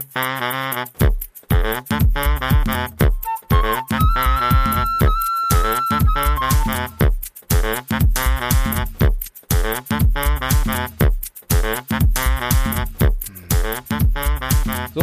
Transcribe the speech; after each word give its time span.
So 0.00 0.06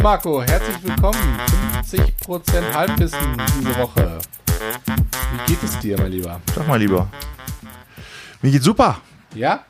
Marco, 0.02 0.41
herzlich 0.41 0.84
willkommen. 0.84 1.39
50% 1.84 2.73
Halbwissen 2.73 3.20
diese 3.59 3.75
Woche. 3.77 4.18
Wie 5.32 5.52
geht 5.52 5.61
es 5.61 5.77
dir, 5.79 5.98
mein 6.00 6.11
Lieber? 6.11 6.41
Sag 6.55 6.68
mal 6.68 6.79
lieber. 6.79 7.07
Mir 8.41 8.52
geht's 8.52 8.66
super. 8.66 9.00
Ja? 9.36 9.64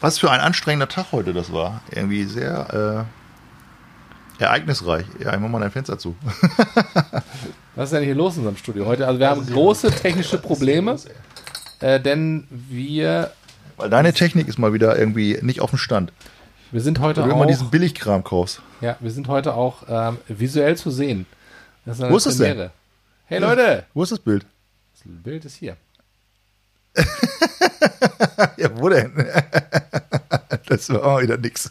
Was 0.00 0.18
für 0.18 0.32
ein 0.32 0.40
anstrengender 0.40 0.88
Tag 0.88 1.12
heute 1.12 1.32
das 1.32 1.52
war. 1.52 1.82
Irgendwie 1.90 2.24
sehr 2.24 3.06
äh, 3.06 3.17
ereignisreich. 4.38 5.04
Ja, 5.22 5.34
ich 5.34 5.40
mach 5.40 5.48
mal 5.48 5.60
dein 5.60 5.70
Fenster 5.70 5.98
zu. 5.98 6.14
Was 7.74 7.86
ist 7.86 7.92
denn 7.92 8.04
hier 8.04 8.14
los 8.14 8.34
in 8.34 8.40
unserem 8.40 8.56
Studio 8.56 8.86
heute? 8.86 9.06
Also 9.06 9.20
wir 9.20 9.28
haben 9.30 9.46
große 9.46 9.90
technische 9.90 10.38
Probleme, 10.38 10.96
äh, 11.80 12.00
denn 12.00 12.46
wir, 12.50 13.30
Weil 13.76 13.90
deine 13.90 14.12
Technik 14.12 14.48
ist 14.48 14.58
mal 14.58 14.72
wieder 14.72 14.98
irgendwie 14.98 15.38
nicht 15.42 15.60
auf 15.60 15.70
dem 15.70 15.78
Stand. 15.78 16.12
wir 16.72 16.80
sind 16.80 16.98
heute 17.00 17.22
Weil 17.22 17.28
du 17.30 17.34
immer 17.36 17.46
diesen 17.46 17.70
Billigkram 17.70 18.24
kaufst. 18.24 18.60
ja, 18.80 18.96
wir 19.00 19.10
sind 19.10 19.28
heute 19.28 19.54
auch 19.54 19.82
ähm, 19.88 20.18
visuell 20.28 20.76
zu 20.76 20.90
sehen. 20.90 21.26
Das 21.84 22.00
eine 22.00 22.12
Wo 22.12 22.16
ist 22.16 22.26
das 22.26 22.36
denn? 22.36 22.48
Premiere. 22.48 22.70
Hey 23.26 23.38
Leute, 23.40 23.84
Wo 23.94 24.02
ist 24.02 24.12
das 24.12 24.18
Bild? 24.18 24.44
das 24.94 25.02
Bild 25.04 25.44
ist 25.44 25.54
hier. 25.56 25.76
Ja, 28.56 28.68
wo 28.76 28.88
denn? 28.88 29.12
das 30.66 30.90
war 30.90 31.04
auch 31.04 31.20
wieder 31.20 31.36
nix. 31.36 31.70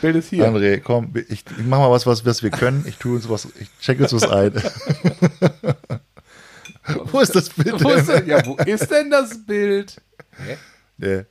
Bild 0.00 0.16
ist 0.16 0.30
hier. 0.30 0.48
André, 0.48 0.80
komm, 0.80 1.12
ich, 1.14 1.28
ich 1.30 1.64
mach 1.64 1.78
mal 1.78 1.90
was, 1.90 2.06
was, 2.06 2.24
was 2.24 2.42
wir 2.42 2.50
können. 2.50 2.84
Ich 2.86 2.96
tue 2.96 3.16
uns 3.16 3.28
was, 3.28 3.46
ich 3.58 3.68
check 3.80 4.00
uns 4.00 4.12
was 4.12 4.28
ein. 4.28 4.54
wo 7.12 7.20
ist 7.20 7.34
das 7.34 7.50
Bild 7.50 7.82
Wo 7.82 7.90
ist, 7.90 8.08
denn? 8.08 8.20
denn, 8.20 8.28
ja, 8.28 8.46
wo 8.46 8.56
ist 8.56 8.90
denn 8.90 9.10
das 9.10 9.44
Bild? 9.44 10.00
Hä? 10.38 10.56
Nee. 10.96 11.24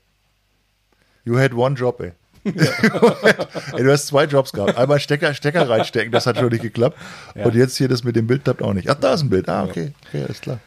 You 1.25 1.37
had 1.39 1.53
one 1.53 1.75
job, 1.75 1.99
ey. 2.01 2.11
ey. 2.43 3.83
Du 3.83 3.91
hast 3.91 4.07
zwei 4.07 4.25
Jobs 4.25 4.51
gehabt. 4.51 4.77
Einmal 4.77 4.99
Stecker, 4.99 5.33
Stecker 5.33 5.67
reinstecken, 5.69 6.11
das 6.11 6.27
hat 6.27 6.37
schon 6.37 6.49
nicht 6.49 6.61
geklappt. 6.61 6.97
Und 7.35 7.55
jetzt 7.55 7.77
hier 7.77 7.87
das 7.87 8.03
mit 8.03 8.15
dem 8.15 8.27
Bild 8.27 8.43
klappt 8.43 8.61
auch 8.61 8.73
nicht. 8.73 8.89
Ach, 8.89 8.95
da 8.95 9.13
ist 9.15 9.21
ein 9.21 9.29
Bild. 9.29 9.49
Ah, 9.49 9.63
okay. 9.63 9.93
Okay, 10.07 10.23
alles 10.23 10.39
klar. 10.41 10.59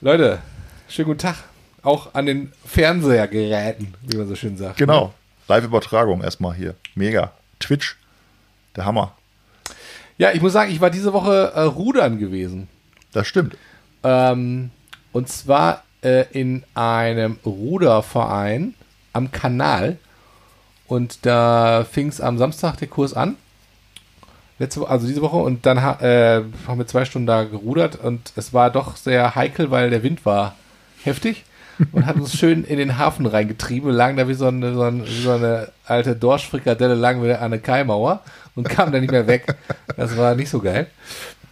Leute, 0.00 0.38
schönen 0.90 1.06
guten 1.06 1.20
Tag. 1.20 1.36
Auch 1.82 2.14
an 2.14 2.26
den 2.26 2.52
Fernsehergeräten, 2.66 3.94
wie 4.02 4.16
man 4.16 4.28
so 4.28 4.34
schön 4.34 4.56
sagt. 4.56 4.76
Genau. 4.76 5.14
Live-Übertragung 5.48 6.22
erstmal 6.22 6.54
hier. 6.54 6.74
Mega. 6.94 7.32
Twitch. 7.60 7.96
Der 8.76 8.84
Hammer. 8.84 9.14
Ja, 10.18 10.32
ich 10.32 10.42
muss 10.42 10.52
sagen, 10.52 10.70
ich 10.70 10.80
war 10.80 10.90
diese 10.90 11.12
Woche 11.12 11.52
äh, 11.54 11.60
rudern 11.62 12.18
gewesen. 12.18 12.68
Das 13.12 13.26
stimmt. 13.26 13.56
Ähm, 14.02 14.70
und 15.12 15.28
zwar 15.28 15.84
äh, 16.02 16.26
in 16.32 16.64
einem 16.74 17.38
Ruderverein 17.44 18.74
am 19.12 19.32
Kanal. 19.32 19.96
Und 20.86 21.24
da 21.24 21.86
fing 21.90 22.08
es 22.08 22.20
am 22.20 22.36
Samstag 22.36 22.76
der 22.76 22.88
Kurs 22.88 23.14
an. 23.14 23.36
Letzte, 24.58 24.86
also 24.86 25.06
diese 25.06 25.22
Woche. 25.22 25.36
Und 25.36 25.66
dann 25.66 25.78
äh, 25.78 26.42
haben 26.66 26.78
wir 26.78 26.86
zwei 26.86 27.04
Stunden 27.04 27.26
da 27.26 27.44
gerudert. 27.44 27.96
Und 27.96 28.32
es 28.36 28.52
war 28.52 28.70
doch 28.70 28.96
sehr 28.96 29.34
heikel, 29.36 29.70
weil 29.70 29.90
der 29.90 30.02
Wind 30.02 30.26
war 30.26 30.56
heftig. 31.04 31.44
Und 31.92 32.04
hat 32.04 32.16
uns 32.16 32.36
schön 32.36 32.64
in 32.64 32.76
den 32.76 32.98
Hafen 32.98 33.24
reingetrieben. 33.24 33.88
Wir 33.88 33.96
lagen 33.96 34.18
da 34.18 34.28
wie 34.28 34.34
so 34.34 34.46
eine, 34.46 34.74
so 34.74 34.82
eine, 34.82 35.06
wie 35.06 35.22
so 35.22 35.30
eine 35.32 35.68
alte 35.86 36.14
Dorschfrikadelle, 36.14 36.94
lagen 36.94 37.22
wir 37.22 37.40
an 37.40 37.52
der 37.52 37.60
Kaimauer 37.60 38.22
und 38.54 38.68
kamen 38.68 38.92
dann 38.92 39.00
nicht 39.00 39.10
mehr 39.10 39.26
weg. 39.26 39.54
Das 39.96 40.16
war 40.18 40.34
nicht 40.34 40.50
so 40.50 40.60
geil. 40.60 40.88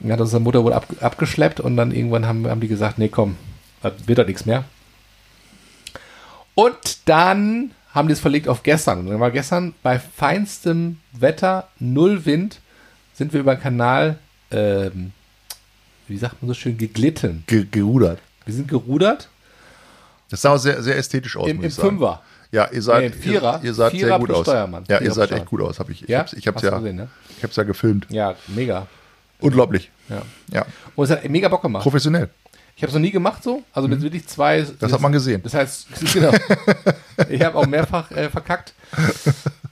Dann 0.01 0.13
hat 0.13 0.21
unsere 0.21 0.43
Mutter 0.43 0.63
wohl 0.65 0.75
ab, 0.75 0.87
abgeschleppt 1.01 1.61
und 1.61 1.77
dann 1.77 1.93
irgendwann 1.93 2.27
haben, 2.27 2.47
haben 2.47 2.61
die 2.61 2.69
gesagt, 2.69 2.99
nee, 2.99 3.09
komm, 3.09 3.37
das 3.83 3.95
wird 4.07 4.19
doch 4.19 4.27
nichts 4.27 4.45
mehr. 4.45 4.65
Und 6.55 7.09
dann 7.09 7.73
haben 7.95 8.09
die 8.09 8.13
es 8.13 8.21
verlegt 8.21 8.49
auf 8.49 8.63
gestern. 8.63 9.01
Und 9.01 9.09
dann 9.09 9.21
war 9.21 9.31
gestern 9.31 9.75
bei 9.83 9.99
feinstem 9.99 10.99
Wetter, 11.13 11.69
null 11.79 12.27
Wind, 12.27 12.61
sind 13.15 13.33
wir 13.33 13.41
über 13.41 13.55
den 13.55 13.63
Kanal, 13.63 14.19
ähm, 14.51 15.13
wie 16.07 16.19
sagt 16.19 16.43
man 16.43 16.49
so 16.49 16.55
schön, 16.55 16.79
geglitten. 16.79 17.45
Ge 17.47 17.67
gerudert. 17.71 18.21
Wir 18.45 18.55
sind 18.55 18.69
gerudert 18.69 19.29
Das 20.31 20.43
sah 20.43 20.51
auch 20.55 20.59
sehr, 20.59 20.83
sehr 20.83 20.97
ästhetisch 20.97 21.37
aus, 21.37 21.49
im, 21.49 21.59
im 21.61 21.65
ich 21.65 21.75
sagen. 21.75 21.89
Fünfer. 21.91 22.23
Ja, 22.51 22.69
ihr 22.71 22.83
seid, 22.83 23.03
Nee, 23.03 23.11
Vierer. 23.11 23.59
ihr, 23.63 23.67
ihr 23.69 23.75
seid 23.75 23.93
Vierer 23.93 24.09
sehr 24.09 24.19
gut 24.19 24.31
aus. 24.31 24.43
Steuermann. 24.47 24.85
Ja, 24.89 24.99
Vierer 24.99 25.03
ihr 25.09 25.15
seid 25.15 25.33
echt 25.33 25.47
gut 25.47 25.61
aus. 25.61 25.79
Hab 25.79 25.91
ich 25.91 26.03
ich 26.03 26.09
Ja? 26.09 26.21
hab's, 26.21 26.33
ich 26.33 26.47
hab's 26.47 26.63
ja, 26.63 26.71
gesehen, 26.79 26.97
ne? 26.97 27.09
ich 27.37 27.43
hab's 27.45 27.57
ja 27.57 27.63
gefilmt. 27.63 28.07
Ja, 28.11 28.35
mega. 28.49 28.87
Unglaublich. 29.41 29.91
Ja. 30.09 30.23
Ja. 30.53 30.67
Und 30.97 31.05
es 31.05 31.11
hat 31.11 31.29
mega 31.29 31.49
Bock 31.49 31.63
gemacht. 31.63 31.83
Professionell. 31.83 32.31
Ich 32.77 32.83
habe 32.83 32.89
es 32.91 32.95
noch 32.95 33.01
nie 33.01 33.11
gemacht 33.11 33.43
so. 33.43 33.63
Also 33.73 33.89
mit 33.89 34.01
wirklich 34.03 34.27
zwei. 34.27 34.63
Mhm. 34.63 34.77
Das 34.79 34.93
hat 34.93 35.01
man 35.01 35.13
gesehen. 35.13 35.43
Das 35.43 35.53
heißt, 35.55 35.89
genau. 36.15 36.31
ich 37.29 37.43
habe 37.43 37.59
auch 37.59 37.67
mehrfach 37.67 38.11
äh, 38.13 38.29
verkackt. 38.31 38.73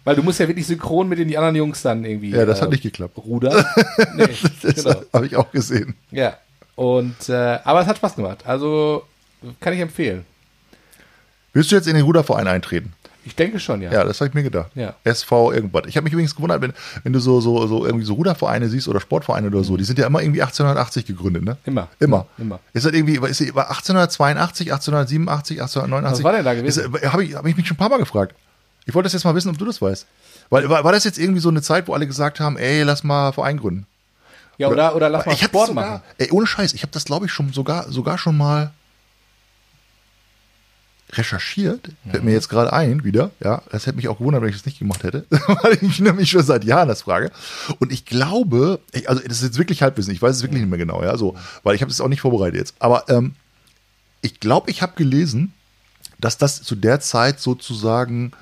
Weil 0.05 0.17
du 0.17 0.23
musst 0.23 0.38
ja 0.41 0.47
wirklich 0.49 0.67
synchron 0.67 1.09
mit 1.09 1.19
den 1.19 1.34
anderen 1.37 1.56
Jungs 1.56 1.83
dann 1.83 2.05
irgendwie. 2.05 2.31
Ja, 2.31 2.44
das 2.44 2.61
hat 2.61 2.69
äh, 2.69 2.73
nicht 2.73 2.83
geklappt. 2.83 3.17
Rudern. 3.19 3.65
Nee, 4.15 4.28
Das 4.62 4.75
genau. 4.84 5.03
habe 5.12 5.27
ich 5.27 5.37
auch 5.37 5.50
gesehen. 5.50 5.94
Ja. 6.11 6.37
Und, 6.75 7.28
äh, 7.28 7.59
aber 7.65 7.81
es 7.81 7.87
hat 7.87 7.97
Spaß 7.97 8.17
gemacht. 8.17 8.38
Also 8.44 9.05
kann 9.61 9.73
ich 9.73 9.81
empfehlen. 9.81 10.25
Willst 11.56 11.72
du 11.72 11.77
jetzt 11.77 11.89
in 11.89 11.94
den 11.94 12.05
Ruderverein 12.05 12.47
eintreten? 12.49 12.93
Ich 13.25 13.34
denke 13.34 13.59
schon, 13.59 13.81
ja. 13.81 13.91
Ja, 13.91 14.05
das 14.05 14.21
habe 14.21 14.28
ich 14.28 14.34
mir 14.34 14.43
gedacht. 14.43 14.71
Ja. 14.75 14.94
SV 15.05 15.53
irgendwas. 15.53 15.84
Ich 15.87 15.97
habe 15.97 16.05
mich 16.05 16.12
übrigens 16.12 16.37
gewundert, 16.37 16.61
wenn, 16.61 16.75
wenn 17.03 17.15
du 17.15 17.19
so, 17.19 17.41
so, 17.41 17.67
so 17.67 17.87
irgendwie 17.87 18.05
so 18.05 18.12
Rudervereine 18.12 18.69
siehst 18.69 18.89
oder 18.89 19.00
Sportvereine 19.00 19.47
oder 19.47 19.65
so, 19.65 19.78
die 19.78 19.84
sind 19.84 19.99
ja 19.99 20.06
immer 20.06 20.21
irgendwie 20.21 20.43
1880 20.43 21.06
gegründet, 21.06 21.44
ne? 21.44 21.56
Immer. 21.65 21.89
Immer. 21.99 22.27
Immer. 22.37 22.61
Ist 22.75 22.84
das 22.84 22.93
irgendwie, 22.93 23.15
ist 23.15 23.41
das 23.41 23.49
1882, 23.49 24.71
1887, 24.71 25.62
1889? 25.62 26.19
Was 26.19 26.25
war 26.25 26.33
denn 26.37 26.44
da 26.44 26.53
gewesen? 26.53 26.93
Habe 27.11 27.25
ich, 27.25 27.34
hab 27.34 27.47
ich 27.47 27.56
mich 27.56 27.67
schon 27.67 27.77
ein 27.77 27.78
paar 27.78 27.88
Mal 27.88 28.00
gefragt. 28.00 28.34
Ich 28.84 28.94
wollte 28.94 29.06
das 29.06 29.15
jetzt 29.15 29.25
mal 29.25 29.34
wissen, 29.34 29.49
ob 29.49 29.56
du 29.56 29.65
das 29.65 29.81
weißt. 29.81 30.06
Weil, 30.50 30.69
war, 30.69 30.84
war 30.84 30.93
das 30.93 31.05
jetzt 31.05 31.19
irgendwie 31.19 31.41
so 31.41 31.49
eine 31.49 31.62
Zeit, 31.62 31.88
wo 31.88 31.94
alle 31.94 32.06
gesagt 32.06 32.38
haben, 32.38 32.59
ey, 32.59 32.83
lass 32.83 33.03
mal 33.03 33.33
Verein 33.33 33.56
gründen? 33.56 33.87
Ja, 34.59 34.69
oder, 34.69 34.94
oder 34.94 35.09
lass 35.09 35.25
mal 35.25 35.33
ich 35.33 35.43
Sport 35.43 35.69
sogar, 35.69 35.84
machen. 35.87 36.03
Ey, 36.19 36.31
ohne 36.33 36.47
Scheiß, 36.47 36.75
ich 36.75 36.83
habe 36.83 36.93
das, 36.93 37.06
glaube 37.06 37.25
ich, 37.25 37.33
schon 37.33 37.55
sogar, 37.55 37.91
sogar 37.91 38.19
schon 38.19 38.37
mal 38.37 38.73
recherchiert. 41.12 41.91
Fällt 42.11 42.25
mir 42.25 42.33
jetzt 42.33 42.49
gerade 42.49 42.72
ein, 42.72 43.05
wieder. 43.05 43.31
Ja, 43.41 43.62
das 43.71 43.87
hätte 43.87 43.97
mich 43.97 44.09
auch 44.09 44.19
gewundert, 44.19 44.43
wenn 44.43 44.49
ich 44.49 44.56
das 44.56 44.67
nicht 44.67 44.78
gemacht 44.78 45.05
hätte, 45.05 45.25
weil 45.31 45.75
ich 45.75 45.83
mich 45.83 46.00
nämlich 46.00 46.31
schon 46.31 46.43
seit 46.43 46.65
Jahren 46.65 46.89
das 46.89 47.03
frage. 47.03 47.31
Und 47.78 47.93
ich 47.93 48.05
glaube, 48.05 48.81
ich, 48.93 49.09
also 49.09 49.22
das 49.22 49.39
ist 49.39 49.44
jetzt 49.44 49.59
wirklich 49.59 49.83
Halbwissen, 49.83 50.12
ich 50.12 50.21
weiß 50.21 50.37
es 50.37 50.43
wirklich 50.43 50.61
nicht 50.61 50.71
mehr 50.71 50.78
genau, 50.78 51.03
ja, 51.03 51.17
so, 51.17 51.37
weil 51.62 51.77
ich 51.77 51.83
habe 51.83 51.91
es 51.91 52.00
auch 52.00 52.09
nicht 52.09 52.21
vorbereitet 52.21 52.59
jetzt. 52.59 52.75
Aber 52.81 53.09
ähm, 53.09 53.34
ich 54.21 54.41
glaube, 54.41 54.71
ich 54.71 54.83
habe 54.83 54.94
gelesen, 54.97 55.53
dass 56.19 56.39
das 56.39 56.62
zu 56.62 56.75
der 56.75 57.00
Zeit 57.00 57.41
sozusagen 57.41 58.33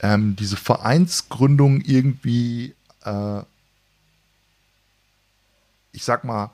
ähm, 0.00 0.36
diese 0.36 0.56
Vereinsgründung 0.56 1.80
irgendwie, 1.80 2.74
äh, 3.04 3.40
ich 5.92 6.04
sag 6.04 6.24
mal, 6.24 6.50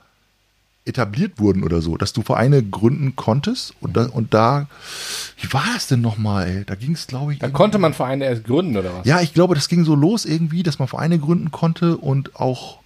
etabliert 0.88 1.38
wurden 1.38 1.62
oder 1.62 1.80
so, 1.80 1.96
dass 1.96 2.12
du 2.12 2.22
Vereine 2.22 2.62
gründen 2.62 3.14
konntest 3.16 3.74
und 3.80 3.96
da, 3.96 4.06
und 4.06 4.34
da 4.34 4.66
wie 5.40 5.52
war 5.52 5.64
das 5.74 5.86
denn 5.86 6.00
nochmal? 6.00 6.64
Da 6.64 6.74
ging 6.74 6.92
es, 6.92 7.06
glaube 7.06 7.32
ich. 7.32 7.38
Dann 7.38 7.52
konnte 7.52 7.78
man 7.78 7.94
Vereine 7.94 8.24
erst 8.24 8.44
gründen, 8.44 8.76
oder 8.76 8.94
was? 8.94 9.06
Ja, 9.06 9.20
ich 9.20 9.34
glaube, 9.34 9.54
das 9.54 9.68
ging 9.68 9.84
so 9.84 9.94
los 9.94 10.24
irgendwie, 10.24 10.62
dass 10.62 10.78
man 10.78 10.88
Vereine 10.88 11.18
gründen 11.18 11.50
konnte 11.50 11.96
und 11.96 12.36
auch 12.36 12.78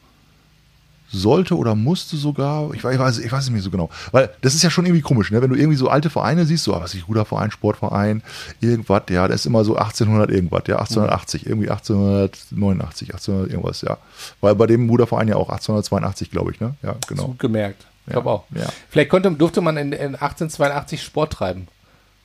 sollte 1.13 1.57
oder 1.57 1.75
musste 1.75 2.17
sogar, 2.17 2.73
ich 2.75 2.83
weiß, 2.83 2.95
ich 2.95 3.01
weiß, 3.01 3.19
ich 3.19 3.33
weiß 3.33 3.45
es 3.45 3.51
nicht 3.51 3.63
so 3.63 3.71
genau, 3.71 3.91
weil 4.11 4.31
das 4.41 4.55
ist 4.55 4.63
ja 4.63 4.71
schon 4.71 4.87
irgendwie 4.87 5.03
komisch, 5.03 5.31
ne? 5.31 5.43
wenn 5.43 5.51
du 5.51 5.57
irgendwie 5.57 5.77
so 5.77 5.89
alte 5.89 6.11
Vereine 6.11 6.47
siehst, 6.47 6.65
so, 6.65 6.75
ah, 6.75 6.81
was 6.81 6.95
ich, 6.95 7.07
Ruderverein, 7.07 7.51
Sportverein, 7.51 8.23
irgendwas, 8.61 9.03
ja, 9.11 9.29
das 9.29 9.43
ist 9.43 9.47
immer 9.47 9.65
so 9.65 9.77
1800 9.77 10.31
irgendwas, 10.31 10.63
ja, 10.67 10.79
1880, 10.79 11.47
irgendwie 11.47 11.71
1889, 11.71 13.13
1800 13.13 13.51
irgendwas, 13.51 13.83
ja, 13.83 13.99
weil 14.41 14.55
bei 14.55 14.67
dem 14.67 14.89
Ruderverein 14.89 15.29
ja 15.29 15.37
auch 15.37 15.51
1882, 15.51 16.31
glaube 16.31 16.53
ich, 16.53 16.61
ne, 16.61 16.75
ja, 16.83 16.97
genau. 17.07 17.27
Gut 17.27 17.39
gemerkt. 17.39 17.87
Ich 18.07 18.13
glaube 18.13 18.31
auch. 18.31 18.45
ja. 18.55 18.67
Vielleicht 18.91 19.11
konnte, 19.11 19.31
durfte 19.33 19.61
man 19.61 19.77
in, 19.77 19.93
in 19.93 20.15
1882 20.17 21.03
Sport 21.03 21.33
treiben. 21.35 21.69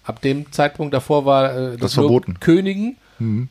Ab 0.03 0.21
dem 0.21 0.51
Zeitpunkt 0.51 0.93
davor 0.93 1.25
war 1.25 1.55
äh, 1.55 1.77
Das 1.77 1.95
nur 1.95 2.05
verboten. 2.05 2.31
Mhm. 2.33 2.39
Königen 2.39 2.97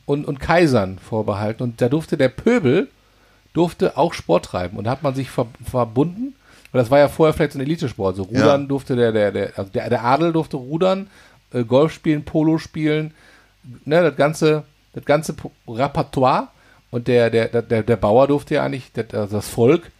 und, 0.05 0.25
und 0.25 0.39
Kaisern 0.39 0.97
vorbehalten. 0.97 1.61
Und 1.63 1.81
da 1.81 1.89
durfte 1.89 2.15
der 2.17 2.29
Pöbel 2.29 2.87
durfte 3.53 3.97
auch 3.97 4.13
Sport 4.13 4.45
treiben. 4.45 4.77
Und 4.77 4.85
da 4.85 4.91
hat 4.91 5.03
man 5.03 5.13
sich 5.15 5.29
ver, 5.29 5.47
verbunden. 5.63 6.35
Weil 6.71 6.81
das 6.81 6.91
war 6.91 6.99
ja 6.99 7.07
vorher 7.09 7.33
vielleicht 7.33 7.53
so 7.53 7.59
ein 7.59 7.63
Elitesport. 7.63 8.15
So 8.15 8.23
Rudern 8.23 8.61
Ja. 8.61 8.67
durfte 8.67 8.95
der, 8.95 9.11
der, 9.11 9.31
der, 9.31 9.57
also 9.57 9.71
der, 9.71 9.89
der 9.89 10.03
Adel 10.05 10.31
durfte 10.33 10.57
rudern, 10.57 11.07
äh, 11.53 11.63
Golf 11.63 11.91
spielen, 11.93 12.23
Polo 12.23 12.57
spielen, 12.59 13.13
ne, 13.85 14.01
das 14.03 14.15
ganze, 14.15 14.63
das 14.93 15.05
ganze 15.05 15.35
Repertoire. 15.67 16.47
Und 16.91 17.07
der, 17.07 17.29
der, 17.29 17.47
der, 17.61 17.83
der 17.83 17.95
Bauer 17.97 18.27
durfte 18.27 18.55
ja 18.55 18.63
eigentlich, 18.63 18.91
das, 18.93 19.13
also 19.13 19.35
das 19.37 19.47
Volk, 19.49 19.91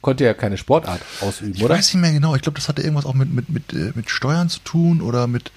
konnte 0.00 0.24
ja 0.24 0.34
keine 0.34 0.56
Sportart 0.56 1.00
ausüben. 1.20 1.52
Ich 1.54 1.64
oder? 1.64 1.74
weiß 1.74 1.94
nicht 1.94 2.00
mehr 2.02 2.12
genau. 2.12 2.34
Ich 2.34 2.42
glaube, 2.42 2.56
das 2.58 2.68
hatte 2.68 2.82
irgendwas 2.82 3.06
auch 3.06 3.14
mit, 3.14 3.32
mit, 3.32 3.48
mit, 3.48 3.72
äh, 3.72 3.92
mit 3.94 4.10
Steuern 4.10 4.48
zu 4.48 4.60
tun 4.60 5.00
oder 5.00 5.26
mit 5.26 5.52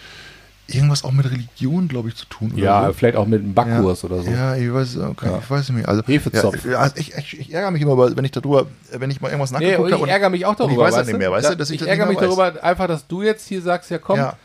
irgendwas 0.67 1.03
auch 1.03 1.11
mit 1.11 1.29
Religion, 1.29 1.87
glaube 1.87 2.09
ich, 2.09 2.15
zu 2.15 2.25
tun. 2.25 2.53
Ja, 2.55 2.87
so. 2.87 2.93
vielleicht 2.93 3.17
auch 3.17 3.27
mit 3.27 3.41
einem 3.43 3.53
Backkurs 3.53 4.01
ja. 4.01 4.09
oder 4.09 4.23
so. 4.23 4.31
Ja, 4.31 4.55
ich 4.55 4.73
weiß, 4.73 4.97
okay, 4.97 5.27
Ja. 5.27 5.39
ich 5.39 5.49
weiß 5.49 5.69
nicht 5.69 5.77
mehr. 5.77 5.87
Also, 5.89 6.01
Hefezopf. 6.05 6.65
Ja, 6.65 6.79
also 6.79 6.95
ich, 6.97 7.13
ich, 7.15 7.39
ich 7.39 7.53
ärgere 7.53 7.71
mich 7.71 7.81
immer, 7.83 8.15
wenn 8.15 8.25
ich 8.25 8.31
darüber, 8.31 8.65
wenn 8.91 9.11
ich 9.11 9.21
mal 9.21 9.27
irgendwas 9.29 9.51
Nee, 9.51 9.59
nachgeguckt 9.71 9.91
habe. 9.91 10.03
ich 10.05 10.09
ärgere 10.11 10.29
mich 10.31 10.45
auch 10.45 10.55
darüber. 10.55 10.73
ich 10.73 10.79
weiß 10.79 10.95
weißt 10.95 11.07
nicht 11.09 11.19
mehr, 11.19 11.31
weißt 11.31 11.51
du, 11.51 11.55
dass 11.57 11.69
ich 11.69 11.75
ich 11.75 11.79
das 11.81 11.87
ärgere 11.89 12.07
mich 12.07 12.17
weiß. 12.17 12.23
darüber, 12.35 12.63
einfach, 12.63 12.87
dass 12.87 13.05
du 13.07 13.21
jetzt 13.21 13.47
hier 13.47 13.61
sagst, 13.61 13.91
ja 13.91 13.97
komm, 13.99 14.17
Ja. 14.17 14.37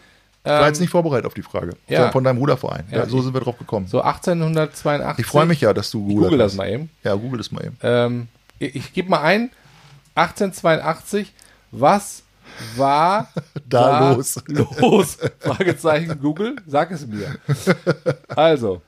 Ich 0.43 0.51
war 0.51 0.61
ähm, 0.63 0.67
jetzt 0.69 0.81
nicht 0.81 0.89
vorbereitet 0.91 1.27
auf 1.27 1.35
die 1.35 1.43
Frage. 1.43 1.73
ja. 1.87 2.11
Von 2.11 2.25
deinem 2.25 2.39
Ruderverein. 2.39 2.85
Ja, 2.91 3.07
so 3.07 3.19
ich- 3.19 3.25
sind 3.25 3.35
wir 3.35 3.43
drauf 3.43 3.59
gekommen. 3.59 3.87
so 3.89 4.01
1882. 4.01 5.23
Ich 5.23 5.31
freue 5.31 5.45
mich 5.45 5.61
ja, 5.61 5.75
dass 5.75 5.91
du 5.91 6.07
Ich 6.09 6.15
google 6.17 6.39
das 6.39 6.55
mal 6.55 6.67
eben. 6.69 6.89
Ja, 7.05 7.15
google 7.15 7.37
das 7.39 7.53
mal 7.53 7.63
eben. 7.65 7.77
Ähm, 7.83 8.29
ich 8.61 8.77
ich 8.77 8.93
gebe 8.93 9.11
mal 9.11 9.23
ein, 9.23 9.51
1882, 10.15 11.33
was 11.73 12.23
war 12.77 13.29
Da 13.69 14.13
los? 14.13 14.41
los? 14.47 15.19
Fragezeichen 15.41 16.21
Google, 16.21 16.57
sag 16.67 16.91
es 16.93 17.07
mir. 17.07 17.37
Also, 18.29 18.83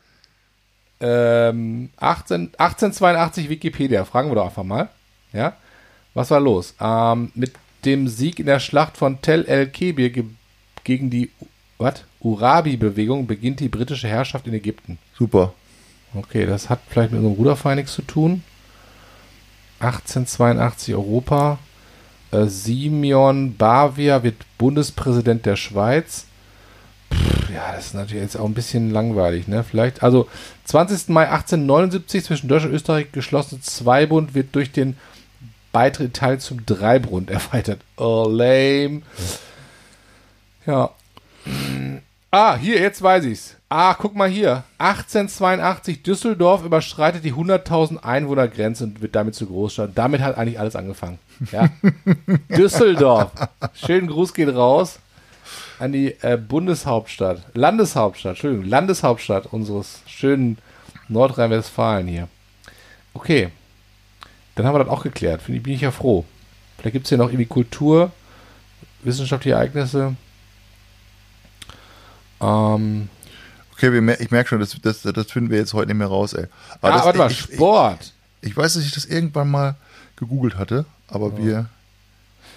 ähm, 1.01 1.91
18, 1.97 2.53
1882 2.57 3.49
Wikipedia, 3.49 4.05
fragen 4.05 4.31
wir 4.31 4.37
doch 4.37 4.47
einfach 4.47 4.63
mal. 4.63 4.89
Ja, 5.33 5.57
was 6.15 6.31
war 6.31 6.41
los? 6.41 6.75
Ähm, 6.81 7.33
mit 7.35 7.55
dem 7.85 8.07
Sieg 8.07 8.39
in 8.39 8.47
der 8.47 8.61
Schlacht 8.61 8.97
von 8.97 9.21
Tel 9.23 9.45
el-Kebir 9.45 10.11
ge 10.11 10.25
gegen 10.85 11.11
die? 11.11 11.31
Urabi-Bewegung 12.21 13.27
beginnt 13.27 13.59
die 13.59 13.69
britische 13.69 14.07
Herrschaft 14.07 14.47
in 14.47 14.55
Ägypten. 14.55 14.99
Super. 15.19 15.53
Okay, 16.15 16.47
das 16.47 16.71
hat 16.71 16.81
vielleicht 16.89 17.11
mit 17.11 17.19
unserem 17.19 17.37
Ruderverein 17.37 17.77
nichts 17.77 17.95
zu 17.95 18.03
tun. 18.03 18.45
1882 19.83 20.95
Europa. 20.95 21.59
Äh, 22.31 22.47
Simeon 22.47 23.57
Bavia 23.57 24.23
wird 24.23 24.37
Bundespräsident 24.59 25.45
der 25.47 25.57
Schweiz. 25.57 26.27
Pff, 27.13 27.51
ja, 27.53 27.73
das 27.75 27.87
ist 27.87 27.95
natürlich 27.95 28.23
jetzt 28.23 28.37
auch 28.37 28.47
ein 28.47 28.55
bisschen 28.55 28.91
langweilig, 28.91 29.49
ne? 29.49 29.65
Vielleicht, 29.65 30.03
also 30.03 30.29
20. 30.65 31.09
Mai 31.09 31.29
1879 31.29 32.25
zwischen 32.25 32.49
Deutschland 32.49 32.73
und 32.73 32.77
Österreich 32.77 33.13
geschlossene 33.13 33.61
Zweibund 33.61 34.35
wird 34.35 34.55
durch 34.55 34.73
den 34.73 34.97
Beitritt 35.73 36.09
Italien 36.09 36.41
zum 36.41 36.65
Dreibund 36.65 37.31
erweitert. 37.31 37.81
Oh, 37.97 38.27
lame. 38.29 39.03
Ja. 40.67 40.91
Ah, 42.35 42.57
hier, 42.57 42.81
jetzt 42.81 43.03
weiß 43.03 43.27
ich's. 43.27 43.57
Ah, 43.69 43.93
guck 43.93 44.17
mal 44.17 44.29
hier. 44.29 44.65
1882, 44.79 46.03
Düsseldorf 46.03 46.65
überschreitet 46.65 47.27
die 47.27 47.35
100.000 47.35 48.03
Einwohnergrenze 48.03 48.85
und 48.85 49.03
wird 49.03 49.15
damit 49.15 49.35
zur 49.35 49.49
Großstadt. 49.49 49.91
Damit 49.97 50.23
hat 50.23 50.39
eigentlich 50.39 50.59
alles 50.59 50.75
angefangen. 50.75 51.19
Ja. 51.53 51.69
Düsseldorf. 52.57 53.33
Schönen 53.75 54.07
Gruß 54.07 54.33
geht 54.33 54.49
raus 54.49 54.99
an 55.79 55.93
die 55.93 56.17
äh, 56.23 56.39
Bundeshauptstadt. 56.39 57.43
Landeshauptstadt, 57.53 58.31
Entschuldigung, 58.37 58.67
Landeshauptstadt 58.67 59.53
unseres 59.53 60.01
schönen 60.07 60.57
Nordrhein-Westfalen 61.09 62.07
hier. 62.07 62.29
Okay. 63.13 63.51
Dann 64.55 64.65
haben 64.65 64.75
wir 64.75 64.85
das 64.85 64.89
auch 64.89 65.03
geklärt. 65.03 65.43
Finde 65.43 65.59
ich, 65.59 65.63
bin 65.65 65.75
ich 65.75 65.83
ja 65.83 65.91
froh. 65.91 66.25
Vielleicht 66.79 66.95
gibt 66.95 67.05
es 67.05 67.11
hier 67.11 67.19
noch 67.19 67.29
irgendwie 67.29 67.45
Kultur, 67.45 68.11
wissenschaftliche 69.03 69.55
Ereignisse. 69.55 70.17
Ähm, 72.43 73.09
Okay, 73.85 74.15
ich 74.21 74.31
merke 74.31 74.49
schon, 74.49 74.61
das, 74.61 74.77
das, 74.81 75.03
das 75.03 75.27
finden 75.33 75.51
wir 75.51 75.59
jetzt 75.59 75.75
heute 75.75 75.89
nicht 75.89 75.97
mehr 75.97 76.07
raus, 76.07 76.35
ey. 76.35 76.47
Aber 76.81 76.93
ah, 76.93 76.97
das, 76.99 77.05
warte 77.07 77.19
mal, 77.19 77.31
ich, 77.33 77.49
ich, 77.49 77.55
Sport. 77.57 78.13
ich 78.41 78.57
weiß, 78.57 78.75
dass 78.75 78.85
ich 78.85 78.93
das 78.93 79.07
irgendwann 79.07 79.51
mal 79.51 79.75
gegoogelt 80.15 80.57
hatte, 80.57 80.85
aber 81.09 81.37
wir. 81.37 81.69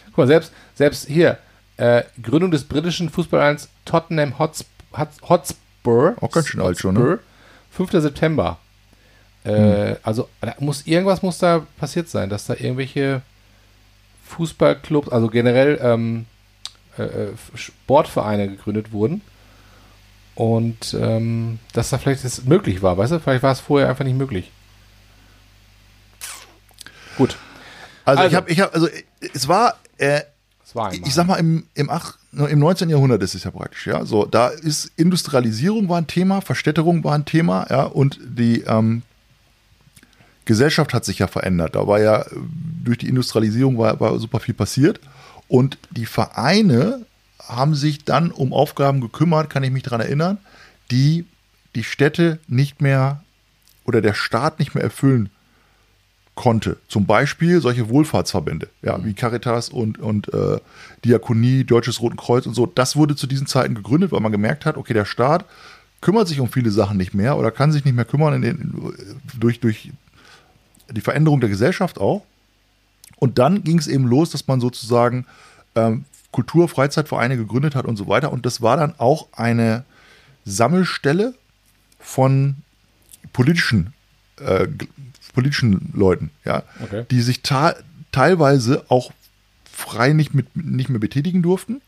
Guck 0.07 0.19
mal, 0.19 0.27
selbst, 0.27 0.51
selbst 0.75 1.07
hier, 1.07 1.39
äh, 1.77 2.03
Gründung 2.21 2.51
des 2.51 2.63
britischen 2.65 3.09
Fußballvereins 3.09 3.69
Tottenham 3.85 4.37
Hotsp 4.37 4.67
Hots- 4.95 5.19
Hotspur. 5.27 6.15
Auch 6.21 6.31
ganz 6.31 6.47
schön 6.47 6.61
alt 6.61 6.77
schon, 6.79 6.93
ne? 6.93 6.99
Hotspur, 7.71 7.87
5. 7.87 7.91
September. 8.03 8.59
Äh, 9.45 9.95
Also, 10.03 10.29
da 10.41 10.53
muss, 10.59 10.85
irgendwas 10.85 11.23
muss 11.23 11.39
da 11.39 11.65
passiert 11.77 12.07
sein, 12.07 12.29
dass 12.29 12.45
da 12.45 12.53
irgendwelche 12.53 13.23
Fußballclubs, 14.25 15.09
also 15.09 15.27
generell 15.27 15.79
ähm, 15.81 16.25
äh, 16.97 17.03
äh, 17.03 17.27
Sportvereine 17.55 18.47
gegründet 18.47 18.91
wurden. 18.91 19.21
Und 20.35 20.95
ähm, 20.99 21.59
dass 21.71 21.89
da 21.89 21.97
vielleicht 21.97 22.25
es 22.25 22.43
möglich 22.43 22.81
war, 22.81 22.97
weißt 22.97 23.13
du? 23.13 23.19
Vielleicht 23.19 23.43
war 23.43 23.53
es 23.53 23.61
vorher 23.61 23.89
einfach 23.89 24.03
nicht 24.03 24.17
möglich. 24.17 24.51
Gut, 27.17 27.37
Also, 28.03 28.23
Also. 28.23 28.29
ich 28.29 28.35
habe, 28.35 28.51
ich 28.51 28.59
hab, 28.59 28.73
also 28.75 28.89
es 29.33 29.47
war, 29.47 29.75
äh, 29.97 30.21
das 30.61 30.75
war 30.75 30.93
ich 30.93 31.13
sag 31.13 31.27
mal, 31.27 31.37
im, 31.37 31.65
im, 31.73 31.89
ach, 31.89 32.17
im 32.33 32.59
19. 32.59 32.89
Jahrhundert 32.89 33.23
ist 33.23 33.35
es 33.35 33.45
ja 33.45 33.51
praktisch, 33.51 33.87
ja. 33.87 34.05
So, 34.05 34.25
da 34.25 34.49
ist 34.49 34.91
Industrialisierung 34.97 35.87
war 35.87 35.99
ein 35.99 36.07
Thema, 36.07 36.41
Verstädterung 36.41 37.05
war 37.05 37.15
ein 37.15 37.23
Thema, 37.23 37.65
ja, 37.69 37.83
und 37.83 38.19
die 38.21 38.61
ähm, 38.61 39.03
Gesellschaft 40.43 40.93
hat 40.93 41.05
sich 41.05 41.19
ja 41.19 41.27
verändert. 41.27 41.75
Da 41.75 41.87
war 41.87 41.99
ja 41.99 42.25
durch 42.83 42.97
die 42.99 43.07
Industrialisierung 43.07 43.77
war, 43.77 43.99
war 43.99 44.19
super 44.19 44.39
viel 44.39 44.53
passiert. 44.53 44.99
Und 45.47 45.77
die 45.91 46.05
Vereine 46.05 47.05
haben 47.47 47.75
sich 47.75 48.03
dann 48.05 48.31
um 48.31 48.53
Aufgaben 48.53 49.01
gekümmert, 49.01 49.49
kann 49.49 49.63
ich 49.63 49.71
mich 49.71 49.83
daran 49.83 50.01
erinnern, 50.01 50.37
die 50.91 51.25
die 51.75 51.83
Städte 51.83 52.39
nicht 52.47 52.81
mehr 52.81 53.23
oder 53.85 54.01
der 54.01 54.13
Staat 54.13 54.59
nicht 54.59 54.75
mehr 54.75 54.83
erfüllen 54.83 55.29
konnte. 56.35 56.77
Zum 56.87 57.05
Beispiel 57.05 57.61
solche 57.61 57.89
Wohlfahrtsverbände, 57.89 58.69
ja, 58.81 59.03
wie 59.03 59.13
Caritas 59.13 59.69
und, 59.69 59.99
und 59.99 60.33
äh, 60.33 60.59
Diakonie, 61.03 61.63
Deutsches 61.63 62.01
Roten 62.01 62.17
Kreuz 62.17 62.45
und 62.45 62.53
so. 62.53 62.65
Das 62.65 62.95
wurde 62.95 63.15
zu 63.15 63.25
diesen 63.25 63.47
Zeiten 63.47 63.73
gegründet, 63.73 64.11
weil 64.11 64.19
man 64.19 64.31
gemerkt 64.31 64.65
hat, 64.65 64.77
okay, 64.77 64.93
der 64.93 65.05
Staat 65.05 65.45
kümmert 66.01 66.27
sich 66.27 66.39
um 66.39 66.49
viele 66.49 66.71
Sachen 66.71 66.97
nicht 66.97 67.13
mehr 67.13 67.37
oder 67.37 67.51
kann 67.51 67.71
sich 67.71 67.85
nicht 67.85 67.95
mehr 67.95 68.05
kümmern 68.05 68.33
in 68.35 68.41
den, 68.41 68.93
durch, 69.39 69.59
durch 69.59 69.91
die 70.91 71.01
Veränderung 71.01 71.39
der 71.39 71.49
Gesellschaft 71.49 71.99
auch. 71.99 72.23
Und 73.17 73.39
dann 73.39 73.63
ging 73.63 73.79
es 73.79 73.87
eben 73.87 74.05
los, 74.05 74.29
dass 74.29 74.45
man 74.47 74.59
sozusagen 74.59 75.25
ähm, 75.73 76.03
Kultur-, 76.35 76.67
Freizeitvereine 76.67 77.37
gegründet 77.37 77.75
hat 77.75 77.85
und 77.85 77.95
so 77.95 78.07
weiter. 78.09 78.31
Und 78.33 78.45
das 78.45 78.61
war 78.61 78.75
dann 78.77 78.93
auch 78.97 79.27
eine 79.31 79.85
Sammelstelle 80.43 81.33
von 81.99 82.55
politischen, 83.31 83.93
äh, 84.39 84.67
politischen 85.33 85.91
Leuten, 85.93 86.31
ja, 86.43 86.63
Okay. 86.83 87.05
die 87.09 87.21
sich 87.21 87.41
teilweise 88.11 88.85
auch 88.89 89.11
frei 89.71 90.13
nicht, 90.13 90.33
mit, 90.33 90.55
nicht 90.55 90.89
mehr 90.89 90.99
betätigen 90.99 91.41
durften. 91.41 91.81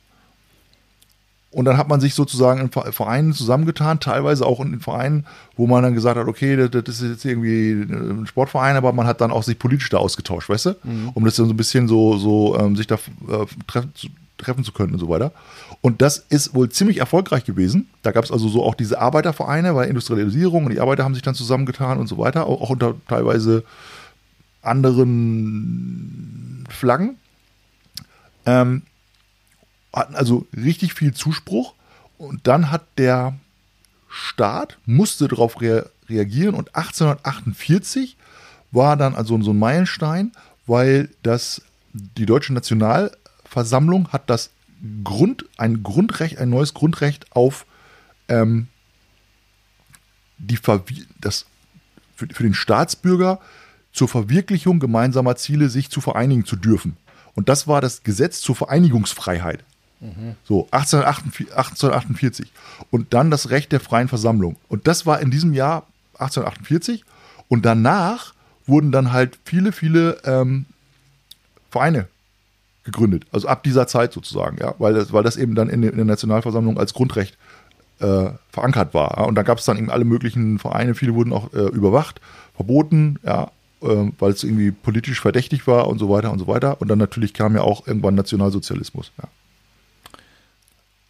Und 1.51 1.65
dann 1.65 1.77
hat 1.77 1.87
man 1.87 2.01
sich 2.01 2.13
sozusagen 2.13 2.59
in 2.59 2.69
Ver- 2.71 2.91
Vereinen 2.91 3.33
zusammengetan, 3.33 3.99
teilweise 4.01 4.45
auch 4.45 4.59
in 4.59 4.79
Vereinen, 4.81 5.25
wo 5.55 5.65
man 5.65 5.81
dann 5.81 5.93
gesagt 5.93 6.17
hat, 6.19 6.27
okay, 6.27 6.57
das, 6.69 7.01
ist 7.01 7.09
jetzt 7.09 7.25
irgendwie 7.25 7.71
ein 7.71 8.27
Sportverein, 8.27 8.75
aber 8.75 8.91
man 8.91 9.07
hat 9.07 9.21
dann 9.21 9.31
auch 9.31 9.43
sich 9.43 9.57
politisch 9.57 9.89
da 9.89 9.97
ausgetauscht, 9.97 10.49
weißt 10.49 10.65
du? 10.67 10.75
Um 11.15 11.23
das 11.25 11.35
dann 11.37 11.47
so 11.47 11.53
ein 11.53 11.57
bisschen 11.57 11.87
so, 11.87 12.17
so 12.17 12.57
ähm, 12.59 12.75
sich 12.75 12.85
da 12.87 12.95
äh, 12.95 13.45
treffen, 13.65 13.91
zu, 13.95 14.07
treffen 14.37 14.63
zu 14.63 14.71
können 14.71 14.93
und 14.93 14.99
so 14.99 15.09
weiter. 15.09 15.31
Und 15.81 16.01
das 16.01 16.19
ist 16.29 16.53
wohl 16.53 16.69
ziemlich 16.69 16.97
erfolgreich 16.97 17.43
gewesen. 17.43 17.89
Da 18.03 18.11
gab 18.11 18.23
es 18.23 18.31
also 18.31 18.47
so 18.47 18.63
auch 18.63 18.75
diese 18.75 18.99
Arbeitervereine, 18.99 19.75
weil 19.75 19.89
Industrialisierung 19.89 20.65
und 20.65 20.71
die 20.71 20.79
Arbeiter 20.79 21.03
haben 21.03 21.15
sich 21.15 21.23
dann 21.23 21.35
zusammengetan 21.35 21.97
und 21.97 22.07
so 22.07 22.17
weiter, 22.17 22.45
auch, 22.45 22.61
auch 22.61 22.69
unter 22.69 22.95
teilweise 23.07 23.63
anderen 24.61 26.65
Flaggen. 26.69 27.17
Ähm, 28.45 28.83
hatten 29.93 30.15
also 30.15 30.45
richtig 30.55 30.93
viel 30.93 31.13
Zuspruch 31.13 31.73
und 32.17 32.47
dann 32.47 32.71
hat 32.71 32.83
der 32.97 33.35
Staat 34.09 34.77
musste 34.85 35.27
darauf 35.27 35.61
rea 35.61 35.85
reagieren 36.09 36.55
und 36.55 36.73
1848 36.73 38.15
war 38.71 38.95
dann 38.95 39.13
also 39.13 39.41
so 39.41 39.51
ein 39.51 39.59
Meilenstein, 39.59 40.31
weil 40.65 41.09
das 41.21 41.61
die 41.93 42.25
deutsche 42.25 42.53
Nationalversammlung 43.57 44.09
hat 44.09 44.29
das 44.29 44.51
Grund 45.03 45.45
ein 45.57 45.83
Grundrecht 45.83 46.37
ein 46.37 46.49
neues 46.49 46.73
Grundrecht 46.73 47.25
auf 47.31 47.65
ähm, 48.27 48.67
die 50.37 50.57
Verwi 50.57 51.05
das 51.19 51.45
für, 52.15 52.27
für 52.27 52.43
den 52.43 52.53
Staatsbürger 52.53 53.39
zur 53.91 54.07
Verwirklichung 54.07 54.79
gemeinsamer 54.79 55.35
Ziele 55.35 55.69
sich 55.69 55.89
zu 55.89 56.01
vereinigen 56.01 56.45
zu 56.45 56.55
dürfen. 56.55 56.97
Und 57.33 57.49
das 57.49 57.67
war 57.67 57.81
das 57.81 58.03
Gesetz 58.03 58.41
zur 58.41 58.55
Vereinigungsfreiheit. 58.55 59.63
So, 60.43 60.65
1848, 60.65 61.55
1848. 61.55 62.51
Und 62.91 63.15
dann 63.15 63.31
das 63.31 63.49
Recht 63.49 63.71
der 63.71 63.79
freien 63.79 64.07
Versammlung. 64.07 64.57
Und 64.69 64.87
das 64.87 65.07
war 65.07 65.19
in 65.19 65.31
diesem 65.31 65.53
Jahr 65.53 65.87
1848. 66.13 67.03
Und 67.47 67.65
danach 67.65 68.35
wurden 68.67 68.91
dann 68.91 69.11
halt 69.11 69.39
viele, 69.43 69.71
viele 69.71 70.21
ähm, 70.23 70.65
Vereine 71.71 72.07
gegründet. 72.87 73.25
Also 73.31 73.47
ab 73.47 73.61
dieser 73.63 73.85
Zeit 73.85 74.13
sozusagen, 74.13 74.57
ja, 74.59 74.73
weil 74.79 74.93
das, 74.93 75.13
weil 75.13 75.23
das 75.23 75.37
eben 75.37 75.53
dann 75.53 75.69
in, 75.69 75.81
der- 75.83 75.93
Nationalversammlung 76.05 76.79
als 76.79 76.93
Grundrecht 76.93 77.37
äh, 77.99 78.29
verankert 78.49 78.93
war. 78.93 79.17
Ja? 79.17 79.25
Und 79.25 79.35
da 79.35 79.43
gab 79.43 79.57
es 79.59 79.65
dann 79.65 79.77
eben 79.77 79.91
alle 79.91 80.05
möglichen 80.05 80.57
Vereine, 80.57 80.95
viele 80.95 81.13
wurden 81.13 81.33
auch 81.33 81.53
äh, 81.53 81.67
überwacht, 81.67 82.21
verboten, 82.55 83.19
ja, 83.23 83.51
äh, 83.81 84.11
weil 84.17 84.31
es 84.31 84.43
irgendwie 84.43 84.71
politisch 84.71 85.19
verdächtig 85.19 85.67
war 85.67 85.87
und 85.87 85.99
so 85.99 86.09
weiter 86.09 86.31
und 86.31 86.39
so 86.39 86.47
weiter. 86.47 86.79
Und 86.81 86.87
dann 86.87 86.97
natürlich 86.97 87.33
kam 87.33 87.55
ja 87.55 87.61
auch 87.61 87.85
irgendwann 87.85 88.15
Nationalsozialismus. 88.15 89.11
Ja. 89.21 89.27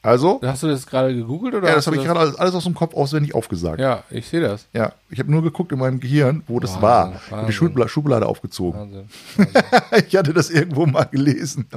Also, 0.08 0.40
Hast 0.44 0.64
du 0.64 0.68
das 0.68 0.86
gerade 0.88 1.14
gegoogelt 1.14 1.54
oder? 1.54 1.68
ja, 1.68 1.76
das 1.76 1.86
habe 1.88 1.98
ich 1.98 2.04
gerade 2.04 2.20
alles, 2.20 2.36
alles 2.36 2.56
aus 2.56 2.64
dem 2.64 2.74
Kopf 2.74 2.94
auswendig 2.96 3.36
aufgesagt. 3.36 3.80
Ja, 3.80 3.90
Ja, 3.90 4.04
ich 4.10 4.28
sehe 4.28 4.40
das. 4.42 4.66
ich 5.10 5.20
habe 5.20 5.30
nur 5.32 5.44
geguckt 5.44 5.72
in 5.72 5.80
meinem 5.80 6.00
Gehirn, 6.00 6.44
wo 6.48 6.60
das 6.60 6.82
Wahnsinn, 6.82 6.82
war. 6.82 7.08
Ich 7.10 7.16
hab 7.16 7.26
die 7.28 7.32
Wahnsinn. 7.36 7.52
Schubla 7.54 7.88
Schublade 7.88 8.26
aufgezogen. 8.26 8.80
Wahnsinn. 9.38 10.08
ich 10.08 10.16
hatte 10.16 10.34
das 10.34 10.50
irgendwo 10.50 10.86
mal 10.86 11.04
gelesen. 11.06 11.68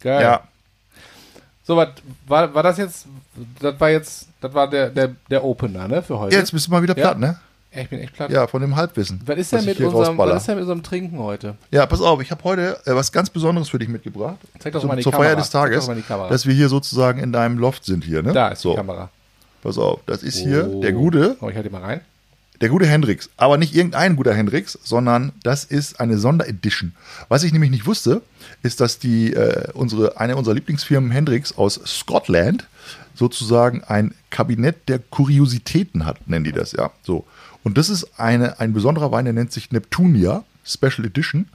Geil. 0.00 0.22
Ja, 0.22 0.40
So, 1.66 1.76
was 1.76 1.88
war, 2.26 2.54
war 2.54 2.62
das 2.62 2.78
jetzt? 2.78 3.06
Das 3.60 3.80
war 3.80 3.90
jetzt, 3.90 4.28
das 4.40 4.52
war 4.54 4.68
der, 4.68 4.90
der, 4.90 5.14
der 5.30 5.42
Opener, 5.42 5.88
ne, 5.88 6.02
für 6.02 6.18
heute. 6.18 6.36
jetzt 6.36 6.52
bist 6.52 6.66
du 6.66 6.70
mal 6.70 6.82
wieder 6.82 6.96
Ja. 6.96 7.02
platt, 7.14 7.18
ne? 7.18 7.38
Ja, 7.74 7.82
ich 7.82 7.88
bin 7.88 8.00
echt 8.00 8.12
platt. 8.14 8.30
Ja, 8.30 8.46
von 8.46 8.60
dem 8.60 8.76
Halbwissen. 8.76 9.20
Was 9.26 9.38
ist 9.38 9.52
denn 9.52 9.64
mit 9.64 9.76
hier 9.76 9.86
unserem, 9.88 10.06
rausballer. 10.08 10.34
was 10.34 10.42
ist 10.42 10.46
denn 10.48 10.54
mit 10.56 10.62
unserem 10.62 10.82
Trinken 10.82 11.18
heute? 11.18 11.56
Ja, 11.70 11.86
pass 11.86 12.00
auf, 12.00 12.20
ich 12.22 12.30
habe 12.30 12.42
heute 12.44 12.78
äh, 12.86 12.94
was 12.94 13.10
ganz 13.12 13.30
Besonderes 13.30 13.68
für 13.68 13.78
dich 13.78 13.88
mitgebracht. 13.88 14.36
Zeig 14.60 14.72
doch 14.72 14.80
Zum- 14.80 14.88
mal 14.88 14.96
die 14.96 15.02
zur 15.02 15.12
Kamera. 15.12 15.28
Feier 15.30 15.36
des 15.36 15.50
Tages, 15.50 15.90
dass 16.28 16.46
wir 16.46 16.54
hier 16.54 16.68
sozusagen 16.68 17.18
in 17.20 17.32
deinem 17.32 17.58
Loft 17.58 17.84
sind 17.84 18.04
hier, 18.04 18.22
ne? 18.22 18.32
Da 18.32 18.48
ist 18.48 18.60
so. 18.62 18.70
die 18.70 18.76
Kamera. 18.76 19.10
Pass 19.62 19.78
auf, 19.78 20.00
das 20.06 20.22
ist 20.22 20.36
hier 20.38 20.68
Oh. 20.70 20.80
der 20.82 20.92
gute, 20.92 21.36
Oh, 21.40 21.48
ich 21.48 21.56
halte 21.56 21.70
mal 21.70 21.80
rein. 21.82 22.00
der 22.60 22.68
gute 22.68 22.86
Hendrix. 22.86 23.30
Aber 23.38 23.56
nicht 23.56 23.74
irgendein 23.74 24.14
guter 24.16 24.34
Hendrix, 24.34 24.78
sondern 24.84 25.32
das 25.42 25.64
ist 25.64 26.00
eine 26.00 26.18
Sonderedition. 26.18 26.92
Was 27.28 27.42
ich 27.44 27.52
nämlich 27.52 27.70
nicht 27.70 27.86
wusste, 27.86 28.20
ist, 28.62 28.80
dass 28.80 28.98
die 28.98 29.32
äh, 29.32 29.68
unsere 29.72 30.18
eine 30.20 30.36
unserer 30.36 30.54
Lieblingsfirmen 30.54 31.10
Hendrix 31.10 31.56
aus 31.56 31.80
Scotland 31.86 32.66
sozusagen 33.14 33.82
ein 33.84 34.12
Kabinett 34.30 34.88
der 34.88 34.98
Kuriositäten 34.98 36.04
hat, 36.04 36.26
nennen 36.28 36.44
die 36.44 36.52
das 36.52 36.72
ja. 36.72 36.90
So 37.02 37.24
und 37.64 37.76
das 37.76 37.88
ist 37.88 38.20
eine 38.20 38.60
ein 38.60 38.72
besonderer 38.72 39.10
Wein, 39.10 39.24
der 39.24 39.34
nennt 39.34 39.52
sich 39.52 39.72
Neptunia 39.72 40.44
Special 40.64 41.04
Edition 41.04 41.48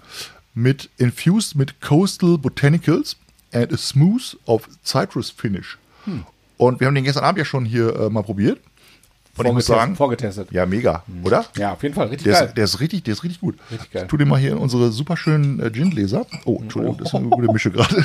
mit 0.54 0.90
infused 0.98 1.56
mit 1.56 1.80
Coastal 1.80 2.38
Botanicals 2.38 3.16
and 3.54 3.72
a 3.72 3.78
smooth 3.78 4.38
of 4.46 4.68
citrus 4.84 5.30
finish. 5.30 5.78
Hm. 6.04 6.26
Und 6.58 6.80
wir 6.82 6.88
haben 6.88 6.96
den 6.96 7.06
gestern 7.06 7.24
Abend 7.24 7.40
ja 7.40 7.46
schon 7.46 7.64
hier 7.64 7.96
äh, 7.96 8.10
mal 8.10 8.24
probiert. 8.24 8.60
Und 9.40 9.46
ich 9.46 9.54
muss 9.54 9.66
Vorgetestet- 9.66 9.76
sagen, 9.76 9.96
Vorgetestet. 9.96 10.52
ja, 10.52 10.66
mega, 10.66 11.04
oder? 11.24 11.46
Ja, 11.58 11.74
auf 11.74 11.82
jeden 11.84 11.96
Fall. 11.96 12.08
Richtig 12.08 12.26
Der 12.26 12.34
geil. 12.34 12.46
ist, 12.48 12.58
der 12.58 12.64
ist 12.66 12.80
richtig, 12.82 13.04
der 13.04 13.14
ist 13.14 13.24
richtig 13.24 13.40
gut. 13.40 13.56
Richtig 13.72 13.92
geil. 13.92 14.06
Tu 14.08 14.18
den 14.18 14.28
mal 14.28 14.38
hier 14.40 14.52
in 14.52 14.58
unsere 14.58 14.92
super 14.92 15.16
schönen 15.18 15.60
äh, 15.62 15.72
Gin-Gläser. 15.72 16.26
Oh, 16.46 16.60
Entschuldigung, 16.62 16.98
das 16.98 17.08
ist 17.08 17.16
eine 17.16 17.30
gute 17.30 17.52
Mische 17.52 17.72
gerade. 17.72 17.96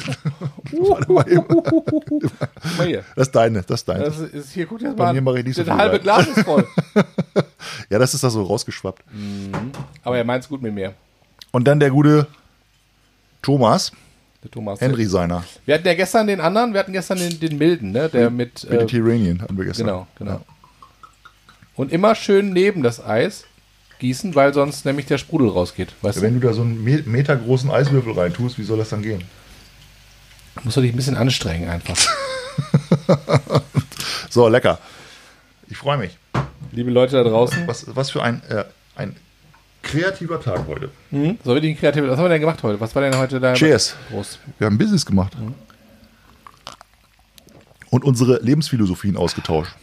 Das 3.16 3.28
ist 3.28 3.34
deine, 3.34 3.62
das 3.62 3.80
ist 3.80 3.88
deine. 3.88 4.04
Das 4.04 4.18
ist 4.18 4.52
hier, 4.52 4.66
guck 4.66 4.78
dir 4.78 4.92
Bei 4.92 5.04
mal 5.06 5.12
mir 5.12 5.18
an. 5.18 5.24
mache 5.24 5.38
ich 5.40 5.46
nicht 5.46 5.56
so 5.56 5.64
das 5.64 5.76
halbe. 5.76 6.00
Glas 6.00 6.26
ist 6.28 6.40
voll. 6.42 6.66
Ja, 7.90 7.98
das 7.98 8.14
ist 8.14 8.22
da 8.22 8.30
so 8.30 8.42
rausgeschwappt. 8.42 9.02
Aber 10.02 10.16
er 10.18 10.24
meint's 10.24 10.48
gut 10.48 10.60
mit 10.62 10.74
mir. 10.74 10.92
Und 11.50 11.64
dann 11.66 11.80
der 11.80 11.90
gute 11.90 12.26
Thomas, 13.42 13.92
Der 14.42 14.50
Thomas. 14.50 14.80
Henry 14.80 15.06
seiner. 15.06 15.44
Wir 15.64 15.74
hatten 15.74 15.86
ja 15.86 15.94
gestern 15.94 16.26
den 16.26 16.40
anderen, 16.40 16.72
wir 16.72 16.80
hatten 16.80 16.92
gestern 16.92 17.18
den, 17.18 17.40
den 17.40 17.58
milden, 17.58 17.92
ne? 17.92 18.08
Der 18.08 18.30
mit. 18.30 18.64
Äh, 18.64 18.76
Mediterranean 18.76 19.42
hatten 19.42 19.56
wir 19.56 19.64
gestern. 19.64 19.86
genau, 19.86 20.06
genau. 20.18 20.40
Und 21.76 21.92
immer 21.92 22.14
schön 22.14 22.52
neben 22.52 22.82
das 22.82 23.04
Eis 23.04 23.44
gießen, 23.98 24.34
weil 24.34 24.52
sonst 24.54 24.84
nämlich 24.84 25.06
der 25.06 25.18
Sprudel 25.18 25.48
rausgeht. 25.48 25.92
Weißt 26.02 26.16
Ja, 26.16 26.20
du? 26.20 26.26
wenn 26.26 26.40
du 26.40 26.46
da 26.46 26.52
so 26.52 26.62
einen 26.62 26.82
Me- 26.84 27.02
Meter 27.06 27.36
großen 27.36 27.70
Eiswürfel 27.70 28.12
reintust, 28.12 28.58
wie 28.58 28.64
soll 28.64 28.78
das 28.78 28.90
dann 28.90 29.02
gehen? 29.02 29.22
Musst 30.62 30.76
du 30.76 30.80
dich 30.80 30.92
ein 30.92 30.96
bisschen 30.96 31.16
anstrengen 31.16 31.68
einfach. 31.68 31.96
So, 34.30 34.48
lecker. 34.48 34.78
Ich 35.68 35.76
freue 35.76 35.96
mich. 35.98 36.16
Liebe 36.72 36.90
Leute 36.90 37.16
da 37.16 37.22
draußen. 37.28 37.66
Was, 37.68 37.86
was 37.94 38.10
für 38.10 38.22
ein, 38.22 38.42
äh, 38.48 38.64
ein 38.96 39.14
kreativer 39.82 40.40
Tag 40.40 40.66
heute. 40.66 40.90
Hm? 41.10 41.38
So 41.44 41.54
wirklich 41.54 41.78
kreativ. 41.78 42.02
Was 42.04 42.16
haben 42.16 42.24
wir 42.24 42.28
denn 42.30 42.40
gemacht 42.40 42.62
heute? 42.64 42.80
Was 42.80 42.94
war 42.96 43.02
denn 43.02 43.16
heute 43.16 43.38
da? 43.38 43.54
Cheers. 43.54 43.94
Prost. 44.10 44.40
Wir 44.58 44.66
haben 44.66 44.76
Business 44.78 45.06
gemacht. 45.06 45.32
Und 47.90 48.04
unsere 48.04 48.40
Lebensphilosophien 48.42 49.16
ausgetauscht. 49.16 49.74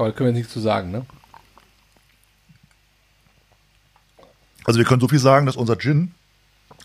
Aber 0.00 0.08
da 0.08 0.16
können 0.16 0.28
wir 0.28 0.32
nichts 0.32 0.50
zu 0.50 0.60
sagen, 0.60 0.90
ne? 0.90 1.04
Also 4.64 4.78
wir 4.78 4.86
können 4.86 5.02
so 5.02 5.08
viel 5.08 5.18
sagen, 5.18 5.44
dass 5.44 5.56
unser 5.56 5.76
Gin, 5.76 6.12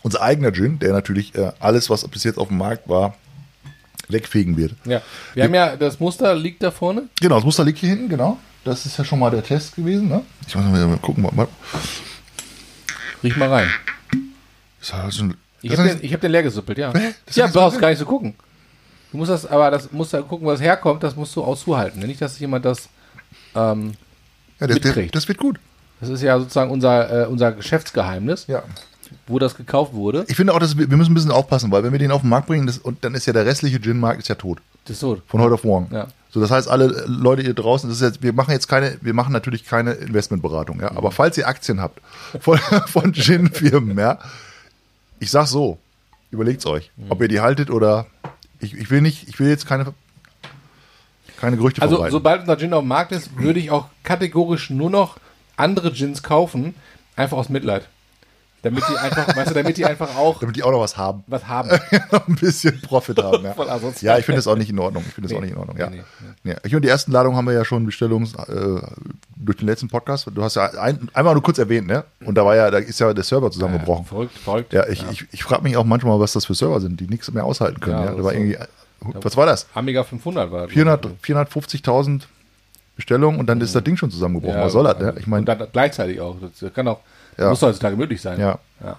unser 0.02 0.20
eigener 0.20 0.52
Gin, 0.52 0.78
der 0.80 0.92
natürlich 0.92 1.34
äh, 1.34 1.50
alles, 1.58 1.88
was 1.88 2.06
bis 2.08 2.24
jetzt 2.24 2.36
auf 2.36 2.48
dem 2.48 2.58
Markt 2.58 2.90
war, 2.90 3.14
wegfegen 4.08 4.58
wird. 4.58 4.74
Ja. 4.84 5.00
Wir 5.32 5.44
haben 5.44 5.54
ja, 5.54 5.76
das 5.76 5.98
Muster 5.98 6.34
liegt 6.34 6.62
da 6.62 6.70
vorne. 6.70 7.08
Genau, 7.18 7.36
das 7.36 7.44
Muster 7.44 7.64
liegt 7.64 7.78
hier 7.78 7.88
hinten, 7.88 8.10
genau. 8.10 8.36
Das 8.64 8.84
ist 8.84 8.98
ja 8.98 9.04
schon 9.04 9.18
mal 9.18 9.30
der 9.30 9.42
Test 9.42 9.76
gewesen. 9.76 10.08
Ne? 10.08 10.20
Ich 10.46 10.54
muss 10.54 10.64
mal 10.66 10.98
gucken. 10.98 11.22
Mal. 11.22 11.48
Riech 13.22 13.36
mal 13.38 13.48
rein. 13.48 13.70
Das 14.78 15.08
ist 15.08 15.16
schon, 15.16 15.34
Ich 15.62 15.72
habe 15.74 15.88
den, 15.88 16.12
hab 16.12 16.20
den 16.20 16.32
leer 16.32 16.42
gesuppelt, 16.42 16.76
ja. 16.76 16.92
Hä? 16.92 17.14
Das 17.24 17.36
ja, 17.36 17.46
brauchst 17.46 17.80
gar 17.80 17.88
nicht 17.88 17.98
zu 17.98 18.04
gucken. 18.04 18.34
Du 19.10 19.16
musst 19.16 19.30
das, 19.30 19.46
aber 19.46 19.70
das 19.70 19.90
musst 19.90 20.12
du 20.12 20.22
gucken, 20.22 20.46
was 20.46 20.60
herkommt, 20.60 21.02
das 21.02 21.16
musst 21.16 21.34
du 21.34 21.42
auszuhalten. 21.42 22.00
Nicht, 22.00 22.20
dass 22.20 22.38
jemand 22.38 22.66
das. 22.66 22.90
Ähm, 23.54 23.92
ja, 24.60 24.66
das, 24.66 24.74
mitkriegt. 24.82 25.14
das 25.14 25.28
wird 25.28 25.38
gut. 25.38 25.58
das 26.00 26.08
ist 26.08 26.22
ja 26.22 26.38
sozusagen 26.38 26.70
unser, 26.70 27.24
äh, 27.24 27.26
unser 27.26 27.52
Geschäftsgeheimnis, 27.52 28.46
Ja. 28.46 28.62
wo 29.26 29.38
das 29.38 29.56
gekauft 29.56 29.92
wurde. 29.94 30.24
Ich 30.28 30.36
finde 30.36 30.52
auch, 30.54 30.58
dass 30.58 30.76
wir, 30.78 30.90
wir 30.90 30.96
müssen 30.96 31.12
ein 31.12 31.14
bisschen 31.14 31.30
aufpassen, 31.30 31.70
weil 31.70 31.82
wenn 31.84 31.92
wir 31.92 31.98
den 31.98 32.10
auf 32.10 32.20
den 32.22 32.30
Markt 32.30 32.46
bringen, 32.48 32.66
das, 32.66 32.78
und 32.78 33.04
dann 33.04 33.14
ist 33.14 33.26
ja 33.26 33.32
der 33.32 33.46
restliche 33.46 33.80
Gin-Markt 33.80 34.20
ist 34.20 34.28
ja 34.28 34.34
tot. 34.34 34.58
Das 34.84 34.94
ist 34.94 35.00
so. 35.00 35.20
Von 35.26 35.40
heute 35.40 35.54
auf 35.54 35.64
morgen. 35.64 35.88
Ja. 35.94 36.06
So, 36.30 36.40
das 36.40 36.50
heißt, 36.50 36.68
alle 36.68 36.86
äh, 36.86 37.04
Leute 37.06 37.42
hier 37.42 37.54
draußen, 37.54 37.88
das 37.88 37.98
ist 38.00 38.02
jetzt, 38.02 38.22
wir 38.22 38.32
machen 38.32 38.50
jetzt 38.52 38.68
keine, 38.68 38.98
wir 39.00 39.14
machen 39.14 39.32
natürlich 39.32 39.64
keine 39.64 39.92
Investmentberatung, 39.92 40.80
ja. 40.80 40.90
Aber 40.96 41.10
falls 41.12 41.38
ihr 41.38 41.48
Aktien 41.48 41.80
habt 41.80 42.00
von, 42.40 42.58
von 42.86 43.12
Gin-Firmen, 43.12 43.96
ja, 43.98 44.18
ich 45.18 45.30
sag 45.30 45.46
so, 45.46 45.78
überlegt's 46.30 46.66
euch, 46.66 46.90
ob 47.08 47.22
ihr 47.22 47.28
die 47.28 47.40
haltet 47.40 47.70
oder 47.70 48.06
ich, 48.60 48.74
ich 48.74 48.90
will 48.90 49.00
nicht, 49.00 49.28
ich 49.28 49.38
will 49.40 49.48
jetzt 49.48 49.66
keine, 49.66 49.94
keine 51.40 51.56
Gerüchte 51.56 51.82
Also, 51.82 51.96
verbreiten. 51.96 52.12
sobald 52.12 52.40
unser 52.42 52.56
Gin 52.58 52.72
auf 52.72 52.82
dem 52.82 52.88
Markt 52.88 53.12
ist, 53.12 53.36
würde 53.38 53.58
ich 53.60 53.70
auch 53.70 53.86
kategorisch 54.02 54.70
nur 54.70 54.90
noch 54.90 55.16
andere 55.56 55.92
Gins 55.92 56.22
kaufen, 56.22 56.74
einfach 57.16 57.36
aus 57.36 57.48
Mitleid. 57.48 57.88
Damit 58.62 58.82
die 58.90 58.96
einfach, 58.96 59.36
weißt 59.36 59.50
du, 59.50 59.54
damit 59.54 59.76
die 59.76 59.84
einfach 59.84 60.16
auch 60.16 60.40
damit 60.40 60.56
die 60.56 60.64
auch 60.64 60.72
noch 60.72 60.80
was 60.80 60.96
haben. 60.96 61.22
was 61.28 61.46
haben. 61.46 61.70
ein 62.26 62.34
bisschen 62.34 62.80
Profit 62.80 63.22
haben. 63.22 63.44
Ja, 63.44 63.54
ja 64.00 64.18
ich 64.18 64.24
finde 64.24 64.38
das 64.38 64.48
auch 64.48 64.56
nicht 64.56 64.70
in 64.70 64.78
Ordnung. 64.80 65.04
Ich 65.06 65.14
finde 65.14 65.28
das 65.28 65.32
Nee. 65.32 65.38
auch 65.38 65.42
nicht 65.42 65.52
in 65.52 65.58
Ordnung. 65.58 65.76
Ja. 65.76 65.88
Nee, 65.88 66.02
Ja. 66.42 66.56
Ich 66.64 66.74
und 66.74 66.82
die 66.82 66.88
ersten 66.88 67.12
Ladungen 67.12 67.36
haben 67.36 67.44
wir 67.46 67.52
ja 67.52 67.64
schon 67.64 67.86
Bestellungs 67.86 68.34
äh, 68.34 68.80
durch 69.36 69.58
den 69.58 69.66
letzten 69.68 69.86
Podcast. 69.86 70.26
Du 70.34 70.42
hast 70.42 70.56
ja 70.56 70.64
ein, 70.80 71.08
einmal 71.14 71.34
nur 71.34 71.44
kurz 71.44 71.58
erwähnt, 71.58 71.86
ne? 71.86 72.02
Und 72.24 72.34
da 72.36 72.44
war 72.44 72.56
ja, 72.56 72.68
da 72.72 72.78
ist 72.78 72.98
ja 72.98 73.12
der 73.14 73.22
Server 73.22 73.52
zusammengebrochen. 73.52 74.04
Verrückt, 74.04 74.36
verrückt. 74.36 74.72
Ja, 74.72 74.84
ich, 74.88 75.04
ich, 75.12 75.26
ich 75.30 75.44
frage 75.44 75.62
mich 75.62 75.76
auch 75.76 75.84
manchmal, 75.84 76.18
was 76.18 76.32
das 76.32 76.46
für 76.46 76.54
Server 76.54 76.80
sind, 76.80 76.98
die 76.98 77.06
nichts 77.06 77.30
mehr 77.30 77.44
aushalten 77.44 77.78
können. 77.78 77.98
Ja, 77.98 78.04
Ja, 78.06 78.14
da 78.16 78.24
war 78.24 78.32
ist 78.32 78.38
irgendwie, 78.38 78.58
was 79.00 79.36
war 79.36 79.46
das? 79.46 79.66
Amiga 79.74 80.04
500 80.04 80.50
war 80.50 80.62
das. 80.62 80.72
400 80.72 81.06
450.000 81.22 82.22
Bestellungen 82.96 83.38
und 83.38 83.46
dann 83.46 83.60
ist 83.60 83.74
das 83.74 83.84
Ding 83.84 83.96
schon 83.96 84.10
zusammengebrochen. 84.10 84.56
Ja, 84.58 84.64
was 84.64 84.72
soll 84.72 84.84
das? 84.84 84.98
Ne? 84.98 85.14
Ich 85.18 85.24
und 85.26 85.28
meine, 85.28 85.44
dann 85.44 85.68
gleichzeitig 85.70 86.20
auch. 86.20 86.36
Das 86.40 86.72
kann 86.72 86.88
auch, 86.88 87.00
Ja. 87.36 87.50
muss 87.50 87.60
heutzutage 87.62 87.96
möglich 87.96 88.20
sein. 88.20 88.40
Ja. 88.40 88.58
ja. 88.82 88.96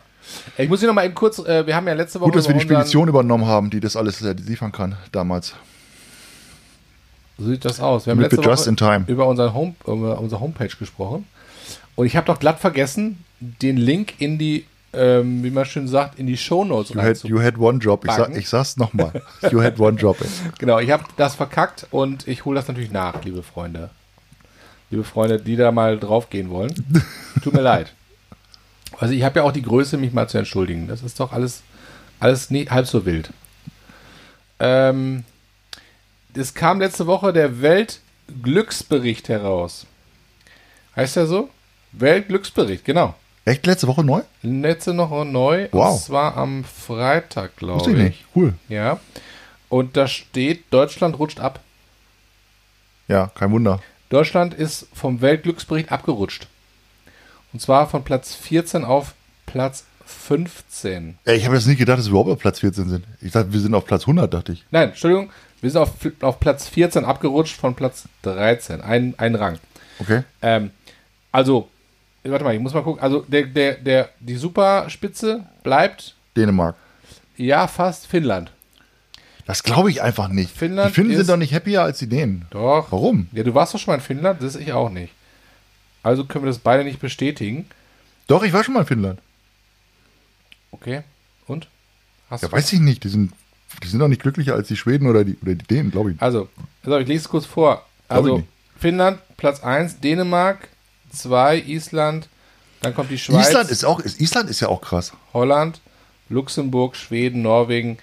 Ich 0.58 0.70
muss 0.70 0.80
hier 0.80 0.88
noch 0.88 0.96
mal 0.96 1.06
eben 1.06 1.16
kurz, 1.16 1.40
äh, 1.40 1.66
wir 1.66 1.76
haben 1.76 1.88
ja 1.88 1.94
letzte 1.94 2.20
Woche 2.20 2.30
gut, 2.30 2.36
dass 2.38 2.48
wir 2.48 2.54
die 2.54 2.62
Spedition 2.62 3.08
übernommen 3.08 3.46
haben, 3.48 3.70
die 3.70 3.80
das 3.80 3.96
alles 3.96 4.22
äh, 4.22 4.34
liefern 4.34 4.72
kann 4.72 4.96
damals. 5.12 5.56
So 7.40 7.46
sieht 7.46 7.66
das 7.66 7.80
aus. 7.80 8.06
Wir 8.06 8.12
haben 8.12 8.20
Damit 8.20 8.32
letzte 8.34 8.48
just 8.48 8.64
Woche 8.64 8.70
in 8.70 8.78
time. 8.78 9.04
über, 9.08 9.28
unseren 9.28 9.54
Home, 9.54 9.76
über 9.86 10.20
unsere 10.20 10.42
Homepage 10.42 10.70
gesprochen. 10.78 11.26
Und 11.96 12.06
ich 12.06 12.16
habe 12.16 12.26
doch 12.28 12.40
glatt 12.40 12.60
vergessen, 12.60 13.24
den 13.40 13.78
Link 13.78 14.16
in 14.20 14.38
die, 14.38 14.66
ähm, 14.98 15.44
wie 15.44 15.52
man 15.52 15.66
schön 15.66 15.88
sagt, 15.88 16.18
in 16.20 16.28
die 16.28 16.38
Shownotes 16.38 16.90
You 16.94 17.02
had, 17.02 17.24
you 17.24 17.42
had 17.42 17.58
one 17.58 17.80
job. 17.80 18.04
Ich, 18.06 18.12
sag, 18.12 18.36
ich 18.36 18.50
sag's 18.50 18.78
nochmal. 18.78 19.22
You 19.52 19.62
had 19.62 19.80
one 19.80 19.98
job. 19.98 20.18
Genau, 20.60 20.80
ich 20.80 20.92
habe 20.92 21.04
das 21.16 21.36
verkackt 21.36 21.88
und 21.92 22.28
ich 22.28 22.46
hole 22.46 22.56
das 22.56 22.68
natürlich 22.68 22.92
nach, 22.92 23.24
liebe 23.24 23.44
Freunde. 23.44 23.90
Liebe 24.90 25.04
Freunde, 25.04 25.40
die 25.40 25.56
da 25.56 25.72
mal 25.72 26.00
draufgehen 26.00 26.50
wollen. 26.50 26.74
Tut 27.44 27.54
mir 27.54 27.62
leid. 27.62 27.94
Also 28.98 29.14
ich 29.14 29.24
habe 29.24 29.40
ja 29.40 29.46
auch 29.46 29.52
die 29.52 29.62
Größe, 29.62 29.98
mich 29.98 30.14
mal 30.14 30.28
zu 30.28 30.38
entschuldigen. 30.38 30.88
Das 30.88 31.04
ist 31.04 31.20
doch 31.20 31.32
alles, 31.32 31.62
alles 32.20 32.50
nie, 32.50 32.68
halb 32.68 32.88
so 32.88 33.06
wild. 33.06 33.30
Ähm, 34.60 35.24
es 36.34 36.54
kam 36.54 36.80
letzte 36.80 37.06
Woche 37.06 37.34
der 37.34 37.62
Weltglücksbericht 37.62 39.30
heraus. 39.30 39.86
Heißt 40.96 41.16
der 41.16 41.28
so? 41.28 41.50
Weltglücksbericht, 41.92 42.86
genau. 42.86 43.16
Echt 43.48 43.66
letzte 43.66 43.88
Woche 43.88 44.04
neu? 44.04 44.24
Letzte 44.42 44.94
noch 44.94 45.24
neu. 45.24 45.70
Wow. 45.72 45.94
Und 45.94 46.02
zwar 46.02 46.36
am 46.36 46.66
Freitag, 46.66 47.52
Wusste 47.62 47.66
glaube 47.66 47.92
ich 47.92 47.98
ich. 47.98 48.04
nicht. 48.04 48.26
Cool. 48.36 48.54
Ja. 48.68 49.00
Und 49.70 49.96
da 49.96 50.10
steht, 50.10 50.66
Deutschland 50.70 51.18
rutscht 51.18 51.40
ab. 51.40 51.62
Ja, 53.08 53.32
kein 53.36 53.52
Wunder. 53.52 53.80
Deutschland 54.10 54.54
ist 54.54 54.88
vom 54.94 55.22
Weltglücksbericht 55.22 55.94
abgerutscht. 55.94 56.48
Und 57.54 57.62
zwar 57.62 57.88
von 57.90 58.04
Platz 58.04 58.36
14 58.36 58.84
auf 58.84 59.14
Platz 59.46 59.86
15. 60.06 61.18
Ey, 61.24 61.38
ich 61.38 61.46
habe 61.46 61.56
jetzt 61.56 61.68
nicht 61.68 61.78
gedacht, 61.78 62.00
dass 62.00 62.08
wir 62.08 62.12
überhaupt 62.12 62.32
auf 62.32 62.40
Platz 62.40 62.60
14 62.60 62.90
sind. 62.90 63.06
Ich 63.22 63.32
dachte, 63.32 63.54
wir 63.54 63.62
sind 63.62 63.74
auf 63.74 63.86
Platz 63.86 64.02
100, 64.02 64.34
dachte 64.34 64.52
ich. 64.52 64.66
Nein, 64.72 64.90
Entschuldigung, 64.90 65.32
wir 65.62 65.72
sind 65.72 65.80
auf, 65.80 65.92
auf 66.20 66.42
Platz 66.42 66.68
14 66.68 67.06
abgerutscht 67.06 67.56
von 67.56 67.76
Platz 67.76 68.10
13. 68.24 68.82
Ein, 68.82 69.16
ein 69.18 69.36
Rang. 69.36 69.58
Okay. 70.00 70.24
Ähm, 70.42 70.72
also, 71.32 71.70
warte 72.32 72.44
mal, 72.46 72.54
ich 72.56 72.60
muss 72.62 72.74
mal 72.74 72.84
gucken. 72.84 73.02
Also, 73.02 73.22
der, 73.28 73.44
der, 73.46 73.76
der, 73.76 74.10
die 74.20 74.36
Superspitze 74.36 75.46
bleibt. 75.64 76.16
Dänemark. 76.36 76.76
Ja, 77.36 77.68
fast 77.68 78.08
Finnland. 78.08 78.52
Das 79.46 79.64
glaube 79.64 79.90
ich 79.90 80.02
einfach 80.02 80.28
nicht. 80.28 80.56
Finnland 80.56 80.90
die 80.90 80.94
Finnen 80.96 81.12
ist- 81.12 81.18
sind 81.18 81.30
doch 81.30 81.38
nicht 81.38 81.54
happier 81.54 81.82
als 81.84 82.00
die 82.00 82.08
Dänen. 82.08 82.46
Doch. 82.50 82.92
Warum? 82.92 83.28
Ja, 83.32 83.44
du 83.44 83.54
warst 83.54 83.74
doch 83.74 83.80
schon 83.80 83.92
mal 83.94 83.96
in 83.96 84.02
Finnland, 84.02 84.42
das 84.42 84.56
ich 84.56 84.74
auch 84.74 84.90
nicht. 84.90 85.14
Also 86.04 86.26
können 86.26 86.44
wir 86.46 86.50
das 86.50 86.60
beide 86.60 86.84
nicht 86.84 87.00
bestätigen. 87.00 87.66
Doch, 88.28 88.44
ich 88.44 88.52
war 88.54 88.64
schon 88.64 88.74
mal 88.74 88.82
in 88.82 88.86
Finnland. 88.88 89.20
Okay. 90.72 91.02
Und? 91.48 91.68
Hast 92.30 92.44
Ja, 92.44 92.52
weiß 92.52 92.74
ich 92.74 92.80
nicht. 92.80 93.04
Die 93.04 93.10
sind, 93.10 93.32
die 93.84 93.88
sind 93.88 94.00
doch 94.00 94.08
nicht 94.10 94.22
glücklicher 94.22 94.54
als 94.54 94.68
die 94.68 94.76
Schweden 94.76 95.08
oder 95.08 95.24
die, 95.24 95.38
oder 95.42 95.56
die 95.56 95.66
Dänen, 95.66 95.92
glaube 95.92 96.12
ich. 96.12 96.22
Also, 96.22 96.50
also 96.84 96.98
ich 96.98 97.08
lese 97.08 97.22
es 97.24 97.30
kurz 97.30 97.46
vor. 97.46 97.86
Also. 98.10 98.44
Finnland, 98.78 99.20
Platz 99.38 99.62
1, 99.64 100.02
Dänemark, 100.02 100.68
2, 101.18 101.60
Island, 101.62 102.30
dann 102.82 102.94
kommt 102.94 103.12
die 103.12 103.18
Schweiz, 103.18 103.50
Island 103.50 103.72
ist 103.72 103.84
auch, 103.84 104.00
ist, 104.00 104.22
Island 104.22 104.50
ist 104.50 104.60
ja 104.60 104.70
auch 104.70 104.82
krass. 104.82 105.14
Holland, 105.34 105.82
Luxemburg, 106.30 106.96
Schweden, 106.96 107.42
Norwegen, 107.42 107.98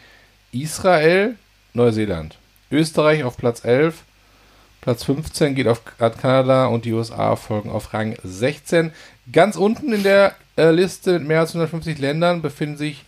Israel, 0.52 1.36
Neuseeland. 1.72 2.38
Österreich 2.70 3.24
auf 3.24 3.36
Platz 3.36 3.64
11, 3.64 4.02
Platz 4.80 5.04
15 5.04 5.54
geht 5.54 5.68
auf 5.68 5.82
Kanada 5.98 6.66
und 6.66 6.84
die 6.84 6.92
USA 6.92 7.36
folgen 7.36 7.70
auf 7.70 7.94
Rang 7.94 8.16
16. 8.22 8.92
Ganz 9.32 9.56
unten 9.56 9.92
in 9.92 10.02
der 10.02 10.34
äh, 10.56 10.70
Liste 10.70 11.18
mit 11.18 11.28
mehr 11.28 11.40
als 11.40 11.50
150 11.50 11.98
Ländern 11.98 12.42
befinden 12.42 12.76
sich 12.76 13.04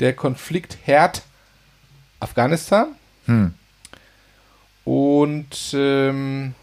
der 0.00 0.12
Konfliktherd 0.12 1.22
Afghanistan 2.20 2.88
und 4.84 5.72
ähm, 5.72 6.54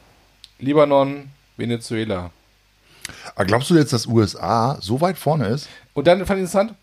Libanon, 0.60 1.30
Venezuela. 1.58 2.32
Aber 3.36 3.46
glaubst 3.46 3.70
du 3.70 3.76
jetzt, 3.76 3.94
dass 3.94 4.06
USA 4.08 4.78
so 4.82 5.02
weit 5.02 5.18
vorne 5.18 5.48
ist? 5.48 5.68
Und 5.94 6.08
dann 6.08 6.20
fand 6.26 6.40
ich 6.40 6.44
interessant. 6.44 6.74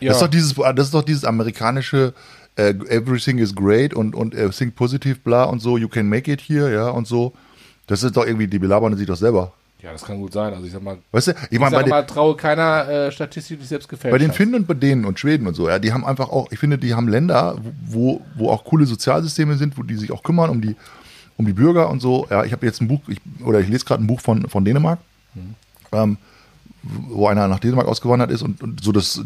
Ja, 0.00 0.08
Das, 0.08 0.18
ist 0.18 0.22
doch 0.22 0.30
dieses, 0.30 0.54
das 0.54 0.86
ist 0.86 0.94
doch 0.94 1.02
dieses 1.02 1.24
amerikanische 1.24 2.12
äh, 2.56 2.70
Everything 2.88 3.38
is 3.38 3.54
great 3.54 3.94
und, 3.94 4.14
und 4.14 4.34
äh, 4.34 4.48
think 4.50 4.74
positive, 4.76 5.16
bla 5.24 5.44
und 5.44 5.60
so, 5.60 5.76
you 5.78 5.88
can 5.88 6.08
make 6.08 6.30
it 6.30 6.40
here, 6.40 6.72
ja, 6.72 6.88
und 6.90 7.06
so. 7.06 7.32
Das 7.86 8.02
ist 8.02 8.16
doch 8.16 8.26
irgendwie, 8.26 8.46
die 8.46 8.58
belabern 8.58 8.96
sich 8.96 9.06
doch 9.06 9.16
selber. 9.16 9.52
ja, 9.82 9.92
das 9.92 10.04
kann 10.04 10.18
gut 10.18 10.32
sein. 10.32 10.52
Also 10.52 10.66
ich 10.66 10.72
sag 10.72 10.82
mal, 10.82 10.98
Weißt 11.12 11.28
du, 11.28 11.30
ich 11.32 11.36
ich 11.52 11.58
meine, 11.58 11.70
bei, 11.70 11.76
sag 11.78 11.84
den- 11.86 11.90
mal, 11.90 12.02
traue 12.06 12.36
keiner 12.36 12.88
äh, 12.88 13.12
Statistik, 13.12 13.56
die 13.58 13.62
sich 13.62 13.68
selbst 13.70 13.88
gefällt. 13.88 14.12
bei 14.12 14.18
den. 14.18 14.32
Finnen 14.32 14.54
und 14.56 14.66
bei 14.66 14.74
denen 14.74 15.04
und 15.04 15.18
Schweden 15.18 15.46
und 15.46 15.54
so, 15.54 15.68
ja, 15.68 15.78
die 15.78 15.92
haben 15.92 16.04
einfach 16.04 16.28
auch, 16.28 16.50
ich 16.52 16.58
finde, 16.58 16.78
die 16.78 16.94
haben 16.94 17.08
Länder, 17.08 17.56
wo, 17.86 18.20
wo 18.36 18.50
auch 18.50 18.64
coole 18.64 18.86
Sozialsysteme 18.86 19.56
sind, 19.56 19.78
wo 19.78 19.82
die 19.82 19.94
sich 19.96 20.12
auch 20.12 20.22
kümmern 20.22 20.50
um 20.50 20.60
die, 20.60 20.76
um 21.36 21.46
die 21.46 21.52
Bürger 21.52 21.88
und 21.90 22.00
so. 22.00 22.26
Ja, 22.30 22.44
ich 22.44 22.52
habe 22.52 22.66
jetzt 22.66 22.80
ein 22.82 22.88
Buch, 22.88 23.00
ich, 23.08 23.18
oder 23.44 23.60
ich 23.60 23.68
lese 23.68 23.84
gerade 23.84 24.02
ein 24.02 24.06
Buch 24.06 24.20
von, 24.20 24.48
von 24.48 24.64
Dänemark, 24.64 24.98
ähm, 25.92 26.16
wo 26.82 27.26
einer 27.26 27.48
nach 27.48 27.58
Dänemark 27.58 27.88
ausgewandert 27.88 28.30
ist 28.30 28.42
und, 28.42 28.62
und 28.62 28.82
so 28.82 28.92
das, 28.92 29.20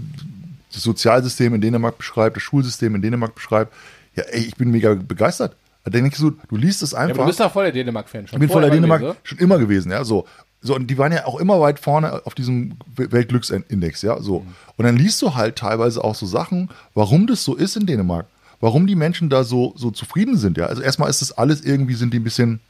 das 0.73 0.83
Sozialsystem 0.83 1.55
in 1.55 1.61
Dänemark 1.61 1.99
beschreibt, 1.99 2.37
das 2.37 2.43
Schulsystem 2.43 2.95
in 2.95 3.03
Dänemark 3.03 3.35
beschreibt. 3.35 3.73
Ja, 4.15 4.25
ey, 4.25 4.43
ich 4.43 4.57
bin 4.57 4.71
mega 4.71 4.95
begeistert. 4.95 5.57
Da 5.85 5.91
denkst 5.91 6.19
du, 6.19 6.31
du 6.49 6.57
liest 6.57 6.83
es 6.83 6.93
Ja, 6.93 6.99
einfach. 6.99 7.25
du 7.25 7.27
bist 7.27 7.41
doch 7.41 7.53
voll 7.53 7.65
der 7.65 7.73
Dänemark-Fan 7.73 8.29
schon. 8.29 8.37
Ich 8.37 8.41
bin 8.41 8.49
voller 8.49 8.69
vorher 8.69 8.81
Dänemark 8.81 9.01
gewesen, 9.01 9.19
schon 9.25 9.39
immer 9.39 9.59
gewesen, 9.59 9.91
ja, 9.91 10.05
so. 10.05 10.27
So, 10.65 10.77
und 10.77 10.87
die 10.87 10.97
waren 10.97 11.11
ja 11.11 11.27
auch 11.27 11.41
immer 11.41 11.61
weit 11.61 11.81
vorne 11.81 12.25
auf 12.25 12.35
diesem 12.35 12.77
Weltglücksindex, 12.95 14.03
ja, 14.03 14.21
so. 14.21 14.47
Und 14.77 14.85
dann 14.85 14.97
liest 14.97 15.21
du 15.21 15.35
halt 15.35 15.57
teilweise 15.57 16.05
auch 16.05 16.15
so 16.15 16.25
Sachen, 16.25 16.71
warum 16.95 17.27
das 17.27 17.43
so 17.43 17.57
ist 17.57 17.77
in 17.77 17.87
Dänemark. 17.87 18.27
Warum 18.61 18.87
die 18.87 18.95
Menschen 18.95 19.29
da 19.29 19.43
so, 19.43 19.75
so 19.77 19.91
zufrieden 19.91 20.37
sind, 20.37 20.57
ja. 20.57 20.67
Also 20.67 20.83
erstmal 20.83 21.11
ist 21.11 21.21
das 21.21 21.33
alles 21.33 21.63
irgendwie, 21.63 21.95
sind 21.95 22.15
die 22.15 22.21
ein 22.21 22.25
bisschen 22.25 22.61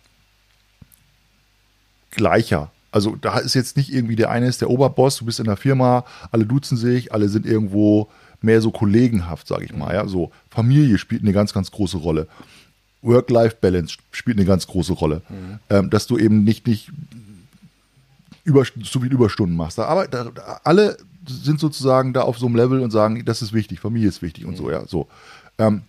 gleicher. 2.11 2.71
Also 2.93 3.17
da 3.17 3.39
ist 3.39 3.55
jetzt 3.55 3.77
nicht 3.77 3.93
irgendwie 3.93 4.17
der 4.17 4.31
eine 4.31 4.47
ist 4.47 4.61
der 4.61 4.71
Oberboss, 4.71 5.17
du 5.17 5.25
bist 5.25 5.41
in 5.41 5.47
der 5.47 5.57
Firma, 5.57 6.05
alle 6.31 6.47
duzen 6.47 6.77
sich, 6.77 7.13
alle 7.13 7.29
sind 7.29 7.47
irgendwo 7.47 8.09
mehr 8.43 8.61
so 8.61 8.71
kollegenhaft, 8.71 9.49
sage 9.49 9.65
ich 9.65 9.75
mal. 9.75 9.95
Ja, 9.95 10.07
so 10.07 10.31
Familie 10.51 10.99
spielt 10.99 11.23
eine 11.23 11.33
ganz, 11.33 11.53
ganz 11.53 11.71
große 11.71 11.97
Rolle. 11.97 12.29
Work-Life-Balance 13.01 13.97
spielt 14.13 14.37
eine 14.37 14.47
ganz 14.47 14.67
große 14.67 14.93
Rolle, 14.93 15.23
ähm, 15.71 15.91
dass 15.91 16.07
du 16.07 16.19
eben 16.19 16.45
nicht 16.45 16.67
nicht 16.69 16.93
über, 18.45 18.65
so 18.83 19.01
viel 19.01 19.13
Überstunden 19.13 19.57
machst. 19.57 19.79
Aber 19.79 20.07
da, 20.07 20.25
da, 20.25 20.61
alle 20.65 20.97
sind 21.27 21.61
sozusagen 21.61 22.13
da 22.13 22.23
auf 22.23 22.39
so 22.39 22.47
einem 22.47 22.57
Level 22.57 22.81
und 22.81 22.91
sagen, 22.91 23.25
das 23.25 23.43
ist 23.43 23.53
wichtig, 23.53 23.81
Familie 23.81 24.09
ist 24.09 24.23
wichtig 24.23 24.45
und 24.45 24.57
so. 24.57 24.71
Ja, 24.71 24.87
so. 24.87 25.09
Ähm, 25.59 25.83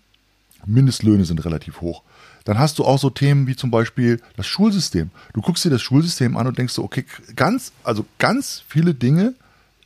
Mindestlöhne 0.66 1.26
sind 1.26 1.44
relativ 1.44 1.82
hoch. 1.82 2.04
Dann 2.46 2.60
hast 2.60 2.80
du 2.80 2.86
auch 2.86 3.00
so 3.00 3.10
Themen 3.10 3.48
wie 3.48 3.56
zum 3.56 3.72
Beispiel 3.72 4.22
das 4.36 4.48
Schulsystem. 4.48 5.12
Du 5.34 5.42
guckst 5.42 5.64
dir 5.64 5.70
das 5.70 5.82
Schulsystem 5.82 6.36
an 6.36 6.48
und 6.48 6.58
denkst 6.58 6.74
so, 6.74 6.84
okay, 6.84 7.06
ganz, 7.36 7.72
also 7.84 8.06
ganz 8.20 8.64
viele 8.68 8.94
Dinge, 8.94 9.34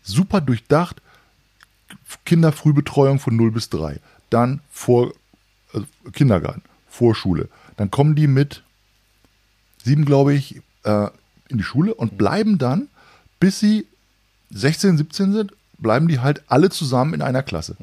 super 0.04 0.42
durchdacht. 0.42 1.02
Kinderfrühbetreuung 2.26 3.20
von 3.20 3.36
0 3.36 3.52
bis 3.52 3.70
3. 3.70 4.00
Dann 4.30 4.62
vor 4.72 5.14
also 5.74 5.88
Kindergarten, 6.12 6.64
Vorschule. 6.90 7.50
Dann 7.78 7.92
kommen 7.92 8.16
die 8.16 8.28
mit 8.28 8.64
sieben, 9.84 10.06
glaube 10.06 10.34
ich, 10.34 10.62
äh, 10.84 11.08
in 11.50 11.58
die 11.58 11.64
Schule 11.64 11.94
und 11.94 12.18
bleiben 12.18 12.58
dann, 12.58 12.88
bis 13.40 13.60
sie 13.60 13.88
16, 14.52 14.98
17 14.98 15.34
sind, 15.34 15.54
bleiben 15.78 16.08
die 16.08 16.20
halt 16.20 16.44
alle 16.48 16.70
zusammen 16.70 17.14
in 17.14 17.22
einer 17.22 17.44
Klasse. 17.44 17.78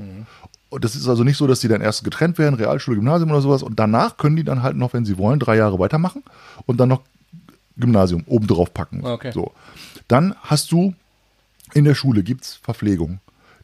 Und 0.75 0.85
das 0.85 0.97
ist 0.97 1.07
also 1.07 1.23
nicht 1.23 1.37
so, 1.37 1.47
dass 1.47 1.61
die 1.61 1.69
dann 1.69 1.81
erst 1.81 2.03
getrennt 2.03 2.37
werden, 2.37 2.57
Realschule, 2.57 2.97
Gymnasium 2.97 3.31
oder 3.31 3.41
sowas. 3.41 3.63
Und 3.63 3.79
danach 3.79 4.17
können 4.17 4.35
die 4.35 4.43
dann 4.43 4.65
halt 4.65 4.77
noch, 4.77 4.93
wenn 4.93 5.05
sie 5.05 5.19
wollen, 5.19 5.39
drei 5.39 5.57
Jahre 5.57 5.79
weitermachen 5.79 6.25
und 6.67 6.79
dann 6.79 6.89
noch 6.89 7.03
Gymnasium 7.77 8.25
obendrauf 8.27 8.75
packen. 8.75 9.05
Okay. 9.05 9.31
So. 9.33 9.53
Dann 10.09 10.35
hast 10.43 10.73
du 10.73 10.93
in 11.75 11.85
der 11.85 11.95
Schule 11.95 12.25
gibt's 12.25 12.59
Verpflegung. 12.61 13.21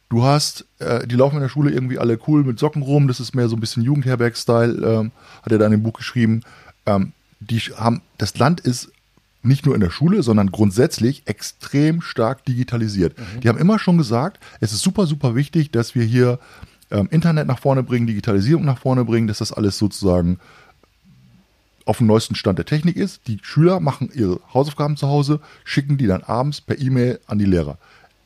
Du 0.07 0.23
hast, 0.23 0.65
äh, 0.79 1.05
die 1.05 1.15
laufen 1.15 1.35
in 1.35 1.41
der 1.41 1.49
Schule 1.49 1.71
irgendwie 1.71 1.99
alle 1.99 2.17
cool 2.27 2.45
mit 2.45 2.59
Socken 2.59 2.81
rum. 2.81 3.09
Das 3.09 3.19
ist 3.19 3.35
mehr 3.35 3.49
so 3.49 3.57
ein 3.57 3.59
bisschen 3.59 3.83
Jugendherberg-Style, 3.83 4.85
ähm, 4.85 5.11
hat 5.43 5.51
er 5.51 5.57
da 5.57 5.65
in 5.65 5.71
dem 5.71 5.83
Buch 5.83 5.93
geschrieben. 5.93 6.43
Ähm, 6.85 7.11
die 7.41 7.59
haben, 7.59 8.01
das 8.19 8.37
Land 8.37 8.61
ist 8.61 8.89
nicht 9.43 9.65
nur 9.65 9.75
in 9.75 9.81
der 9.81 9.89
Schule, 9.89 10.23
sondern 10.23 10.49
grundsätzlich 10.51 11.23
extrem 11.25 12.01
stark 12.01 12.45
digitalisiert. 12.45 13.15
Die 13.43 13.49
haben 13.49 13.57
immer 13.57 13.79
schon 13.79 13.97
gesagt, 13.97 14.39
es 14.61 14.71
ist 14.71 14.81
super, 14.81 15.07
super 15.07 15.35
wichtig, 15.35 15.71
dass 15.71 15.93
wir 15.95 16.03
hier 16.03 16.39
ähm, 16.91 17.07
Internet 17.11 17.47
nach 17.47 17.59
vorne 17.59 17.83
bringen, 17.83 18.07
Digitalisierung 18.07 18.65
nach 18.65 18.79
vorne 18.79 19.05
bringen, 19.05 19.27
dass 19.27 19.39
das 19.39 19.51
alles 19.51 19.77
sozusagen 19.77 20.39
auf 21.85 21.97
dem 21.97 22.07
neuesten 22.07 22.35
Stand 22.35 22.57
der 22.57 22.65
Technik 22.65 22.95
ist. 22.95 23.21
Die 23.27 23.39
Schüler 23.41 23.79
machen 23.79 24.09
ihre 24.13 24.39
Hausaufgaben 24.53 24.97
zu 24.97 25.07
Hause, 25.07 25.39
schicken 25.63 25.97
die 25.97 26.07
dann 26.07 26.23
abends 26.23 26.61
per 26.61 26.79
E-Mail 26.79 27.19
an 27.27 27.39
die 27.39 27.45
Lehrer. 27.45 27.77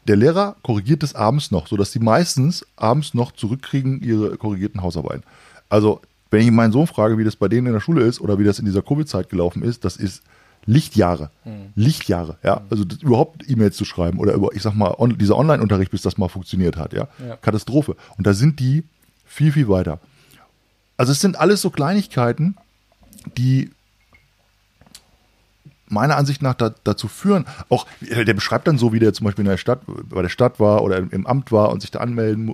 Der 0.08 0.16
Lehrer 0.16 0.56
korrigiert 0.62 1.02
es 1.04 1.16
abends 1.16 1.52
noch, 1.52 1.68
sodass 1.68 1.92
die 1.92 2.00
meistens 2.00 2.66
abends 2.76 3.14
noch 3.14 3.32
zurückkriegen 3.32 4.02
ihre 4.02 4.38
korrigierten 4.38 4.82
Hausarbeiten. 4.82 5.24
Also, 5.70 6.02
wenn 6.30 6.42
ich 6.42 6.52
meinen 6.52 6.74
Sohn 6.74 6.86
frage, 6.86 7.18
wie 7.18 7.24
das 7.24 7.36
bei 7.36 7.48
denen 7.48 7.68
in 7.68 7.74
der 7.74 7.80
Schule 7.80 8.04
ist 8.04 8.20
oder 8.22 8.38
wie 8.38 8.44
das 8.44 8.60
in 8.60 8.66
dieser 8.66 8.82
Covid-Zeit 8.82 9.30
gelaufen 9.30 9.64
ist, 9.64 9.86
das 9.86 9.96
ist 9.96 10.22
Lichtjahre. 10.66 11.30
Lichtjahre, 11.76 12.38
ja. 12.44 12.62
Also 12.70 12.86
das, 12.86 13.00
überhaupt 13.00 13.48
E-Mails 13.50 13.78
zu 13.78 13.86
schreiben 13.86 14.20
oder 14.20 14.34
über, 14.34 14.50
ich 14.54 14.62
sag 14.62 14.74
mal, 14.74 14.96
on, 14.98 15.18
dieser 15.18 15.38
Online-Unterricht, 15.38 15.92
bis 15.92 16.02
das 16.02 16.18
mal 16.18 16.28
funktioniert 16.28 16.78
hat, 16.78 16.94
ja? 16.94 17.08
Ja. 17.28 17.38
Katastrophe. 17.38 17.96
Und 18.18 18.26
da 18.26 18.34
sind 18.34 18.60
die 18.60 18.84
viel, 19.26 19.52
viel 19.52 19.68
weiter. 19.68 20.00
Also 20.98 21.12
es 21.12 21.20
sind 21.20 21.40
alles 21.40 21.62
so 21.62 21.70
Kleinigkeiten, 21.70 22.56
die 23.38 23.72
meiner 25.88 26.18
Ansicht 26.18 26.42
nach 26.42 26.56
da, 26.56 26.74
dazu 26.84 27.08
führen, 27.08 27.46
auch 27.70 27.86
der 28.02 28.34
beschreibt 28.34 28.68
dann 28.68 28.78
so, 28.78 28.92
wie 28.92 29.00
der 29.00 29.14
zum 29.14 29.26
Beispiel 29.26 29.46
in 29.46 29.52
der 29.52 29.58
Stadt, 29.58 29.82
bei 29.86 30.22
der 30.22 30.30
Stadt 30.30 30.60
war 30.60 30.84
oder 30.84 30.98
im, 30.98 31.28
Amt 31.28 31.52
war 31.52 31.72
und 31.72 31.82
sich 31.82 31.92
da 31.92 32.00
anmelden 32.00 32.50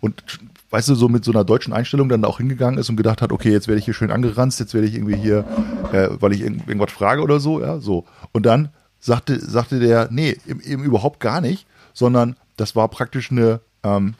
und 0.00 0.24
weißt 0.70 0.88
du, 0.88 0.94
so 0.94 1.08
mit 1.08 1.24
so 1.24 1.32
einer 1.32 1.44
deutschen 1.44 1.72
Einstellung 1.72 2.08
dann 2.08 2.22
da 2.22 2.28
auch 2.28 2.38
hingegangen 2.38 2.78
ist 2.78 2.88
und 2.88 2.96
gedacht 2.96 3.22
hat, 3.22 3.32
okay, 3.32 3.50
jetzt 3.50 3.68
werde 3.68 3.78
ich 3.78 3.84
hier 3.84 3.94
schön 3.94 4.10
angeranzt, 4.10 4.60
jetzt 4.60 4.72
werde 4.72 4.86
ich 4.86 4.94
irgendwie 4.94 5.16
hier, 5.16 5.44
äh, 5.92 6.08
weil 6.20 6.32
ich 6.32 6.40
irgend, 6.40 6.66
irgendwas 6.68 6.92
frage 6.92 7.22
oder 7.22 7.40
so, 7.40 7.60
ja, 7.60 7.80
so. 7.80 8.06
Und 8.32 8.46
dann 8.46 8.70
sagte, 8.98 9.38
sagte 9.40 9.80
der, 9.80 10.08
nee, 10.10 10.36
eben, 10.46 10.84
überhaupt 10.84 11.20
gar 11.20 11.40
nicht, 11.40 11.66
sondern 11.92 12.36
das 12.56 12.76
war 12.76 12.88
praktisch 12.88 13.30
eine 13.30 13.60
ähm, 13.82 14.14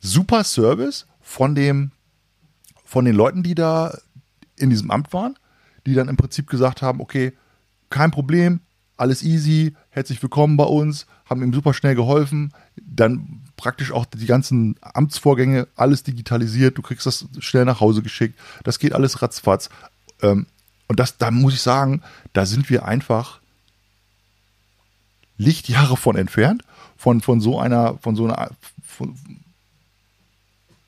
super 0.00 0.44
Service 0.44 1.06
von 1.20 1.54
dem, 1.54 1.90
von 2.84 3.04
den 3.04 3.14
Leuten, 3.14 3.42
die 3.42 3.54
da 3.54 3.96
in 4.56 4.70
diesem 4.70 4.90
Amt 4.90 5.12
waren, 5.12 5.38
die 5.84 5.94
dann 5.94 6.08
im 6.08 6.16
Prinzip 6.16 6.48
gesagt 6.48 6.82
haben, 6.82 7.00
okay, 7.00 7.32
kein 7.90 8.10
Problem, 8.10 8.60
alles 8.96 9.22
easy, 9.22 9.74
herzlich 9.90 10.22
willkommen 10.22 10.56
bei 10.56 10.64
uns, 10.64 11.06
haben 11.26 11.42
ihm 11.42 11.52
super 11.52 11.74
schnell 11.74 11.94
geholfen, 11.94 12.52
dann 12.76 13.42
praktisch 13.56 13.92
auch 13.92 14.06
die 14.06 14.26
ganzen 14.26 14.76
Amtsvorgänge, 14.80 15.68
alles 15.76 16.02
digitalisiert, 16.02 16.78
du 16.78 16.82
kriegst 16.82 17.06
das 17.06 17.26
schnell 17.38 17.64
nach 17.64 17.80
Hause 17.80 18.02
geschickt, 18.02 18.38
das 18.64 18.78
geht 18.78 18.94
alles 18.94 19.20
ratzfatz. 19.22 19.68
Ähm, 20.22 20.46
und 20.88 21.00
das, 21.00 21.18
da 21.18 21.30
muss 21.30 21.54
ich 21.54 21.62
sagen, 21.62 22.02
da 22.32 22.46
sind 22.46 22.70
wir 22.70 22.84
einfach 22.84 23.40
Lichtjahre 25.38 25.96
von 25.96 26.16
entfernt, 26.16 26.62
von, 26.96 27.20
von 27.20 27.40
so 27.40 27.58
einer, 27.58 27.98
von 27.98 28.16
so 28.16 28.24
einer, 28.24 28.50
von, 28.84 29.16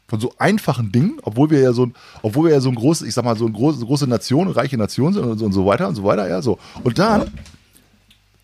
von 0.07 0.21
so 0.21 0.35
einfachen 0.39 0.91
Dingen, 0.91 1.19
obwohl 1.23 1.51
wir 1.51 1.61
ja 1.61 1.73
so 1.73 1.91
obwohl 2.23 2.47
wir 2.47 2.55
ja 2.55 2.61
so 2.61 2.71
ein 2.71 2.75
großes, 2.75 3.07
ich 3.07 3.15
sag 3.15 3.25
mal, 3.25 3.37
so 3.37 3.45
eine 3.45 3.55
große, 3.55 3.85
große 3.85 4.07
Nation, 4.07 4.49
reiche 4.49 4.79
Nation 4.79 5.13
sind 5.13 5.25
und 5.25 5.39
so, 5.39 5.45
und 5.45 5.53
so 5.53 5.67
weiter 5.67 5.89
und 5.89 5.95
so 5.95 6.05
weiter, 6.05 6.29
ja, 6.29 6.41
so. 6.41 6.59
Und 6.83 6.99
dann 6.99 7.31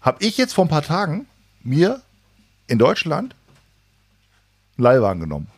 habe 0.01 0.23
ich 0.23 0.37
jetzt 0.37 0.53
vor 0.53 0.67
ein 0.67 0.69
paar 0.69 0.83
Tagen 0.83 1.27
mir 1.63 2.03
in 2.67 2.79
Deutschland 2.79 3.35
einen 4.77 4.85
Leihwagen 4.85 5.21
genommen. 5.21 5.49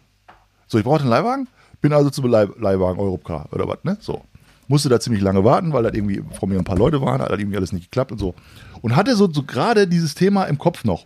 So, 0.69 0.79
ich 0.79 0.85
brauchte 0.85 1.03
einen 1.03 1.11
Leihwagen, 1.11 1.49
bin 1.81 1.93
also 1.93 2.11
zum 2.11 2.27
Leih 2.27 2.49
Leihwagen 2.59 3.01
Europcar 3.01 3.47
oder 3.53 3.67
was, 3.67 3.83
ne? 3.83 3.97
So. 4.01 4.25
Musste 4.69 4.89
da 4.89 4.99
ziemlich 4.99 5.23
lange 5.23 5.45
warten, 5.45 5.73
weil 5.73 5.83
da 5.85 5.91
irgendwie 5.93 6.23
vor 6.33 6.49
mir 6.49 6.59
ein 6.59 6.65
paar 6.65 6.77
Leute 6.79 7.01
waren, 7.01 7.21
hat 7.23 7.31
halt 7.31 7.41
irgendwie 7.41 7.57
alles 7.57 7.73
nicht 7.73 7.85
geklappt 7.91 8.13
und 8.13 8.19
so. 8.19 8.35
Und 8.83 8.97
hatte 8.97 9.15
so, 9.15 9.31
so 9.33 9.43
gerade 9.45 9.87
dieses 9.87 10.15
Thema 10.15 10.45
im 10.45 10.59
Kopf 10.59 10.85
noch. 10.85 11.05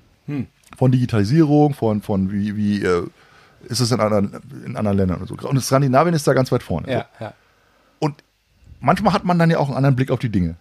Von 0.78 0.92
Digitalisierung, 0.92 1.74
von, 1.74 2.00
von 2.02 2.30
wie, 2.32 2.56
wie 2.56 2.82
äh, 2.84 3.02
ist 3.68 3.80
es 3.80 3.90
in 3.90 4.00
anderen, 4.00 4.36
in 4.64 4.76
anderen 4.76 4.96
Ländern 4.96 5.20
und 5.20 5.26
so. 5.26 5.34
Und 5.48 5.60
Skandinavien 5.60 6.14
ist 6.14 6.26
da 6.26 6.32
ganz 6.32 6.50
weit 6.52 6.62
vorne. 6.62 6.90
Ja, 6.90 7.06
ja. 7.18 7.34
Und 7.98 8.22
manchmal 8.80 9.12
hat 9.12 9.24
man 9.24 9.38
dann 9.38 9.50
ja 9.50 9.58
auch 9.58 9.66
einen 9.68 9.76
anderen 9.76 9.96
Blick 9.96 10.10
auf 10.10 10.20
die 10.20 10.28
Dinge. 10.30 10.54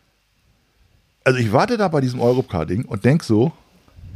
Also 1.23 1.39
ich 1.39 1.53
warte 1.53 1.77
da 1.77 1.87
bei 1.87 2.01
diesem 2.01 2.19
Europcar-Ding 2.19 2.85
und 2.85 3.05
denk 3.05 3.23
so, 3.23 3.51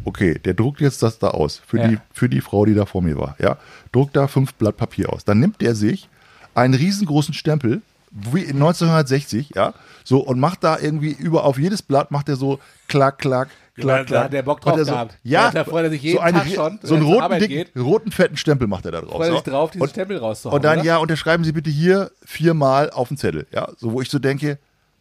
okay, 0.06 0.40
der 0.40 0.56
druckt 0.56 0.82
jetzt 0.82 1.04
das 1.04 1.20
da 1.20 1.28
aus 1.30 1.62
für, 1.66 1.78
Ja. 1.78 1.88
die, 1.88 1.98
für 2.12 2.28
die 2.30 2.42
Frau, 2.42 2.66
die 2.66 2.74
da 2.74 2.86
vor 2.86 3.02
mir 3.02 3.18
war. 3.18 3.36
Ja, 3.40 3.58
druckt 3.92 4.16
da 4.16 4.28
fünf 4.28 4.56
Blatt 4.56 4.78
Papier 4.78 5.14
aus. 5.14 5.24
Dann 5.24 5.40
nimmt 5.40 5.62
der 5.62 5.76
sich 5.76 6.10
einen 6.56 6.74
riesengroßen 6.74 7.34
Stempel, 7.34 7.82
1960, 8.16 9.52
ja, 9.56 9.74
so 10.04 10.20
und 10.20 10.40
macht 10.40 10.64
da 10.64 10.78
irgendwie 10.80 11.12
über 11.12 11.44
auf 11.46 11.58
jedes 11.58 11.82
Blatt 11.82 12.12
macht 12.12 12.30
er 12.30 12.36
so 12.36 12.60
klack, 12.88 13.18
klack, 13.18 13.50
Da- 13.76 13.82
klack, 13.82 13.98
da 14.00 14.04
klack. 14.06 14.24
hat 14.26 14.34
der 14.34 14.44
Bock 14.44 14.62
drauf 14.62 14.78
so, 14.80 14.86
gehabt. 14.86 15.18
Ja, 15.24 15.50
Da 15.52 15.64
freut 15.64 15.86
er 15.86 15.90
sich 15.90 16.04
jeden 16.04 16.18
so 16.18 16.22
eine, 16.22 16.40
Tag 16.40 16.48
schon, 16.50 16.80
so 16.84 16.94
einen 16.96 17.06
er 17.06 17.12
zur 17.12 17.22
roten, 17.24 17.40
dicken, 17.40 17.82
roten, 17.82 18.12
fetten 18.12 18.38
Stempel 18.38 18.68
macht 18.68 18.86
er 18.86 18.92
da 18.92 19.02
drauf. 19.02 19.14
Freut 19.14 19.22
er 19.28 19.32
so. 19.32 19.34
sich 19.38 19.44
drauf, 19.44 19.72
diesen 19.72 19.82
und, 19.82 19.90
Stempel 19.90 20.18
rauszuhauen. 20.18 20.56
und 20.58 20.64
dann, 20.64 20.80
oder? 20.80 20.88
ja, 20.88 20.98
unterschreiben 20.98 21.44
Sie 21.44 21.52
bitte 21.52 21.70
hier 21.72 22.12
viermal 22.24 22.92
auf 22.92 23.08
den 23.08 23.18
Zettel. 23.18 23.48
Ja, 23.52 23.70
so 23.78 23.92
wo 23.94 24.02
ich 24.02 24.10
so 24.10 24.20
denke, 24.20 24.60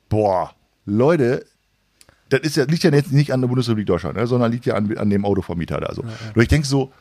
boah, 0.08 0.52
Leute, 0.86 1.44
das 2.30 2.40
ist 2.40 2.56
ja, 2.56 2.64
liegt 2.64 2.82
ja 2.82 2.90
jetzt 2.92 3.12
nicht 3.12 3.32
an 3.32 3.42
der 3.42 3.48
Bundesrepublik 3.48 3.86
Deutschland, 3.86 4.16
ne, 4.16 4.26
sondern 4.26 4.50
liegt 4.50 4.64
ja 4.64 4.74
an, 4.74 4.96
an 4.96 5.10
dem 5.10 5.26
Autovermieter 5.26 5.78
da. 5.80 5.92
So. 5.94 6.02
Nur 6.34 6.42
ich 6.42 6.48
denke 6.48 6.66
so, 6.66 6.92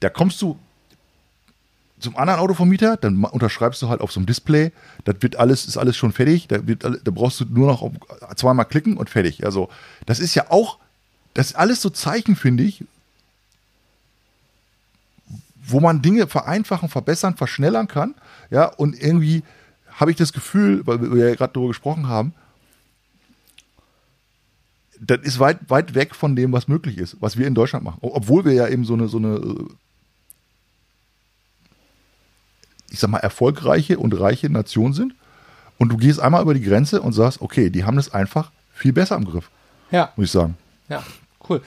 da 0.00 0.08
kommst 0.08 0.40
du 0.40 0.58
zum 2.00 2.16
anderen 2.16 2.40
Autovermieter, 2.40 2.96
dann 2.96 3.22
unterschreibst 3.24 3.80
du 3.82 3.88
halt 3.88 4.00
auf 4.00 4.12
so 4.12 4.20
einem 4.20 4.26
Display, 4.26 4.72
das 5.04 5.16
wird 5.20 5.36
alles, 5.36 5.66
ist 5.66 5.76
alles 5.76 5.96
schon 5.96 6.12
fertig, 6.12 6.48
da, 6.48 6.66
wird, 6.66 6.84
da 6.84 7.10
brauchst 7.10 7.40
du 7.40 7.44
nur 7.44 7.66
noch 7.68 7.90
zweimal 8.36 8.64
klicken 8.64 8.96
und 8.96 9.10
fertig. 9.10 9.44
Also, 9.44 9.68
das 10.06 10.18
ist 10.18 10.34
ja 10.34 10.50
auch, 10.50 10.78
das 11.34 11.48
ist 11.48 11.56
alles 11.56 11.80
so 11.82 11.90
Zeichen, 11.90 12.36
finde 12.36 12.64
ich, 12.64 12.84
wo 15.62 15.80
man 15.80 16.02
Dinge 16.02 16.26
vereinfachen, 16.26 16.88
verbessern, 16.88 17.36
verschnellern 17.36 17.86
kann. 17.86 18.14
Ja, 18.50 18.66
und 18.66 19.00
irgendwie 19.00 19.42
habe 19.92 20.10
ich 20.10 20.16
das 20.16 20.32
Gefühl, 20.32 20.86
weil 20.86 21.00
wir 21.12 21.28
ja 21.28 21.34
gerade 21.34 21.52
darüber 21.52 21.68
gesprochen 21.68 22.08
haben, 22.08 22.34
das 25.00 25.20
ist 25.22 25.38
weit, 25.38 25.58
weit 25.68 25.94
weg 25.94 26.14
von 26.14 26.36
dem, 26.36 26.52
was 26.52 26.68
möglich 26.68 26.98
ist, 26.98 27.16
was 27.20 27.38
wir 27.38 27.46
in 27.46 27.54
Deutschland 27.54 27.84
machen. 27.84 27.98
Obwohl 28.02 28.44
wir 28.44 28.52
ja 28.52 28.68
eben 28.68 28.84
so 28.84 28.94
eine, 28.94 29.08
so 29.08 29.16
eine, 29.16 29.36
äh, 29.36 29.68
ich 32.90 32.98
sag 32.98 33.10
mal, 33.10 33.18
erfolgreiche 33.18 33.98
und 33.98 34.18
reiche 34.18 34.50
Nation 34.50 34.92
sind. 34.92 35.14
Und 35.78 35.90
du 35.90 35.96
gehst 35.96 36.20
einmal 36.20 36.42
über 36.42 36.54
die 36.54 36.62
Grenze 36.62 37.00
und 37.00 37.12
sagst, 37.12 37.40
okay, 37.40 37.70
die 37.70 37.84
haben 37.84 37.96
das 37.96 38.12
einfach 38.12 38.50
viel 38.72 38.92
besser 38.92 39.16
im 39.16 39.24
Griff, 39.24 39.50
ja, 39.90 40.12
muss 40.16 40.26
ich 40.26 40.32
sagen. 40.32 40.56
ja, 40.88 41.02
cool. 41.48 41.62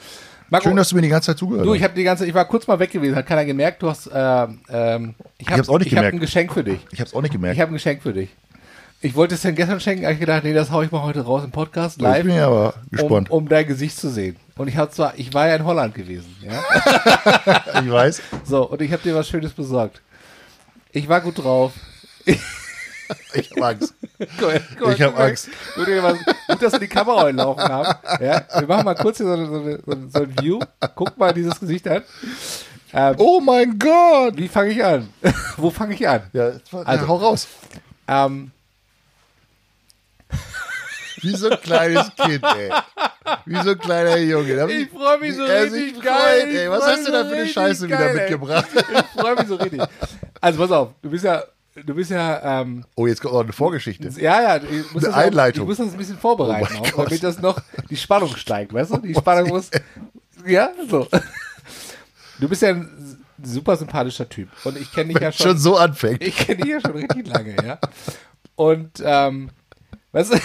Marco, 0.50 0.68
Schön, 0.68 0.76
dass 0.76 0.90
du 0.90 0.96
mir 0.96 1.02
die 1.02 1.08
ganze 1.08 1.26
Zeit 1.26 1.38
zugehört 1.38 1.64
du, 1.66 1.70
hast. 1.70 1.78
ich 1.78 1.82
habe 1.82 1.94
die 1.94 2.04
ganze, 2.04 2.26
ich 2.26 2.34
war 2.34 2.44
kurz 2.44 2.66
mal 2.66 2.78
weg 2.78 2.90
gewesen, 2.90 3.16
hat 3.16 3.26
keiner 3.26 3.44
gemerkt. 3.44 3.82
Du 3.82 3.88
hast, 3.88 4.08
ähm, 4.12 4.60
ähm, 4.68 5.14
ich 5.38 5.48
habe 5.48 5.62
auch 5.68 5.78
nicht 5.78 5.86
ich 5.86 5.94
hab 5.94 6.00
gemerkt. 6.02 6.14
ein 6.14 6.20
Geschenk 6.20 6.52
für 6.52 6.62
dich. 6.62 6.78
Ich 6.92 7.00
habe 7.00 7.08
es 7.08 7.14
auch 7.14 7.22
nicht 7.22 7.32
gemerkt. 7.32 7.56
Ich 7.56 7.60
habe 7.60 7.72
ein 7.72 7.74
Geschenk 7.74 8.02
für 8.02 8.12
dich. 8.12 8.28
Ich 9.00 9.14
wollte 9.14 9.34
es 9.34 9.42
denn 9.42 9.54
gestern 9.54 9.80
schenken, 9.80 10.04
habe 10.04 10.14
ich 10.14 10.20
gedacht, 10.20 10.44
nee, 10.44 10.54
das 10.54 10.70
hau 10.70 10.82
ich 10.82 10.90
mal 10.90 11.02
heute 11.02 11.22
raus 11.22 11.44
im 11.44 11.50
Podcast 11.50 11.96
ich 11.96 12.02
live, 12.02 12.24
bin 12.24 12.36
ja 12.36 12.46
aber 12.46 12.74
um, 12.74 12.90
gespannt. 12.90 13.30
um 13.30 13.48
dein 13.48 13.66
Gesicht 13.66 13.98
zu 13.98 14.10
sehen. 14.10 14.36
Und 14.56 14.68
ich 14.68 14.76
habe 14.76 14.90
zwar, 14.92 15.14
ich 15.18 15.34
war 15.34 15.48
ja 15.48 15.56
in 15.56 15.64
Holland 15.64 15.94
gewesen, 15.94 16.34
ja. 16.40 16.62
Ich 17.82 17.90
weiß. 17.90 18.22
So, 18.44 18.68
und 18.68 18.80
ich 18.80 18.92
habe 18.92 19.02
dir 19.02 19.14
was 19.14 19.28
Schönes 19.28 19.52
besorgt. 19.52 20.00
Ich 20.94 21.08
war 21.08 21.20
gut 21.20 21.38
drauf. 21.42 21.72
Ich 23.34 23.50
habe 23.50 23.66
Angst. 23.66 23.94
Guck 24.38 24.40
mal, 24.80 24.92
Ich 24.94 25.02
hab. 25.02 25.18
Angst. 25.18 25.50
Gut, 25.74 26.62
dass 26.62 26.72
wir 26.72 26.78
die 26.78 26.86
Kamera 26.88 27.28
laufen 27.28 27.62
haben. 27.62 27.94
Ja, 28.20 28.42
wir 28.58 28.66
machen 28.66 28.84
mal 28.84 28.94
kurz 28.94 29.18
hier 29.18 29.26
so, 29.26 29.32
eine- 29.34 29.46
so, 29.46 29.90
eine- 29.90 30.08
so, 30.10 30.18
ein- 30.22 30.34
View. 30.40 30.58
Guck 30.94 31.18
mal 31.18 31.32
dieses 31.34 31.58
Gesicht 31.60 31.86
an. 31.88 32.02
Ähm, 32.92 33.14
Oh 33.18 33.40
mein 33.40 33.76
Gott! 33.78 34.36
Wie 34.36 34.48
fange 34.48 34.70
ich 34.70 34.82
an? 34.84 35.08
Wo 35.56 35.68
fange 35.70 35.94
ich 35.94 36.08
an? 36.08 36.22
Ja, 36.32 36.44
Also- 36.44 36.78
also, 36.84 37.08
hau 37.08 37.16
raus. 37.16 37.48
Ähm, 38.06 38.52
Wie 41.24 41.36
so 41.36 41.50
ein 41.50 41.60
kleines 41.60 42.10
Kind, 42.16 42.44
ey. 42.44 42.70
Wie 43.46 43.56
so 43.62 43.70
ein 43.70 43.78
kleiner 43.78 44.16
Junge. 44.18 44.70
Ich 44.72 44.90
freue 44.90 45.18
mich 45.18 45.34
so 45.34 45.44
richtig 45.44 46.00
geil. 46.02 46.42
freut, 46.42 46.54
ey. 46.54 46.70
Was 46.70 46.84
hast 46.86 47.08
du 47.08 47.12
da 47.12 47.24
für 47.24 47.34
eine 47.34 47.46
Scheiße 47.46 47.86
wieder 47.86 47.98
geil, 47.98 48.08
ey. 48.10 48.14
mitgebracht? 48.30 48.66
Ich 49.14 49.20
freue 49.20 49.34
mich 49.36 49.46
so 49.48 49.56
richtig. 49.56 49.80
Also 50.40 50.58
pass 50.60 50.70
auf, 50.70 50.88
du 51.02 51.10
bist 51.10 51.24
ja, 51.24 51.42
du 51.74 51.94
bist 51.94 52.10
ja, 52.10 52.60
ähm, 52.60 52.84
Oh, 52.96 53.06
jetzt 53.06 53.20
kommt 53.22 53.34
noch 53.34 53.40
eine 53.42 53.52
Vorgeschichte. 53.52 54.08
ja, 54.20 54.42
ja, 54.42 54.56
ich 54.56 54.92
muss, 54.92 55.02
Eine 55.04 55.06
das, 55.06 55.14
auch, 55.14 55.18
ich 55.20 55.26
Einleitung. 55.26 55.66
muss 55.66 55.76
das 55.78 55.92
ein 55.92 55.96
bisschen 55.96 56.18
vorbereiten, 56.18 56.74
Oh 56.80 56.84
auch, 57.00 57.04
damit 57.04 57.22
das 57.22 57.40
noch 57.40 57.58
die 57.90 57.96
Spannung 57.96 58.36
steigt, 58.36 58.72
weißt 58.74 58.90
du? 58.92 58.98
Die 58.98 59.14
Spannung 59.14 59.48
muss, 59.48 59.70
ja, 60.46 60.70
so. 60.90 61.08
Du 62.38 62.48
bist 62.48 62.62
ja 62.62 62.70
ein 62.70 63.24
super 63.42 63.76
sympathischer 63.76 64.28
Typ 64.28 64.48
und 64.64 64.76
ich 64.76 64.92
kenne 64.92 65.12
dich 65.12 65.22
ja 65.22 65.28
Wenn 65.28 65.32
schon 65.32 65.58
so 65.58 65.76
anfängt. 65.76 66.22
Ich 66.22 66.36
kenne 66.36 66.62
dich 66.62 66.70
ja 66.72 66.80
schon 66.80 66.92
richtig 66.92 67.26
lange, 67.28 67.56
ja. 67.64 67.78
Und, 68.56 68.90
ähm, 69.04 69.50
weißt 70.12 70.34
du, 70.34 70.38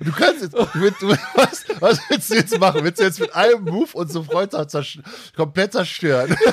du 0.00 0.12
kannst 0.12 0.42
jetzt, 0.42 0.54
du, 0.54 0.66
willst- 0.74 1.02
du, 1.02 1.08
was, 1.34 1.64
was 1.80 2.00
willst 2.08 2.30
du 2.30 2.34
jetzt 2.34 2.58
machen? 2.58 2.82
Willst 2.84 3.00
du 3.00 3.04
jetzt 3.04 3.20
mit 3.20 3.34
einem 3.34 3.64
Move 3.64 3.88
unsere 3.92 4.24
Freundschaft 4.24 4.70
zersch- 4.70 5.00
komplett 5.36 5.72
zerstören? 5.72 6.36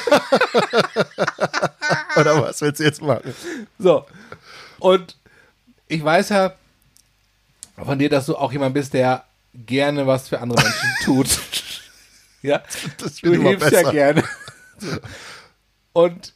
Oder 2.17 2.41
was 2.41 2.62
willst 2.62 2.79
du 2.79 2.83
jetzt 2.83 3.01
machen? 3.01 3.33
so. 3.79 4.05
Und 4.79 5.15
ich 5.88 6.03
weiß 6.03 6.29
ja 6.29 6.53
von 7.83 7.97
dir, 7.99 8.10
dass 8.10 8.25
du 8.25 8.36
auch 8.36 8.51
jemand 8.51 8.73
bist, 8.73 8.93
der 8.93 9.23
gerne 9.53 10.05
was 10.07 10.27
für 10.29 10.39
andere 10.39 10.62
Menschen 10.62 10.89
tut. 11.03 11.27
ja. 12.41 12.62
Das 12.97 13.15
Du 13.17 13.31
hilfst 13.33 13.71
ja 13.71 13.79
besser. 13.79 13.91
gerne. 13.91 14.23
So. 14.79 14.97
Und 15.93 16.33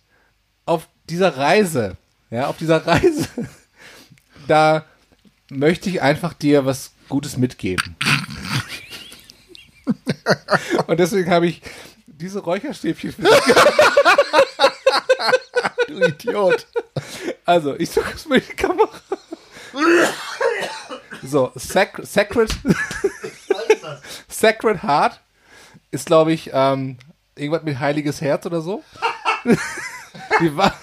auf 0.65 0.87
dieser 1.09 1.35
Reise, 1.37 1.97
ja, 2.29 2.47
auf 2.47 2.57
dieser 2.57 2.85
Reise, 2.85 3.27
da 4.47 4.85
möchte 5.49 5.89
ich 5.89 6.01
einfach 6.01 6.33
dir 6.33 6.65
was 6.65 6.91
Gutes 7.11 7.37
mitgeben. 7.37 7.95
Und 10.87 10.99
deswegen 10.99 11.29
habe 11.29 11.47
ich 11.47 11.61
diese 12.07 12.39
Räucherstäbchen 12.39 13.11
für 13.11 13.21
dich. 13.23 13.31
Du 15.87 15.99
Idiot. 16.05 16.65
Also, 17.45 17.75
ich 17.77 17.89
suche 17.89 18.13
es 18.15 18.25
mal 18.27 18.37
in 18.37 18.43
die 18.49 18.53
Kamera. 18.55 18.89
So, 21.23 21.51
Sac 21.55 21.99
Sacred, 22.03 22.49
Sacred 24.29 24.81
Heart 24.81 25.19
ist, 25.91 26.05
glaube 26.05 26.31
ich, 26.31 26.49
ähm, 26.53 26.97
irgendwas 27.35 27.63
mit 27.63 27.77
heiliges 27.79 28.21
Herz 28.21 28.45
oder 28.45 28.61
so. 28.61 28.83
Die 30.39 30.55
war, 30.55 30.73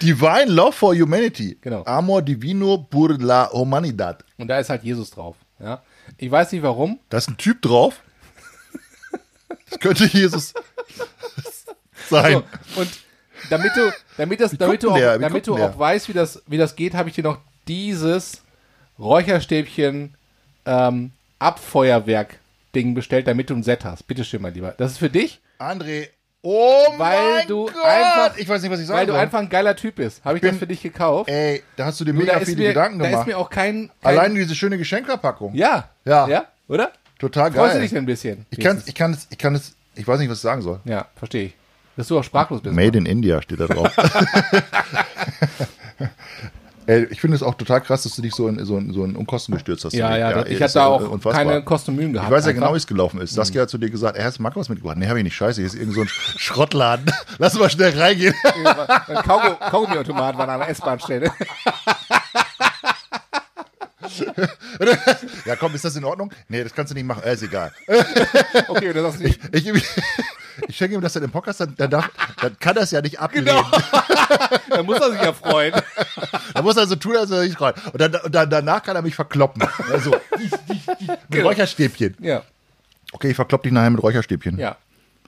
Divine 0.00 0.46
Love 0.46 0.72
for 0.72 0.94
Humanity. 0.94 1.58
Genau. 1.60 1.82
Amor 1.84 2.22
Divino 2.22 2.78
por 2.78 3.18
la 3.18 3.50
Humanidad. 3.52 4.24
und 4.38 4.46
da 4.48 4.58
ist 4.60 4.70
halt 4.70 4.84
Jesus 4.84 5.10
drauf. 5.10 5.36
Ja? 5.64 5.82
Ich 6.18 6.30
weiß 6.30 6.52
nicht 6.52 6.62
warum. 6.62 7.00
Da 7.08 7.16
ist 7.18 7.28
ein 7.28 7.38
Typ 7.38 7.62
drauf. 7.62 8.02
Das 9.70 9.80
könnte 9.80 10.04
Jesus 10.04 10.52
sein. 12.08 12.42
So, 12.74 12.80
und 12.80 12.90
damit 13.50 13.72
du, 13.74 13.92
damit 14.16 14.40
das, 14.40 14.56
damit 14.56 14.82
du, 14.82 14.90
auch, 14.90 14.96
der? 14.96 15.18
Damit 15.18 15.46
du 15.46 15.56
auch 15.56 15.78
weißt, 15.78 16.08
wie 16.08 16.12
das, 16.12 16.42
wie 16.46 16.58
das 16.58 16.76
geht, 16.76 16.94
habe 16.94 17.08
ich 17.08 17.14
dir 17.14 17.24
noch 17.24 17.38
dieses 17.66 18.42
Räucherstäbchen 18.98 20.14
ähm, 20.66 21.12
Abfeuerwerk-Ding 21.38 22.94
bestellt, 22.94 23.26
damit 23.26 23.50
du 23.50 23.54
ein 23.54 23.62
Set 23.62 23.84
hast. 23.84 24.06
Bitte 24.06 24.24
schön, 24.24 24.42
mein 24.42 24.54
Lieber. 24.54 24.74
Das 24.76 24.92
ist 24.92 24.98
für 24.98 25.10
dich, 25.10 25.40
André. 25.58 26.08
Oh 26.46 26.92
Weil 26.98 27.36
mein 27.38 27.46
du 27.48 27.64
Gott. 27.64 27.74
einfach- 27.84 28.36
ich 28.36 28.46
weiß 28.46 28.60
nicht, 28.60 28.70
was 28.70 28.78
ich 28.78 28.86
sagen 28.86 28.98
weil 28.98 29.06
du 29.06 29.12
soll. 29.12 29.20
einfach 29.22 29.38
ein 29.38 29.48
geiler 29.48 29.74
Typ 29.74 29.94
bist. 29.94 30.22
Habe 30.26 30.36
ich 30.36 30.42
bin- 30.42 30.50
das 30.50 30.58
für 30.58 30.66
dich 30.66 30.82
gekauft. 30.82 31.30
Ey, 31.30 31.62
da 31.76 31.86
hast 31.86 31.98
du 32.00 32.04
dir 32.04 32.12
Du, 32.12 32.18
mega 32.18 32.34
da 32.34 32.38
ist 32.40 32.48
viele 32.50 32.60
mir, 32.62 32.68
Gedanken 32.68 32.98
da 32.98 33.06
ist 33.06 33.10
gemacht. 33.12 33.26
mir 33.28 33.38
auch 33.38 33.48
kein, 33.48 33.90
kein 34.02 34.18
Allein 34.18 34.34
diese 34.34 34.54
schöne 34.54 34.76
Geschenkverpackung. 34.76 35.54
ja, 35.54 35.88
Ja. 36.04 36.28
ja, 36.28 36.44
oder? 36.68 36.92
Total 37.18 37.50
geil. 37.50 37.60
Freust 37.62 37.76
du 37.76 37.80
dich 37.80 37.90
denn 37.92 38.02
ein 38.02 38.06
bisschen? 38.06 38.44
ich 38.50 38.60
kann, 38.60 38.82
ich 38.84 38.94
kann 38.94 39.12
es, 39.12 39.26
ich 39.30 39.38
kann 39.38 39.54
es, 39.54 39.74
ich 39.94 40.06
weiß 40.06 40.18
nicht, 40.20 40.28
was 40.28 40.36
ich 40.38 40.42
sagen 40.42 40.60
soll. 40.60 40.80
ja, 40.84 41.06
verstehe 41.16 41.46
ich. 41.46 41.54
Dass 41.96 42.08
du 42.08 42.18
auch 42.18 42.24
sprachlos 42.24 42.60
bist. 42.60 42.74
Made 42.74 42.98
in 42.98 43.06
India 43.06 43.40
steht 43.40 43.60
da 43.60 43.66
drauf. 43.66 43.90
Ey, 46.86 47.06
ich 47.10 47.20
finde 47.20 47.36
es 47.36 47.42
auch 47.42 47.54
total 47.54 47.80
krass, 47.80 48.02
dass 48.02 48.14
du 48.14 48.20
dich 48.22 48.34
so 48.34 48.46
in 48.46 48.62
so 48.64 48.76
in, 48.76 48.92
so 48.92 49.04
in 49.04 49.16
Unkosten 49.16 49.54
gestürzt 49.54 49.84
hast. 49.86 49.94
ja, 49.94 50.16
ja, 50.16 50.30
ey, 50.42 50.52
ich 50.52 50.58
das 50.58 50.74
hatte 50.74 50.78
ist, 50.80 50.84
auch 50.86 51.00
äh, 51.00 51.04
unfassbar. 51.04 51.44
keine 51.44 51.62
Kostümühen 51.64 52.12
gehabt. 52.12 52.28
Ich 52.30 52.36
weiß 52.36 52.46
ja 52.46 52.52
genau, 52.52 52.72
wie 52.74 52.76
es 52.76 52.86
gelaufen 52.86 53.20
ist. 53.20 53.32
Saskia 53.34 53.62
hat 53.62 53.70
zu 53.70 53.78
dir 53.78 53.88
gesagt, 53.90 54.16
er 54.18 54.24
hast 54.24 54.38
Marco 54.38 54.60
was 54.60 54.68
mitgebracht. 54.68 54.96
Nee, 54.98 55.06
habe 55.08 55.18
ich 55.18 55.24
nicht. 55.24 55.34
Scheiße, 55.36 55.60
hier 55.60 55.66
ist 55.66 55.74
irgend 55.74 55.94
so 55.94 56.02
ein 56.02 56.08
Schrottladen. 56.36 57.06
Lass 57.38 57.54
mal 57.58 57.70
schnell 57.70 57.98
reingehen. 57.98 58.34
Ein 58.44 59.16
Kaugum- 59.18 59.58
Kaugummiautomat 59.70 60.36
war 60.36 60.48
an 60.48 60.60
der 60.60 60.68
S-Bahn-Stelle. 60.70 61.32
ja, 65.46 65.56
komm, 65.56 65.74
ist 65.74 65.84
das 65.84 65.96
in 65.96 66.04
Ordnung? 66.04 66.30
Nee, 66.48 66.62
das 66.62 66.74
kannst 66.74 66.90
du 66.92 66.94
nicht 66.94 67.06
machen. 67.06 67.22
Äh, 67.24 67.34
ist 67.34 67.42
egal. 67.42 67.72
Okay, 68.68 68.92
das 68.92 69.04
hast 69.04 69.20
du 69.20 69.24
nicht. 69.24 69.40
Ich, 69.52 69.66
ich 69.66 69.82
schenke 70.76 70.94
ihm 70.94 71.00
das 71.00 71.12
dann 71.12 71.22
im 71.22 71.30
Podcast, 71.30 71.60
dann, 71.60 71.74
dann, 71.76 71.90
darf, 71.90 72.10
dann 72.40 72.58
kann 72.58 72.74
das 72.74 72.90
ja 72.90 73.00
nicht 73.00 73.18
ablehnen. 73.20 73.46
Genau. 73.46 73.62
da 74.70 74.82
muss 74.82 74.98
er 75.00 75.12
sich 75.12 75.22
ja 75.22 75.32
freuen. 75.32 75.74
Da 76.54 76.62
muss 76.62 76.76
er 76.76 76.86
so 76.86 76.96
tun, 76.96 77.16
als 77.16 77.30
er 77.30 77.42
sich 77.42 77.54
freut. 77.54 77.76
Und, 77.92 78.00
dann, 78.00 78.14
und 78.16 78.34
dann, 78.34 78.48
danach 78.50 78.82
kann 78.82 78.96
er 78.96 79.02
mich 79.02 79.14
verkloppen. 79.14 79.62
Also, 79.92 80.10
mit 80.10 81.18
Genau. 81.30 81.48
Räucherstäbchen. 81.48 82.16
Ja, 82.20 82.42
Okay, 83.12 83.30
ich 83.30 83.36
verklopp 83.36 83.62
dich 83.62 83.70
nachher 83.72 83.90
mit 83.90 84.02
Räucherstäbchen. 84.02 84.58
ja. 84.58 84.76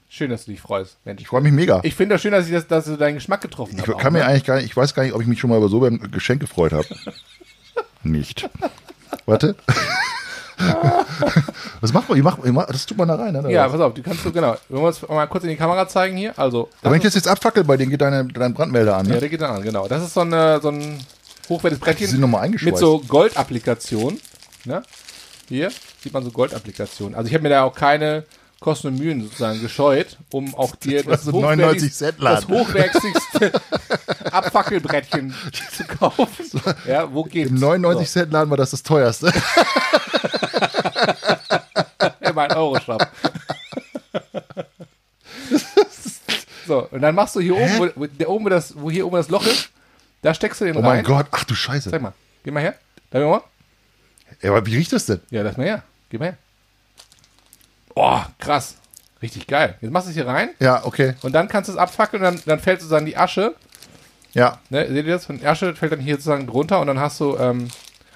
Schön, 0.08 0.30
dass 0.30 0.44
du 0.44 0.52
dich 0.52 0.60
freust, 0.60 0.98
Mensch. 1.04 1.20
Ich 1.20 1.26
freue 1.26 1.40
mich 1.40 1.50
mega. 1.52 1.80
Ich 1.82 1.96
finde 1.96 2.14
das 2.14 2.22
schön, 2.22 2.30
dass, 2.30 2.46
ich 2.46 2.52
das, 2.52 2.68
dass 2.68 2.84
du 2.84 2.96
deinen 2.96 3.14
Geschmack 3.16 3.40
getroffen 3.40 3.76
Ich 3.76 3.86
hast. 3.88 3.98
kann 4.00 4.12
mir 4.12 4.24
eigentlich 4.24 4.44
gar 4.44 4.54
nicht, 4.54 4.66
ich 4.66 4.76
weiß 4.76 4.94
gar 4.94 5.02
nicht, 5.02 5.12
ob 5.12 5.20
ich 5.20 5.26
mich 5.26 5.40
schon 5.40 5.50
mal 5.50 5.56
über 5.58 5.68
so 5.68 5.84
ein 5.84 5.98
Geschenk 6.12 6.40
gefreut 6.40 6.72
habe. 6.72 6.86
nicht. 8.04 8.48
Warte. 9.26 9.56
Was 11.80 11.92
macht 11.92 12.08
man? 12.08 12.18
Ich 12.18 12.24
mach, 12.24 12.38
ich 12.42 12.52
mach, 12.52 12.66
das 12.66 12.86
tut 12.86 12.96
man 12.96 13.08
da 13.08 13.16
rein, 13.16 13.32
ne? 13.32 13.50
Ja, 13.52 13.68
pass 13.68 13.80
auf, 13.80 13.94
die 13.94 14.02
kannst 14.02 14.24
du, 14.24 14.32
genau. 14.32 14.56
Wollen 14.68 14.82
wir 14.82 14.88
uns 14.88 15.06
mal 15.08 15.26
kurz 15.26 15.44
in 15.44 15.50
die 15.50 15.56
Kamera 15.56 15.86
zeigen 15.88 16.16
hier? 16.16 16.32
Also, 16.38 16.68
Aber 16.82 16.92
wenn 16.92 16.98
ich 16.98 17.04
das 17.04 17.14
jetzt 17.14 17.28
abfackel, 17.28 17.64
bei 17.64 17.76
denen 17.76 17.90
geht 17.90 18.00
deine, 18.00 18.24
dein 18.24 18.54
Brandmelder 18.54 18.96
an. 18.96 19.06
ja, 19.06 19.14
Ne? 19.14 19.20
der 19.20 19.28
geht 19.28 19.40
dann 19.40 19.56
an, 19.56 19.62
genau. 19.62 19.86
Das 19.88 20.02
ist 20.02 20.14
so, 20.14 20.20
eine, 20.20 20.60
so 20.60 20.68
ein 20.70 20.98
hochwertiges 21.48 21.62
Die 21.62 21.70
sind 21.70 21.80
Brettchen 21.80 22.20
nochmal 22.20 22.42
eingeschweißt. 22.44 22.72
mit 22.72 22.78
so 22.78 23.00
Goldapplikationen. 23.00 24.20
Ne? 24.64 24.82
Hier 25.48 25.70
sieht 26.02 26.12
man 26.12 26.24
so 26.24 26.30
Goldapplikationen. 26.30 27.14
Also 27.14 27.28
ich 27.28 27.34
habe 27.34 27.42
mir 27.42 27.50
da 27.50 27.62
auch 27.62 27.74
keine 27.74 28.24
Kosten 28.60 28.88
und 28.88 28.98
Mühen 28.98 29.22
sozusagen 29.22 29.60
gescheut, 29.60 30.16
um 30.32 30.54
auch 30.54 30.74
dir 30.76 31.02
das, 31.04 31.24
so 31.24 31.38
99 31.40 31.90
hochwertigst- 31.92 31.94
Cent 31.94 32.16
das 32.20 32.48
hochwertigste 32.48 33.52
Abfackelbrettchen 34.32 35.34
zu 35.72 35.84
kaufen. 35.84 36.28
Ja, 36.86 37.12
wo 37.12 37.22
geht's? 37.24 37.50
Im 37.50 37.58
99 37.60 38.08
Cent 38.10 38.32
Laden 38.32 38.50
war 38.50 38.56
das 38.56 38.70
das 38.70 38.82
teuerste. 38.82 39.32
So, 41.98 42.10
immer 42.20 42.42
ein 42.42 42.52
Euro-Shop. 42.52 43.06
so, 46.66 46.88
und 46.90 47.00
dann 47.02 47.14
machst 47.14 47.36
du 47.36 47.40
hier 47.40 47.56
oben, 47.56 47.92
wo, 47.94 48.06
der 48.06 48.28
oben 48.28 48.50
das, 48.50 48.74
wo 48.78 48.90
hier 48.90 49.06
oben 49.06 49.16
das 49.16 49.28
Loch 49.28 49.46
ist, 49.46 49.70
da 50.22 50.34
steckst 50.34 50.60
du 50.60 50.64
den 50.64 50.76
Oh 50.76 50.80
rein. 50.80 50.86
mein 50.88 51.04
Gott, 51.04 51.26
ach 51.30 51.44
du 51.44 51.54
Scheiße. 51.54 51.90
Zeig 51.90 52.02
mal, 52.02 52.12
geh 52.44 52.50
mal 52.50 52.60
her. 52.62 52.74
Darf 53.10 53.22
ich 53.22 53.28
mal? 53.28 53.42
Ja, 54.42 54.50
aber 54.50 54.66
wie 54.66 54.76
riecht 54.76 54.92
das 54.92 55.06
denn? 55.06 55.20
Ja, 55.30 55.42
lass 55.42 55.56
mal 55.56 55.64
her. 55.66 55.82
Geh 56.10 56.18
mal 56.18 56.26
her. 56.26 56.38
Oh, 57.96 58.20
krass. 58.38 58.76
Richtig 59.22 59.46
geil. 59.46 59.76
Jetzt 59.80 59.90
machst 59.90 60.06
du 60.06 60.10
es 60.10 60.14
hier 60.14 60.26
rein 60.26 60.50
Ja, 60.60 60.84
okay. 60.84 61.14
und 61.22 61.32
dann 61.32 61.48
kannst 61.48 61.68
du 61.68 61.72
es 61.72 61.78
abfackeln 61.78 62.22
und 62.22 62.34
dann, 62.34 62.42
dann 62.44 62.60
fällt 62.60 62.80
sozusagen 62.80 63.06
die 63.06 63.16
Asche. 63.16 63.54
Ja. 64.34 64.58
Ne, 64.68 64.86
seht 64.86 65.06
ihr 65.06 65.14
das? 65.14 65.26
Die 65.26 65.46
Asche 65.46 65.74
fällt 65.74 65.92
dann 65.92 66.00
hier 66.00 66.16
sozusagen 66.16 66.46
drunter 66.46 66.80
und 66.80 66.86
dann 66.86 67.00
hast 67.00 67.18
du. 67.20 67.36
Ähm, 67.38 67.68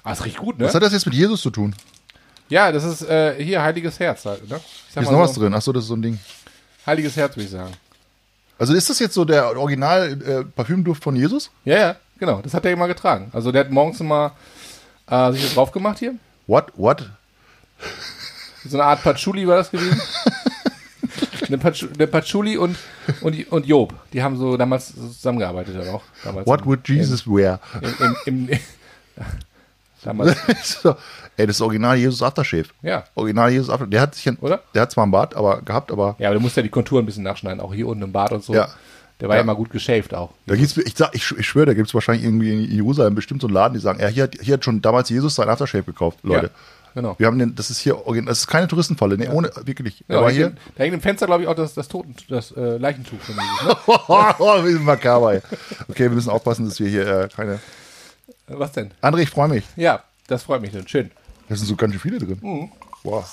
ah, 0.03 0.13
es 0.13 0.23
riecht 0.23 0.37
gut, 0.37 0.59
ne? 0.59 0.65
Was 0.65 0.75
hat 0.75 0.83
das 0.83 0.93
jetzt 0.93 1.07
mit 1.07 1.15
Jesus 1.15 1.41
zu 1.41 1.49
tun? 1.49 1.75
Ja, 2.47 2.71
das 2.71 2.83
ist 2.83 3.01
äh, 3.01 3.43
hier 3.43 3.63
heiliges 3.63 3.99
Herz 3.99 4.25
halt, 4.25 4.47
ne? 4.47 4.59
Hier 4.93 5.01
ist 5.01 5.09
noch 5.09 5.17
so, 5.17 5.19
was 5.19 5.33
drin. 5.33 5.53
Achso, 5.55 5.73
das 5.73 5.83
ist 5.83 5.87
so 5.87 5.95
ein 5.95 6.03
Ding. 6.03 6.19
Heiliges 6.85 7.15
Herz, 7.15 7.35
würde 7.35 7.45
ich 7.45 7.51
sagen. 7.51 7.73
Also 8.59 8.75
ist 8.75 8.87
das 8.87 8.99
jetzt 8.99 9.15
so 9.15 9.25
der 9.25 9.57
Original 9.57 10.21
äh, 10.21 10.43
Parfümduft 10.43 11.03
von 11.03 11.15
Jesus? 11.15 11.49
Ja, 11.65 11.77
ja, 11.77 11.95
genau. 12.19 12.41
Das 12.43 12.53
hat 12.53 12.63
er 12.65 12.71
immer 12.71 12.87
getragen. 12.87 13.31
Also 13.33 13.51
der 13.51 13.61
hat 13.61 13.71
morgens 13.71 13.99
immer 13.99 14.33
äh, 15.09 15.31
sich 15.31 15.41
das 15.41 15.55
drauf 15.55 15.71
gemacht 15.71 15.97
hier. 15.97 16.13
What? 16.45 16.71
What? 16.75 17.09
So 18.65 18.77
eine 18.77 18.85
Art 18.85 19.03
Patchouli 19.03 19.47
war 19.47 19.57
das 19.57 19.71
gewesen. 19.71 19.99
eine, 21.47 21.57
Patch 21.57 21.85
eine 21.93 22.07
Patchouli 22.07 22.57
und, 22.57 22.77
und, 23.21 23.51
und 23.51 23.65
Job. 23.65 23.93
Die 24.13 24.21
haben 24.23 24.37
so 24.37 24.55
damals 24.57 24.93
zusammengearbeitet 24.93 25.75
dann 25.77 25.89
auch. 25.89 26.03
Damals 26.23 26.47
What 26.47 26.61
im- 26.61 26.65
would 26.67 26.87
Jesus 26.87 27.25
wear? 27.27 27.59
Im, 27.81 28.15
im, 28.25 28.49
im, 28.49 28.59
damals, 30.03 30.35
so. 30.81 30.95
Ey, 31.37 31.47
das 31.47 31.57
ist 31.57 31.61
Original 31.61 31.95
Jesus 31.97 32.21
Aftershave. 32.21 32.65
ja. 32.81 33.03
Original 33.15 33.49
Jesus 33.51 33.69
Aftershave. 33.69 33.89
Der 33.91 34.01
hat 34.01 34.15
sich 34.15 34.27
ein, 34.27 34.37
Oder? 34.37 34.61
Der 34.73 34.83
hat 34.83 34.91
zwar 34.91 35.03
einen 35.03 35.11
Bart, 35.11 35.35
aber 35.35 35.61
gehabt, 35.61 35.91
aber 35.91 36.15
Ja, 36.19 36.29
aber 36.29 36.35
du 36.35 36.41
musst 36.41 36.57
ja 36.57 36.63
die 36.63 36.69
Konturen 36.69 37.03
ein 37.03 37.05
bisschen 37.05 37.23
nachschneiden, 37.23 37.59
auch 37.61 37.73
hier 37.73 37.87
unten 37.87 38.03
im 38.03 38.11
Bart 38.11 38.31
und 38.31 38.43
so. 38.43 38.53
Ja. 38.53 38.67
Der 39.19 39.29
war 39.29 39.35
ja 39.35 39.39
Ja. 39.39 39.43
immer 39.43 39.55
gut 39.55 39.69
geshaved 39.69 40.13
auch. 40.15 40.31
da 40.47 40.55
gibt's, 40.55 40.75
ich, 40.77 40.95
sag, 40.97 41.13
ich, 41.13 41.29
ich 41.37 41.47
schwöre, 41.47 41.67
da 41.67 41.73
gibt 41.75 41.87
es 41.87 41.93
wahrscheinlich 41.93 42.23
irgendwie 42.25 42.51
in 42.65 42.71
Jerusalem 42.71 43.13
bestimmt 43.13 43.41
so 43.41 43.47
einen 43.47 43.53
Laden, 43.53 43.75
die 43.75 43.79
sagen, 43.79 43.99
ja, 43.99 44.07
hier, 44.07 44.23
hat- 44.23 44.35
hier 44.41 44.55
hat 44.55 44.65
schon 44.65 44.81
damals 44.81 45.09
Jesus 45.09 45.35
sein 45.35 45.47
Aftershave 45.47 45.83
gekauft, 45.83 46.19
Leute. 46.23 46.47
Ja, 46.47 46.51
genau. 46.93 47.15
Wir 47.17 47.27
haben 47.27 47.39
den, 47.39 47.55
das 47.55 47.69
ist 47.69 47.79
hier, 47.79 47.97
das 48.25 48.39
ist 48.39 48.47
keine 48.47 48.67
Touristenfalle, 48.67 49.17
nee, 49.17 49.27
ohne, 49.29 49.51
wirklich. 49.63 50.03
Ja, 50.07 50.17
aber 50.19 50.27
da, 50.27 50.33
hier, 50.33 50.45
hängt, 50.47 50.57
da 50.75 50.83
hängt 50.83 50.93
im 50.93 51.01
Fenster, 51.01 51.25
glaube 51.25 51.43
ich, 51.43 51.49
auch 51.49 51.55
das, 51.55 51.73
das 51.73 51.87
Toten, 51.87 52.15
das 52.29 52.51
äh, 52.51 52.77
Leichentuch 52.77 53.19
von 53.19 53.35
Jesus. 53.35 53.67
Ne? 53.67 53.75
oh, 54.07 54.65
wie 54.65 54.73
makaber. 54.79 55.33
ey. 55.35 55.41
Okay, 55.89 56.03
wir 56.03 56.11
müssen 56.11 56.29
aufpassen, 56.29 56.65
dass 56.65 56.79
wir 56.79 56.87
hier 56.89 57.07
äh, 57.07 57.29
keine. 57.35 57.59
Was 58.47 58.71
denn? 58.73 58.91
André, 59.01 59.19
ich 59.19 59.29
freue 59.29 59.47
mich. 59.47 59.63
Ja, 59.75 60.03
das 60.27 60.43
freut 60.43 60.61
mich 60.61 60.71
dann. 60.71 60.87
Schön. 60.87 61.11
Da 61.47 61.55
sind 61.55 61.67
so 61.67 61.75
ganz 61.75 61.95
viele 62.01 62.17
drin. 62.19 62.37
Mhm. 62.41 62.71
Wow. 63.03 63.25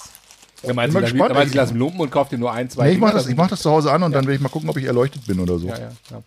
Ja, 0.63 0.75
meinst 0.75 0.93
Bin 0.93 1.03
mal 1.03 1.07
dann- 1.07 1.13
gespannt. 1.13 1.35
meinst 1.35 1.51
ich 1.51 1.55
lasse 1.57 1.75
lumpen 1.75 2.01
und 2.01 2.11
kauf 2.11 2.29
dir 2.29 2.39
nur 2.39 2.53
ein, 2.53 2.69
zwei 2.69 2.87
Nee, 2.89 2.93
ich 2.95 2.99
mache 2.99 3.13
das, 3.13 3.27
ich 3.29 3.37
mach 3.37 3.49
das 3.49 3.61
zu 3.61 3.71
Hause 3.71 3.93
an 3.93 4.03
und 4.03 4.13
dann 4.13 4.25
werde 4.25 4.35
ich 4.35 4.41
mal 4.41 4.49
gucken, 4.49 4.69
ob 4.69 4.77
ich 4.77 4.85
erleuchtet 4.85 5.27
bin 5.27 5.39
oder 5.41 5.59
so. 5.59 5.69
Ja, 5.69 5.79
ja, 5.79 5.91
ja. 6.11 6.23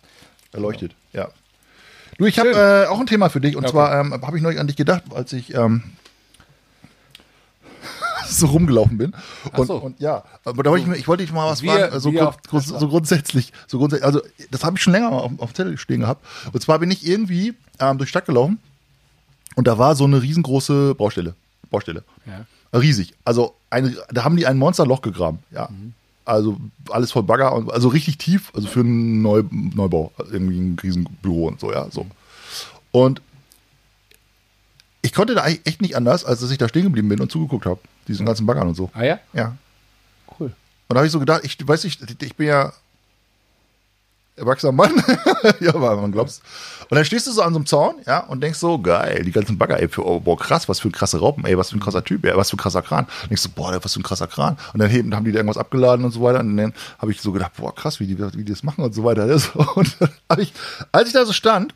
Erleuchtet, 0.52 0.94
ja. 1.12 1.28
Du, 2.18 2.26
ich 2.26 2.38
habe 2.38 2.50
äh, 2.50 2.86
auch 2.88 3.00
ein 3.00 3.06
Thema 3.06 3.28
für 3.30 3.40
dich 3.40 3.56
und 3.56 3.64
Okay. 3.64 3.72
zwar 3.72 3.98
ähm, 4.00 4.12
habe 4.22 4.36
ich 4.36 4.42
neulich 4.42 4.60
an 4.60 4.66
dich 4.66 4.76
gedacht, 4.76 5.02
als 5.14 5.32
ich 5.32 5.54
ähm, 5.54 5.82
so 8.38 8.46
rumgelaufen 8.46 8.98
bin. 8.98 9.12
Und, 9.56 9.66
so. 9.66 9.76
und 9.76 10.00
ja, 10.00 10.24
aber 10.44 10.62
da 10.62 10.70
wollte 10.70 10.90
ich, 10.90 10.98
ich 11.00 11.08
wollte 11.08 11.24
dich 11.24 11.32
mal 11.32 11.50
was 11.50 11.62
Wir- 11.62 11.72
fragen, 11.72 12.00
so, 12.00 12.12
grund, 12.12 12.42
grund, 12.48 12.64
so 12.66 12.88
grundsätzlich, 12.88 13.52
so 13.66 13.78
grundsätzlich, 13.78 14.04
also 14.06 14.20
das 14.50 14.64
habe 14.64 14.76
ich 14.76 14.82
schon 14.82 14.92
länger 14.92 15.10
auf, 15.12 15.32
auf 15.38 15.52
dem 15.52 15.54
Zettel 15.54 15.78
stehen 15.78 16.00
gehabt. 16.00 16.24
Und 16.52 16.60
zwar 16.62 16.78
bin 16.78 16.90
ich 16.90 17.06
irgendwie 17.06 17.54
ähm, 17.78 17.98
durch 17.98 18.08
die 18.08 18.12
Stadt 18.12 18.26
gelaufen 18.26 18.58
und 19.56 19.66
da 19.66 19.78
war 19.78 19.94
so 19.94 20.04
eine 20.04 20.22
riesengroße 20.22 20.94
Baustelle. 20.94 21.34
Baustelle. 21.70 22.04
Ja. 22.26 22.78
Riesig. 22.78 23.14
Also 23.24 23.54
eine, 23.70 23.96
da 24.10 24.24
haben 24.24 24.36
die 24.36 24.46
ein 24.46 24.56
Monsterloch 24.58 25.02
gegraben. 25.02 25.38
Ja. 25.50 25.68
Also 26.24 26.58
alles 26.90 27.12
voll 27.12 27.24
Bagger 27.24 27.52
und 27.54 27.70
also 27.72 27.88
richtig 27.88 28.18
tief, 28.18 28.52
also 28.54 28.68
für 28.68 28.80
einen 28.80 29.22
Neu, 29.22 29.42
Neubau, 29.50 30.12
irgendwie 30.30 30.58
ein 30.58 30.78
Riesenbüro 30.82 31.48
und 31.48 31.60
so, 31.60 31.72
ja. 31.72 31.88
So. 31.90 32.06
Und 32.92 33.20
ich 35.02 35.12
konnte 35.12 35.34
da 35.34 35.46
echt 35.46 35.82
nicht 35.82 35.96
anders, 35.96 36.24
als 36.24 36.40
dass 36.40 36.50
ich 36.50 36.58
da 36.58 36.68
stehen 36.68 36.84
geblieben 36.84 37.08
bin 37.08 37.20
und 37.20 37.30
zugeguckt 37.32 37.66
habe. 37.66 37.80
Diesen 38.08 38.26
ganzen 38.26 38.46
Baggern 38.46 38.68
und 38.68 38.74
so. 38.74 38.90
Ah 38.94 39.04
ja? 39.04 39.18
Ja. 39.32 39.56
Cool. 40.38 40.46
Und 40.88 40.94
da 40.94 40.96
habe 40.96 41.06
ich 41.06 41.12
so 41.12 41.20
gedacht, 41.20 41.42
ich 41.44 41.56
weiß 41.66 41.84
nicht, 41.84 42.22
ich 42.22 42.36
bin 42.36 42.48
ja 42.48 42.72
erwachsener 44.36 44.72
Mann. 44.72 44.92
ja, 45.60 45.74
aber 45.74 45.96
man 45.96 46.12
glaubt's. 46.12 46.40
Und 46.88 46.96
dann 46.96 47.04
stehst 47.04 47.26
du 47.26 47.32
so 47.32 47.42
an 47.42 47.52
so 47.52 47.58
einem 47.58 47.66
Zaun, 47.66 47.96
ja, 48.06 48.20
und 48.20 48.40
denkst 48.42 48.58
so, 48.58 48.78
geil, 48.78 49.22
die 49.24 49.32
ganzen 49.32 49.58
Bagger, 49.58 49.80
ey, 49.80 49.88
für, 49.88 50.06
oh, 50.06 50.20
boah, 50.20 50.38
krass, 50.38 50.68
was 50.68 50.80
für 50.80 50.88
ein 50.88 50.92
krasser 50.92 51.18
Raupen, 51.18 51.44
ey, 51.44 51.56
was 51.56 51.70
für 51.70 51.76
ein 51.76 51.80
krasser 51.80 52.04
Typ, 52.04 52.24
ey, 52.24 52.36
was 52.36 52.50
für 52.50 52.56
ein 52.56 52.58
krasser 52.58 52.82
Kran. 52.82 53.06
Und 53.22 53.30
denkst 53.30 53.42
so, 53.42 53.50
boah, 53.54 53.78
was 53.82 53.92
für 53.92 54.00
ein 54.00 54.02
krasser 54.02 54.26
Kran. 54.26 54.56
Und 54.72 54.80
dann 54.80 54.90
heben, 54.90 55.14
haben 55.14 55.24
die 55.24 55.32
da 55.32 55.38
irgendwas 55.38 55.58
abgeladen 55.58 56.04
und 56.04 56.12
so 56.12 56.22
weiter. 56.22 56.40
Und 56.40 56.56
dann 56.56 56.72
habe 56.98 57.12
ich 57.12 57.20
so 57.20 57.32
gedacht, 57.32 57.52
boah, 57.56 57.74
krass, 57.74 58.00
wie 58.00 58.06
die, 58.06 58.18
wie 58.18 58.44
die 58.44 58.52
das 58.52 58.62
machen 58.62 58.84
und 58.84 58.94
so 58.94 59.04
weiter. 59.04 59.22
Und 59.76 59.96
dann 60.00 60.40
ich, 60.40 60.52
als 60.90 61.08
ich 61.08 61.14
da 61.14 61.24
so 61.24 61.32
stand, 61.32 61.74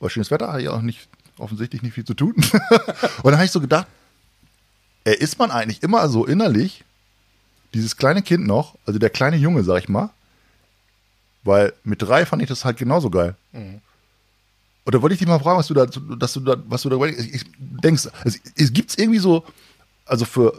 war 0.00 0.10
schönes 0.10 0.30
Wetter, 0.30 0.48
hatte 0.48 0.62
ich 0.62 0.68
auch 0.68 0.82
nicht, 0.82 1.08
offensichtlich 1.38 1.82
nicht 1.82 1.94
viel 1.94 2.04
zu 2.04 2.14
tun. 2.14 2.34
und 2.36 3.24
dann 3.24 3.34
habe 3.34 3.44
ich 3.44 3.50
so 3.50 3.60
gedacht, 3.60 3.86
ey, 5.04 5.16
ist 5.16 5.38
man 5.38 5.50
eigentlich 5.50 5.82
immer 5.82 6.08
so 6.08 6.24
innerlich 6.24 6.84
dieses 7.74 7.96
kleine 7.96 8.22
Kind 8.22 8.46
noch, 8.46 8.76
also 8.86 8.98
der 8.98 9.10
kleine 9.10 9.36
Junge, 9.36 9.64
sag 9.64 9.82
ich 9.82 9.88
mal, 9.88 10.10
weil 11.44 11.72
mit 11.84 12.02
drei 12.02 12.26
fand 12.26 12.42
ich 12.42 12.48
das 12.48 12.64
halt 12.64 12.76
genauso 12.76 13.10
geil. 13.10 13.34
Und 14.84 14.94
da 14.94 15.00
wollte 15.00 15.14
ich 15.14 15.18
dich 15.18 15.28
mal 15.28 15.38
fragen, 15.38 15.58
was 15.58 15.68
du 15.68 15.74
da, 15.74 15.86
dass 15.86 16.32
du 16.32 16.40
da, 16.40 16.56
was 16.66 16.82
du 16.82 16.88
da 16.88 16.98
denkst. 17.58 18.08
Es, 18.24 18.40
es 18.56 18.72
gibt 18.72 18.98
irgendwie 18.98 19.18
so, 19.18 19.44
also 20.06 20.24
für, 20.24 20.52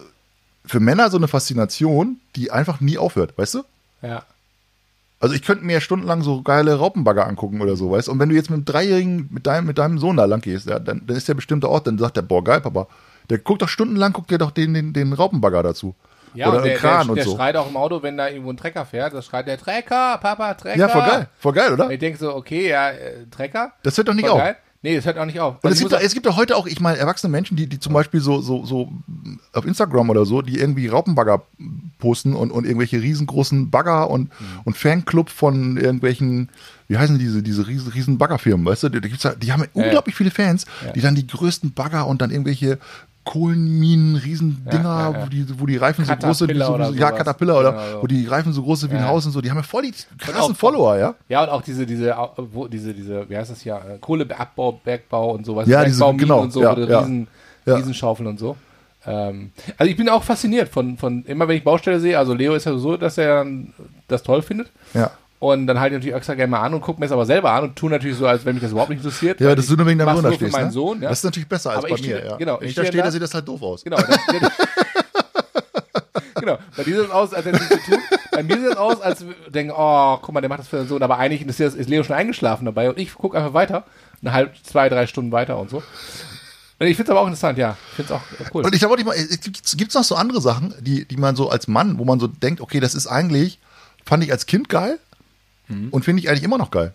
für 0.65 0.79
Männer 0.79 1.09
so 1.09 1.17
eine 1.17 1.27
Faszination, 1.27 2.19
die 2.35 2.51
einfach 2.51 2.79
nie 2.79 2.97
aufhört, 2.97 3.37
weißt 3.37 3.55
du? 3.55 3.63
Ja. 4.01 4.23
Also 5.19 5.35
ich 5.35 5.41
könnte 5.41 5.63
mir 5.63 5.73
ja 5.73 5.81
stundenlang 5.81 6.21
so 6.21 6.41
geile 6.41 6.75
Raupenbagger 6.75 7.27
angucken 7.27 7.61
oder 7.61 7.77
so, 7.77 7.91
weißt 7.91 8.07
du? 8.07 8.11
Und 8.11 8.19
wenn 8.19 8.29
du 8.29 8.35
jetzt 8.35 8.49
mit 8.49 8.57
einem 8.57 8.65
Dreijährigen, 8.65 9.29
mit 9.31 9.47
deinem, 9.47 9.67
mit 9.67 9.77
deinem 9.77 9.97
Sohn 9.97 10.17
da 10.17 10.25
lang 10.25 10.41
gehst, 10.41 10.67
ja, 10.67 10.79
dann, 10.79 11.05
dann 11.05 11.15
ist 11.15 11.27
der 11.27 11.33
bestimmte 11.33 11.69
Ort, 11.69 11.87
dann 11.87 11.97
sagt 11.97 12.17
der, 12.17 12.23
boah, 12.23 12.43
geil, 12.43 12.59
Papa. 12.59 12.87
Der 13.29 13.37
guckt 13.37 13.61
doch 13.61 13.69
stundenlang, 13.69 14.13
guckt 14.13 14.31
der 14.31 14.37
doch 14.37 14.51
den, 14.51 14.73
den, 14.73 14.93
den 14.93 15.13
Raupenbagger 15.13 15.63
dazu. 15.63 15.95
Ja, 16.35 16.49
oder 16.49 16.57
und 16.57 16.65
der, 16.65 16.77
Kran 16.77 17.01
der, 17.01 17.09
und 17.11 17.15
der 17.17 17.25
so. 17.25 17.35
schreit 17.35 17.55
auch 17.55 17.69
im 17.69 17.77
Auto, 17.77 18.01
wenn 18.01 18.17
da 18.17 18.27
irgendwo 18.27 18.49
ein 18.51 18.57
Trecker 18.57 18.85
fährt, 18.85 19.13
das 19.13 19.25
schreit 19.25 19.47
der 19.47 19.57
Trecker, 19.57 20.17
Papa, 20.17 20.55
Trecker. 20.55 20.79
Ja, 20.79 20.89
voll 20.89 21.01
geil, 21.03 21.27
voll 21.37 21.53
geil, 21.53 21.73
oder? 21.73 21.85
Und 21.85 21.91
ich 21.91 21.99
denke 21.99 22.17
so, 22.17 22.35
okay, 22.35 22.69
ja, 22.69 22.89
äh, 22.89 23.25
Trecker. 23.29 23.73
Das 23.83 23.97
hört 23.97 24.07
doch 24.07 24.13
nicht 24.15 24.25
voll 24.27 24.39
auf. 24.39 24.39
Geil. 24.39 24.55
Nee, 24.85 24.97
das 24.97 25.05
hört 25.05 25.17
auch 25.17 25.25
nicht 25.25 25.39
auf. 25.39 25.63
Und 25.63 25.71
es 25.71 25.79
gibt, 25.79 25.93
doch, 25.93 26.01
es 26.01 26.13
gibt 26.13 26.25
doch 26.25 26.35
heute 26.35 26.57
auch, 26.57 26.67
ich 26.67 26.81
meine, 26.81 26.97
erwachsene 26.97 27.31
Menschen, 27.31 27.55
die, 27.55 27.67
die 27.67 27.79
zum 27.79 27.93
Beispiel 27.93 28.19
so, 28.19 28.41
so, 28.41 28.65
so 28.65 28.91
auf 29.53 29.65
Instagram 29.65 30.09
oder 30.09 30.25
so, 30.25 30.41
die 30.41 30.59
irgendwie 30.59 30.87
Raupenbagger 30.87 31.43
posten 31.99 32.33
und, 32.33 32.51
und 32.51 32.65
irgendwelche 32.65 33.01
riesengroßen 33.01 33.69
Bagger 33.69 34.09
und, 34.09 34.23
Mhm. 34.23 34.45
und 34.65 34.75
Fanclub 34.75 35.29
von 35.29 35.77
irgendwelchen, 35.77 36.49
wie 36.89 36.97
heißen 36.97 37.17
diese, 37.17 37.41
diese 37.41 37.65
riesen, 37.65 37.93
riesen 37.93 38.17
Baggerfirmen, 38.17 38.65
weißt 38.65 38.83
du? 38.83 38.89
Die, 38.89 38.99
die, 38.99 39.07
gibt's 39.07 39.23
ja, 39.23 39.35
die 39.35 39.53
haben 39.53 39.63
unglaublich 39.71 40.15
viele 40.15 40.31
Fans, 40.31 40.65
die 40.95 40.99
dann 40.99 41.15
die 41.15 41.27
größten 41.27 41.73
Bagger 41.73 42.05
und 42.07 42.21
dann 42.21 42.31
irgendwelche 42.31 42.77
Kohlenminen, 43.25 44.15
Riesendinger, 44.17 44.83
Ja, 44.83 45.11
ja, 45.11 45.17
ja. 45.19 45.25
Wo, 45.25 45.29
die, 45.29 45.59
wo 45.59 45.65
die 45.65 45.77
Reifen 45.77 46.05
so 46.05 46.13
groß 46.15 46.37
sind, 46.39 46.49
wie 46.53 46.59
so, 46.59 46.77
ja. 46.93 47.11
Caterpillar 47.11 47.59
oder 47.59 47.71
Genau 47.71 47.91
so. 47.93 48.01
wo 48.03 48.07
die 48.07 48.25
Reifen 48.27 48.53
so 48.53 48.63
groß 48.63 48.81
sind 48.81 48.91
wie 48.91 48.97
ein 48.97 49.03
Ja. 49.03 49.07
Haus 49.09 49.25
und 49.25 49.31
so, 49.31 49.41
die 49.41 49.49
haben 49.49 49.57
ja 49.57 49.63
voll 49.63 49.83
die 49.83 49.93
krassen 50.17 50.53
auch- 50.53 50.55
Follower, 50.57 50.97
ja? 50.97 51.15
Ja, 51.29 51.43
und 51.43 51.49
auch 51.49 51.61
diese, 51.61 51.85
diese, 51.85 52.15
wo, 52.37 52.67
diese, 52.67 52.93
diese, 52.93 53.29
wie 53.29 53.37
heißt 53.37 53.51
das 53.51 53.61
hier, 53.61 53.75
äh, 53.75 53.97
Kohleabbau, 53.99 54.73
Bergbau 54.83 55.31
und 55.31 55.45
sowas. 55.45 55.67
Ja, 55.67 55.83
diese- 55.85 55.97
Bergbauminen 55.99 56.19
genau, 56.27 56.41
und 56.41 56.51
so, 56.53 56.61
ja, 56.61 56.71
oder 56.73 56.87
ja. 56.87 56.99
Riesen, 56.99 57.27
Ja. 57.65 57.75
Riesenschaufeln 57.75 58.27
und 58.27 58.39
so. 58.39 58.57
Ähm, 59.05 59.51
also 59.77 59.89
ich 59.89 59.97
bin 59.97 60.07
auch 60.09 60.23
fasziniert 60.23 60.69
von, 60.69 60.97
von, 60.97 61.23
immer 61.25 61.47
wenn 61.47 61.57
ich 61.57 61.63
Baustelle 61.63 61.99
sehe, 61.99 62.17
also 62.17 62.33
Leo 62.33 62.53
ist 62.55 62.65
ja 62.65 62.77
so, 62.77 62.97
dass 62.97 63.17
er 63.17 63.45
das 64.07 64.23
toll 64.23 64.41
findet. 64.41 64.69
Ja. 64.93 65.11
Und 65.43 65.67
dann 65.67 65.77
halte 65.77 65.95
ich 65.95 65.99
natürlich 65.99 66.15
extra 66.15 66.35
gerne 66.35 66.51
mal 66.51 66.61
an 66.61 66.73
und 66.73 66.79
gucke 66.79 67.01
mir 67.01 67.05
es 67.05 67.11
aber 67.11 67.25
selber 67.25 67.51
an 67.51 67.65
und 67.65 67.75
tue 67.75 67.89
natürlich 67.89 68.15
so, 68.17 68.25
als 68.25 68.45
wenn 68.45 68.55
mich 68.55 68.61
das 68.63 68.71
überhaupt 68.71 68.91
nicht 68.91 69.03
interessiert. 69.03 69.41
Ja, 69.41 69.53
dass 69.53 69.65
ich 69.65 69.71
du 69.71 69.75
nur 69.75 69.85
wegen 69.87 69.99
deinem 69.99 70.15
Sohn 70.15 70.23
da 70.23 70.31
stehst. 70.31 70.57
ne? 70.57 70.71
Sohn, 70.71 71.01
ja. 71.01 71.09
Das 71.09 71.17
ist 71.19 71.25
natürlich 71.25 71.49
besser 71.49 71.71
als 71.71 71.79
Aber 71.79 71.87
bei 71.89 71.95
mir. 71.95 71.97
stehe- 71.97 72.25
ja. 72.25 72.37
genau, 72.37 72.59
Wenn 72.61 72.65
ich 72.65 72.69
ich 72.69 72.75
da 72.77 72.85
stehe 72.85 72.99
da- 73.01 73.07
da 73.07 73.11
sieht 73.11 73.21
das 73.23 73.33
halt 73.33 73.45
doof 73.45 73.61
aus. 73.61 73.83
Genau. 73.83 73.97
Das, 73.97 74.17
genau. 76.35 76.57
Bei 76.77 76.83
dir 76.83 76.95
sieht 76.95 77.05
es 77.05 77.11
aus, 77.11 77.33
als 77.33 77.45
hätte 77.45 77.57
es 77.57 77.69
nichts 77.69 77.85
zu 77.85 77.91
tun. 77.91 77.99
Bei 78.31 78.43
mir 78.43 78.55
sieht 78.57 78.69
es 78.71 78.77
aus, 78.77 79.01
als 79.01 79.25
denken, 79.49 79.73
oh, 79.75 80.17
guck 80.21 80.33
mal, 80.33 80.39
der 80.39 80.49
macht 80.49 80.61
das 80.61 80.67
für 80.69 80.77
den 80.77 80.87
Sohn. 80.87 81.03
Aber 81.03 81.17
eigentlich 81.17 81.45
ist, 81.45 81.89
Leo 81.89 82.03
schon 82.03 82.15
eingeschlafen 82.15 82.63
dabei 82.65 82.89
und 82.89 82.97
ich 82.97 83.13
gucke 83.13 83.37
einfach 83.37 83.53
weiter. 83.53 83.83
Eine 84.21 84.31
halbe, 84.31 84.51
zwei, 84.63 84.87
drei 84.87 85.07
Stunden 85.07 85.33
weiter 85.33 85.57
und 85.59 85.69
so. 85.69 85.83
Ich 86.79 86.95
finde 86.95 87.03
es 87.03 87.09
aber 87.11 87.19
auch 87.21 87.27
interessant, 87.27 87.57
ja. 87.57 87.75
Ich 87.91 87.95
finde 87.97 88.13
es 88.13 88.19
auch 88.19 88.53
cool. 88.53 88.63
Und 88.65 88.73
ich 88.73 88.81
mal, 88.81 88.95
gibt 89.75 89.89
es 89.89 89.93
noch 89.93 90.03
so 90.05 90.15
andere 90.15 90.39
Sachen, 90.41 90.73
die, 90.79 91.03
die 91.05 91.17
man 91.17 91.35
so 91.35 91.49
als 91.49 91.67
Mann, 91.67 91.99
wo 91.99 92.05
man 92.05 92.19
so 92.21 92.27
denkt, 92.27 92.61
okay, 92.61 92.79
das 92.79 92.95
ist 92.95 93.07
eigentlich, 93.07 93.59
fand 94.05 94.23
ich 94.23 94.31
als 94.31 94.45
Kind 94.45 94.69
geil 94.69 94.99
Mhm. 95.67 95.89
und 95.89 96.03
finde 96.05 96.21
ich 96.21 96.29
eigentlich 96.29 96.43
immer 96.43 96.57
noch 96.57 96.71
geil. 96.71 96.93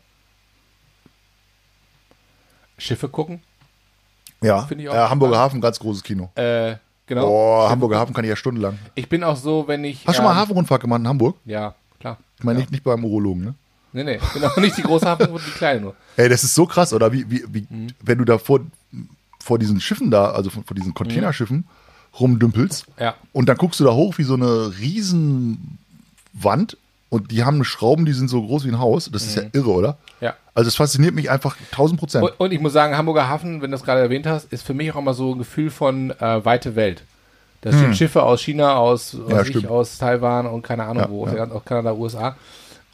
Schiffe 2.77 3.09
gucken. 3.09 3.41
Ja, 4.41 4.63
Finde 4.67 4.85
ich 4.85 4.91
auch 4.91 4.95
äh, 4.95 5.09
Hamburger. 5.09 5.39
Hafen, 5.39 5.61
ganz 5.61 5.81
großes 5.81 6.03
Kino. 6.05 6.31
Äh, 6.37 6.77
genau. 7.07 7.27
Boah, 7.27 7.71
Hamburger 7.71 7.99
Hafen 7.99 8.15
kann 8.15 8.25
ich 8.25 8.29
ja 8.31 8.37
stundenlang. 8.37 8.79
Ich 8.95 9.09
bin 9.09 9.25
auch 9.25 9.37
so, 9.37 9.67
wenn 9.67 9.83
ich. 9.83 10.07
Hast 10.07 10.15
du 10.15 10.23
schon 10.23 10.25
mal 10.25 10.33
ähm, 10.33 10.37
Hafenrundfahrt 10.39 10.81
gemacht 10.83 11.01
in 11.01 11.09
Hamburg? 11.09 11.37
Ja, 11.45 11.75
klar. 11.99 12.19
Ich 12.39 12.45
meine 12.45 12.59
ja. 12.59 12.63
nicht, 12.63 12.71
nicht 12.71 12.85
beim 12.85 13.05
Urologen, 13.05 13.45
ne? 13.45 13.55
Nee, 13.93 14.05
nee, 14.05 14.21
genau. 14.35 14.51
Nicht 14.61 14.77
die 14.77 14.83
große 14.83 15.07
Hafen, 15.07 15.27
die 15.35 15.51
kleine 15.53 15.81
nur. 15.81 15.97
Ey, 16.17 16.29
das 16.29 16.45
ist 16.45 16.55
so 16.55 16.67
krass, 16.67 16.93
oder? 16.93 17.11
Wie, 17.13 17.29
wie, 17.29 17.43
wie 17.49 17.67
Mhm. 17.69 17.89
wenn 18.01 18.19
du 18.19 18.25
da 18.25 18.39
vor, 18.39 18.61
vor 19.43 19.59
diesen 19.59 19.81
Schiffen 19.81 20.11
da, 20.11 20.31
also 20.31 20.51
vor, 20.51 20.63
vor 20.65 20.75
diesen 20.77 20.95
Containerschiffen 20.95 21.65
rumdümpelst 22.21 22.87
Mhm. 22.89 22.95
Ja. 23.03 23.15
und 23.33 23.49
dann 23.49 23.57
guckst 23.57 23.81
du 23.81 23.85
da 23.85 23.93
hoch 23.93 24.19
wie 24.19 24.23
so 24.25 24.35
eine 24.35 24.79
riesen 24.79 25.79
Wand 26.33 26.77
und 27.11 27.31
die 27.31 27.45
haben 27.45 27.65
Schrauben, 27.65 28.05
die 28.05 28.13
sind 28.13 28.29
so 28.29 28.43
groß 28.43 28.65
wie 28.65 28.69
ein 28.69 28.79
Haus. 28.79 29.11
Das 29.13 29.25
ist 29.25 29.37
ja 29.37 29.43
irre, 29.53 29.71
oder? 29.71 29.89
Mhm. 29.93 30.27
Ja. 30.27 30.35
Also 30.55 30.69
es 30.69 30.77
fasziniert 30.77 31.15
mich 31.15 31.31
einfach 31.31 31.57
1000 31.73 31.99
Prozent. 32.01 32.25
Und, 32.25 32.33
und 32.39 32.53
ich 32.53 32.61
muss 32.61 32.73
sagen, 32.73 32.97
Hamburger 32.97 33.29
Hafen, 33.29 33.63
wenn 33.63 33.71
du 33.71 33.77
das 33.77 33.85
gerade 33.85 34.01
erwähnt 34.01 34.27
hast, 34.27 34.53
ist 34.53 34.63
für 34.67 34.75
mich 34.75 34.93
auch 34.93 34.99
immer 34.99 35.15
so 35.15 35.33
ein 35.35 35.39
Gefühl 35.39 35.71
von 35.71 36.11
äh, 36.11 36.45
weite 36.45 36.75
Welt. 36.77 37.03
Da 37.63 37.73
stehen 37.73 37.95
Schiffe 37.95 38.23
aus 38.23 38.41
China, 38.43 38.77
aus, 38.77 39.13
Hm. 39.15 39.25
Ja, 39.31 39.43
ich, 39.43 39.67
aus 39.69 39.99
Taiwan 39.99 40.47
und 40.47 40.63
keine 40.63 40.85
Ahnung 40.85 41.03
Ja, 41.05 41.11
wo, 41.11 41.27
ja. 41.29 41.45
aus 41.51 41.65
Kanada, 41.65 41.93
USA. 41.93 42.37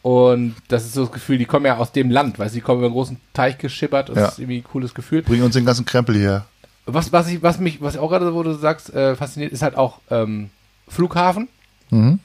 Und 0.03 0.55
das 0.68 0.85
ist 0.85 0.94
so 0.94 1.03
das 1.05 1.12
Gefühl, 1.12 1.38
die 1.38 1.44
kommen 1.46 1.66
ja 1.66 1.77
aus 1.79 1.92
dem 1.92 2.11
Land, 2.11 2.38
weißt 2.38 2.55
du, 2.55 2.59
die 2.59 2.61
kommen 2.62 2.79
über 2.79 2.87
einen 2.87 2.94
großen 2.94 3.18
Teich 3.33 3.57
geschippert. 3.59 4.11
Das 4.11 4.16
Ja. 4.16 4.27
ist 4.29 4.38
irgendwie 4.38 4.59
ein 4.59 4.64
cooles 4.64 4.94
Gefühl. 4.94 5.22
Bring 5.22 5.42
uns 5.42 5.55
den 5.55 5.64
ganzen 5.64 5.85
Krempel 5.87 6.14
hierher. 6.14 6.44
Was, 6.87 7.11
was, 7.12 7.29
ich, 7.29 7.42
was 7.42 7.59
mich, 7.59 7.81
was 7.81 7.96
auch 7.96 8.09
gerade, 8.11 8.35
wo 8.35 8.42
du 8.42 8.53
sagst, 8.53 8.92
äh, 8.94 9.16
fasziniert, 9.16 9.53
ist 9.53 9.62
halt 9.62 9.77
auch 9.77 10.00
ähm, 10.11 10.50
Flughafen. 10.88 11.48
Mhm. 11.90 12.18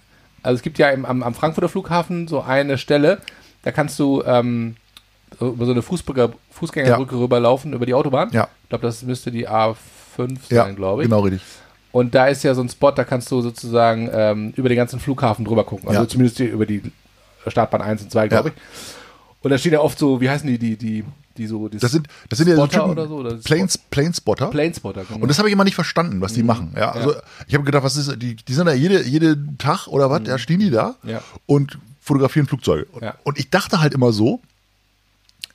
Also 0.44 0.56
es 0.58 0.62
gibt 0.62 0.78
ja 0.80 0.90
im, 0.90 1.06
am, 1.06 1.24
am 1.24 1.34
Frankfurter 1.34 1.70
Flughafen 1.70 2.28
so 2.28 2.42
eine 2.42 2.78
Stelle, 2.78 3.20
da 3.64 3.72
kannst 3.72 3.98
du 4.00 4.24
ähm, 4.26 4.76
über 5.40 5.66
so 5.66 5.72
eine 5.72 5.82
Fußbürger, 5.82 6.32
Fußgängerbrücke 6.52 7.16
rüberlaufen, 7.18 7.74
über 7.74 7.86
die 7.86 7.94
Autobahn. 7.94 8.30
Ja. 8.32 8.48
Ich 8.64 8.70
glaube, 8.70 8.84
das 8.84 9.04
müsste 9.04 9.32
die 9.32 9.48
A5 9.48 9.76
Ja, 10.50 10.64
sein, 10.66 10.76
glaube 10.76 11.02
ich. 11.04 11.10
genau 11.10 11.22
richtig. 11.22 11.42
Und 11.92 12.14
da 12.16 12.28
ist 12.28 12.44
ja 12.44 12.54
so 12.54 12.62
ein 12.62 12.70
Spot, 12.70 12.92
da 12.92 13.04
kannst 13.04 13.32
du 13.32 13.42
sozusagen 13.42 14.10
ähm, 14.14 14.54
über 14.56 14.70
den 14.70 14.78
ganzen 14.78 15.00
Flughafen 15.00 15.44
drüber 15.46 15.64
gucken. 15.64 15.88
Also 15.90 16.02
Ja. 16.02 16.08
zumindest 16.08 16.40
über 16.40 16.66
die 16.66 16.84
Startbahn 17.48 17.82
1 17.82 18.04
und 18.04 18.12
2, 18.12 18.28
glaube 18.28 18.50
Ja. 18.50 18.56
ich. 18.56 18.62
Und 19.44 19.52
da 19.52 19.58
stehen 19.58 19.74
ja 19.74 19.80
oft 19.80 19.98
so, 19.98 20.20
wie 20.22 20.30
heißen 20.30 20.48
die, 20.48 20.58
die, 20.60 20.78
die, 20.78 21.04
die 21.40 21.48
so, 21.48 21.68
die 21.70 21.78
Das 21.80 21.92
sind, 21.92 22.08
das 22.30 22.38
sind 22.38 22.48
ja 22.48 22.56
so 22.56 22.62
Spotter 22.66 22.80
Typen, 22.82 22.92
oder 22.92 23.08
so, 23.08 23.16
oder 23.18 23.36
Planes, 23.38 23.78
Planespotter. 23.78 24.48
Planespotter. 24.48 25.06
Genau. 25.06 25.22
Und 25.22 25.28
das 25.30 25.40
habe 25.40 25.50
ich 25.50 25.54
immer 25.54 25.64
nicht 25.64 25.76
verstanden, 25.76 26.22
was 26.22 26.34
die 26.34 26.44
machen. 26.44 26.74
Ja, 26.78 26.92
also 26.92 27.16
ich 27.48 27.56
habe 27.56 27.64
gedacht, 27.64 27.84
was 27.84 27.98
ist, 27.98 28.22
die, 28.22 28.36
die 28.36 28.54
sind 28.54 28.68
da 28.68 28.74
jede, 28.74 29.04
jeden 29.04 29.58
Tag 29.58 29.88
oder 29.88 30.10
was, 30.12 30.22
ja, 30.28 30.38
stehen 30.38 30.60
die 30.60 30.70
da 30.70 30.96
Ja. 31.04 31.22
und 31.48 31.80
fotografieren 32.02 32.46
Flugzeuge. 32.48 32.86
Und, 32.92 33.02
Ja. 33.04 33.16
und 33.24 33.40
ich 33.40 33.50
dachte 33.50 33.80
halt 33.82 33.94
immer 33.96 34.12
so, 34.12 34.40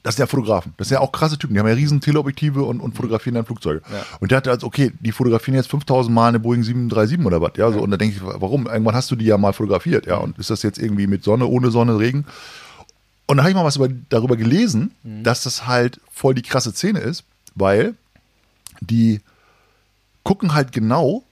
das 0.02 0.16
sind 0.16 0.22
ja 0.24 0.26
Fotografen, 0.26 0.74
das 0.76 0.88
sind 0.88 0.96
ja 0.96 1.00
auch 1.00 1.12
krasse 1.12 1.38
Typen, 1.38 1.54
die 1.54 1.60
haben 1.60 1.66
ja 1.66 1.72
riesen 1.72 1.98
Teleobjektive 2.00 2.62
und, 2.62 2.80
und 2.80 2.94
fotografieren 2.94 3.36
dann 3.36 3.46
Flugzeuge. 3.46 3.80
Ja. 3.90 4.04
Und 4.20 4.30
ich 4.30 4.36
dachte 4.36 4.50
als, 4.50 4.62
okay, 4.62 4.92
die 5.00 5.12
fotografieren 5.12 5.54
jetzt 5.56 5.70
5000 5.70 6.14
Mal 6.14 6.28
eine 6.28 6.38
Boeing 6.40 6.62
737 6.62 7.24
oder 7.24 7.40
was, 7.40 7.52
ja, 7.56 7.72
so, 7.72 7.80
und 7.80 7.90
da 7.90 7.96
denke 7.96 8.16
ich, 8.16 8.22
warum? 8.22 8.66
Irgendwann 8.66 8.94
hast 8.94 9.10
du 9.10 9.16
die 9.16 9.24
ja 9.24 9.38
mal 9.38 9.54
fotografiert, 9.54 10.04
ja, 10.06 10.16
und 10.16 10.38
ist 10.38 10.50
das 10.50 10.62
jetzt 10.62 10.78
irgendwie 10.78 11.06
mit 11.06 11.24
Sonne, 11.24 11.46
ohne 11.46 11.70
Sonne, 11.70 11.98
Regen? 11.98 12.26
Und 13.26 13.36
dann 13.36 13.44
habe 13.44 13.50
ich 13.50 13.56
mal 13.56 13.64
was 13.64 13.76
über, 13.76 13.88
darüber 14.08 14.36
gelesen, 14.36 14.92
dass 15.22 15.44
das 15.44 15.66
halt 15.66 16.00
voll 16.12 16.34
die 16.34 16.42
krasse 16.42 16.72
Szene 16.72 17.00
ist, 17.00 17.24
weil 17.54 17.94
die 18.80 19.20
gucken 20.24 20.54
halt 20.54 20.72
genau, 20.72 21.22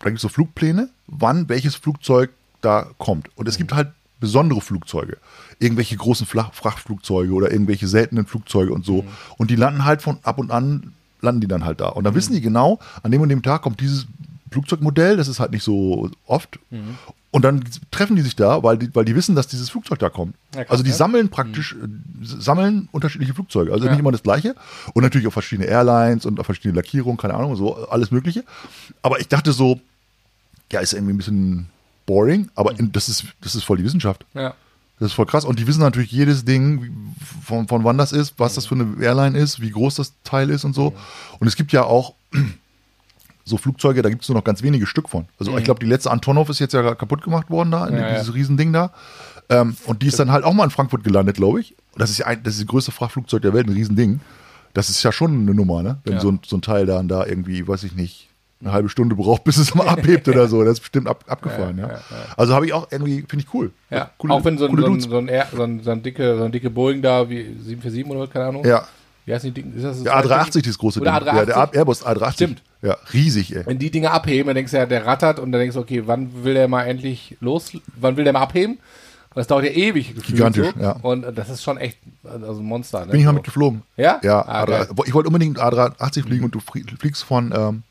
da 0.00 0.06
gibt 0.06 0.16
es 0.16 0.22
so 0.22 0.28
Flugpläne, 0.28 0.88
wann 1.06 1.48
welches 1.48 1.74
Flugzeug 1.74 2.30
da 2.62 2.88
kommt. 2.98 3.28
Und 3.36 3.48
es 3.48 3.58
gibt 3.58 3.72
halt 3.72 3.88
besondere 4.18 4.60
Flugzeuge. 4.60 5.18
Irgendwelche 5.58 5.96
großen 5.96 6.26
Frachtflugzeuge 6.26 7.32
oder 7.32 7.50
irgendwelche 7.52 7.86
seltenen 7.86 8.26
Flugzeuge 8.26 8.72
und 8.72 8.84
so. 8.84 9.04
Und 9.36 9.50
die 9.50 9.56
landen 9.56 9.84
halt 9.84 10.02
von 10.02 10.18
ab 10.22 10.38
und 10.38 10.50
an, 10.50 10.94
landen 11.20 11.40
die 11.40 11.48
dann 11.48 11.64
halt 11.64 11.80
da. 11.80 11.88
Und 11.88 12.04
dann 12.04 12.14
wissen 12.14 12.34
die 12.34 12.40
genau, 12.40 12.78
an 13.02 13.10
dem 13.10 13.20
und 13.20 13.28
dem 13.28 13.42
Tag 13.42 13.62
kommt 13.62 13.80
dieses 13.80 14.06
Flugzeugmodell, 14.56 15.16
das 15.16 15.28
ist 15.28 15.38
halt 15.40 15.52
nicht 15.52 15.62
so 15.62 16.10
oft. 16.26 16.58
Und 17.30 17.44
dann 17.44 17.62
treffen 17.90 18.16
die 18.16 18.22
sich 18.22 18.34
da, 18.36 18.62
weil 18.62 18.78
die, 18.78 18.94
weil 18.94 19.04
die 19.04 19.14
wissen, 19.14 19.34
dass 19.34 19.46
dieses 19.46 19.68
Flugzeug 19.68 19.98
da 19.98 20.08
kommt. 20.08 20.34
Ja, 20.54 20.64
krass, 20.64 20.70
also 20.72 20.82
die 20.82 20.90
ja. 20.90 20.96
sammeln 20.96 21.28
praktisch, 21.28 21.74
äh, 21.74 21.86
sammeln 22.22 22.88
unterschiedliche 22.92 23.34
Flugzeuge. 23.34 23.72
Also 23.72 23.84
Ja. 23.84 23.90
nicht 23.90 24.00
immer 24.00 24.12
das 24.12 24.22
gleiche. 24.22 24.54
Und 24.94 25.02
natürlich 25.02 25.26
auch 25.28 25.32
verschiedene 25.32 25.68
Airlines 25.68 26.24
und 26.24 26.40
auch 26.40 26.46
verschiedene 26.46 26.74
Lackierungen, 26.74 27.18
keine 27.18 27.34
Ahnung, 27.34 27.54
so 27.56 27.88
alles 27.88 28.10
Mögliche. 28.10 28.42
Aber 29.02 29.20
ich 29.20 29.28
dachte 29.28 29.52
so, 29.52 29.80
ja, 30.72 30.80
ist 30.80 30.94
irgendwie 30.94 31.12
ein 31.12 31.18
bisschen 31.18 31.66
boring, 32.06 32.48
aber 32.54 32.78
in, 32.78 32.90
das, 32.92 33.08
ist, 33.08 33.24
das 33.42 33.54
ist 33.54 33.64
voll 33.64 33.76
die 33.76 33.84
Wissenschaft. 33.84 34.24
ja. 34.34 34.54
Das 34.98 35.08
ist 35.08 35.12
voll 35.14 35.26
krass. 35.26 35.44
Und 35.44 35.58
die 35.58 35.66
wissen 35.66 35.80
natürlich 35.80 36.10
jedes 36.10 36.46
Ding, 36.46 37.14
von, 37.44 37.68
von 37.68 37.84
wann 37.84 37.98
das 37.98 38.12
ist, 38.12 38.32
was 38.38 38.54
das 38.54 38.64
für 38.64 38.76
eine 38.76 38.96
Airline 39.04 39.36
ist, 39.38 39.60
wie 39.60 39.68
groß 39.70 39.96
das 39.96 40.14
Teil 40.24 40.48
ist 40.48 40.64
und 40.64 40.74
so. 40.74 40.94
Und 41.38 41.46
es 41.46 41.54
gibt 41.54 41.70
ja 41.72 41.84
auch 41.84 42.14
so 43.48 43.56
Flugzeuge, 43.56 44.02
da 44.02 44.10
gibt 44.10 44.22
es 44.22 44.28
nur 44.28 44.36
noch 44.36 44.44
ganz 44.44 44.62
wenige 44.62 44.86
Stück 44.86 45.08
von. 45.08 45.26
Also 45.38 45.56
ich 45.56 45.64
glaube, 45.64 45.80
die 45.80 45.86
letzte 45.86 46.10
Antonov 46.10 46.48
ist 46.50 46.58
jetzt 46.58 46.74
ja 46.74 46.94
kaputt 46.94 47.22
gemacht 47.22 47.48
worden 47.48 47.70
da, 47.70 47.88
Ja, 47.88 47.96
ja. 47.98 48.10
dieses 48.18 48.34
Riesending 48.34 48.72
da. 48.72 48.90
Ähm, 49.48 49.76
und 49.86 50.02
die 50.02 50.08
ist 50.08 50.18
dann 50.18 50.32
halt 50.32 50.44
auch 50.44 50.52
mal 50.52 50.64
in 50.64 50.70
Frankfurt 50.70 51.04
gelandet, 51.04 51.36
glaube 51.36 51.60
ich. 51.60 51.74
Das 51.96 52.10
ist 52.10 52.18
ja 52.18 52.26
ein, 52.26 52.42
das 52.42 52.54
ist 52.54 52.62
das 52.62 52.66
größte 52.66 52.90
Frachtflugzeug 52.90 53.40
der 53.42 53.54
Welt, 53.54 53.68
ein 53.68 53.72
Riesending. 53.72 54.20
Das 54.74 54.90
ist 54.90 55.02
ja 55.04 55.12
schon 55.12 55.30
eine 55.42 55.54
Nummer, 55.54 55.82
ne? 55.82 55.98
Wenn 56.04 56.14
Ja. 56.14 56.20
so, 56.20 56.30
ein, 56.32 56.40
so 56.44 56.56
ein 56.56 56.62
Teil 56.62 56.84
dann 56.84 57.06
da 57.08 57.24
irgendwie, 57.24 57.66
weiß 57.66 57.84
ich 57.84 57.94
nicht, 57.94 58.28
eine 58.60 58.72
halbe 58.72 58.88
Stunde 58.88 59.14
braucht, 59.14 59.44
bis 59.44 59.56
es 59.58 59.74
mal 59.76 59.86
abhebt 59.88 60.26
oder 60.28 60.48
so. 60.48 60.64
Das 60.64 60.72
ist 60.74 60.80
bestimmt 60.80 61.06
ab, 61.06 61.24
abgefahren, 61.28 61.78
ja. 61.78 61.86
Ja, 61.86 61.92
ja, 61.94 62.00
Also 62.36 62.52
habe 62.54 62.66
ich 62.66 62.72
auch 62.72 62.88
irgendwie, 62.90 63.24
finde 63.28 63.44
ich 63.46 63.54
cool. 63.54 63.70
Ja, 63.90 64.10
Coole- 64.18 64.34
auch 64.34 64.44
wenn 64.44 64.58
so 64.58 64.66
ein, 64.66 64.76
so, 64.76 64.86
ein, 64.86 65.00
so, 65.00 65.16
ein, 65.18 65.28
so, 65.54 65.62
ein, 65.62 65.80
so, 65.84 65.90
ein 65.92 66.02
dicke, 66.02 66.36
so 66.36 66.42
ein 66.44 66.50
dicke 66.52 66.68
Boeing 66.70 67.00
da, 67.00 67.30
wie 67.30 67.42
747 67.44 68.06
oder 68.06 68.20
was, 68.20 68.30
keine 68.30 68.46
Ahnung. 68.46 68.64
Ja, 68.66 68.84
Wie 69.26 69.32
heißen 69.32 69.54
die? 69.54 69.60
Ist 69.60 69.84
das 69.84 70.02
das 70.02 70.04
der 70.04 70.16
A380 70.16 70.56
ist 70.56 70.66
das 70.66 70.78
große 70.78 71.00
Oder 71.00 71.20
Ding. 71.20 71.28
A380? 71.30 71.36
Ja, 71.36 71.44
der 71.44 71.74
Airbus 71.74 72.04
A380. 72.04 72.32
Stimmt. 72.32 72.62
Ja, 72.86 72.96
riesig, 73.12 73.54
ey. 73.56 73.66
Wenn 73.66 73.78
die 73.78 73.90
Dinge 73.90 74.10
abheben, 74.10 74.46
dann 74.46 74.54
denkst 74.56 74.70
du 74.72 74.76
ja, 74.78 74.86
der 74.86 75.04
rattert 75.06 75.38
und 75.38 75.52
dann 75.52 75.60
denkst 75.60 75.74
du, 75.74 75.80
okay, 75.80 76.02
wann 76.06 76.44
will 76.44 76.54
der 76.54 76.68
mal 76.68 76.84
endlich 76.84 77.36
los, 77.40 77.72
wann 77.96 78.16
will 78.16 78.24
der 78.24 78.32
mal 78.32 78.40
abheben? 78.42 78.78
Das 79.34 79.46
dauert 79.48 79.64
ja 79.64 79.70
ewig. 79.70 80.14
Gigantisch, 80.22 80.68
so. 80.74 80.80
ja. 80.82 80.92
Und 81.02 81.26
das 81.36 81.50
ist 81.50 81.62
schon 81.62 81.76
echt, 81.76 81.98
also 82.24 82.60
ein 82.60 82.64
Monster. 82.66 83.04
Ne? 83.04 83.12
Bin 83.12 83.20
ich 83.20 83.26
mal 83.26 83.32
mitgeflogen. 83.32 83.82
Ja? 83.98 84.18
Ja, 84.22 84.40
Ah, 84.46 84.62
A3, 84.64 84.66
geil. 84.66 84.88
ich 85.04 85.12
wollte 85.14 85.28
unbedingt 85.28 85.60
A380 85.60 86.22
fliegen 86.22 86.44
und 86.44 86.54
du 86.54 86.60
flie- 86.60 86.84
fliegst 86.98 87.22
von, 87.22 87.52
ähm, 87.54 87.82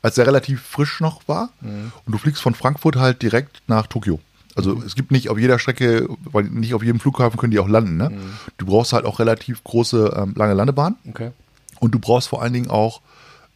als 0.00 0.14
der 0.14 0.26
relativ 0.26 0.62
frisch 0.62 1.00
noch 1.00 1.20
war, 1.28 1.50
Mhm. 1.60 1.92
und 2.06 2.12
du 2.12 2.16
fliegst 2.18 2.40
von 2.40 2.54
Frankfurt 2.54 2.96
halt 2.96 3.20
direkt 3.20 3.60
nach 3.66 3.86
Tokio. 3.88 4.20
Also 4.56 4.74
Mhm. 4.76 4.82
es 4.86 4.94
gibt 4.94 5.10
nicht 5.10 5.28
auf 5.28 5.38
jeder 5.38 5.58
Strecke, 5.58 6.08
weil 6.32 6.44
nicht 6.44 6.72
auf 6.72 6.82
jedem 6.82 6.98
Flughafen 6.98 7.38
können 7.38 7.50
die 7.50 7.58
auch 7.58 7.68
landen. 7.68 7.98
Ne? 7.98 8.08
Mhm. 8.10 8.32
Du 8.56 8.64
brauchst 8.64 8.94
halt 8.94 9.04
auch 9.04 9.18
relativ 9.18 9.62
große, 9.64 10.14
ähm, 10.16 10.32
lange 10.34 10.54
Landebahn 10.54 10.96
Okay. 11.10 11.32
und 11.80 11.94
du 11.94 11.98
brauchst 11.98 12.28
vor 12.28 12.40
allen 12.42 12.54
Dingen 12.54 12.70
auch 12.70 13.02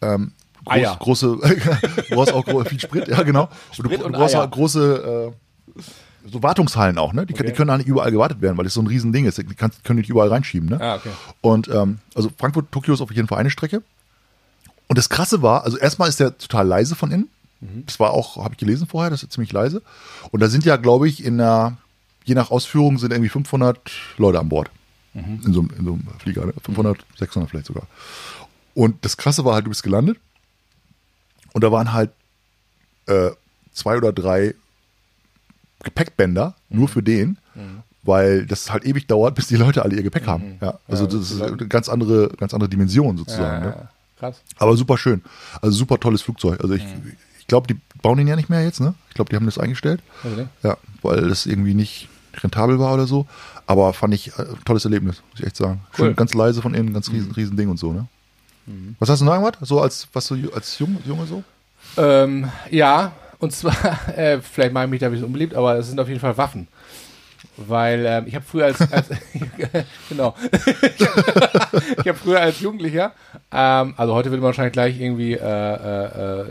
ähm, 0.03 0.33
groß, 0.65 0.75
Eier. 0.75 0.97
große, 0.99 1.27
du 2.09 2.15
brauchst 2.15 2.33
auch 2.33 2.67
viel 2.67 2.81
Sprit, 2.81 3.09
ja 3.09 3.23
genau. 3.23 3.45
Und 3.45 3.75
Sprit 3.75 4.01
du, 4.01 4.05
und 4.07 4.13
du 4.13 4.19
brauchst 4.19 4.35
Eier. 4.35 4.45
auch 4.45 4.51
große 4.51 5.33
äh, 5.77 5.83
so 6.31 6.43
Wartungshallen 6.43 6.97
auch, 6.99 7.13
ne? 7.13 7.27
Die, 7.27 7.35
Okay. 7.35 7.45
die 7.47 7.53
können 7.53 7.71
auch 7.71 7.77
nicht 7.77 7.87
überall 7.89 8.11
gewartet 8.11 8.41
werden, 8.41 8.57
weil 8.57 8.65
das 8.65 8.75
so 8.75 8.81
ein 8.81 8.87
Riesending 8.87 9.27
ist. 9.27 9.37
Die 9.39 9.45
kannst, 9.55 9.85
können 9.85 9.99
nicht 9.99 10.09
überall 10.09 10.29
reinschieben, 10.29 10.69
ne? 10.71 10.81
Ah, 10.81 10.95
okay. 10.97 11.11
Und 11.43 11.69
ähm, 11.69 11.99
also 12.15 12.31
Frankfurt, 12.39 12.73
Tokio 12.73 12.95
ist 12.95 13.01
auf 13.03 13.13
jeden 13.13 13.29
Fall 13.29 13.39
eine 13.39 13.51
Strecke. 13.51 13.83
Und 14.89 14.97
das 14.99 15.09
Krasse 15.09 15.43
war, 15.43 15.65
also 15.65 15.77
erstmal 15.77 16.09
ist 16.09 16.21
der 16.21 16.37
total 16.39 16.67
leise 16.67 16.95
von 16.95 17.11
innen. 17.11 17.29
Das 17.87 17.99
war 17.99 18.11
auch, 18.11 18.37
habe 18.37 18.53
ich 18.55 18.59
gelesen 18.59 18.87
vorher, 18.87 19.09
das 19.11 19.23
ist 19.23 19.33
ziemlich 19.33 19.51
leise. 19.53 19.81
Und 20.31 20.41
da 20.41 20.49
sind 20.49 20.67
ja, 20.67 20.77
glaube 20.77 21.09
ich, 21.09 21.25
in 21.25 21.41
einer, 21.41 21.79
je 22.25 22.35
nach 22.35 22.51
Ausführung 22.51 22.99
sind 22.99 23.11
irgendwie 23.11 23.31
500 23.31 23.79
Leute 24.19 24.39
an 24.39 24.51
Bord. 24.51 24.71
In, 25.15 25.41
so, 25.55 25.61
einem- 25.61 25.71
in 25.79 25.85
so 25.87 25.93
einem 25.95 26.07
Flieger, 26.19 26.45
ne? 26.45 26.53
500, 26.63 26.99
600 27.17 27.49
vielleicht 27.49 27.67
sogar. 27.67 27.85
Und 28.75 29.03
das 29.07 29.17
Krasse 29.17 29.45
war 29.47 29.55
halt, 29.55 29.65
du 29.65 29.71
bist 29.71 29.83
gelandet 29.83 30.19
und 31.55 31.65
da 31.65 31.73
waren 31.73 31.93
halt 31.95 32.11
äh, 33.07 33.31
zwei 33.73 33.97
oder 33.97 34.13
drei 34.13 34.55
Gepäckbänder 35.83 36.55
nur 36.69 36.89
für 36.89 37.03
den, 37.03 37.37
weil 38.03 38.47
das 38.47 38.71
halt 38.71 38.85
ewig 38.85 39.07
dauert, 39.07 39.35
bis 39.35 39.47
die 39.49 39.57
Leute 39.57 39.83
alle 39.83 39.97
ihr 39.97 40.03
Gepäck 40.03 40.27
haben. 40.27 40.59
Ja, 40.61 40.79
also 40.89 41.05
Ja, 41.05 41.11
das 41.11 41.31
ist 41.31 41.41
eine 41.43 41.57
ganz 41.69 41.89
andere, 41.89 42.29
ganz 42.37 42.53
andere 42.55 42.69
Dimension 42.69 43.17
sozusagen. 43.17 43.65
ja, 43.65 43.71
Ne? 43.71 43.77
ja. 43.79 43.89
Krass. 44.19 44.41
Aber 44.59 44.77
super 44.77 44.97
schön. 44.99 45.23
Also 45.61 45.77
super 45.77 45.99
tolles 45.99 46.23
Flugzeug. 46.23 46.61
Also 46.63 46.75
ich, 46.75 46.85
Ich 47.41 47.47
glaube, 47.47 47.67
die 47.67 47.79
bauen 48.01 48.17
den 48.17 48.27
ja 48.27 48.37
nicht 48.37 48.49
mehr 48.49 48.63
jetzt, 48.65 48.81
ne? 48.81 48.95
Ich 49.09 49.15
glaube, 49.15 49.29
die 49.31 49.37
haben 49.37 49.45
das 49.45 49.59
eingestellt. 49.59 50.01
Also, 50.23 50.49
Ja, 50.63 50.77
weil 51.03 51.29
das 51.29 51.45
irgendwie 51.47 51.75
nicht 51.75 52.09
rentabel 52.37 52.79
war 52.79 52.95
oder 52.95 53.07
so. 53.07 53.27
Aber 53.67 53.93
fand 53.93 54.15
ich 54.15 54.29
äh, 54.39 54.45
tolles 54.65 54.85
Erlebnis, 54.87 55.23
muss 55.31 55.41
ich 55.41 55.47
echt 55.47 55.57
sagen. 55.57 55.81
Cool. 55.99 56.07
Schön 56.07 56.17
ganz 56.17 56.33
leise 56.33 56.63
von 56.63 56.73
innen, 56.75 56.93
ganz 56.95 57.11
riesen, 57.11 57.33
riesen 57.33 57.57
Ding 57.57 57.69
und 57.69 57.79
so, 57.79 57.93
ne? 57.93 58.07
Was 58.99 59.09
hast 59.09 59.21
du 59.21 59.25
noch 59.25 59.35
irgendwas? 59.35 59.57
So 59.69 59.81
als, 59.81 60.09
was 60.13 60.29
du 60.29 60.37
als 60.55 60.79
Junge, 60.79 60.99
Junge 61.07 61.27
so? 61.27 61.43
Ähm, 61.97 62.51
ja, 62.71 63.13
und 63.39 63.53
zwar, 63.53 63.77
äh, 64.17 64.41
vielleicht 64.41 64.73
mache 64.73 64.85
ich 64.85 64.91
mich 64.91 65.01
da 65.01 65.07
ein 65.07 65.13
bisschen 65.13 65.27
unbeliebt, 65.27 65.55
aber 65.55 65.77
es 65.77 65.89
sind 65.89 66.01
auf 66.01 66.09
jeden 66.09 66.21
Fall 66.21 66.37
Waffen. 66.37 66.69
Weil 67.57 68.05
ähm, 68.07 68.25
ich 68.27 68.35
habe 68.35 68.45
früher 68.45 68.65
als, 68.65 68.81
als 68.91 69.09
genau, 70.09 70.35
ich 70.51 72.09
habe 72.09 72.15
früher 72.15 72.41
als 72.41 72.59
Jugendlicher, 72.61 73.13
ähm, 73.53 73.95
also 73.97 74.13
heute 74.15 74.33
will 74.33 74.39
man 74.39 74.47
wahrscheinlich 74.47 74.73
gleich 74.73 75.01
irgendwie 75.01 75.35
äh, 75.35 75.39
äh, 75.39 76.41
äh, 76.41 76.45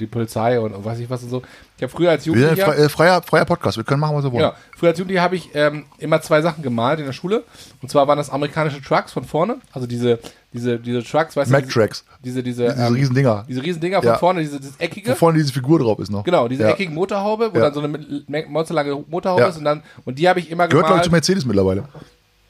die 0.00 0.06
Polizei 0.06 0.58
und, 0.58 0.74
und 0.74 0.84
weiß 0.84 0.98
ich 0.98 1.08
was 1.10 1.22
und 1.22 1.30
so. 1.30 1.42
Ich 1.78 1.82
habe 1.84 1.92
früher 1.92 2.10
als 2.10 2.24
Jugendlicher, 2.24 2.64
fre 2.72 2.76
äh, 2.76 2.88
freier, 2.88 3.22
freier 3.22 3.44
Podcast, 3.44 3.76
wir 3.76 3.84
können 3.84 4.00
machen, 4.00 4.16
was 4.16 4.24
wir 4.24 4.32
wollen. 4.32 4.42
ja, 4.42 4.54
früher 4.76 4.90
als 4.90 4.98
Jugendlicher 4.98 5.22
habe 5.22 5.36
ich 5.36 5.50
ähm, 5.54 5.84
immer 5.98 6.20
zwei 6.20 6.42
Sachen 6.42 6.60
gemalt 6.62 6.98
in 6.98 7.06
der 7.06 7.12
Schule. 7.12 7.44
Und 7.80 7.88
zwar 7.88 8.08
waren 8.08 8.18
das 8.18 8.30
amerikanische 8.30 8.82
Trucks 8.82 9.12
von 9.12 9.24
vorne, 9.24 9.58
also 9.72 9.86
diese 9.86 10.18
diese 10.52 10.78
diese 10.80 11.04
Trucks, 11.04 11.36
weißt 11.36 11.48
du, 11.50 11.52
Mac 11.52 11.62
diese, 11.64 11.72
Tracks, 11.74 12.04
diese 12.24 12.42
diese 12.42 12.64
diese 12.68 12.82
ähm, 12.82 12.94
riesen 12.94 13.14
Dinger, 13.14 13.44
diese 13.48 13.62
riesen 13.62 13.80
Dinger 13.80 13.98
von 14.02 14.08
Ja. 14.10 14.18
vorne, 14.18 14.40
diese 14.40 14.58
dieses 14.58 14.76
eckige. 14.78 15.12
wo 15.12 15.14
vorne 15.14 15.38
diese 15.38 15.52
Figur 15.52 15.78
drauf 15.78 16.00
ist 16.00 16.10
noch. 16.10 16.24
Genau, 16.24 16.48
diese 16.48 16.64
Ja. 16.64 16.70
eckigen 16.70 16.94
Motorhaube, 16.94 17.50
wo 17.54 17.58
Ja. 17.58 17.70
dann 17.70 17.74
so 17.74 17.80
eine 17.80 18.44
monsterlange 18.48 19.04
Motorhaube 19.08 19.44
ist 19.44 19.56
und 19.58 19.64
dann 19.64 19.82
und 20.04 20.18
die 20.18 20.28
habe 20.28 20.40
ich 20.40 20.50
immer 20.50 20.66
Gehört, 20.66 20.86
glaube 20.86 21.00
ich, 21.00 21.04
gemalt. 21.04 21.04
zu 21.04 21.10
Mercedes 21.32 21.44
mittlerweile. 21.46 21.84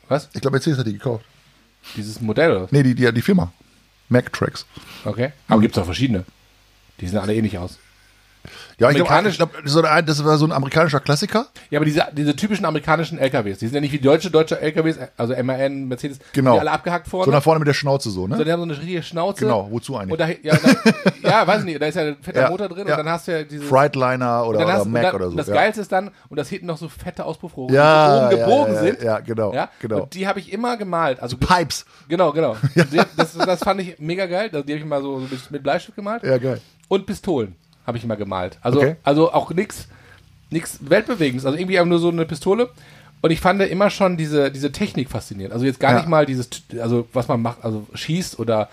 Was? 0.08 0.30
Ich 0.32 0.40
glaube, 0.40 0.54
Mercedes 0.54 0.78
hat 0.78 0.86
die 0.86 0.94
gekauft. 0.94 1.24
Dieses 1.96 2.18
Modell. 2.22 2.52
oder? 2.56 2.68
Nee, 2.70 2.82
die, 2.82 2.94
die, 2.94 3.12
die 3.12 3.22
Firma. 3.22 3.52
Mac 4.08 4.32
Tracks. 4.32 4.64
Okay. 5.04 5.32
Aber 5.48 5.60
gibt's 5.60 5.76
auch 5.76 5.84
verschiedene. 5.84 6.24
Die 7.00 7.06
sehen 7.08 7.18
alle 7.18 7.34
ähnlich 7.34 7.58
aus. 7.58 7.78
Ja, 8.80 8.90
ich 8.90 8.96
glaube, 8.96 9.30
glaub, 9.30 9.50
so 9.64 9.82
ein- 9.82 10.06
das 10.06 10.24
war 10.24 10.38
so 10.38 10.44
ein 10.46 10.52
amerikanischer 10.52 11.00
Klassiker. 11.00 11.46
Ja, 11.70 11.78
aber 11.80 11.84
diese, 11.84 12.06
diese 12.12 12.36
typischen 12.36 12.64
amerikanischen 12.64 13.18
LKWs, 13.18 13.58
die 13.58 13.66
sind 13.66 13.74
ja 13.74 13.80
nicht 13.80 13.92
wie 13.92 13.98
deutsche 13.98 14.30
deutsche 14.30 14.60
LKWs, 14.60 14.96
also 15.16 15.34
MAN, 15.42 15.88
Mercedes, 15.88 16.18
Genau. 16.32 16.54
die 16.54 16.60
alle 16.60 16.70
abgehackt 16.70 17.08
vorne. 17.08 17.24
So 17.24 17.30
nach 17.32 17.42
vorne 17.42 17.58
mit 17.58 17.66
der 17.66 17.74
Schnauze 17.74 18.10
so, 18.10 18.28
ne? 18.28 18.36
So, 18.36 18.44
die 18.44 18.52
haben 18.52 18.60
so 18.60 18.64
eine 18.64 18.76
richtige 18.78 19.02
Schnauze. 19.02 19.40
Genau, 19.44 19.66
wozu 19.70 19.96
eigentlich? 19.96 20.12
Und 20.12 20.20
da, 20.20 20.28
ja, 20.28 20.56
da, 21.22 21.28
ja, 21.28 21.46
weiß 21.46 21.64
nicht, 21.64 21.82
da 21.82 21.86
ist 21.86 21.96
ja 21.96 22.02
ein 22.02 22.16
fetter 22.22 22.40
Ja, 22.42 22.50
Motor 22.50 22.68
drin 22.68 22.86
ja. 22.86 22.94
und 22.94 22.98
dann 23.04 23.08
hast 23.12 23.26
du 23.26 23.32
ja 23.32 23.42
dieses. 23.42 23.68
Freightliner 23.68 24.46
oder, 24.46 24.60
oder 24.60 24.72
hast, 24.74 24.86
und 24.86 24.92
Mac 24.92 25.02
dann, 25.02 25.14
oder 25.16 25.30
so. 25.30 25.36
Das. 25.36 25.46
Geilste 25.48 25.80
ist 25.80 25.90
dann, 25.90 26.10
und 26.28 26.36
das 26.36 26.48
hinten 26.48 26.66
noch 26.66 26.78
so 26.78 26.88
fette 26.88 27.24
Auspuffrohre, 27.24 27.72
Ja, 27.74 28.28
die 28.28 28.36
oben 28.36 28.44
gebogen 28.44 28.76
sind. 28.76 29.02
ja, 29.02 29.18
genau, 29.18 29.52
genau. 29.80 30.02
Und 30.02 30.14
die 30.14 30.28
habe 30.28 30.38
ich 30.38 30.52
immer 30.52 30.76
gemalt. 30.76 31.20
Also 31.20 31.36
Pipes. 31.36 31.84
Genau, 32.08 32.32
genau. 32.32 32.56
Das, 33.16 33.36
das 33.36 33.58
fand 33.60 33.80
ich 33.80 33.98
mega 33.98 34.26
geil. 34.26 34.50
Die 34.50 34.56
habe 34.58 34.70
ich 34.72 34.84
mal 34.84 35.02
so 35.02 35.20
mit 35.50 35.62
Bleistift 35.64 35.96
gemalt. 35.96 36.22
Ja, 36.22 36.38
geil. 36.38 36.60
Und 36.86 37.04
Pistolen 37.06 37.56
habe 37.88 37.98
ich 37.98 38.04
immer 38.04 38.16
gemalt. 38.16 38.58
Also, 38.62 38.78
Okay. 38.78 38.94
also 39.02 39.32
auch 39.32 39.50
nichts 39.52 39.88
nix 40.50 40.78
Weltbewegendes. 40.80 41.44
Also 41.44 41.58
irgendwie 41.58 41.78
einfach 41.78 41.90
nur 41.90 41.98
so 41.98 42.08
eine 42.08 42.24
Pistole. 42.24 42.68
Und 43.20 43.30
ich 43.32 43.40
fand 43.40 43.60
immer 43.62 43.90
schon 43.90 44.16
diese, 44.16 44.50
diese 44.52 44.70
Technik 44.70 45.10
faszinierend. 45.10 45.52
Also 45.52 45.66
jetzt 45.66 45.80
gar 45.80 45.90
Ja. 45.92 45.96
nicht 45.98 46.08
mal 46.08 46.24
dieses, 46.24 46.48
also 46.80 47.08
was 47.12 47.26
man 47.28 47.42
macht, 47.42 47.64
also 47.64 47.86
schießt 47.92 48.38
oder 48.38 48.68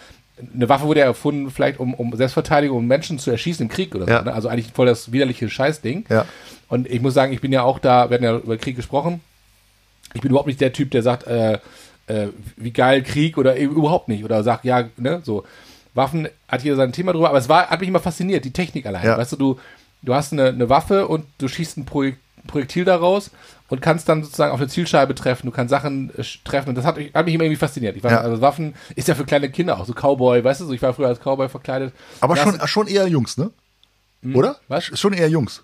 eine 0.53 0.69
Waffe 0.69 0.85
wurde 0.85 0.99
ja 0.99 1.05
erfunden, 1.07 1.49
vielleicht 1.49 1.79
um, 1.79 1.93
um 1.93 2.15
Selbstverteidigung, 2.15 2.77
um 2.77 2.87
Menschen 2.87 3.17
zu 3.19 3.31
erschießen 3.31 3.63
im 3.65 3.69
Krieg 3.69 3.95
oder 3.95 4.07
Ja. 4.07 4.19
so. 4.19 4.25
Ne? 4.25 4.33
Also 4.33 4.47
eigentlich 4.49 4.71
voll 4.73 4.85
das 4.85 5.11
widerliche 5.11 5.49
Scheißding. 5.49 6.05
Ja. 6.09 6.25
Und 6.69 6.87
ich 6.89 7.01
muss 7.01 7.13
sagen, 7.13 7.33
ich 7.33 7.41
bin 7.41 7.51
ja 7.51 7.63
auch 7.63 7.79
da, 7.79 8.09
wir 8.09 8.15
hatten 8.15 8.23
ja 8.23 8.37
über 8.37 8.57
Krieg 8.57 8.75
gesprochen. 8.75 9.21
Ich 10.13 10.21
bin 10.21 10.29
überhaupt 10.31 10.47
nicht 10.47 10.61
der 10.61 10.71
Typ, 10.73 10.91
der 10.91 11.01
sagt, 11.03 11.25
äh, 11.27 11.59
äh, 12.07 12.27
wie 12.57 12.71
geil 12.71 13.01
Krieg 13.03 13.37
oder 13.37 13.57
eben 13.57 13.75
überhaupt 13.75 14.07
nicht. 14.07 14.23
Oder 14.23 14.43
sagt, 14.43 14.63
ja, 14.65 14.85
ne, 14.97 15.21
so. 15.23 15.43
Waffen 15.95 16.27
hat 16.47 16.61
hier 16.61 16.75
sein 16.75 16.91
Thema 16.91 17.13
drüber, 17.13 17.29
aber 17.29 17.37
es 17.39 17.49
war, 17.49 17.67
hat 17.69 17.79
mich 17.79 17.89
immer 17.89 17.99
fasziniert, 17.99 18.45
die 18.45 18.51
Technik 18.53 18.85
allein. 18.85 19.05
Ja. 19.05 19.17
Weißt 19.17 19.31
du, 19.31 19.37
du, 19.37 19.59
du 20.03 20.13
hast 20.13 20.33
eine, 20.33 20.49
eine 20.49 20.69
Waffe 20.69 21.07
und 21.07 21.25
du 21.39 21.47
schießt 21.47 21.77
ein 21.77 21.85
Projek 21.85 22.17
Projektil 22.47 22.85
daraus 22.85 23.31
und 23.69 23.81
kannst 23.81 24.07
dann 24.07 24.21
sozusagen 24.23 24.51
auf 24.53 24.59
eine 24.59 24.69
Zielscheibe 24.69 25.15
treffen, 25.15 25.47
du 25.47 25.51
kannst 25.51 25.71
Sachen 25.71 26.11
äh, 26.15 26.23
treffen 26.43 26.69
und 26.69 26.75
das 26.75 26.85
hat, 26.85 26.95
mich- 26.97 27.11
hat 27.11 27.25
mich 27.25 27.33
immer 27.33 27.43
irgendwie 27.45 27.57
fasziniert. 27.57 27.95
Ich 27.97 28.03
war, 28.03 28.11
Ja. 28.11 28.17
also 28.19 28.39
Waffen 28.39 28.75
ist 28.95 29.07
ja 29.07 29.15
für 29.15 29.25
kleine 29.25 29.49
Kinder 29.49 29.79
auch, 29.79 29.85
so 29.87 29.93
Cowboy, 29.93 30.43
weißt 30.43 30.61
du, 30.61 30.65
so 30.65 30.73
ich 30.73 30.81
war 30.83 30.93
früher 30.93 31.07
als 31.07 31.19
Cowboy 31.19 31.49
verkleidet. 31.49 31.91
Aber 32.21 32.35
Das- 32.35 32.43
schon, 32.43 32.67
schon 32.67 32.85
eher 32.87 33.07
Jungs, 33.07 33.37
ne? 33.39 33.49
Oder? 34.35 34.57
Was? 34.67 34.85
Schon 34.99 35.13
eher 35.13 35.27
Jungs. 35.27 35.63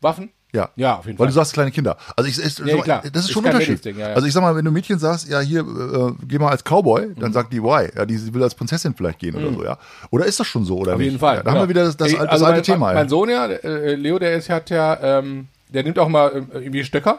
Waffen? 0.00 0.30
Ja. 0.52 0.68
Ja, 0.76 0.96
auf 0.98 1.06
jeden 1.06 1.18
Weil 1.18 1.26
Fall. 1.26 1.32
du 1.32 1.32
sagst 1.34 1.52
kleine 1.52 1.70
Kinder. 1.70 1.96
Also 2.16 2.28
ich, 2.28 2.38
ist, 2.38 2.58
Ja, 2.58 2.76
klar. 2.82 3.02
das 3.12 3.24
ist 3.24 3.30
schon 3.30 3.44
ein 3.44 3.52
Unterschied. 3.52 3.84
Ja, 3.84 3.92
ja. 3.92 4.06
Also 4.14 4.26
ich 4.26 4.32
sag 4.32 4.42
mal, 4.42 4.56
wenn 4.56 4.64
du 4.64 4.70
Mädchen 4.70 4.98
sagst, 4.98 5.28
ja 5.28 5.40
hier, 5.40 5.60
äh, 5.60 6.12
geh 6.26 6.38
mal 6.38 6.48
als 6.50 6.64
Cowboy, 6.64 7.06
Mhm. 7.06 7.20
dann 7.20 7.32
sagt 7.32 7.52
die 7.52 7.62
why. 7.62 7.88
Ja, 7.96 8.04
die 8.04 8.34
will 8.34 8.42
als 8.42 8.54
Prinzessin 8.54 8.94
vielleicht 8.94 9.18
gehen 9.20 9.34
oder 9.36 9.52
so, 9.52 9.64
ja. 9.64 9.78
Oder 10.10 10.26
ist 10.26 10.40
das 10.40 10.46
schon 10.46 10.64
so 10.64 10.78
oder 10.78 10.92
Auf 10.94 10.98
nicht? 10.98 11.06
jeden 11.06 11.18
Fall. 11.18 11.36
Ja, 11.36 11.42
da 11.44 11.52
haben 11.52 11.60
wir 11.60 11.68
wieder 11.68 11.84
das, 11.84 11.96
das, 11.96 12.10
das 12.12 12.20
also 12.28 12.44
alte 12.46 12.56
mein, 12.58 12.62
Thema. 12.64 12.92
Mein, 12.94 13.08
Sohn 13.08 13.28
ja, 13.30 13.46
der, 13.48 13.64
äh, 13.64 13.94
Leo, 13.94 14.18
der 14.18 14.34
ist, 14.34 14.50
hat 14.50 14.70
ja, 14.70 14.98
ähm, 15.18 15.46
der 15.68 15.84
nimmt 15.84 15.98
auch 15.98 16.08
mal 16.08 16.32
ähm, 16.34 16.46
irgendwie 16.52 16.82
Stöcker 16.84 17.18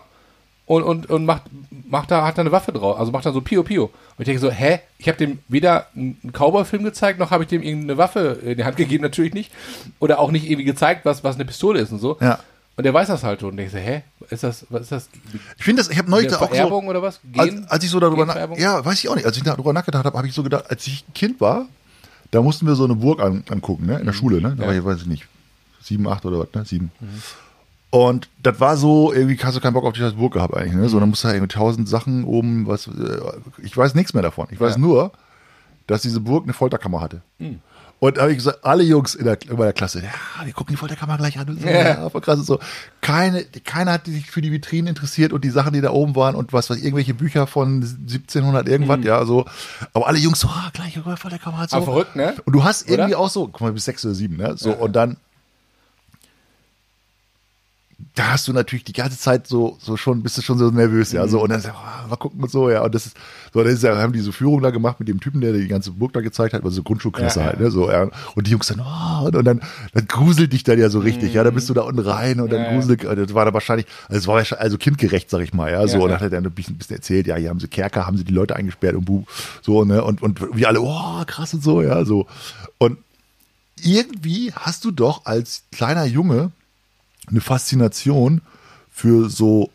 und, 0.66 0.84
und, 0.84 1.10
und 1.10 1.26
macht, 1.26 1.44
macht 1.90 2.12
da, 2.12 2.26
hat 2.26 2.38
da 2.38 2.42
eine 2.42 2.52
Waffe 2.52 2.72
drauf. 2.72 3.00
Also 3.00 3.12
macht 3.12 3.26
da 3.26 3.32
so 3.32 3.42
Pio 3.42 3.64
Pio. 3.64 3.86
Und 3.86 3.92
ich 4.20 4.26
denke 4.26 4.40
so, 4.42 4.52
hä? 4.52 4.80
Ich 4.98 5.08
habe 5.08 5.18
dem 5.18 5.40
weder 5.48 5.88
einen 5.96 6.18
Cowboy-Film 6.34 6.84
gezeigt, 6.84 7.20
noch 7.20 7.32
habe 7.32 7.44
ich 7.44 7.50
dem 7.50 7.62
irgendeine 7.64 7.98
Waffe 7.98 8.40
in 8.44 8.58
die 8.58 8.64
Hand 8.66 8.78
gegeben, 8.78 9.04
natürlich 9.04 9.34
nicht. 9.34 9.52
Oder 10.00 10.20
auch 10.20 10.32
nicht 10.32 10.46
irgendwie 10.46 10.66
gezeigt, 10.66 11.06
was, 11.06 11.24
was 11.24 11.36
eine 11.36 11.46
Pistole 11.46 11.80
ist 11.80 11.92
und 11.92 12.00
so. 12.00 12.18
Ja. 12.22 12.40
Und 12.78 12.84
der 12.86 12.94
weiß 12.94 13.10
das 13.10 13.24
halt 13.24 13.42
schon. 13.42 13.52
Und 13.52 13.60
ich 13.60 13.72
so, 13.72 13.78
hä? 13.78 14.04
Ist 14.30 14.44
das, 14.44 14.66
was 14.70 14.84
ist 14.84 14.92
das? 14.92 15.10
Ich 15.58 15.64
finde 15.64 15.82
das, 15.84 15.92
ich 15.92 15.98
habe 15.98 16.10
neulich 16.10 16.30
da 16.32 16.40
auch 16.40 16.54
so, 16.56 16.80
oder 16.82 17.02
was? 17.02 17.20
als, 17.38 17.50
Gen- 17.50 17.66
als 17.68 17.84
ich 17.84 17.90
so 17.90 18.00
darüber 18.00 18.26
nach, 18.26 18.58
ja, 18.58 18.84
weiß 18.84 19.04
ich 19.04 19.10
auch 19.10 19.16
nicht, 19.16 19.26
als 19.26 19.38
ich 19.38 19.44
darüber 19.44 19.74
nachgedacht 19.74 20.06
habe, 20.06 20.18
habe 20.18 20.28
ich 20.28 20.34
so 20.34 20.42
gedacht, 20.42 20.66
als 20.70 20.88
ich 20.88 21.04
ein 21.08 21.14
Kind 21.14 21.42
war, 21.42 21.66
da 22.32 22.42
mussten 22.42 22.66
wir 22.66 22.76
so 22.76 22.86
eine 22.86 22.96
Burg 22.96 23.20
an, 23.22 23.44
angucken, 23.50 23.86
ne, 23.88 24.00
in 24.00 24.06
der 24.06 24.14
Schule, 24.14 24.42
ne, 24.42 24.56
da 24.56 24.64
Ja. 24.64 24.70
war 24.70 24.76
ich, 24.76 24.86
weiß 24.86 25.02
ich 25.02 25.06
nicht, 25.08 25.28
sieben, 25.82 26.08
acht 26.08 26.26
oder 26.26 26.40
was, 26.40 26.48
ne, 26.56 26.64
sieben. 26.66 26.92
Und 27.90 28.30
das 28.42 28.60
war 28.62 28.78
so, 28.78 29.12
irgendwie 29.12 29.38
hast 29.44 29.58
du 29.58 29.60
keinen 29.60 29.74
Bock 29.74 29.84
auf 29.84 29.94
die 29.94 30.10
Burg 30.12 30.34
gehabt 30.34 30.56
eigentlich, 30.56 30.74
ne, 30.74 30.88
so, 30.88 30.98
dann 31.00 31.10
musst 31.10 31.24
du 31.24 31.28
halt 31.28 31.36
irgendwie 31.38 31.54
tausend 31.54 31.90
Sachen 31.90 32.24
oben, 32.24 32.68
was, 32.68 32.88
äh, 32.88 33.20
ich 33.62 33.76
weiß 33.76 33.96
nichts 33.96 34.14
mehr 34.14 34.24
davon. 34.24 34.48
Ich 34.52 34.60
weiß 34.62 34.76
Ja. 34.76 34.80
nur, 34.80 35.12
dass 35.88 36.02
diese 36.04 36.22
Burg 36.22 36.46
eine 36.46 36.54
Folterkammer 36.54 37.02
hatte. 37.02 37.22
Und 38.04 38.18
da 38.18 38.22
habe 38.24 38.32
ich 38.32 38.40
gesagt, 38.40 38.66
alle 38.66 38.82
Jungs 38.82 39.14
in, 39.14 39.26
der, 39.26 39.38
in 39.48 39.58
meiner 39.58 39.74
Klasse, 39.74 40.00
ja, 40.02 40.10
wir 40.44 40.54
gucken 40.54 40.74
die 40.74 40.78
Folterkammer 40.78 41.18
gleich 41.18 41.38
an. 41.38 41.48
Und 41.50 41.62
so, 41.62 41.68
Ja. 41.68 41.82
ja, 41.82 42.10
voll 42.10 42.22
krass 42.22 42.40
und 42.40 42.46
so. 42.46 42.60
Keine, 43.00 43.44
keiner 43.44 43.92
hat 43.92 44.08
sich 44.08 44.26
für 44.32 44.42
die 44.42 44.52
Vitrinen 44.52 44.88
interessiert 44.88 45.34
und 45.34 45.44
die 45.44 45.52
Sachen, 45.52 45.74
die 45.74 45.82
da 45.82 45.92
oben 45.92 46.16
waren 46.16 46.34
und 46.34 46.52
was 46.52 46.72
weiß 46.72 46.78
irgendwelche 46.78 47.14
Bücher 47.14 47.46
von 47.46 47.84
1700 47.84 48.68
irgendwas, 48.68 49.02
ja, 49.04 49.24
so. 49.24 49.46
Aber 49.94 50.08
alle 50.08 50.18
Jungs 50.18 50.40
so, 50.40 50.48
ah, 50.48 50.72
gleich 50.74 50.98
Folterkammer. 51.00 51.68
So. 51.68 51.76
Aber 51.76 51.86
verrückt, 51.86 52.16
ne? 52.16 52.34
Und 52.44 52.54
du 52.54 52.64
hast 52.64 52.90
irgendwie 52.90 53.14
Oder? 53.14 53.20
auch 53.20 53.30
so, 53.30 53.48
guck 53.48 53.62
mal, 53.62 53.72
bis 53.72 53.86
sechs 53.86 54.04
oder 54.04 54.16
sieben, 54.16 54.38
ne? 54.38 54.56
So, 54.58 54.74
und 54.74 54.94
dann, 54.96 55.18
da 58.16 58.32
hast 58.32 58.48
du 58.48 58.54
natürlich 58.54 58.84
die 58.84 58.94
ganze 58.94 59.18
Zeit 59.18 59.48
so, 59.48 59.78
so 59.80 59.96
schon, 59.96 60.22
bist 60.22 60.38
du 60.38 60.42
schon 60.42 60.58
so 60.58 60.70
nervös, 60.70 61.14
ja, 61.14 61.26
so, 61.28 61.42
und 61.42 61.50
dann, 61.50 61.64
oh, 61.66 62.10
mal 62.10 62.18
gucken 62.18 62.42
und 62.42 62.52
so, 62.52 62.70
ja, 62.70 62.84
und 62.84 62.94
das 62.94 63.06
ist, 63.06 63.18
so, 63.54 63.64
dann 63.64 63.72
ist 63.72 63.84
ja, 63.84 63.96
haben 63.98 64.12
die 64.12 64.20
so 64.20 64.34
Führung 64.34 64.62
da 64.62 64.70
gemacht 64.70 65.00
mit 65.00 65.08
dem 65.08 65.22
Typen, 65.22 65.40
der 65.40 65.54
die 65.54 65.68
ganze 65.68 65.92
Burg 65.92 66.12
da 66.12 66.20
gezeigt 66.20 66.54
hat, 66.54 66.64
also 66.64 66.76
so 66.76 66.84
Grundschulklasse 66.84 67.40
Ja, 67.40 67.46
halt, 67.46 67.60
ne, 67.62 67.72
so, 67.72 67.90
ja, 67.90 68.10
und 68.36 68.48
die 68.48 68.52
Jungs 68.52 68.68
dann, 68.68 68.82
oh, 68.82 69.26
und, 69.28 69.36
und 69.38 69.46
dann, 69.46 69.62
dann 69.94 70.08
gruselt 70.08 70.52
dich 70.52 70.66
dann 70.66 70.78
ja 70.78 70.90
so 70.90 71.00
richtig, 71.00 71.34
ja, 71.34 71.44
dann 71.46 71.54
bist 71.54 71.70
du 71.70 71.74
da 71.74 71.84
unten 71.84 72.00
rein 72.00 72.42
und 72.42 72.52
dann 72.52 72.64
Ja, 72.64 72.72
gruselt, 72.74 73.06
und 73.06 73.18
das 73.18 73.34
war 73.34 73.46
dann 73.46 73.54
wahrscheinlich, 73.54 73.88
also 74.10 74.18
es 74.20 74.28
war 74.28 74.42
ja 74.42 74.58
also 74.58 74.78
kindgerecht, 74.78 75.30
sag 75.30 75.40
ich 75.42 75.54
mal, 75.54 75.72
ja, 75.72 75.88
so, 75.88 76.04
und 76.04 76.10
dann 76.10 76.18
hat 76.18 76.24
er 76.24 76.30
dann 76.32 76.46
ein 76.46 76.52
bisschen, 76.52 76.78
bisschen 76.78 76.98
erzählt, 76.98 77.28
ja, 77.28 77.38
hier 77.38 77.50
haben 77.50 77.62
sie 77.62 77.70
Kerker, 77.70 78.06
haben 78.08 78.18
sie 78.18 78.26
die 78.26 78.34
Leute 78.34 78.58
eingesperrt 78.58 78.96
und 78.96 79.06
buh, 79.06 79.24
so, 79.62 79.86
ne, 79.86 80.04
und, 80.04 80.22
und 80.22 80.42
wir 80.54 80.68
alle, 80.68 80.82
oh, 80.82 81.24
krass 81.28 81.54
und 81.54 81.64
so, 81.64 81.82
ja, 81.82 82.04
so, 82.04 82.28
und 82.78 82.98
irgendwie 83.82 84.52
hast 84.54 84.84
du 84.84 84.92
doch 84.92 85.26
als 85.26 85.64
kleiner 85.72 86.04
Junge 86.04 86.52
eine 87.28 87.42
Faszination 87.42 88.42
für 88.90 89.30
so 89.30 89.72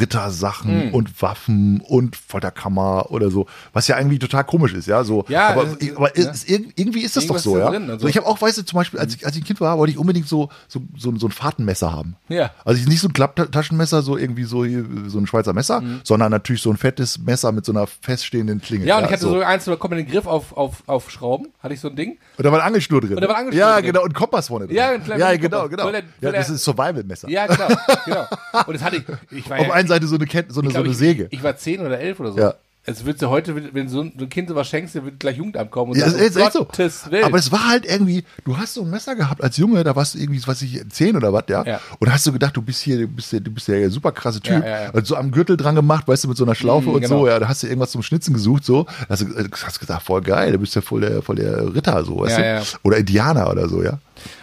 Rittersachen 0.00 0.82
Hm. 0.88 0.94
und 0.94 1.22
Waffen 1.22 1.80
und 1.80 2.16
Folterkammer 2.16 3.10
oder 3.10 3.30
so, 3.30 3.46
was 3.72 3.88
ja 3.88 3.98
irgendwie 3.98 4.18
total 4.18 4.44
komisch 4.44 4.72
ist, 4.74 4.86
ja, 4.86 5.04
so. 5.04 5.24
Ja, 5.28 5.48
aber, 5.48 5.64
ist- 5.64 5.96
aber 5.96 6.06
ne? 6.06 6.12
ist, 6.14 6.46
irg- 6.48 6.72
irgendwie 6.76 7.02
ist 7.02 7.16
das 7.16 7.24
Irgendwas 7.24 7.44
doch 7.44 7.52
so, 7.52 7.58
ja. 7.58 7.70
drin, 7.70 7.90
also- 7.90 8.02
so, 8.02 8.08
ich 8.08 8.16
habe 8.16 8.26
auch, 8.26 8.40
weißt 8.40 8.58
du, 8.58 8.64
zum 8.64 8.76
Beispiel, 8.78 8.98
als 9.00 9.14
ich, 9.14 9.24
als 9.26 9.36
ich 9.36 9.42
ein 9.42 9.46
Kind 9.46 9.60
war, 9.60 9.78
wollte 9.78 9.92
ich 9.92 9.98
unbedingt 9.98 10.28
so, 10.28 10.48
so, 10.68 10.80
so, 10.96 11.16
so 11.16 11.26
ein 11.26 11.32
Fahrtenmesser 11.32 11.92
haben. 11.92 12.16
Ja. 12.28 12.50
Also 12.64 12.80
ich 12.80 12.88
nicht 12.88 13.00
so 13.00 13.08
ein 13.08 13.12
Klapptaschenmesser, 13.12 14.02
so 14.02 14.16
irgendwie 14.16 14.44
so, 14.44 14.64
so 15.08 15.18
ein 15.18 15.26
Schweizer 15.26 15.52
Messer, 15.52 15.82
sondern 16.04 16.30
natürlich 16.30 16.62
so 16.62 16.70
ein 16.70 16.76
fettes 16.76 17.18
Messer 17.18 17.52
mit 17.52 17.64
so 17.64 17.72
einer 17.72 17.86
feststehenden 17.86 18.60
Klinge. 18.60 18.82
Mhm. 18.84 18.88
Ja, 18.88 18.98
und 18.98 19.04
ich 19.04 19.10
hatte 19.10 19.22
so, 19.22 19.40
eins, 19.40 19.64
da 19.64 19.76
kommt 19.76 19.92
man 19.94 19.98
den 20.04 20.10
Griff 20.10 20.26
auf, 20.26 20.56
auf, 20.56 20.82
auf 20.86 21.10
Schrauben, 21.10 21.48
hatte 21.62 21.74
ich 21.74 21.80
so 21.80 21.88
ein 21.88 21.96
Ding. 21.96 22.18
Und 22.36 22.44
da 22.44 22.50
war 22.50 22.58
eine 22.58 22.64
Angelschnur 22.66 23.00
drin. 23.00 23.14
Und 23.14 23.20
da 23.22 23.28
war 23.28 23.36
eine 23.36 23.46
Angelschnur 23.46 23.66
ja, 23.68 23.74
drin. 23.76 23.86
genau, 23.86 24.02
und 24.02 24.14
Kompass 24.14 24.48
vorne 24.48 24.66
drin. 24.66 24.76
Ja, 24.76 24.90
ein 24.90 25.02
ja 25.06 25.16
Kompass. 25.16 25.40
genau, 25.40 25.68
genau. 25.68 25.82
Voll 25.84 25.92
der- 25.92 26.02
ja, 26.02 26.08
voll 26.20 26.32
das 26.32 26.50
ist 26.50 26.64
Survival-Messer. 26.64 27.28
Ja, 27.28 27.46
genau, 27.46 27.68
genau. 28.04 28.26
Und 28.66 28.74
das 28.74 28.82
hatte 28.82 28.96
ich, 28.96 29.04
ich 29.38 29.50
war 29.50 29.58
ja, 29.60 29.64
einer 29.76 29.88
Seite 29.88 30.06
so 30.06 30.16
eine, 30.16 30.26
Kette, 30.26 30.52
so 30.52 30.60
eine, 30.60 30.68
ich 30.68 30.74
so 30.74 30.80
glaub, 30.82 30.84
eine 30.84 30.92
ich, 30.92 30.98
Säge. 30.98 31.28
Ich 31.30 31.42
war 31.42 31.56
zehn 31.56 31.80
oder 31.80 31.98
elf 31.98 32.18
oder 32.20 32.32
so. 32.32 32.38
Ja. 32.38 32.54
Es 32.88 33.04
würdest 33.04 33.20
du 33.20 33.30
heute, 33.30 33.74
wenn 33.74 33.88
so 33.88 34.00
ein 34.00 34.12
so 34.16 34.28
Kind 34.28 34.48
sowas 34.48 34.68
schenkst, 34.68 34.94
dann 34.94 35.04
wird 35.04 35.18
gleich 35.18 35.38
Jugendamt 35.38 35.72
kommen 35.72 35.90
und 35.90 35.98
Ja, 35.98 36.08
sagen, 36.08 36.22
ist 36.22 36.36
echt 36.36 36.52
so. 36.52 36.60
Gottes 36.66 37.10
Willen. 37.10 37.24
Aber 37.24 37.36
es 37.36 37.50
war 37.50 37.66
halt 37.68 37.84
irgendwie, 37.84 38.22
du 38.44 38.56
hast 38.56 38.74
so 38.74 38.82
ein 38.82 38.90
Messer 38.90 39.16
gehabt 39.16 39.42
als 39.42 39.56
Junge, 39.56 39.82
da 39.82 39.96
warst 39.96 40.14
du 40.14 40.18
irgendwie, 40.20 40.38
was 40.38 40.46
weiß 40.46 40.62
ich, 40.62 40.88
zehn 40.90 41.16
oder 41.16 41.32
was, 41.32 41.42
ja? 41.48 41.64
Ja. 41.64 41.80
Und 41.98 42.12
hast 42.12 42.24
du 42.28 42.32
gedacht, 42.32 42.56
du 42.56 42.62
bist 42.62 42.80
hier, 42.82 42.98
du 42.98 43.08
bist 43.08 43.32
ja, 43.32 43.40
du 43.40 43.50
bist 43.50 43.66
ja 43.66 43.74
der 43.74 43.90
super 43.90 44.12
krasse 44.12 44.40
Typ. 44.40 44.62
Ja, 44.62 44.68
ja, 44.68 44.82
ja. 44.84 44.90
Und 44.90 45.04
so 45.04 45.16
am 45.16 45.32
Gürtel 45.32 45.56
dran 45.56 45.74
gemacht, 45.74 46.06
weißt 46.06 46.22
du, 46.22 46.28
mit 46.28 46.36
so 46.36 46.44
einer 46.44 46.54
Schlaufe 46.54 46.88
Mhm, 46.90 46.94
und 46.94 47.00
genau. 47.00 47.18
so, 47.22 47.26
ja, 47.28 47.40
da 47.40 47.48
hast 47.48 47.64
du 47.64 47.66
irgendwas 47.66 47.90
zum 47.90 48.04
Schnitzen 48.04 48.32
gesucht, 48.32 48.64
so. 48.64 48.86
Hast 49.08 49.22
du 49.22 49.34
äh, 49.34 49.48
hast 49.64 49.80
gedacht, 49.80 50.02
voll 50.04 50.20
geil, 50.22 50.52
du 50.52 50.58
bist 50.58 50.76
ja 50.76 50.80
voll 50.80 51.00
der, 51.00 51.22
voll 51.22 51.34
der 51.34 51.74
Ritter, 51.74 52.04
so, 52.04 52.20
weißt 52.20 52.38
Ja, 52.38 52.42
du? 52.60 52.60
ja. 52.60 52.62
Oder 52.84 52.98
Indianer 52.98 53.50
oder 53.50 53.68
so, 53.68 53.82
ja. 53.82 53.98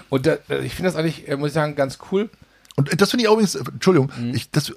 Und 0.10 0.26
da, 0.26 0.34
ich 0.62 0.76
finde 0.76 0.92
das 0.92 0.98
eigentlich, 0.98 1.30
äh, 1.30 1.38
muss 1.38 1.48
ich 1.50 1.54
sagen, 1.54 1.76
ganz 1.76 1.98
cool. 2.12 2.30
Und 2.76 3.00
das 3.00 3.10
finde 3.10 3.24
ich 3.24 3.30
auch 3.30 3.34
übrigens, 3.36 3.56
äh, 3.56 3.64
Entschuldigung, 3.72 4.12
Mhm. 4.20 4.34
ich, 4.36 4.52
das, 4.52 4.74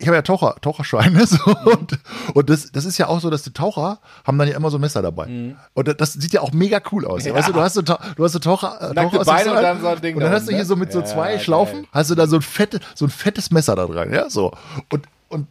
ich 0.00 0.06
habe 0.08 0.16
ja 0.16 0.22
Taucher, 0.22 0.56
Taucherschein, 0.62 1.12
ne, 1.12 1.26
so, 1.28 1.36
Mhm. 1.36 1.66
und, 1.66 1.98
und 2.34 2.50
das, 2.50 2.72
das 2.72 2.84
ist 2.86 2.96
ja 2.98 3.06
auch 3.08 3.20
so, 3.20 3.28
dass 3.30 3.42
die 3.42 3.52
Taucher 3.52 3.98
haben 4.26 4.38
dann 4.38 4.48
ja 4.48 4.56
immer 4.56 4.70
so 4.70 4.78
ein 4.78 4.80
Messer 4.80 5.02
dabei. 5.02 5.54
Und 5.74 5.88
das- 5.88 5.96
das 5.96 6.12
sieht 6.14 6.32
ja 6.32 6.40
auch 6.40 6.52
mega 6.52 6.80
cool 6.90 7.06
aus. 7.06 7.24
Ja. 7.24 7.32
Mhm. 7.32 7.36
Ja. 7.36 7.38
Weißt 7.40 7.48
du, 7.48 7.52
du 7.52 7.60
hast 7.60 7.74
so, 7.74 7.82
du 7.82 8.24
hast 8.24 8.32
so 8.32 8.38
Taucher, 8.38 8.76
äh, 8.90 8.94
Taucheraccessoire 8.94 9.24
Beine 9.44 9.50
und 9.56 9.62
dann 9.62 9.80
so 9.80 9.86
ein 9.88 10.00
Ding 10.00 10.14
Und 10.16 10.22
dann 10.22 10.30
da 10.32 10.36
hast 10.38 10.46
du 10.46 10.50
hier 10.52 10.58
ne? 10.60 10.64
so 10.64 10.76
mit 10.76 10.90
so 10.92 11.00
Ja, 11.00 11.04
zwei 11.04 11.28
geil. 11.32 11.40
Schlaufen, 11.40 11.86
hast 11.92 12.10
du 12.10 12.14
da 12.14 12.26
so 12.26 12.36
ein, 12.36 12.42
fette, 12.42 12.80
so 12.94 13.04
ein 13.04 13.10
fettes 13.10 13.50
Messer 13.50 13.76
da 13.76 13.86
dran, 13.86 14.12
ja, 14.12 14.28
so. 14.30 14.52
Und, 14.90 15.06
und 15.28 15.46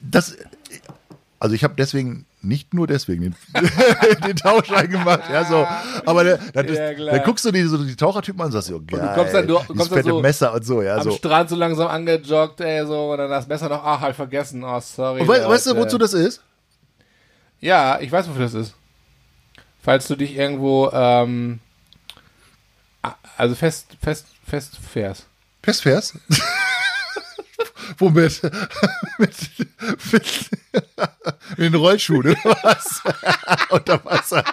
das, 0.00 0.36
also 1.40 1.54
ich 1.54 1.64
habe 1.64 1.74
deswegen, 1.76 2.26
nicht 2.44 2.74
nur 2.74 2.86
deswegen 2.86 3.22
den, 3.22 3.36
den 4.26 4.36
Tauchschein 4.36 4.88
gemacht, 4.90 5.22
ja, 5.32 5.44
so. 5.44 5.66
Aber 6.06 6.24
der, 6.24 6.38
das 6.52 6.66
ist, 6.66 6.78
Ja, 6.78 6.92
dann 6.94 7.22
guckst 7.24 7.44
du 7.44 7.50
dir 7.52 7.68
so 7.68 7.78
die 7.82 7.96
Tauchertypen 7.96 8.40
an 8.40 8.46
und 8.46 8.52
sagst 8.52 8.68
so, 8.68 8.80
geil, 8.84 9.12
kommst 9.14 9.34
dann- 9.34 9.46
du 9.46 9.54
kommst 9.54 9.80
dann 9.80 9.88
fette 9.88 10.08
so 10.10 10.20
Messer 10.20 10.52
und 10.54 10.64
so, 10.64 10.82
ja, 10.82 10.96
Am 10.96 11.02
so. 11.02 11.10
Strand 11.12 11.50
so 11.50 11.56
langsam 11.56 11.88
angejoggt, 11.88 12.60
ey, 12.60 12.86
so, 12.86 13.12
und 13.12 13.18
dann 13.18 13.30
das 13.30 13.46
Messer 13.46 13.68
noch, 13.68 13.82
ach, 13.84 14.00
halt 14.00 14.16
vergessen, 14.16 14.62
oh, 14.64 14.80
sorry. 14.80 15.20
Und 15.22 15.28
wei 15.28 15.46
weißt 15.48 15.66
du, 15.68 15.76
wozu 15.76 15.98
das 15.98 16.12
ist? 16.14 16.42
Ja, 17.60 17.98
ich 18.00 18.12
weiß, 18.12 18.28
wofür 18.28 18.42
das 18.42 18.54
ist. 18.54 18.74
Falls 19.82 20.06
du 20.08 20.16
dich 20.16 20.36
irgendwo, 20.36 20.90
ähm, 20.92 21.60
also 23.36 23.54
fest, 23.54 23.88
fest, 24.02 24.26
fest 24.46 24.78
fährst. 24.78 25.26
Festfährst? 25.62 26.14
Womit? 27.98 28.42
mit, 29.18 29.30
mit, 30.12 30.12
mit 31.56 31.58
den 31.58 31.74
Rollschuhen, 31.74 32.20
oder 32.30 32.56
was? 32.62 33.02
Unter 33.70 34.04
Wasser. 34.04 34.44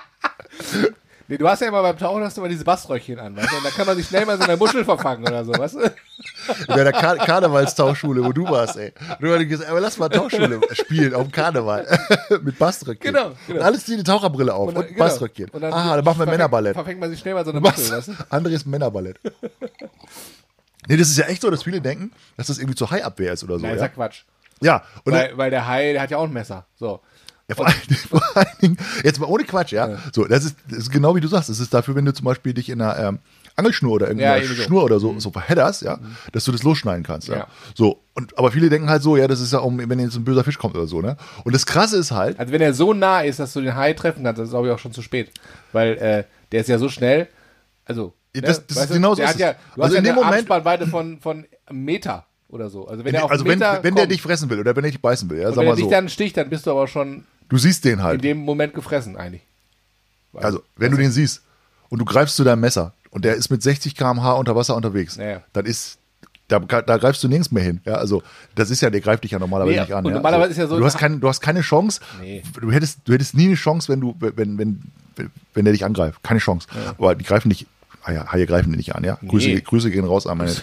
Nee, 1.28 1.38
du 1.38 1.48
hast 1.48 1.62
ja 1.62 1.70
immer 1.70 1.82
beim 1.82 1.98
Tauchen 1.98 2.22
hast 2.26 2.36
du 2.36 2.42
immer 2.42 2.50
diese 2.50 2.66
Baströckchen 2.66 3.18
an, 3.18 3.38
weißt 3.38 3.52
du? 3.52 3.56
Und 3.56 3.66
da 3.66 3.70
kann 3.70 3.86
man 3.88 3.96
sich 3.96 4.06
schnell 4.06 4.26
mal 4.26 4.36
so 4.36 4.44
in 4.44 4.50
der 4.50 4.58
Muschel 4.58 4.84
verfangen 4.84 5.24
oder 5.26 5.46
so, 5.46 5.54
weißt 5.54 5.76
du? 5.76 5.94
Bei 6.68 6.84
der 6.84 6.92
Kar 6.92 7.16
Karnevalstauchschule, 7.16 8.22
wo 8.26 8.34
du 8.34 8.44
warst, 8.50 8.76
ey. 8.76 8.92
Und 9.12 9.22
du 9.22 9.34
hast 9.34 9.48
gesagt, 9.48 9.70
aber 9.70 9.80
lass 9.80 9.98
mal 9.98 10.10
Tauchschule 10.10 10.60
spielen 10.74 11.14
auf 11.14 11.24
dem 11.24 11.32
Karneval. 11.32 11.88
mit 12.42 12.60
Baströckchen. 12.60 13.14
Genau, 13.14 13.32
genau. 13.48 13.60
Und 13.60 13.66
alles 13.66 13.86
die 13.86 13.94
eine 13.94 14.04
Taucherbrille 14.04 14.54
auf 14.54 14.68
und, 14.68 14.76
dann- 14.76 14.88
genau. 14.88 15.00
Baströckchen. 15.00 15.50
Und 15.52 15.62
dann 15.62 15.72
Aha, 15.72 15.96
dann 15.96 16.04
machen 16.04 16.20
wir 16.20 16.26
Männerballett. 16.26 16.74
Verfängt 16.74 17.00
man 17.00 17.10
sich 17.10 17.20
schnell 17.22 17.34
mal 17.36 17.46
so 17.46 17.52
eine 17.52 17.64
Was? 17.64 17.78
Muschel, 17.78 17.98
weißt 17.98 18.08
du? 18.10 18.14
Anderes 18.30 18.66
Männerballett. 18.66 19.18
Nee, 20.88 20.98
das 20.98 21.10
ist 21.10 21.18
ja 21.18 21.26
echt 21.26 21.42
so, 21.42 21.50
dass 21.50 21.64
viele 21.64 21.82
denken, 21.82 22.12
dass 22.38 22.48
das 22.48 22.58
irgendwie 22.58 22.76
zur 22.76 22.90
Haiabwehr 22.92 23.34
ist 23.34 23.44
oder 23.44 23.58
so. 23.60 23.66
Nein, 23.66 23.76
ist 23.76 23.82
ja? 23.82 23.88
ja 23.88 23.94
Quatsch. 23.94 24.24
ja, 24.62 24.84
und 25.04 25.14
Weil, 25.14 25.38
weil 25.38 25.50
der 25.52 25.68
Hai, 25.68 25.94
der 25.94 26.02
hat 26.02 26.12
ja 26.12 26.18
auch 26.18 26.26
ein 26.26 26.34
Messer. 26.34 26.66
So. 26.76 27.02
Ja, 27.48 27.56
vor, 27.56 27.68
allen, 27.68 27.76
vor 28.10 28.22
allen 28.36 28.48
Dingen, 28.62 28.78
jetzt 29.04 29.20
mal 29.20 29.26
ohne 29.28 29.44
Quatsch, 29.44 29.74
ja. 29.74 29.98
So, 30.14 30.26
das 30.26 30.46
ist, 30.46 30.56
das 30.70 30.80
ist 30.80 30.92
genau 30.92 31.16
wie 31.16 31.22
du 31.22 31.28
sagst. 31.28 31.50
Das 31.50 31.60
ist 31.60 31.74
dafür, 31.74 31.96
wenn 31.96 32.06
du 32.06 32.14
zum 32.14 32.26
Beispiel 32.26 32.54
dich 32.54 32.70
in 32.70 32.82
einer 32.82 32.98
ähm, 32.98 33.20
Angelschnur 33.58 33.92
oder 33.94 34.08
irgendeiner 34.08 34.38
Ja, 34.38 34.42
irgendwie 34.42 34.56
so. 34.62 34.64
Schnur 34.64 34.84
oder 34.86 35.00
so, 35.00 35.20
so 35.20 35.32
verhedderst, 35.32 35.82
ja, 35.82 36.00
dass 36.32 36.46
du 36.46 36.52
das 36.54 36.64
losschneiden 36.64 37.04
kannst. 37.04 37.28
Ja. 37.28 37.36
Ja. 37.36 37.48
So, 37.76 38.02
und 38.14 38.38
aber 38.40 38.52
viele 38.52 38.70
denken 38.70 38.90
halt 38.90 39.04
so, 39.04 39.18
ja, 39.18 39.28
das 39.28 39.42
ist 39.42 39.52
ja 39.52 39.60
um, 39.60 39.78
wenn 39.78 40.00
jetzt 40.00 40.16
ein 40.16 40.24
böser 40.24 40.44
Fisch 40.46 40.58
kommt 40.58 40.76
oder 40.76 40.88
so, 40.88 41.02
ne? 41.02 41.18
Und 41.44 41.54
das 41.54 41.66
krasse 41.66 41.98
ist 41.98 42.12
halt, 42.12 42.40
Also 42.40 42.54
wenn 42.54 42.62
er 42.62 42.74
so 42.74 42.94
nah 42.94 43.22
ist, 43.22 43.40
dass 43.40 43.52
du 43.54 43.62
den 43.62 43.76
Hai 43.76 43.94
treffen 43.94 44.24
kannst, 44.24 44.40
das 44.40 44.46
ist 44.48 44.52
glaube 44.52 44.68
ich 44.68 44.74
auch 44.74 44.80
schon 44.80 44.94
zu 44.94 45.02
spät. 45.02 45.32
Weil 45.74 45.98
äh, 45.98 46.24
der 46.54 46.62
ist 46.62 46.70
ja 46.70 46.78
so 46.78 46.88
schnell, 46.88 47.28
also 47.84 48.06
Ja, 48.06 48.14
das- 48.34 48.66
das 48.68 48.78
ist 48.78 48.90
du, 48.90 48.94
genau 48.96 49.10
so 49.10 49.16
der 49.18 49.26
ist 49.26 49.32
hat 49.34 49.40
ja, 49.40 49.54
du 49.76 49.82
Also 49.82 49.84
hast 49.84 49.92
ja 49.94 49.98
in 50.00 50.04
dem 50.06 50.16
Moment- 50.16 50.34
Abspannweite 50.36 50.88
von, 50.88 51.20
von 51.20 51.46
Meter 51.70 52.26
oder 52.48 52.70
so. 52.70 52.88
Also 52.88 53.04
wenn 53.04 53.14
er 53.16 53.26
auf 53.26 53.32
also 53.32 53.44
wenn, 53.46 53.60
wenn 53.60 53.60
der 53.60 53.92
kommt, 53.92 54.12
dich 54.12 54.22
fressen 54.22 54.50
will 54.50 54.60
oder 54.60 54.76
wenn 54.76 54.84
er 54.86 54.92
dich 54.92 55.02
beißen 55.02 55.30
will, 55.30 55.40
ja, 55.40 55.50
sag 55.50 55.58
wenn 55.58 55.64
er 55.64 55.70
mal 55.72 55.76
dich 55.76 55.86
so. 55.86 55.92
dann 55.92 56.10
sticht, 56.10 56.38
dann 56.38 56.50
bist 56.50 56.66
du 56.68 56.72
aber 56.72 56.88
schon 56.88 57.26
Du 57.50 57.58
siehst 57.58 57.84
den 57.86 57.94
in 58.00 58.04
halt. 58.04 58.24
dem 58.24 58.38
Moment 58.38 58.74
gefressen 58.74 59.18
eigentlich. 59.18 59.42
Also, 60.34 60.62
wenn 60.78 60.92
du 60.92 60.98
den 60.98 61.12
siehst 61.12 61.42
und 61.90 62.00
du 62.00 62.06
greifst 62.06 62.38
zu 62.38 62.46
deinem 62.46 62.62
Messer 62.62 62.94
und 63.10 63.26
der 63.26 63.36
ist 63.36 63.50
mit 63.50 63.62
60 63.62 63.96
km/h 63.96 64.34
unter 64.34 64.56
Wasser 64.56 64.78
unterwegs, 64.78 65.18
Ja, 65.18 65.26
ja. 65.26 65.42
dann 65.52 65.66
ist 65.66 65.98
da, 66.48 66.60
da 66.60 66.98
greifst 66.98 67.24
du 67.24 67.28
nirgends 67.30 67.52
mehr 67.52 67.64
hin. 67.64 67.80
Ja, 67.86 67.94
also 67.96 68.24
das 68.56 68.70
ist 68.70 68.82
ja, 68.82 68.90
der 68.90 69.00
greift 69.02 69.24
dich 69.24 69.32
ja 69.32 69.40
normalerweise 69.40 69.76
Nee, 69.76 69.82
nicht 69.82 69.94
an. 69.94 70.06
und 70.06 70.12
ja. 70.12 70.16
normalerweise 70.18 70.50
also, 70.50 70.52
ist 70.52 70.58
ja 70.58 70.68
so- 70.68 70.80
Du 70.80 70.86
hast, 70.86 70.98
kein, 70.98 71.20
du 71.22 71.28
hast 71.30 71.40
keine 71.42 71.62
Chance. 71.62 72.02
Nee. 72.22 72.44
Du 72.60 72.72
hättest, 72.72 73.00
du 73.06 73.14
hättest 73.14 73.36
nie 73.36 73.46
eine 73.48 73.56
Chance, 73.56 73.88
wenn 73.90 74.00
du, 74.02 74.16
wenn, 74.20 74.36
wenn, 74.38 74.58
wenn, 75.16 75.32
wenn 75.54 75.66
der 75.66 75.74
dich 75.74 75.86
angreift. 75.86 76.22
Keine 76.24 76.40
Chance. 76.40 76.68
Aber 76.98 77.16
die 77.16 77.24
greifen 77.26 77.50
dich, 77.50 77.68
Haie, 78.06 78.32
Haie 78.32 78.46
greifen 78.46 78.70
dich 78.72 78.78
nicht 78.78 78.96
an, 78.96 79.04
ja. 79.04 79.18
Grüße, 79.28 79.48
Nee. 79.50 79.62
Grüße 79.62 79.92
gehen 79.92 80.06
raus 80.06 80.28
an 80.28 80.38
meine, 80.38 80.54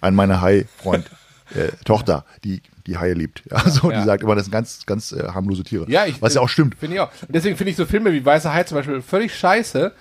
an 0.00 0.14
meine 0.14 0.40
Hai-Freund. 0.40 1.06
Äh, 1.54 1.68
Tochter, 1.84 2.24
die 2.42 2.60
die 2.88 2.98
Haie 2.98 3.14
liebt. 3.14 3.42
Ja, 3.50 3.68
so, 3.70 3.90
Ja. 3.90 4.00
die 4.00 4.04
sagt 4.06 4.22
immer, 4.24 4.34
das 4.34 4.46
sind 4.46 4.52
ganz, 4.52 4.84
ganz 4.86 5.12
äh, 5.12 5.28
harmlose 5.32 5.62
Tiere. 5.62 5.84
Ja, 5.88 6.04
ich, 6.06 6.20
Was 6.20 6.34
ja 6.34 6.40
auch 6.40 6.48
stimmt. 6.48 6.74
Finde 6.76 6.96
ich 6.96 7.00
auch. 7.00 7.10
Und 7.22 7.34
deswegen 7.34 7.56
finde 7.56 7.70
ich 7.70 7.76
so 7.76 7.86
Filme 7.86 8.12
wie 8.12 8.24
Weißer 8.24 8.52
Hai 8.52 8.64
zum 8.64 8.76
Beispiel 8.78 9.00
völlig 9.00 9.32
scheiße. 9.34 9.92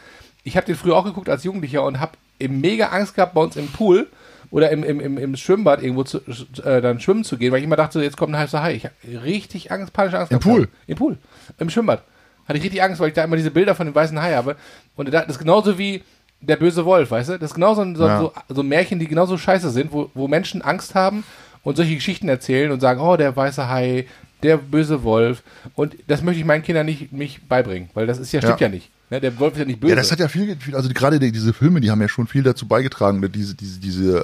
Ich 0.43 0.57
habe 0.57 0.65
den 0.65 0.75
früher 0.75 0.95
auch 0.95 1.03
geguckt 1.05 1.29
als 1.29 1.43
Jugendlicher 1.43 1.83
und 1.83 1.99
habe 1.99 2.13
mega 2.47 2.87
Angst 2.87 3.13
gehabt, 3.15 3.33
bei 3.35 3.41
uns 3.41 3.55
im 3.57 3.67
Pool 3.67 4.07
oder 4.51 4.71
im, 4.71 4.83
im, 4.83 4.99
im, 4.99 5.17
im 5.19 5.35
Schwimmbad 5.35 5.81
irgendwo 5.83 6.03
zu, 6.03 6.19
äh, 6.63 6.81
dann 6.81 6.99
schwimmen 6.99 7.23
zu 7.23 7.37
gehen, 7.37 7.51
weil 7.51 7.59
ich 7.59 7.65
immer 7.65 7.75
dachte, 7.75 8.01
jetzt 8.01 8.17
kommt 8.17 8.33
ein 8.33 8.39
heißer 8.39 8.61
Hai. 8.63 8.73
Ich 8.73 8.85
habe 8.85 9.23
richtig 9.23 9.71
Angst, 9.71 9.93
panische 9.93 10.17
Angst. 10.17 10.31
Im 10.31 10.39
gehabt. 10.39 10.55
Pool? 10.55 10.67
Im 10.87 10.97
Pool. 10.97 11.17
Im 11.59 11.69
Schwimmbad. 11.69 12.03
Hatte 12.47 12.57
ich 12.57 12.63
richtig 12.63 12.81
Angst, 12.83 12.99
weil 12.99 13.09
ich 13.09 13.13
da 13.15 13.23
immer 13.23 13.35
diese 13.37 13.51
Bilder 13.51 13.73
von 13.75 13.85
dem 13.87 13.93
weißen 13.95 14.19
Hai 14.21 14.33
habe. 14.35 14.55
Und 14.95 15.11
da- 15.13 15.21
das 15.21 15.35
ist 15.35 15.39
genauso 15.39 15.77
wie 15.77 16.03
der 16.47 16.55
böse 16.57 16.85
Wolf, 16.85 17.11
weißt 17.11 17.29
du? 17.29 17.39
Das 17.39 17.51
ist 17.51 17.55
genauso 17.55 17.83
so, 17.95 18.07
Ja. 18.07 18.19
so, 18.19 18.33
so 18.49 18.63
Märchen, 18.63 18.99
die 18.99 19.07
genauso 19.07 19.37
scheiße 19.37 19.69
sind, 19.71 19.91
wo, 19.91 20.09
wo 20.13 20.27
Menschen 20.27 20.61
Angst 20.61 20.95
haben 20.95 21.23
und 21.63 21.75
solche 21.77 21.95
Geschichten 21.95 22.29
erzählen 22.29 22.71
und 22.71 22.79
sagen, 22.79 22.99
oh, 23.01 23.17
der 23.17 23.35
weiße 23.35 23.67
Hai, 23.69 24.05
der 24.43 24.57
böse 24.57 25.03
Wolf. 25.03 25.41
Und 25.75 25.95
das 26.07 26.21
möchte 26.21 26.39
ich 26.39 26.45
meinen 26.45 26.63
Kindern 26.63 26.85
nicht 26.85 27.11
mich 27.11 27.41
beibringen, 27.47 27.89
weil 27.93 28.07
das 28.07 28.19
ist 28.19 28.31
ja, 28.31 28.41
stimmt 28.41 28.61
Ja. 28.61 28.67
ja, 28.67 28.73
nicht. 28.73 28.89
Ne? 29.09 29.21
Der 29.21 29.37
Wolf 29.39 29.53
ist 29.53 29.59
ja 29.59 29.65
nicht 29.65 29.79
böse. 29.79 29.89
Ja, 29.91 29.95
das 29.95 30.11
hat 30.11 30.19
ja 30.19 30.27
viel, 30.27 30.57
also 30.73 30.89
gerade 30.89 31.19
die, 31.19 31.31
diese 31.31 31.53
Filme, 31.53 31.81
die 31.81 31.91
haben 31.91 32.01
ja 32.01 32.07
schon 32.07 32.27
viel 32.27 32.43
dazu 32.43 32.67
beigetragen, 32.67 33.19
ne, 33.19 33.29
diese, 33.29 33.55
diese, 33.55 33.79
diese 33.79 34.17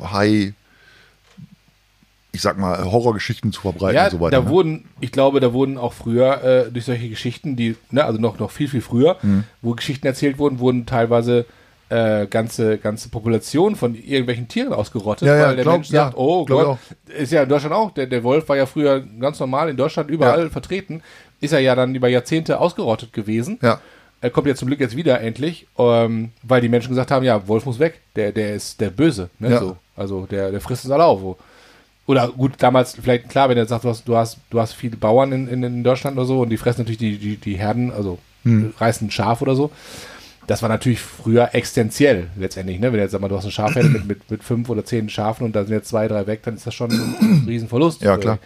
äh, 0.00 0.04
High, 0.04 0.52
ich 2.34 2.42
sag 2.42 2.58
mal, 2.58 2.84
Horrorgeschichten 2.84 3.52
zu 3.52 3.60
verbreiten 3.62 3.96
ja, 3.96 4.04
und 4.06 4.10
so 4.10 4.20
weiter. 4.20 4.36
da 4.38 4.42
ne? 4.42 4.48
wurden, 4.50 4.84
ich 5.00 5.12
glaube, 5.12 5.40
da 5.40 5.52
wurden 5.52 5.78
auch 5.78 5.92
früher 5.92 6.42
äh, 6.42 6.70
durch 6.70 6.84
solche 6.84 7.08
Geschichten, 7.08 7.54
die, 7.56 7.76
ne, 7.90 8.04
also 8.04 8.20
noch, 8.20 8.38
noch 8.38 8.50
viel, 8.50 8.68
viel 8.68 8.80
früher, 8.82 9.16
Mhm. 9.22 9.44
wo 9.62 9.72
Geschichten 9.74 10.06
erzählt 10.06 10.38
wurden, 10.38 10.58
wurden 10.58 10.84
teilweise 10.84 11.46
äh, 11.90 12.26
ganze, 12.26 12.78
ganze 12.78 13.08
Populationen 13.08 13.76
von 13.76 13.94
irgendwelchen 13.94 14.48
Tieren 14.48 14.72
ausgerottet, 14.72 15.28
Ja, 15.28 15.36
ja, 15.36 15.46
weil 15.48 15.54
der 15.56 15.62
glaub- 15.64 15.74
Mensch 15.76 15.88
sagt, 15.88 16.16
oh 16.16 16.44
Gott, 16.44 16.78
ist 17.16 17.30
ja 17.30 17.42
in 17.44 17.48
Deutschland 17.48 17.74
auch, 17.74 17.92
der, 17.92 18.06
der 18.06 18.24
Wolf 18.24 18.48
war 18.48 18.56
ja 18.56 18.66
früher 18.66 19.00
ganz 19.20 19.38
normal 19.38 19.68
in 19.68 19.76
Deutschland 19.76 20.10
überall 20.10 20.50
vertreten, 20.50 21.02
ist 21.40 21.52
er 21.52 21.60
ja 21.60 21.74
dann 21.74 21.94
über 21.94 22.08
Jahrzehnte 22.08 22.58
ausgerottet 22.58 23.12
gewesen. 23.12 23.58
Ja. 23.62 23.80
Er 24.22 24.30
kommt 24.30 24.46
ja 24.48 24.54
zum 24.54 24.68
Glück 24.68 24.80
jetzt 24.80 24.96
wieder 24.96 25.20
endlich, 25.20 25.66
ähm, 25.78 26.30
weil 26.42 26.62
die 26.62 26.70
Menschen 26.70 26.88
gesagt 26.88 27.10
haben, 27.10 27.24
ja, 27.24 27.46
Wolf 27.46 27.66
muss 27.66 27.78
weg, 27.78 28.00
der, 28.16 28.32
der 28.32 28.54
ist 28.54 28.80
der 28.80 28.88
Böse, 28.90 29.28
ne, 29.38 29.58
so. 29.58 29.76
Also 29.94 30.26
der, 30.26 30.50
der 30.50 30.60
frisst 30.62 30.84
uns 30.86 30.90
alle 30.92 31.04
auf. 31.04 31.20
Wo. 31.22 31.36
Oder 32.06 32.28
gut, 32.28 32.54
damals 32.58 32.94
vielleicht 33.00 33.28
klar, 33.30 33.48
wenn 33.48 33.56
er 33.56 33.66
sagt, 33.66 33.84
du 33.84 33.88
hast, 33.88 34.06
du 34.06 34.16
hast, 34.16 34.38
du 34.50 34.60
hast 34.60 34.74
viele 34.74 34.96
Bauern 34.96 35.32
in, 35.32 35.48
in, 35.48 35.62
in 35.62 35.84
Deutschland 35.84 36.16
oder 36.16 36.26
so 36.26 36.42
und 36.42 36.50
die 36.50 36.58
fressen 36.58 36.82
natürlich 36.82 36.98
die, 36.98 37.16
die, 37.18 37.36
die 37.36 37.56
Herden, 37.56 37.90
also 37.92 38.18
Hm. 38.44 38.74
reißen 38.78 39.08
ein 39.08 39.10
Schaf 39.10 39.42
oder 39.42 39.56
so. 39.56 39.70
Das 40.46 40.60
war 40.60 40.68
natürlich 40.68 41.00
früher 41.00 41.54
existenziell 41.54 42.28
letztendlich, 42.36 42.78
ne? 42.78 42.92
Wenn 42.92 43.00
jetzt 43.00 43.12
sag 43.12 43.22
mal, 43.22 43.28
du 43.28 43.36
hast 43.36 43.44
eine 43.44 43.52
Schafherde 43.52 43.88
mit, 43.88 44.04
mit, 44.04 44.30
mit 44.30 44.44
fünf 44.44 44.68
oder 44.68 44.84
zehn 44.84 45.08
Schafen 45.08 45.46
und 45.46 45.56
da 45.56 45.64
sind 45.64 45.72
jetzt 45.72 45.88
zwei, 45.88 46.06
drei 46.06 46.26
weg, 46.26 46.42
dann 46.42 46.54
ist 46.54 46.66
das 46.66 46.74
schon 46.74 46.90
ein 46.92 47.44
Riesenverlust. 47.48 48.02
Ja, 48.02 48.18
klar. 48.18 48.38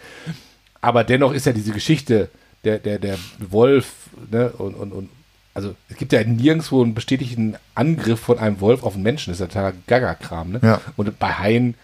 Aber 0.81 1.03
dennoch 1.03 1.33
ist 1.33 1.47
ja 1.47 1.53
diese 1.53 1.73
Geschichte, 1.73 2.29
der, 2.63 2.79
der, 2.79 3.01
der 3.01 3.19
Wolf, 3.51 3.93
ne, 4.31 4.51
und, 4.51 4.75
und, 4.75 4.93
und 4.93 5.09
also 5.55 5.75
es 5.89 5.97
gibt 5.97 6.13
ja 6.13 6.23
nirgendwo 6.23 6.85
einen 6.85 6.95
bestätigten 6.95 7.57
Angriff 7.75 8.21
von 8.21 8.39
einem 8.39 8.61
Wolf 8.61 8.85
auf 8.85 8.95
einen 8.95 9.03
Menschen, 9.03 9.33
das 9.33 9.41
ist 9.41 9.41
ja 9.41 9.47
totaler 9.49 9.73
Gaga-Kram, 9.89 10.53
ne? 10.53 10.61
Ja. 10.63 10.81
Und 10.97 11.19
bei 11.19 11.33
Haien, 11.33 11.75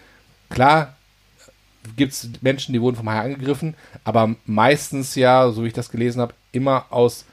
klar, 0.49 0.94
gibt 1.95 2.13
es 2.13 2.29
Menschen, 2.41 2.73
die 2.73 2.81
wurden 2.81 2.95
vom 2.95 3.09
Hai 3.09 3.19
angegriffen, 3.19 3.75
aber 4.03 4.35
meistens 4.45 5.15
ja, 5.15 5.49
so 5.51 5.63
wie 5.63 5.67
ich 5.67 5.73
das 5.73 5.89
gelesen 5.89 6.21
habe, 6.21 6.33
immer 6.51 6.85
aus 6.89 7.25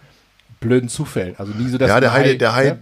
blöden 0.61 0.89
Zufällen. 0.89 1.35
Also 1.39 1.53
nie 1.53 1.69
so, 1.69 1.79
dass 1.79 1.89
Ja, 1.89 2.01
der 2.01 2.13
ein 2.13 2.25
Hai, 2.25 2.35
der 2.35 2.55
Hai, 2.55 2.65
ne? 2.65 2.79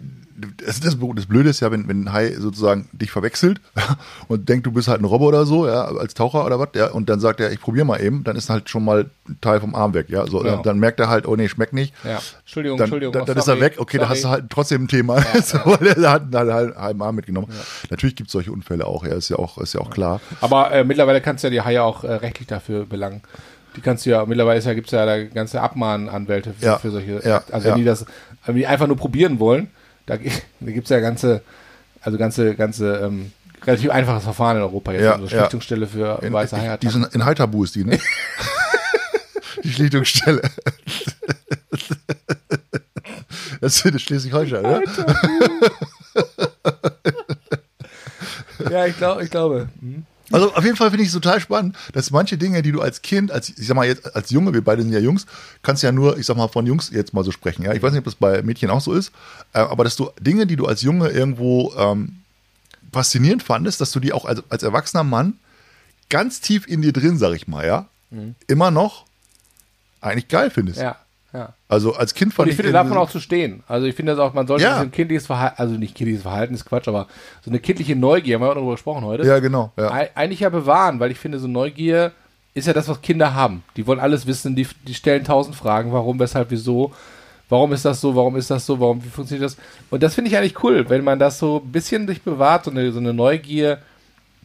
Das, 0.65 0.81
das, 0.81 0.97
das 1.15 1.27
Blöde 1.27 1.51
ist 1.51 1.61
ja, 1.61 1.71
wenn, 1.71 1.89
wenn 1.89 2.05
ein 2.05 2.13
Hai 2.13 2.33
sozusagen 2.39 2.89
dich 2.93 3.11
verwechselt 3.11 3.61
und 4.29 4.49
denkt, 4.49 4.67
du 4.67 4.73
bist 4.73 4.89
halt 4.89 5.01
ein 5.01 5.05
Robber 5.05 5.27
oder 5.27 5.47
so, 5.47 5.67
ja, 5.67 5.85
als 5.85 6.15
Taucher 6.15 6.45
oder 6.45 6.59
was, 6.59 6.69
ja, 6.75 6.91
und 6.91 7.09
dann 7.09 7.21
sagt 7.21 7.41
er, 7.41 7.53
ich 7.53 7.61
probiere 7.61 7.85
mal 7.85 8.01
eben, 8.01 8.25
dann 8.25 8.37
ist 8.37 8.51
halt 8.51 8.69
schon 8.71 8.85
mal 8.85 9.11
ein 9.29 9.39
Teil 9.41 9.61
vom 9.61 9.75
Arm 9.75 9.95
weg, 9.95 10.07
ja, 10.09 10.27
so, 10.27 10.45
Ja. 10.45 10.53
Dann, 10.53 10.63
dann 10.63 10.79
merkt 10.79 11.01
er 11.01 11.09
halt, 11.09 11.27
oh 11.27 11.37
nee, 11.37 11.49
schmeckt 11.49 11.73
nicht. 11.73 11.95
Ja, 12.05 12.21
Entschuldigung, 12.41 12.79
Dann, 12.79 12.87
Entschuldigung. 12.87 13.13
dann, 13.13 13.23
oh, 13.23 13.27
dann 13.27 13.37
ist 13.37 13.43
er 13.49 13.55
sorry, 13.55 13.61
weg, 13.61 13.75
okay, 13.79 13.99
da 13.99 14.05
sorry. 14.05 14.15
hast 14.17 14.25
du 14.25 14.29
halt 14.29 14.45
trotzdem 14.51 14.85
ein 14.85 14.89
Thema, 14.89 15.21
so, 15.45 15.59
weil 15.65 15.89
er 15.89 16.11
hat 16.11 16.35
einen 16.35 16.53
halben, 16.53 16.75
halben 16.77 17.03
Arm 17.03 17.15
mitgenommen. 17.17 17.49
Natürlich 17.91 18.17
gibt 18.17 18.29
es 18.29 18.33
solche 18.33 18.53
Unfälle 18.53 18.87
auch, 18.87 19.05
ja, 19.05 19.15
ist 19.15 19.29
ja 19.29 19.37
auch, 19.37 19.59
ist 19.59 19.75
ja 19.75 19.81
auch 19.81 19.91
klar. 19.91 20.21
Aber 20.41 20.73
äh, 20.73 20.85
mittlerweile 20.85 21.21
kannst 21.21 21.45
du 21.45 21.49
ja 21.49 21.51
die 21.51 21.61
Haie 21.63 21.83
auch 21.83 22.05
äh, 22.05 22.13
rechtlich 22.13 22.49
dafür 22.49 22.87
belangen. 22.87 23.23
Die 23.77 23.81
kannst 23.81 24.05
du 24.05 24.11
ja, 24.11 24.27
mittlerweile 24.27 24.61
ja, 24.61 24.75
gibt 24.75 24.89
es 24.89 24.93
ja 24.93 25.07
da 25.07 25.23
ganze 25.23 25.61
Abmahnanwälte 25.61 26.55
für, 26.59 26.67
Ja, 26.67 26.79
für 26.79 26.91
solche. 26.91 27.21
ja, 27.25 27.43
also 27.53 27.65
wenn 27.67 27.73
ja. 27.73 27.77
die 27.77 27.85
das 27.85 28.05
wenn 28.47 28.57
die 28.57 28.67
einfach 28.67 28.87
nur 28.87 28.97
probieren 28.97 29.39
wollen, 29.39 29.69
da, 30.11 30.17
da 30.61 30.73
gibt 30.73 30.85
es 30.85 30.91
ja 30.91 31.01
ganze, 31.01 31.43
also 32.01 32.19
ganze, 32.19 32.55
ganze 32.57 32.97
ähm, 32.97 33.33
relativ 33.65 33.91
einfaches 33.91 34.25
Verfahren 34.25 34.57
in 34.57 34.63
Europa 34.63 34.93
jetzt. 34.93 35.03
Ja, 35.03 35.13
also 35.13 35.27
ja. 35.27 35.39
Schlichtungsstelle 35.41 35.87
für 35.87 36.23
In, 36.23 36.33
weiße 36.33 36.79
die 36.83 36.89
sind 36.89 37.15
in 37.15 37.25
Heiterbu 37.25 37.65
ist 37.65 37.75
die, 37.77 37.85
ne? 37.85 37.99
die 39.65 39.73
Schlichtungsstelle. 39.73 40.43
Das 43.61 43.77
ist 43.77 43.87
in 43.87 43.99
Schleswig-Holstein, 43.99 44.65
oder? 44.65 44.83
Ja, 48.71 48.87
ich, 48.87 48.97
glaub, 48.99 49.21
ich 49.21 49.31
glaube. 49.31 49.69
Mhm. 49.81 50.05
Also 50.33 50.55
auf 50.55 50.65
jeden 50.65 50.77
Fall 50.77 50.91
finde 50.91 51.03
ich 51.03 51.09
es 51.09 51.15
total 51.15 51.41
spannend, 51.41 51.77
dass 51.93 52.11
manche 52.11 52.39
Dinge, 52.39 52.63
die 52.63 52.73
du 52.73 52.81
als 52.81 53.03
Kind, 53.03 53.31
als 53.31 53.49
ich 53.49 53.67
sag 53.67 53.75
mal 53.75 53.87
jetzt 53.87 54.15
als 54.15 54.31
Junge, 54.31 54.55
wir 54.55 54.63
beide 54.63 54.83
sind 54.83 54.93
ja 54.93 54.99
Jungs, 55.01 55.27
kannst 55.63 55.83
ja 55.83 55.93
nur, 55.93 56.19
ich 56.19 56.27
sag 56.27 56.37
mal 56.37 56.49
von 56.49 56.67
Jungs 56.67 56.91
jetzt 56.91 57.13
mal 57.15 57.25
so 57.25 57.33
sprechen. 57.33 57.63
Ja, 57.63 57.73
ich 57.73 57.83
weiß 57.83 57.93
nicht, 57.93 58.01
ob 58.01 58.05
das 58.05 58.15
bei 58.15 58.43
Mädchen 58.43 58.71
auch 58.71 58.81
so 58.81 58.93
ist, 58.93 59.13
äh, 59.53 59.59
aber 59.59 59.85
dass 59.85 59.97
du 59.97 60.11
Dinge, 60.21 60.47
die 60.47 60.57
du 60.57 60.67
als 60.67 60.83
Junge 60.83 61.09
irgendwo 61.09 61.73
ähm, 61.77 62.17
faszinierend 62.93 63.43
fandest, 63.43 63.81
dass 63.81 63.93
du 63.93 64.01
die 64.01 64.13
auch 64.13 64.25
als, 64.25 64.43
als 64.49 64.63
erwachsener 64.63 65.05
Mann 65.05 65.35
ganz 66.09 66.41
tief 66.41 66.67
in 66.67 66.83
dir 66.83 66.93
drin, 66.93 67.19
sag 67.19 67.35
ich 67.35 67.49
mal, 67.49 67.67
ja, 67.67 67.87
immer 68.49 68.71
noch 68.71 69.07
eigentlich 70.01 70.29
geil 70.29 70.51
findest. 70.51 70.81
Ja, 70.81 70.97
ja. 71.33 71.55
Also 71.69 71.95
als 71.95 72.15
Kind 72.15 72.35
fand 72.35 72.47
Und 72.47 72.51
ich 72.51 72.57
finde, 72.57 72.73
davon 72.73 72.97
auch 72.97 73.11
zu 73.11 73.21
stehen. 73.21 73.63
Also 73.69 73.87
ich 73.87 73.95
finde 73.95 74.13
das 74.13 74.19
auch, 74.21 74.35
man 74.35 74.47
sollte 74.47 74.65
Ja. 74.65 74.77
so 74.77 74.83
ein 74.83 74.91
kindliches 74.91 75.27
Verhalten, 75.27 75.55
also 75.59 75.75
nicht 75.77 75.95
kindliches 75.95 76.23
Verhalten 76.23 76.55
ist 76.55 76.65
Quatsch, 76.65 76.89
aber 76.89 77.07
so 77.45 77.51
eine 77.51 77.61
kindliche 77.61 77.95
Neugier, 77.97 78.35
haben 78.37 78.43
wir 78.43 78.51
auch 78.51 78.55
darüber 78.55 78.73
gesprochen 78.73 79.05
heute, 79.05 79.25
Ja, 79.27 79.39
genau. 79.39 79.73
Ja. 79.77 79.93
Ei- 79.93 80.11
eigentlich 80.15 80.41
ja 80.41 80.49
bewahren, 80.49 80.99
weil 81.01 81.11
ich 81.11 81.19
finde, 81.19 81.39
so 81.39 81.47
Neugier 81.49 82.13
ist 82.55 82.67
ja 82.67 82.73
das, 82.73 82.89
was 82.89 83.01
Kinder 83.01 83.35
haben. 83.35 83.63
Die 83.77 83.87
wollen 83.87 84.01
alles 84.01 84.27
wissen, 84.27 84.57
die, 84.57 84.67
die 84.87 84.95
stellen 84.95 85.23
tausend 85.25 85.55
Fragen, 85.55 85.93
warum, 85.93 86.19
weshalb, 86.19 86.51
wieso, 86.51 86.93
warum 87.49 87.73
ist 87.73 87.85
das 87.85 88.01
so, 88.01 88.17
warum 88.17 88.35
ist 88.37 88.51
das 88.51 88.67
so, 88.67 88.81
warum, 88.81 89.05
wie 89.05 89.09
funktioniert 89.09 89.45
das? 89.47 89.57
Und 89.91 90.03
das 90.03 90.17
finde 90.17 90.31
ich 90.31 90.37
eigentlich 90.37 90.63
cool, 90.65 90.89
wenn 90.91 91.05
man 91.05 91.21
das 91.21 91.39
so 91.39 91.63
ein 91.65 91.71
bisschen 91.71 92.09
sich 92.09 92.23
bewahrt, 92.23 92.65
so 92.65 92.73
eine, 92.73 92.91
so 92.91 92.99
eine 92.99 93.15
Neugier, 93.15 93.79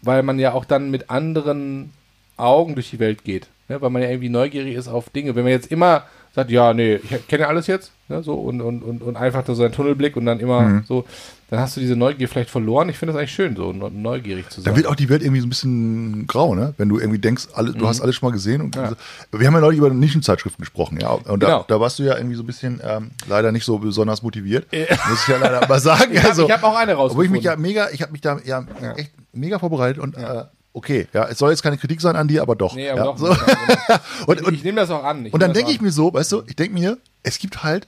weil 0.04 0.22
man 0.22 0.38
ja 0.38 0.54
auch 0.54 0.66
dann 0.66 0.92
mit 0.92 1.10
anderen 1.10 1.92
Augen 2.38 2.76
durch 2.76 2.92
die 2.92 3.00
Welt 3.00 3.24
geht. 3.24 3.48
Ne? 3.70 3.82
Weil 3.82 3.90
man 3.90 4.04
ja 4.04 4.10
irgendwie 4.10 4.30
neugierig 4.30 4.76
ist 4.76 4.88
auf 4.88 5.10
Dinge. 5.10 5.36
Wenn 5.36 5.44
man 5.44 5.52
jetzt 5.52 5.72
immer 5.72 6.04
sagt, 6.36 6.52
ja, 6.52 6.74
nee, 6.74 6.96
ich 6.96 7.28
kenne 7.28 7.44
ja 7.44 7.48
alles 7.48 7.68
jetzt, 7.68 7.92
ne? 8.10 8.22
so 8.22 8.34
und, 8.36 8.62
und, 8.62 8.84
und, 8.84 9.02
und 9.02 9.16
einfach 9.16 9.44
so 9.48 9.64
ein 9.64 9.72
Tunnelblick 9.72 10.16
und 10.18 10.26
dann 10.26 10.40
immer 10.40 10.62
Mhm. 10.62 10.84
so, 10.88 11.06
dann 11.50 11.60
hast 11.60 11.78
du 11.78 11.80
diese 11.82 11.96
Neugier 11.96 12.28
vielleicht 12.28 12.50
verloren. 12.50 12.90
Ich 12.90 12.98
finde 12.98 13.14
das 13.14 13.20
eigentlich 13.20 13.32
schön, 13.34 13.56
so 13.56 13.72
ne- 13.72 13.92
neugierig 13.92 14.50
zu 14.50 14.62
sein. 14.62 14.72
Da 14.74 14.76
wird 14.78 14.88
auch 14.88 14.96
die 14.96 15.10
Welt 15.10 15.22
irgendwie 15.22 15.40
so 15.42 15.46
ein 15.46 15.50
bisschen 15.50 16.26
grau, 16.28 16.56
ne? 16.56 16.74
Wenn 16.78 16.90
du 16.90 16.98
irgendwie 17.00 17.20
denkst, 17.20 17.48
alle, 17.54 17.72
du 17.72 17.88
hast 17.88 18.02
alles 18.02 18.16
schon 18.16 18.28
mal 18.30 18.34
gesehen. 18.34 18.62
Und 18.62 18.76
Mhm. 18.76 18.82
Ja. 18.82 18.92
Wir 19.40 19.48
haben 19.48 19.54
ja 19.54 19.60
neulich 19.62 19.78
über 19.78 19.90
Nischenzeitschriften 19.92 20.64
gesprochen, 20.64 21.00
ja. 21.00 21.10
Und 21.12 21.44
da, 21.44 21.48
Genau. 21.48 21.66
da 21.68 21.80
warst 21.80 22.00
du 22.00 22.04
ja 22.04 22.18
irgendwie 22.18 22.36
so 22.36 22.44
ein 22.44 22.48
bisschen 22.48 22.82
ähm, 22.84 23.12
leider 23.28 23.52
nicht 23.52 23.64
so 23.64 23.78
besonders 23.78 24.24
motiviert. 24.24 24.66
Muss 25.10 25.22
ich 25.22 25.28
ja 25.28 25.38
leider 25.38 25.68
mal 25.68 25.80
sagen. 25.80 26.12
Ich 26.14 26.18
habe 26.20 26.30
also, 26.30 26.50
hab 26.50 26.64
auch 26.64 26.76
eine 26.76 26.94
obwohl 26.98 27.26
ich 27.26 27.32
rausgefunden. 27.32 27.32
mich 27.34 27.44
ja 27.44 27.56
mega, 27.58 27.90
ich 27.92 28.02
habe 28.02 28.12
mich 28.12 28.22
da 28.22 28.40
ja, 28.44 28.66
echt 28.98 29.12
mega 29.34 29.60
vorbereitet 29.60 30.02
und 30.02 30.18
äh, 30.18 30.44
okay, 30.76 31.08
ja, 31.14 31.26
es 31.26 31.38
soll 31.38 31.52
jetzt 31.52 31.64
keine 31.64 31.78
Kritik 31.78 32.02
sein 32.02 32.16
an 32.16 32.28
dir, 32.28 32.42
aber 32.42 32.56
doch. 32.56 32.76
Nee, 32.76 32.90
aber 32.90 33.00
ja, 33.00 33.06
doch. 33.06 33.18
so. 33.18 33.30
nicht. 33.30 33.40
und, 34.28 34.42
ich 34.42 34.48
ich 34.60 34.64
nehme 34.64 34.82
das 34.82 34.92
auch 34.92 35.04
an. 35.04 35.26
und 35.26 35.42
dann 35.42 35.54
denke 35.54 35.72
ich 35.72 35.82
mir 35.82 35.92
so, 35.92 36.14
weißt 36.14 36.32
du, 36.34 36.44
ich 36.48 36.56
denke 36.56 36.74
mir, 36.78 36.98
es 37.24 37.40
gibt 37.40 37.64
halt, 37.64 37.88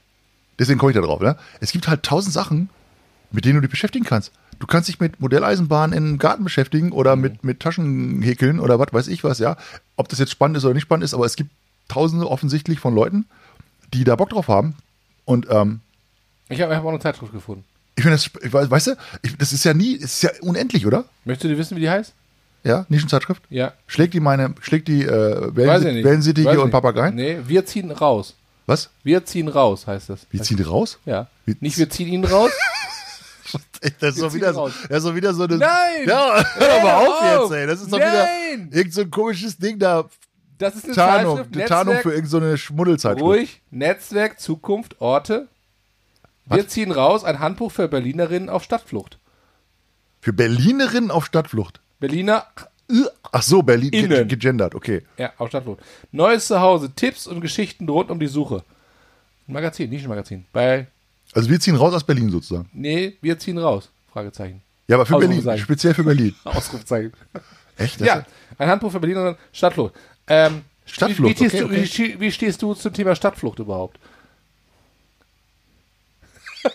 deswegen 0.57 0.79
komme 0.79 0.91
ich 0.91 0.95
da 0.95 1.01
drauf, 1.01 1.19
ne? 1.19 1.37
Es 1.59 1.71
gibt 1.71 1.87
halt 1.87 2.03
tausend 2.03 2.33
Sachen, 2.33 2.69
mit 3.31 3.45
denen 3.45 3.55
du 3.55 3.61
dich 3.61 3.69
beschäftigen 3.69 4.05
kannst. 4.05 4.31
Du 4.59 4.65
kannst 4.65 4.87
dich 4.87 4.99
mit 4.99 5.19
Modelleisenbahn 5.19 5.93
im 5.93 6.17
Garten 6.17 6.43
beschäftigen 6.43 6.91
oder 6.91 7.15
mit, 7.15 7.43
mit 7.43 7.59
Taschenhäkeln 7.59 8.59
oder 8.59 8.79
was 8.79 8.91
weiß 8.91 9.07
ich 9.09 9.23
was, 9.23 9.39
ja. 9.39 9.57
Ob 9.97 10.07
das 10.07 10.19
jetzt 10.19 10.31
spannend 10.31 10.57
ist 10.57 10.65
oder 10.65 10.73
nicht 10.73 10.83
spannend 10.83 11.03
ist, 11.03 11.13
aber 11.13 11.25
es 11.25 11.35
gibt 11.35 11.51
tausende 11.89 12.29
offensichtlich 12.29 12.79
von 12.79 12.95
Leuten, 12.95 13.25
die 13.93 14.05
da 14.05 14.15
Bock 14.15 14.29
drauf 14.29 14.47
haben. 14.47 14.75
Und 15.25 15.47
ähm, 15.49 15.81
Ich 16.47 16.61
habe 16.61 16.75
hab 16.75 16.85
auch 16.85 16.89
eine 16.89 16.99
Zeitschrift 16.99 17.33
gefunden. 17.33 17.65
ich 17.97 18.03
finde 18.03 18.15
das, 18.15 18.31
ich 18.41 18.53
weiß, 18.53 18.71
weißt 18.71 18.87
du, 18.87 18.91
ich, 19.21 19.37
das 19.37 19.51
ist 19.51 19.65
ja 19.65 19.73
nie, 19.73 19.95
es 19.95 20.03
ist 20.03 20.23
ja 20.23 20.29
unendlich, 20.41 20.87
oder? 20.87 21.03
Möchtest 21.25 21.51
du 21.51 21.57
wissen, 21.57 21.75
wie 21.75 21.81
die 21.81 21.89
heißt? 21.89 22.13
Ja, 22.67 22.85
Nischenzeitschrift? 22.89 23.43
Ja. 23.49 23.73
Schlägt 23.87 24.13
die 24.13 24.19
meine, 24.19 24.53
schlägt 24.61 24.87
die 24.87 25.03
äh, 25.03 25.51
ich 25.55 26.45
und. 26.57 26.71
Papageien? 26.71 27.15
Nee, 27.15 27.39
wir 27.45 27.65
ziehen 27.65 27.91
raus. 27.91 28.35
Was? 28.65 28.89
Wir 29.03 29.25
ziehen 29.25 29.47
raus, 29.47 29.87
heißt 29.87 30.09
das. 30.09 30.27
Wie 30.29 30.41
ziehen 30.41 30.61
raus? 30.61 30.99
Ja. 31.05 31.27
Wie- 31.45 31.55
Nicht 31.61 31.77
wir 31.77 31.89
ziehen 31.89 32.07
ihn 32.09 32.25
raus. 32.25 32.51
Das 34.01 34.09
ist 34.09 34.17
Wir 34.17 34.23
doch 34.27 34.33
wieder 34.33 34.53
so, 34.53 34.59
raus. 34.59 34.73
ja, 34.89 34.99
so 34.99 35.15
wieder 35.15 35.33
so 35.33 35.43
eine. 35.43 35.55
Nein! 35.55 36.05
Ja, 36.05 36.43
hör 36.55 36.67
doch 36.67 36.83
mal 36.83 36.93
auf 36.95 37.21
auf! 37.21 37.49
jetzt, 37.51 37.57
ey. 37.57 37.65
Das 37.67 37.81
ist 37.81 37.93
doch 37.93 37.97
Nein! 37.97 38.67
wieder 38.67 38.77
irgend 38.77 38.93
so 38.93 39.01
ein 39.01 39.09
komisches 39.09 39.57
Ding 39.57 39.79
da. 39.79 40.03
Das 40.57 40.75
ist 40.75 40.83
eine 40.83 40.93
Tarnung, 40.95 41.45
eine 41.53 41.65
Tarnung 41.65 41.95
für 41.99 42.13
irgendeine 42.13 42.51
so 42.51 42.57
Schmuddelzeitschrift. 42.57 43.23
Ruhig. 43.23 43.61
Netzwerk, 43.71 44.41
Zukunft, 44.41 44.99
Orte. 44.99 45.47
Wir 46.45 46.63
Was? 46.63 46.67
ziehen 46.67 46.91
raus 46.91 47.23
ein 47.23 47.39
Handbuch 47.39 47.71
für 47.71 47.87
Berlinerinnen 47.87 48.49
auf 48.49 48.63
Stadtflucht. 48.63 49.17
Für 50.19 50.33
Berlinerinnen 50.33 51.09
auf 51.09 51.25
Stadtflucht. 51.25 51.79
Berliner, 51.99 52.45
Ach 53.31 53.41
so, 53.41 53.61
Berlin 53.61 53.91
Innen. 53.91 54.27
gegendert, 54.27 54.73
okay. 54.73 55.03
ja, 55.17 55.33
auf 55.37 55.49
Stadtflucht. 55.49 55.81
Neues 56.11 56.47
Zuhause, 56.47 56.91
Tipps 56.95 57.27
und 57.27 57.41
Geschichten 57.41 57.89
rund 57.89 58.09
um 58.11 58.19
die 58.19 58.27
Suche. 58.27 58.63
Ein 59.47 59.53
Magazin, 59.53 59.89
Nischenmagazin. 59.89 60.45
Bei, 60.53 60.87
Also 61.33 61.49
wir 61.49 61.59
ziehen 61.59 61.75
raus 61.75 61.93
aus 61.93 62.03
Berlin 62.05 62.29
sozusagen. 62.29 62.69
nee, 62.73 63.17
wir 63.21 63.37
ziehen 63.37 63.57
raus. 63.57 63.89
Fragezeichen. 64.11 64.61
Ja, 64.87 64.95
aber 64.95 65.05
für 65.05 65.17
Berlin, 65.19 65.57
speziell 65.57 65.93
für 65.93 66.03
Berlin. 66.03 66.33
Ausrufezeichen. 66.45 67.11
Echt? 67.75 67.99
Das 67.99 68.07
Ja, 68.07 68.25
ein 68.57 68.69
Handbuch 68.69 68.91
für 68.91 68.99
Berliner 69.01 69.37
Stadtflucht. 69.51 69.93
Ähm, 70.27 70.61
Stadtflucht, 70.85 71.39
Wie, 71.39 71.43
wie, 71.43 71.49
stehst 71.49 71.63
okay, 71.63 71.75
du, 71.75 71.99
okay. 72.05 72.13
Wie, 72.15 72.19
wie 72.21 72.31
stehst 72.31 72.61
du 72.61 72.73
zum 72.73 72.93
Thema 72.93 73.15
Stadtflucht 73.15 73.59
überhaupt? 73.59 73.99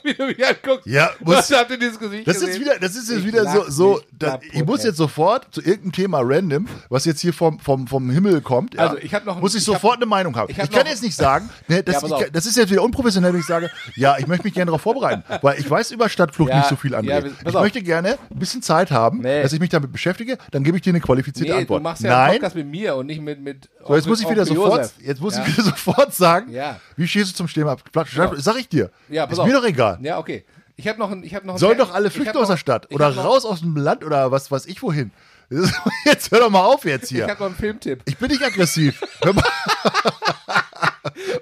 wie 0.04 0.14
du 0.14 0.26
mich 0.26 0.46
anguckst. 0.46 0.86
Ja, 0.86 1.10
Was 1.20 1.50
muss, 1.50 1.58
habt 1.58 1.70
ihr 1.70 1.78
dieses 1.78 1.98
Gesicht 1.98 2.26
das 2.26 2.36
ist 2.36 2.46
gesehen? 2.46 2.60
wieder, 2.62 2.78
das 2.78 2.96
ist 2.96 3.08
jetzt 3.10 3.18
Ich 3.20 3.26
wieder 3.26 3.50
so, 3.50 3.64
so 3.68 4.00
da, 4.18 4.38
ich 4.52 4.64
muss 4.64 4.84
jetzt 4.84 4.96
sofort 4.96 5.46
zu 5.54 5.60
irgendeinem 5.60 5.92
Thema 5.92 6.20
random, 6.22 6.66
was 6.88 7.04
jetzt 7.04 7.20
hier 7.20 7.32
vom, 7.32 7.58
vom, 7.60 7.86
vom 7.86 8.10
Himmel 8.10 8.40
kommt, 8.40 8.74
ja, 8.74 8.80
Also, 8.86 8.98
ich 8.98 9.14
hab 9.14 9.24
noch- 9.24 9.40
muss 9.40 9.54
ich, 9.54 9.58
ich 9.60 9.64
sofort 9.64 9.92
hab- 9.94 9.98
eine 9.98 10.06
Meinung 10.06 10.36
haben. 10.36 10.50
ich 10.50 10.58
Ich, 10.58 10.70
kann 10.70 10.82
noch- 10.84 10.88
jetzt 10.90 11.02
nicht 11.02 11.16
sagen, 11.16 11.48
ne, 11.68 11.82
das, 11.82 12.02
Ja, 12.02 12.20
ich, 12.20 12.30
das 12.32 12.46
ist 12.46 12.56
jetzt 12.56 12.70
wieder 12.70 12.82
unprofessionell, 12.82 13.32
wenn 13.32 13.40
ich 13.40 13.46
sage, 13.46 13.70
ja, 13.96 14.16
ich 14.18 14.26
möchte 14.26 14.44
mich 14.44 14.54
gerne 14.54 14.66
darauf 14.66 14.82
vorbereiten, 14.82 15.22
weil 15.42 15.58
ich 15.58 15.68
weiß 15.70 15.90
über 15.92 16.08
Stadtflucht 16.08 16.50
Ja, 16.50 16.58
nicht 16.58 16.68
so 16.68 16.76
viel, 16.76 16.94
André. 16.94 17.30
ich 17.46 17.54
auf. 17.54 17.62
möchte 17.62 17.82
gerne 17.82 18.18
ein 18.30 18.38
bisschen 18.38 18.62
Zeit 18.62 18.90
haben, 18.90 19.20
Nee. 19.20 19.42
dass 19.42 19.52
ich 19.52 19.60
mich 19.60 19.70
damit 19.70 19.92
beschäftige, 19.92 20.38
dann 20.50 20.64
gebe 20.64 20.76
ich 20.76 20.82
dir 20.82 20.90
eine 20.90 21.00
qualifizierte 21.00 21.52
Nee, 21.52 21.58
Antwort. 21.60 21.80
du 21.80 21.82
machst 21.84 22.02
ja 22.02 22.10
einen 22.10 22.18
Nein, 22.22 22.32
Podcast 22.34 22.54
mit 22.56 22.66
mir 22.66 22.96
und 22.96 23.06
nicht 23.06 23.20
mit. 23.22 23.40
mit 23.40 23.68
so, 23.86 23.94
jetzt 23.96 24.06
muss 24.06 24.20
ich 24.20 24.28
wieder 24.30 24.44
sofort, 24.46 24.92
jetzt 25.00 25.20
muss 25.20 25.36
ja. 25.36 25.42
ich 25.44 25.52
wieder 25.56 25.64
sofort 25.64 26.14
sagen, 26.14 26.50
Ja. 26.52 26.78
wie 26.96 27.06
stehst 27.08 27.30
du 27.32 27.34
zum 27.36 27.46
Thema 27.48 27.76
Stadtflucht? 27.90 28.42
Sag 28.42 28.58
ich 28.58 28.68
dir. 28.68 28.90
Ja, 29.08 29.26
pass 29.26 29.34
ist 29.34 29.38
auf. 29.40 29.46
mir 29.46 29.54
doch 29.54 29.64
egal. 29.64 29.91
Ja, 30.00 30.18
okay. 30.18 30.44
Ich 30.76 30.88
habe 30.88 30.98
noch 30.98 31.10
ein. 31.10 31.22
Ich 31.22 31.34
hab 31.34 31.44
noch 31.44 31.54
ein 31.54 31.58
Sollen 31.58 31.78
doch 31.78 31.92
alle 31.92 32.08
ich 32.08 32.14
flüchten 32.14 32.36
aus 32.36 32.48
der 32.48 32.56
Stadt 32.56 32.86
ich 32.88 32.94
oder 32.94 33.14
raus 33.14 33.44
aus 33.44 33.60
dem 33.60 33.76
Land 33.76 34.04
oder 34.04 34.30
was 34.30 34.50
weiß 34.50 34.66
ich 34.66 34.82
wohin. 34.82 35.10
Jetzt 36.06 36.30
hör 36.30 36.40
doch 36.40 36.50
mal 36.50 36.64
auf 36.64 36.84
jetzt 36.86 37.04
Ich 37.04 37.16
hier. 37.18 37.26
habe 37.28 37.38
noch 37.40 37.46
einen 37.48 37.56
Filmtipp. 37.56 38.00
Ich 38.06 38.16
bin 38.16 38.30
nicht 38.30 38.42
aggressiv. 38.42 39.02
Hör 39.22 39.34
mal. 39.34 39.44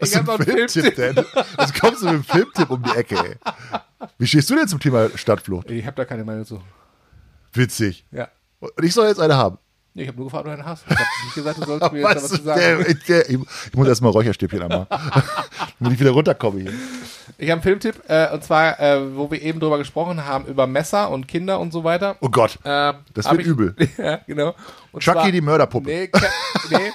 Was 0.00 0.10
Ich 0.10 0.16
hab 0.16 0.22
ist 0.24 0.30
ein 0.30 0.30
einen 0.30 0.44
Filmtipp 0.70 0.96
denn? 0.96 1.16
Was 1.56 1.72
kommst 1.74 2.00
du 2.00 2.06
mit 2.06 2.14
einem 2.14 2.24
Filmtipp 2.24 2.70
um 2.70 2.82
die 2.82 2.90
Ecke, 2.90 3.16
ey? 3.16 3.36
Wie 4.18 4.26
stehst 4.26 4.48
du 4.50 4.56
denn 4.56 4.66
zum 4.66 4.80
Thema 4.80 5.10
Stadtflucht? 5.16 5.70
Ich 5.70 5.84
habe 5.86 5.96
da 5.96 6.04
keine 6.04 6.24
Meinung 6.24 6.44
zu. 6.44 6.60
Witzig. 7.52 8.04
Ja. 8.10 8.28
Und 8.60 8.72
ich 8.82 8.94
soll 8.94 9.06
jetzt 9.06 9.20
eine 9.20 9.36
haben. 9.36 9.58
Nee, 9.92 10.02
ich 10.02 10.08
habe 10.08 10.18
nur 10.18 10.26
gefragt, 10.26 10.46
ob 10.46 10.52
du 10.52 10.58
einen 10.58 10.64
hast. 10.66 10.84
Ich 10.88 10.94
habe 10.96 11.04
nicht 11.24 11.34
gesagt, 11.34 11.58
du 11.58 11.64
sollst 11.64 11.92
mir 11.92 12.00
jetzt 12.00 12.16
was 12.16 12.28
zu 12.28 12.42
sagen. 12.42 12.60
der, 12.60 12.94
der, 12.94 13.30
ich, 13.30 13.38
ich 13.66 13.74
muss 13.74 13.88
erstmal 13.88 14.12
Räucherstäbchen 14.12 14.62
anmachen. 14.62 14.86
Damit 15.80 15.94
ich 15.94 16.00
wieder 16.00 16.10
runterkomme 16.10 16.60
hier. 16.60 16.72
Ich 17.38 17.48
habe 17.48 17.54
einen 17.54 17.62
Filmtipp, 17.62 18.02
äh, 18.06 18.32
und 18.32 18.44
zwar, 18.44 18.78
äh, 18.78 19.16
wo 19.16 19.30
wir 19.30 19.40
eben 19.42 19.58
drüber 19.58 19.78
gesprochen 19.78 20.24
haben, 20.24 20.46
über 20.46 20.66
Messer 20.66 21.10
und 21.10 21.26
Kinder 21.26 21.58
und 21.58 21.72
so 21.72 21.82
weiter. 21.82 22.16
Oh 22.20 22.28
Gott. 22.28 22.58
Ähm, 22.64 22.96
Das 23.14 23.28
wird 23.30 23.40
ich, 23.40 23.46
übel. 23.46 23.74
ja, 23.98 24.20
genau. 24.26 24.54
Und 24.92 25.02
Chucky 25.02 25.32
die 25.32 25.40
Mörderpuppe. 25.40 25.88
Nee, 25.88 26.06
Cap 26.08 26.30
nee 26.70 26.92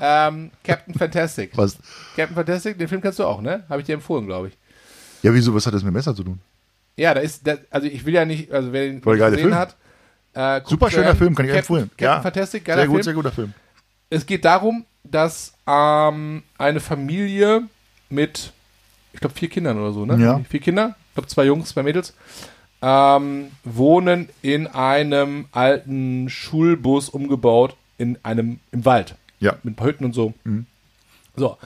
ähm, 0.00 0.50
Captain 0.64 0.94
Fantastic. 0.94 1.56
Was? 1.56 1.78
Captain 2.16 2.34
Fantastic, 2.34 2.78
den 2.78 2.88
Film 2.88 3.00
kennst 3.00 3.18
du 3.18 3.24
auch, 3.24 3.40
ne? 3.40 3.64
Habe 3.68 3.80
ich 3.80 3.86
dir 3.86 3.94
empfohlen, 3.94 4.26
glaube 4.26 4.48
ich. 4.48 4.58
Ja, 5.22 5.32
wieso? 5.32 5.54
Was 5.54 5.66
hat 5.66 5.74
das 5.74 5.82
mit 5.82 5.92
Messer 5.92 6.14
zu 6.14 6.24
tun? 6.24 6.40
Ja, 6.96 7.14
da 7.14 7.20
ist, 7.20 7.46
da, 7.46 7.56
also 7.70 7.86
ich 7.86 8.04
will 8.04 8.14
ja 8.14 8.24
nicht, 8.24 8.50
also 8.52 8.72
wer 8.72 8.86
den 8.86 9.00
gesehen 9.00 9.34
Film. 9.34 9.54
hat, 9.54 9.76
äh, 10.36 10.60
Super 10.64 10.90
schöner. 10.90 11.16
Film, 11.16 11.34
kann 11.34 11.46
ich 11.46 11.52
Captain, 11.52 11.76
empfehlen. 11.76 11.90
Captain 11.90 12.06
Ja. 12.06 12.20
Fantastic, 12.20 12.64
geiler 12.64 12.82
Sehr 12.82 12.86
gut, 12.88 12.94
Film. 12.96 13.04
sehr 13.04 13.14
guter 13.14 13.32
Film. 13.32 13.54
Es 14.10 14.26
geht 14.26 14.44
darum, 14.44 14.84
dass 15.02 15.54
ähm, 15.66 16.42
eine 16.58 16.80
Familie 16.80 17.62
mit, 18.08 18.52
ich 19.12 19.20
glaube, 19.20 19.34
vier 19.34 19.48
Kindern 19.48 19.78
oder 19.78 19.92
so, 19.92 20.04
ne? 20.04 20.22
Ja. 20.22 20.40
Vier 20.48 20.60
Kinder, 20.60 20.94
ich 21.08 21.14
glaube, 21.14 21.28
zwei 21.28 21.44
Jungs, 21.44 21.70
zwei 21.70 21.82
Mädels, 21.82 22.14
ähm, 22.82 23.50
wohnen 23.64 24.28
in 24.42 24.66
einem 24.66 25.46
alten 25.52 26.28
Schulbus 26.28 27.08
umgebaut 27.08 27.74
in 27.98 28.18
einem, 28.22 28.60
im 28.72 28.84
Wald. 28.84 29.14
Ja. 29.40 29.54
Mit 29.62 29.72
ein 29.72 29.76
paar 29.76 29.88
Hütten 29.88 30.04
und 30.04 30.12
so. 30.14 30.34
So. 31.34 31.56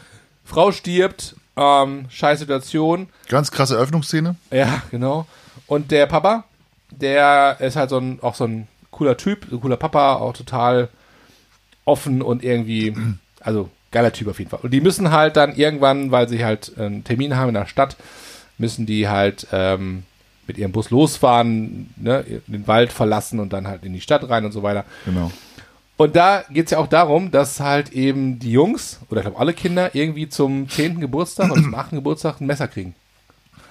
Frau 0.44 0.72
stirbt, 0.72 1.36
ähm, 1.56 2.06
scheiß 2.08 2.38
Situation. 2.38 3.08
Ganz 3.28 3.50
krasse 3.50 3.76
Öffnungsszene. 3.76 4.36
Ja, 4.50 4.82
genau. 4.90 5.26
Und 5.66 5.90
der 5.90 6.06
Papa, 6.06 6.44
der 6.90 7.56
ist 7.60 7.76
halt 7.76 7.90
so 7.90 7.98
ein, 7.98 8.18
auch 8.22 8.34
so 8.34 8.44
ein 8.44 8.68
cooler 8.90 9.16
Typ, 9.16 9.46
so 9.50 9.56
ein 9.56 9.60
cooler 9.60 9.76
Papa, 9.76 10.16
auch 10.16 10.32
total 10.32 10.88
offen 11.84 12.22
und 12.22 12.42
irgendwie, 12.44 12.94
also 13.40 13.70
geiler 13.90 14.12
Typ 14.12 14.28
auf 14.28 14.38
jeden 14.38 14.50
Fall. 14.50 14.60
Und 14.62 14.72
die 14.72 14.80
müssen 14.80 15.10
halt 15.10 15.36
dann 15.36 15.54
irgendwann, 15.54 16.10
weil 16.10 16.28
sie 16.28 16.44
halt 16.44 16.76
einen 16.78 17.04
Termin 17.04 17.36
haben 17.36 17.48
in 17.48 17.54
der 17.54 17.66
Stadt, 17.66 17.96
müssen 18.58 18.86
die 18.86 19.08
halt 19.08 19.46
ähm, 19.52 20.04
mit 20.46 20.58
ihrem 20.58 20.72
Bus 20.72 20.90
losfahren, 20.90 21.92
ne, 21.96 22.24
den 22.46 22.66
Wald 22.66 22.92
verlassen 22.92 23.40
und 23.40 23.52
dann 23.52 23.66
halt 23.66 23.84
in 23.84 23.92
die 23.92 24.00
Stadt 24.00 24.28
rein 24.28 24.44
und 24.44 24.52
so 24.52 24.62
weiter. 24.62 24.84
Genau. 25.04 25.30
Und 25.96 26.16
da 26.16 26.44
geht 26.50 26.64
es 26.64 26.70
ja 26.70 26.78
auch 26.78 26.86
darum, 26.86 27.30
dass 27.30 27.60
halt 27.60 27.92
eben 27.92 28.38
die 28.38 28.52
Jungs, 28.52 29.00
oder 29.10 29.20
ich 29.20 29.26
glaube 29.26 29.38
alle 29.38 29.52
Kinder, 29.52 29.94
irgendwie 29.94 30.28
zum 30.28 30.68
10. 30.68 30.98
Geburtstag 30.98 31.50
oder 31.50 31.62
zum 31.62 31.74
8. 31.74 31.90
Geburtstag 31.90 32.40
ein 32.40 32.46
Messer 32.46 32.68
kriegen. 32.68 32.94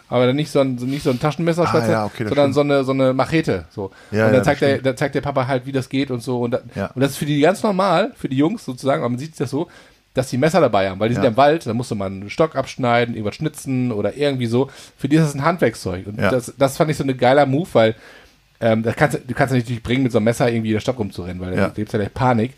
Aber 0.09 0.25
dann 0.27 0.35
nicht 0.35 0.51
so 0.51 0.59
ein, 0.59 0.77
so- 0.77 0.85
nicht 0.85 1.03
so 1.03 1.09
ein 1.11 1.19
Taschenmesser, 1.19 1.63
Ah, 1.73 1.87
ja, 1.87 2.05
okay, 2.05 2.25
sondern 2.27 2.51
stimmt. 2.51 2.55
so 2.55 2.61
eine, 2.61 2.83
so 2.83 2.91
eine 2.91 3.13
Machete. 3.13 3.65
So. 3.69 3.91
Ja, 4.11 4.25
und 4.25 4.31
dann 4.31 4.39
ja, 4.41 4.43
zeigt, 4.43 4.61
der, 4.61 4.77
dann 4.79 4.97
zeigt 4.97 5.15
der 5.15 5.21
Papa 5.21 5.47
halt, 5.47 5.65
wie 5.65 5.71
das 5.71 5.87
geht 5.89 6.11
und 6.11 6.21
so. 6.21 6.41
Und, 6.41 6.51
da, 6.51 6.59
und 6.93 7.01
das 7.01 7.11
ist 7.11 7.17
für 7.17 7.25
die 7.25 7.39
ganz 7.39 7.63
normal, 7.63 8.11
für 8.17 8.27
die 8.27 8.37
Jungs 8.37 8.65
sozusagen, 8.65 9.01
aber 9.01 9.09
man 9.09 9.19
sieht 9.19 9.39
das 9.39 9.49
so, 9.51 9.67
dass 10.15 10.29
die 10.29 10.37
Messer 10.39 10.59
dabei 10.59 10.89
haben, 10.89 10.99
weil 10.99 11.09
die 11.09 11.15
sind 11.15 11.23
Ja. 11.23 11.29
im 11.29 11.37
Wald, 11.37 11.65
da 11.67 11.73
musste 11.73 11.93
man 11.95 12.21
einen 12.21 12.29
Stock 12.31 12.55
abschneiden, 12.55 13.13
irgendwas 13.13 13.35
schnitzen 13.35 13.91
oder 13.91 14.17
irgendwie 14.17 14.47
so. 14.47 14.69
Für 14.97 15.07
die 15.07 15.15
ist 15.17 15.23
das 15.25 15.35
ein 15.35 15.45
Handwerkszeug. 15.45 16.07
Und 16.07 16.17
das, 16.17 16.51
das 16.57 16.77
fand 16.77 16.89
ich 16.91 16.97
so 16.97 17.03
ein 17.03 17.15
geiler 17.17 17.45
Move, 17.45 17.69
weil 17.73 17.95
ähm, 18.59 18.81
das 18.83 18.95
kannst, 18.95 19.19
du- 19.25 19.33
kannst 19.35 19.53
ja 19.53 19.61
nicht 19.61 19.83
bringen, 19.83 20.03
mit 20.03 20.11
so 20.11 20.17
einem 20.17 20.25
Messer 20.25 20.49
irgendwie 20.51 20.69
in 20.69 20.73
der 20.73 20.81
Stadt 20.81 20.97
rumzurennen, 20.97 21.39
weil 21.39 21.53
Ja. 21.55 21.67
da 21.67 21.69
gibt's 21.69 21.93
ja 21.93 21.99
gleich 21.99 22.13
Panik. 22.13 22.53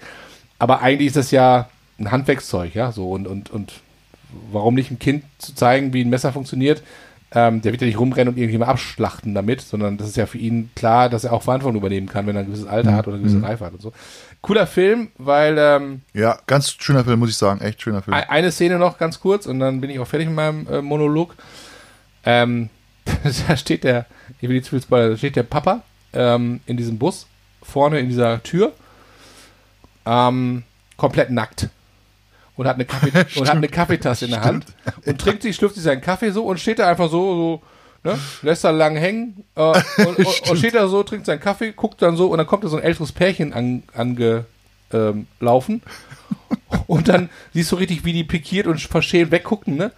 Aber 0.58 0.82
eigentlich 0.82 1.08
ist 1.08 1.18
das 1.18 1.30
ja 1.32 1.68
ein 2.00 2.10
Handwerkszeug, 2.10 2.74
ja, 2.74 2.92
so 2.92 3.12
und, 3.12 3.28
und, 3.28 3.52
und 3.52 3.74
warum 4.52 4.74
nicht 4.76 4.90
einem 4.90 4.98
Kind 5.00 5.24
zu 5.38 5.54
zeigen, 5.54 5.94
wie 5.94 6.04
ein 6.04 6.10
Messer 6.10 6.32
funktioniert? 6.34 6.82
Ähm, 7.34 7.62
der 7.62 7.72
wird 7.72 7.82
ja 7.82 7.88
nicht 7.88 7.98
rumrennen 7.98 8.34
und 8.34 8.38
irgendjemand 8.38 8.70
abschlachten 8.72 9.34
damit, 9.34 9.62
sondern 9.62 9.98
das 9.98 10.10
ist 10.10 10.18
ja 10.18 10.26
für 10.26 10.38
ihn 10.38 10.70
klar, 10.76 11.08
dass 11.08 11.24
er 11.24 11.32
auch 11.32 11.44
Verantwortung 11.44 11.78
übernehmen 11.80 12.08
kann, 12.08 12.28
wenn 12.28 12.36
er 12.36 12.42
ein 12.42 12.48
gewisses 12.48 12.68
Alter 12.68 12.94
hat 12.94 13.08
oder 13.08 13.16
eine 13.16 13.24
gewisse 13.24 13.42
Reife 13.42 13.64
hat 13.66 13.72
und 13.74 13.82
so. 13.82 13.94
Cooler 14.42 14.68
Film, 14.68 15.10
weil 15.18 15.56
ähm, 15.58 16.02
Ja, 16.14 16.40
ganz 16.46 16.72
schöner 16.78 17.06
Film, 17.06 17.20
muss 17.20 17.30
ich 17.30 17.38
sagen. 17.38 17.62
Echt 17.62 17.82
schöner 17.82 18.02
Film. 18.02 18.14
Ei- 18.16 18.30
Eine 18.30 18.52
Szene 18.52 18.78
noch 18.78 18.98
ganz 18.98 19.20
kurz 19.22 19.46
und 19.46 19.60
dann 19.60 19.80
bin 19.80 19.90
ich 19.90 20.00
auch 20.00 20.08
fertig 20.08 20.28
mit 20.28 20.36
meinem 20.36 20.68
äh, 20.68 20.82
Monolog. 20.82 21.36
Ähm, 22.26 22.70
da 23.48 23.56
steht 23.56 23.86
der, 23.86 24.08
ich 24.42 24.50
will 24.50 24.56
nicht 24.56 24.66
zu 24.66 24.72
viel 24.72 24.82
spoilern, 24.82 25.12
da 25.12 25.18
steht 25.18 25.38
der 25.38 25.44
Papa 25.44 25.84
ähm, 26.12 26.60
in 26.66 26.76
diesem 26.76 26.98
Bus, 26.98 27.28
vorne 27.64 28.00
in 28.00 28.10
dieser 28.10 28.44
Tür, 28.44 28.74
ähm, 30.06 30.64
komplett 30.98 31.30
nackt. 31.32 31.70
Und 32.58 32.68
hat 32.68 32.76
eine, 32.76 32.86
Kaffee 32.86 33.12
und 33.40 33.48
hat 33.48 33.56
eine 33.56 33.68
Kaffeetasse 33.68 34.26
in 34.26 34.32
der 34.32 34.44
Hand 34.44 34.66
und 35.06 35.20
trinkt 35.20 35.42
sich, 35.42 35.56
schlürft 35.56 35.76
sich 35.76 35.84
seinen 35.84 36.02
Kaffee 36.02 36.32
so 36.32 36.46
und 36.46 36.60
steht 36.60 36.80
da 36.80 36.88
einfach 36.88 37.10
so, 37.10 37.36
so 37.36 37.62
ne, 38.04 38.20
lässt 38.42 38.64
da 38.64 38.72
lang 38.72 38.96
hängen 38.96 39.44
äh, 39.56 39.62
und, 39.98 40.18
und, 40.18 40.50
und 40.50 40.58
steht 40.58 40.76
da 40.76 40.88
so, 40.88 41.04
trinkt 41.04 41.26
seinen 41.26 41.40
Kaffee, 41.40 41.72
guckt 41.72 42.02
dann 42.02 42.16
so 42.16 42.28
und 42.28 42.38
dann 42.38 42.48
kommt 42.48 42.64
da 42.64 42.68
so 42.68 42.78
ein 42.78 42.84
älteres 42.84 43.12
Pärchen 43.12 43.54
an, 43.54 43.84
angelaufen 43.94 44.46
ähm, 44.94 45.28
laufen. 45.40 45.82
Und 46.88 47.08
dann 47.08 47.30
siehst 47.54 47.72
du 47.72 47.76
richtig, 47.76 48.06
wie 48.06 48.14
die 48.14 48.24
pikiert 48.24 48.68
und 48.68 48.80
verschämt 48.80 49.32
weggucken, 49.32 49.76
ne? 49.76 49.92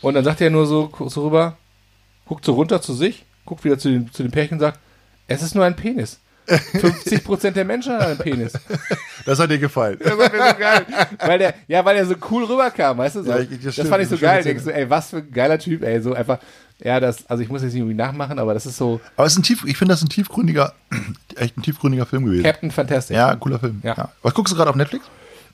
Und 0.00 0.14
dann 0.14 0.24
sagt 0.24 0.40
er 0.40 0.50
nur 0.50 0.66
so, 0.66 0.92
so 1.06 1.24
rüber, 1.24 1.56
guckt 2.26 2.44
so 2.44 2.52
runter 2.52 2.80
zu 2.80 2.94
sich, 2.94 3.24
guckt 3.44 3.64
wieder 3.64 3.78
zu 3.78 3.90
dem, 3.90 4.12
zu 4.12 4.22
dem 4.22 4.32
Pärchen 4.32 4.54
und 4.54 4.60
sagt, 4.60 4.78
es 5.26 5.42
ist 5.42 5.54
nur 5.54 5.64
ein 5.64 5.76
Penis. 5.76 6.20
50% 6.48 7.50
der 7.50 7.64
Menschen 7.64 7.92
haben 7.92 8.02
einen 8.06 8.18
Penis. 8.18 8.52
Das 9.26 9.38
hat 9.38 9.50
dir 9.50 9.58
gefallen. 9.58 9.98
Das 10.02 10.16
war 10.16 10.30
mir 10.32 10.48
so 10.50 10.58
geil. 10.58 10.86
Weil 11.18 11.38
der, 11.38 11.54
ja, 11.66 11.84
weil 11.84 11.96
er 11.96 12.06
so 12.06 12.14
cool 12.30 12.44
rüberkam, 12.44 12.96
weißt 12.98 13.16
du? 13.16 13.22
So. 13.24 13.30
Ja, 13.30 13.38
ich- 13.40 13.48
das 13.50 13.60
das, 13.62 13.72
stimmt, 13.74 13.88
fand 13.90 14.02
ich 14.02 14.08
so 14.08 14.16
geil. 14.18 14.42
Denkst 14.42 14.64
du, 14.64 14.74
ey, 14.74 14.88
was 14.88 15.10
für 15.10 15.18
ein 15.18 15.30
geiler 15.30 15.58
Typ, 15.58 15.82
ey, 15.82 16.00
so 16.00 16.14
einfach, 16.14 16.38
ja, 16.82 16.98
das, 17.00 17.26
also 17.28 17.42
ich 17.42 17.48
muss 17.48 17.62
jetzt 17.62 17.72
nicht 17.72 17.80
irgendwie 17.80 17.96
nachmachen, 17.96 18.38
aber 18.38 18.54
das 18.54 18.64
ist 18.66 18.76
so 18.76 19.00
Aber 19.16 19.26
es 19.26 19.32
ist 19.32 19.38
ein 19.40 19.42
tief, 19.42 19.64
ich 19.66 19.76
finde 19.76 19.92
das 19.92 20.02
ein 20.02 20.08
tiefgründiger, 20.08 20.72
echt 21.36 21.56
ein 21.58 21.62
tiefgründiger 21.62 22.06
Film 22.06 22.24
gewesen. 22.24 22.44
Captain 22.44 22.70
Fantastic. 22.70 23.16
Ja, 23.16 23.34
cooler 23.36 23.58
Film. 23.58 23.80
Ja. 23.84 24.10
Was 24.22 24.32
guckst 24.34 24.52
du 24.52 24.56
gerade 24.56 24.70
auf 24.70 24.76
Netflix? 24.76 25.04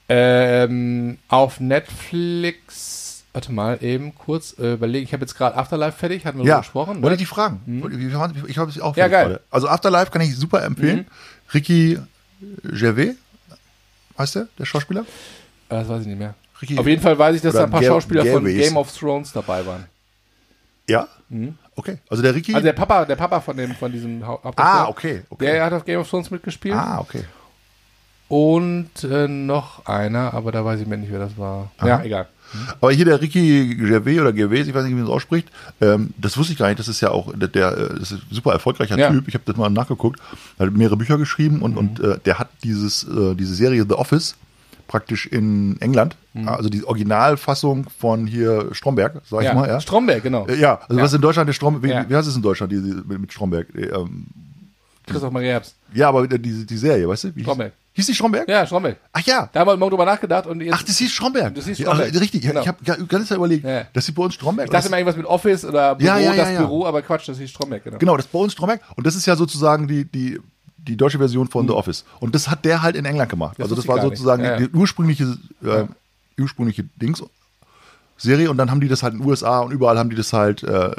Ähm, 0.09 1.17
auf 1.29 1.61
Netflix, 1.61 3.04
warte 3.35 3.53
mal, 3.53 3.79
eben 3.83 4.15
kurz 4.15 4.57
äh, 4.59 4.73
überlegen. 4.75 5.05
Ich 5.05 5.13
habe 5.13 5.21
jetzt 5.23 5.35
gerade 5.37 5.57
Afterlife 5.57 5.99
fertig, 5.99 6.25
hatten 6.25 6.39
wir 6.39 6.47
Ja, 6.47 6.59
gesprochen. 6.61 6.95
wollte 7.03 7.09
Ne? 7.09 7.13
ich 7.15 7.19
dich 7.19 7.29
fragen. 7.29 7.61
Wollte- 7.83 8.11
fand- 8.11 8.49
Ich 8.49 8.57
habe 8.57 8.71
es 8.71 8.81
auch 8.81 8.97
Ja, 8.97 9.09
geil. 9.09 9.27
Mhm. 9.27 9.31
gerade. 9.33 9.41
Also 9.51 9.69
Afterlife 9.69 10.11
kann 10.11 10.23
ich 10.23 10.35
super 10.37 10.63
empfehlen. 10.65 11.07
Ricky 11.53 11.99
Gervais, 12.63 13.17
heißt 14.19 14.37
der, 14.37 14.49
der 14.59 14.65
Schauspieler? 14.65 15.01
Äh, 15.03 15.05
Das 15.69 15.89
weiß 15.89 16.01
ich 16.03 16.07
nicht 16.07 16.19
mehr. 16.19 16.35
Ricky, 16.63 16.79
Auf 16.79 16.87
jeden 16.87 17.03
Fall 17.03 17.19
weiß 17.19 17.37
ich, 17.37 17.43
dass 17.43 17.55
da 17.55 17.65
ein 17.65 17.71
paar 17.71 17.81
Ger- 17.83 17.89
Schauspieler 17.89 18.25
von 18.25 18.45
Gervais. 18.45 18.69
Game 18.69 18.77
of 18.77 18.97
Thrones 18.97 19.33
dabei 19.33 19.67
waren. 19.67 19.85
Ja? 20.89 21.09
Okay. 21.77 21.99
Also 22.09 22.23
der 22.23 22.35
Ricky. 22.35 22.53
Mhm. 22.53 22.57
Also 22.57 22.65
der 22.67 22.73
Papa, 22.75 23.05
der 23.05 23.17
Papa 23.17 23.41
von 23.41 23.57
dem, 23.57 23.75
von 23.75 23.91
diesem 23.91 24.25
Hau- 24.25 24.39
ah, 24.39 24.45
Hauptdarsteller, 24.45 24.89
okay. 24.91 25.23
okay. 25.31 25.45
Der 25.47 25.65
hat 25.65 25.73
auf 25.73 25.85
Game 25.85 25.99
of 26.01 26.09
Thrones 26.09 26.31
mitgespielt. 26.31 26.77
ah, 26.77 27.01
okay. 27.01 27.25
Und 28.29 28.91
äh, 29.05 29.29
noch 29.29 29.85
einer, 29.87 30.33
aber 30.35 30.51
da 30.53 30.65
weiß 30.65 30.81
ich 30.81 30.87
mir 30.87 30.97
nicht, 30.97 31.11
wer 31.13 31.19
das 31.19 31.37
war. 31.37 31.71
Ja, 31.85 32.03
egal. 32.03 32.29
Aber 32.81 32.93
hier 32.93 33.05
der 33.05 33.21
Ricky 33.21 33.75
Gervais 33.77 34.21
oder 34.21 34.33
Gervais, 34.33 34.67
ich 34.67 34.75
weiß 34.75 34.85
nicht, 34.85 34.93
wie 34.93 34.97
man 34.97 35.05
das 35.07 35.13
ausspricht, 35.15 35.49
ähm, 35.81 36.11
das 36.19 36.37
wusste 36.37 36.53
ich 36.53 36.59
gar 36.59 36.69
nicht. 36.69 36.79
Das 36.79 36.89
ist 36.89 37.01
ja 37.01 37.11
auch 37.11 37.33
der, 37.37 37.49
der 37.49 37.77
äh, 37.77 37.89
das 37.99 38.13
ist 38.13 38.23
ein 38.23 38.23
super 38.35 38.53
erfolgreicher 38.53 38.99
Ja. 38.99 39.11
Typ. 39.11 39.29
Ich 39.29 39.35
habe 39.35 39.45
das 39.47 39.57
mal 39.57 39.69
nachgeguckt. 39.71 40.21
Er 40.59 40.67
hat 40.67 40.75
mehrere 40.75 40.97
Bücher 40.97 41.19
geschrieben 41.19 41.63
und, 41.63 41.77
und 41.77 42.01
äh, 42.01 42.19
der 42.25 42.39
hat 42.39 42.49
dieses, 42.63 43.05
äh, 43.05 43.35
diese 43.35 43.55
Serie 43.55 43.85
The 43.89 43.95
Office 43.95 44.37
praktisch 44.87 45.27
in 45.27 45.81
England, 45.81 46.15
also 46.45 46.69
die 46.69 46.85
Originalfassung 46.85 47.87
von 47.99 48.27
hier 48.27 48.69
Stromberg, 48.73 49.23
sag 49.29 49.41
ich 49.41 49.47
Ja. 49.47 49.55
mal, 49.55 49.67
ja. 49.67 49.81
Stromberg, 49.81 50.23
genau. 50.23 50.47
Äh, 50.47 50.61
Ja, 50.61 50.81
also 50.89 50.99
Ja. 50.99 51.03
was 51.05 51.15
in 51.15 51.23
Deutschland 51.23 51.49
der 51.49 51.55
Strom, 51.55 51.83
wie, 51.83 51.89
wie 51.89 52.15
heißt 52.15 52.29
es 52.29 52.37
in 52.37 52.43
Deutschland 52.43 52.71
die, 52.71 52.83
die, 52.83 53.19
mit, 53.19 53.33
Stromberg? 53.33 53.67
Äh, 53.75 53.87
Ähm, 53.87 54.27
Christoph 55.07 55.33
Maria 55.33 55.53
Herbst. 55.53 55.75
ja, 55.95 56.09
aber 56.09 56.27
die, 56.29 56.67
die 56.67 56.77
Serie, 56.77 57.09
weißt 57.09 57.25
du? 57.25 57.33
Stromberg. 57.41 57.73
Hieß 57.97 58.07
die 58.07 58.15
Stromberg? 58.15 58.49
Ja, 58.49 58.67
Stromberg. 58.67 58.97
Ach 59.13 59.21
ja. 59.21 59.49
Da 59.53 59.61
haben 59.61 59.69
wir 59.69 59.77
morgen 59.77 59.91
drüber 59.91 60.05
nachgedacht 60.05 60.47
und 60.49 60.61
jetzt. 60.61 60.75
Ach, 60.75 60.83
das 60.83 60.99
hieß 60.99 61.13
Stromberg. 61.13 61.55
Das 61.55 61.65
hieß 61.67 61.79
Ja, 61.79 61.87
Stromberg. 61.95 62.21
richtig, 62.21 62.43
Genau. 62.43 62.61
ich 62.61 62.67
habe 62.69 63.07
ganz 63.07 63.29
Zeit 63.29 63.37
überlegt, 63.39 63.65
Ja. 63.65 63.85
dass 63.93 64.07
sie 64.07 64.13
bei 64.13 64.25
uns 64.25 64.35
Stromberg 64.35 64.67
ich 64.67 64.73
dachte 64.73 64.89
immer 64.89 64.99
irgendwas 64.99 65.17
mit 65.17 65.27
Office 65.27 65.65
oder 65.65 65.95
Büro, 65.95 66.09
Ja, 66.09 66.19
ja, 66.19 66.35
ja, 66.35 66.45
das 66.45 66.53
ja. 66.55 66.59
Büro, 66.59 66.87
aber 66.87 67.03
Quatsch, 67.03 67.29
das 67.29 67.39
hieß 67.39 67.51
Stromberg, 67.51 67.85
genau. 67.85 67.99
Genau, 67.99 68.17
das 68.17 68.27
ist 68.27 68.33
bei 68.33 68.39
uns 68.41 68.53
Stromberg. 68.53 68.81
Und 68.97 69.07
das 69.07 69.15
ist 69.15 69.27
ja 69.27 69.37
sozusagen 69.37 69.87
die, 69.87 70.05
die, 70.07 70.41
die 70.77 70.97
deutsche 70.97 71.19
Version 71.19 71.47
von 71.47 71.69
The 71.69 71.73
Office. 71.75 72.05
Und 72.19 72.35
das 72.35 72.51
hat 72.51 72.65
der 72.65 72.83
halt 72.83 72.97
in 72.97 73.05
England 73.05 73.31
gemacht. 73.31 73.55
Das 73.59 73.65
also 73.67 73.77
das 73.77 73.87
war 73.87 74.01
sozusagen 74.01 74.43
Ja, 74.43 74.59
ja. 74.59 74.67
die 74.67 74.69
ursprüngliche, 74.77 75.39
äh, 75.65 75.85
ursprüngliche 76.41 76.85
Dings, 77.01 77.23
Serie. 78.17 78.51
Und 78.51 78.57
dann 78.57 78.73
haben 78.73 78.81
die 78.81 78.89
das 78.89 79.05
halt 79.05 79.15
in 79.15 79.21
den 79.21 79.29
USA 79.29 79.61
und 79.61 79.71
überall 79.73 79.99
haben 79.99 80.11
die 80.11 80.17
das 80.17 80.33
halt 80.33 80.65
äh, 80.65 80.91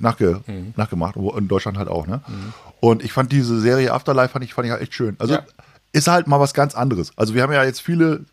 nachge, 0.00 0.40
Mhm. 0.46 0.72
nachgemacht. 0.76 1.16
In 1.16 1.48
Deutschland 1.48 1.78
halt 1.78 1.88
auch, 1.88 2.06
ne? 2.06 2.20
Und 2.80 3.02
ich 3.04 3.12
fand 3.12 3.32
diese 3.32 3.60
Serie 3.60 3.92
Afterlife 3.92 4.28
fand 4.32 4.44
ich, 4.44 4.54
fand 4.54 4.66
ich 4.66 4.72
halt 4.72 4.82
echt 4.82 4.94
schön. 4.94 5.16
Also 5.18 5.34
Ja. 5.34 5.42
Ist 5.92 6.08
halt 6.08 6.26
mal 6.26 6.40
was 6.40 6.54
ganz 6.54 6.74
anderes. 6.74 7.12
Also 7.16 7.34
wir 7.34 7.42
haben 7.42 7.52
ja 7.52 7.64
jetzt 7.64 7.80
viele 7.80 8.24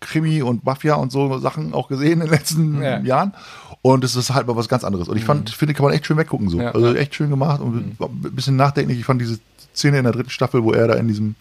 Krimi 0.00 0.42
und 0.42 0.64
Mafia 0.64 0.94
und 0.94 1.10
so 1.10 1.38
Sachen 1.38 1.74
auch 1.74 1.88
gesehen 1.88 2.12
in 2.14 2.20
den 2.20 2.30
letzten 2.30 2.82
Ja. 2.82 2.98
Mhm. 2.98 3.06
Jahren. 3.06 3.34
Und 3.82 4.04
es 4.04 4.16
ist 4.16 4.30
halt 4.34 4.46
mal 4.46 4.56
was 4.56 4.68
ganz 4.68 4.84
anderes. 4.84 5.08
Und 5.08 5.16
ich 5.16 5.24
fand, 5.24 5.50
finde, 5.50 5.72
kann 5.74 5.84
man 5.84 5.94
echt 5.94 6.06
schön 6.06 6.16
weggucken 6.16 6.48
so. 6.48 6.60
Ja, 6.60 6.72
also. 6.72 6.88
Mhm. 6.90 6.96
echt 6.96 7.14
schön 7.14 7.30
gemacht 7.30 7.60
und 7.60 7.98
war 7.98 8.08
ein 8.08 8.34
bisschen 8.34 8.56
nachdenklich. 8.56 8.98
Ich 8.98 9.04
fand 9.04 9.20
diese 9.20 9.38
Szene 9.74 9.98
in 9.98 10.04
der 10.04 10.12
dritten 10.12 10.30
Staffel, 10.30 10.62
wo 10.64 10.72
er 10.72 10.88
da 10.88 10.94
in 10.94 11.08
diesem 11.08 11.34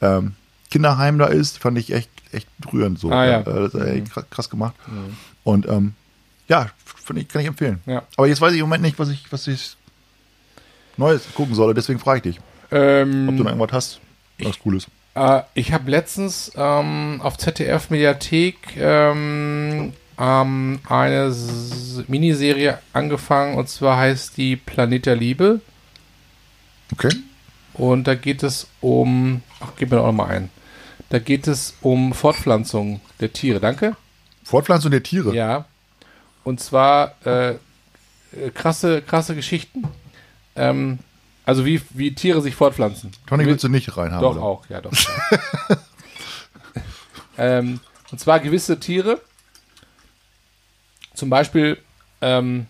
ähm, 0.00 0.32
Kinderheim 0.70 1.18
da 1.18 1.26
ist, 1.26 1.58
fand 1.58 1.78
ich 1.78 1.92
echt, 1.92 2.10
echt 2.32 2.48
rührend 2.72 2.98
so. 2.98 3.10
Ah, 3.10 3.26
ja. 3.26 3.40
Äh, 3.40 3.44
Das 3.44 3.74
ist 3.74 3.80
echt 3.86 4.12
krass, 4.12 4.24
krass 4.30 4.50
gemacht. 4.50 4.74
Und 5.42 5.68
ähm, 5.68 5.94
ja, 6.48 6.68
finde 6.84 7.22
ich, 7.22 7.28
kann 7.28 7.42
ich 7.42 7.48
empfehlen. 7.48 7.80
Ja. 7.86 8.02
Aber 8.16 8.26
jetzt 8.26 8.40
weiß 8.40 8.52
ich 8.52 8.58
im 8.60 8.66
Moment 8.66 8.82
nicht, 8.82 8.98
was 8.98 9.08
ich, 9.10 9.24
was 9.30 9.46
ich 9.46 9.76
Neues 10.96 11.22
gucken 11.34 11.54
soll. 11.54 11.74
Deswegen 11.74 11.98
frage 11.98 12.18
ich 12.18 12.22
dich, 12.36 12.40
Ähm, 12.70 13.28
ob 13.28 13.36
du 13.36 13.42
noch 13.42 13.50
irgendwas 13.50 13.72
hast, 13.72 14.00
was 14.38 14.58
Cooles. 14.58 14.86
Äh, 15.14 15.42
ich 15.54 15.72
habe 15.72 15.90
letztens 15.90 16.52
ähm, 16.56 17.20
auf 17.22 17.38
ZDF 17.38 17.90
Mediathek 17.90 18.76
ähm, 18.76 19.92
ähm, 20.18 20.80
eine 20.88 21.14
S 21.26 22.02
Miniserie 22.08 22.78
angefangen 22.92 23.56
und 23.56 23.68
zwar 23.68 23.96
heißt 23.98 24.36
die 24.36 24.56
Planet 24.56 25.06
der 25.06 25.16
Liebe 25.16 25.60
Okay. 26.92 27.10
und 27.74 28.06
da 28.06 28.14
geht 28.14 28.42
es 28.42 28.68
um, 28.80 29.42
ach, 29.60 29.72
gib 29.76 29.90
mir 29.90 29.96
noch 29.96 30.12
mal 30.12 30.28
ein. 30.28 30.50
Da 31.10 31.18
geht 31.18 31.46
es 31.46 31.74
um 31.80 32.12
Fortpflanzung 32.12 33.00
der 33.20 33.32
Tiere. 33.32 33.60
Danke. 33.60 33.96
Fortpflanzung 34.42 34.90
der 34.90 35.02
Tiere. 35.02 35.34
Ja. 35.34 35.64
Und 36.44 36.60
zwar 36.60 37.14
äh, 37.24 37.50
äh, 37.52 37.56
krasse, 38.52 39.00
krasse 39.02 39.34
Geschichten. 39.34 39.84
Ähm, 40.56 40.98
also 41.46 41.64
wie, 41.64 41.80
wie 41.90 42.14
Tiere 42.14 42.40
sich 42.40 42.54
fortpflanzen. 42.54 43.12
Tonic 43.26 43.46
Wie- 43.46 43.50
willst 43.50 43.64
du 43.64 43.68
nicht 43.68 43.96
reinhaben? 43.96 44.22
Doch, 44.22 44.32
oder? 44.36 44.42
auch, 44.42 44.66
ja, 44.68 44.80
doch. 44.80 44.92
ähm, 47.38 47.80
und 48.10 48.18
zwar 48.18 48.40
gewisse 48.40 48.78
Tiere, 48.80 49.20
zum 51.14 51.30
Beispiel, 51.30 51.78
ähm, 52.20 52.66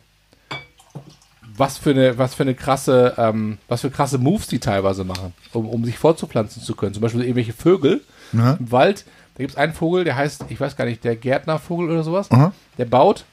was 1.57 1.79
für 1.79 1.91
eine, 1.91 2.19
was 2.19 2.35
für 2.35 2.43
eine 2.43 2.55
krasse, 2.55 3.15
ähm, 3.17 3.59
was 3.69 3.83
für 3.83 3.91
krasse 3.91 4.19
Moves 4.19 4.49
die 4.49 4.59
teilweise 4.59 5.05
machen, 5.05 5.33
um, 5.53 5.69
um 5.69 5.85
sich 5.85 5.99
fortzupflanzen 5.99 6.63
zu 6.63 6.75
können. 6.75 6.95
Zum 6.95 7.01
Beispiel 7.03 7.23
irgendwelche 7.23 7.53
Vögel 7.53 8.03
Aha. 8.37 8.57
im 8.59 8.73
Wald. 8.73 9.05
Da 9.35 9.43
gibt 9.43 9.53
es 9.53 9.57
einen 9.57 9.73
Vogel, 9.73 10.05
der 10.05 10.17
heißt, 10.17 10.47
ich 10.49 10.61
weiß 10.61 10.77
gar 10.77 10.85
nicht, 10.85 11.05
der 11.05 11.17
Gärtnervogel 11.17 11.91
oder 11.91 12.03
sowas. 12.03 12.31
Aha. 12.31 12.53
Der 12.79 12.85
baut, 12.87 13.25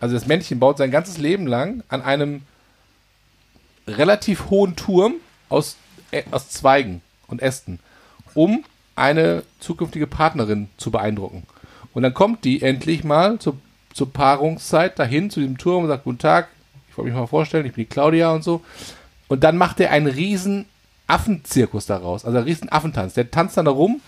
also 0.00 0.14
das 0.14 0.26
Männchen 0.26 0.58
baut 0.58 0.78
sein 0.78 0.90
ganzes 0.90 1.18
Leben 1.18 1.46
lang 1.46 1.82
an 1.88 2.02
einem 2.02 2.42
relativ 3.86 4.50
hohen 4.50 4.76
Turm 4.76 5.14
aus, 5.48 5.76
äh, 6.10 6.22
aus 6.30 6.50
Zweigen 6.50 7.02
und 7.26 7.42
Ästen, 7.42 7.78
um 8.34 8.64
eine 8.96 9.42
zukünftige 9.60 10.06
Partnerin 10.06 10.68
zu 10.76 10.90
beeindrucken. 10.90 11.44
Und 11.94 12.02
dann 12.02 12.14
kommt 12.14 12.44
die 12.44 12.62
endlich 12.62 13.04
mal 13.04 13.38
zur, 13.38 13.56
zur 13.92 14.12
Paarungszeit 14.12 14.98
dahin 14.98 15.30
zu 15.30 15.40
diesem 15.40 15.58
Turm 15.58 15.84
und 15.84 15.88
sagt, 15.88 16.04
guten 16.04 16.18
Tag, 16.18 16.48
ich 16.88 16.96
wollte 16.96 17.10
mich 17.10 17.18
mal 17.18 17.26
vorstellen, 17.26 17.66
ich 17.66 17.72
bin 17.72 17.84
die 17.84 17.90
Claudia 17.90 18.32
und 18.32 18.44
so. 18.44 18.62
Und 19.28 19.44
dann 19.44 19.56
macht 19.56 19.80
er 19.80 19.90
einen 19.90 20.06
riesen 20.06 20.66
Affenzirkus 21.06 21.86
daraus, 21.86 22.24
also 22.24 22.38
einen 22.38 22.46
riesen 22.46 22.70
Affentanz. 22.70 23.14
Der 23.14 23.30
tanzt 23.30 23.56
dann 23.56 23.64
da 23.64 23.70
rum, 23.70 24.00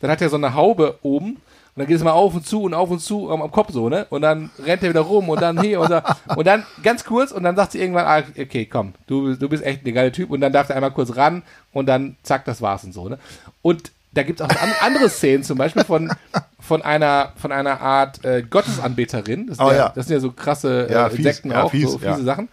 dann 0.00 0.10
hat 0.10 0.22
er 0.22 0.28
so 0.28 0.36
eine 0.36 0.54
Haube 0.54 0.98
oben 1.02 1.38
und 1.78 1.82
dann 1.82 1.86
geht 1.90 1.98
es 1.98 2.02
mal 2.02 2.10
auf 2.10 2.34
und 2.34 2.44
zu 2.44 2.62
und 2.62 2.74
auf 2.74 2.90
und 2.90 2.98
zu 2.98 3.30
am, 3.30 3.40
am 3.40 3.52
Kopf 3.52 3.70
so, 3.70 3.88
ne? 3.88 4.04
Und 4.10 4.22
dann 4.22 4.50
rennt 4.58 4.82
er 4.82 4.88
wieder 4.88 5.02
rum 5.02 5.28
und 5.28 5.40
dann 5.40 5.60
hier 5.60 5.78
und 5.78 5.88
da. 5.88 6.16
Und 6.34 6.44
dann 6.44 6.66
ganz 6.82 7.04
kurz 7.04 7.30
und 7.30 7.44
dann 7.44 7.54
sagt 7.54 7.70
sie 7.70 7.78
irgendwann, 7.80 8.04
ah, 8.04 8.24
okay, 8.36 8.66
komm, 8.66 8.94
du, 9.06 9.36
du 9.36 9.48
bist 9.48 9.62
echt 9.62 9.86
ein 9.86 9.94
geiler 9.94 10.10
Typ. 10.10 10.32
Und 10.32 10.40
dann 10.40 10.52
darf 10.52 10.70
er 10.70 10.74
einmal 10.74 10.90
kurz 10.90 11.14
ran 11.14 11.44
und 11.72 11.86
dann 11.86 12.16
zack, 12.24 12.44
das 12.46 12.60
war's 12.60 12.82
und 12.82 12.92
so, 12.94 13.08
ne? 13.08 13.20
Und 13.62 13.92
da 14.10 14.24
gibt 14.24 14.40
es 14.40 14.44
auch 14.44 14.50
an, 14.50 14.70
andere 14.80 15.08
Szenen, 15.08 15.44
zum 15.44 15.56
Beispiel 15.56 15.84
von, 15.84 16.10
von, 16.58 16.82
einer, 16.82 17.32
von 17.36 17.52
einer 17.52 17.80
Art 17.80 18.24
äh, 18.24 18.42
Gottesanbeterin. 18.42 19.46
Das, 19.46 19.58
sind 19.58 19.66
Oh, 19.66 19.70
ja, 19.70 19.76
ja. 19.76 19.92
das 19.94 20.08
sind 20.08 20.14
ja 20.14 20.20
so 20.20 20.32
krasse 20.32 20.88
äh, 20.88 20.92
Ja, 20.92 21.08
fies, 21.10 21.18
Insekten 21.18 21.52
ja, 21.52 21.62
auch, 21.62 21.70
fies, 21.70 21.92
so 21.92 21.98
fiese. 21.98 22.24
Sachen. 22.24 22.48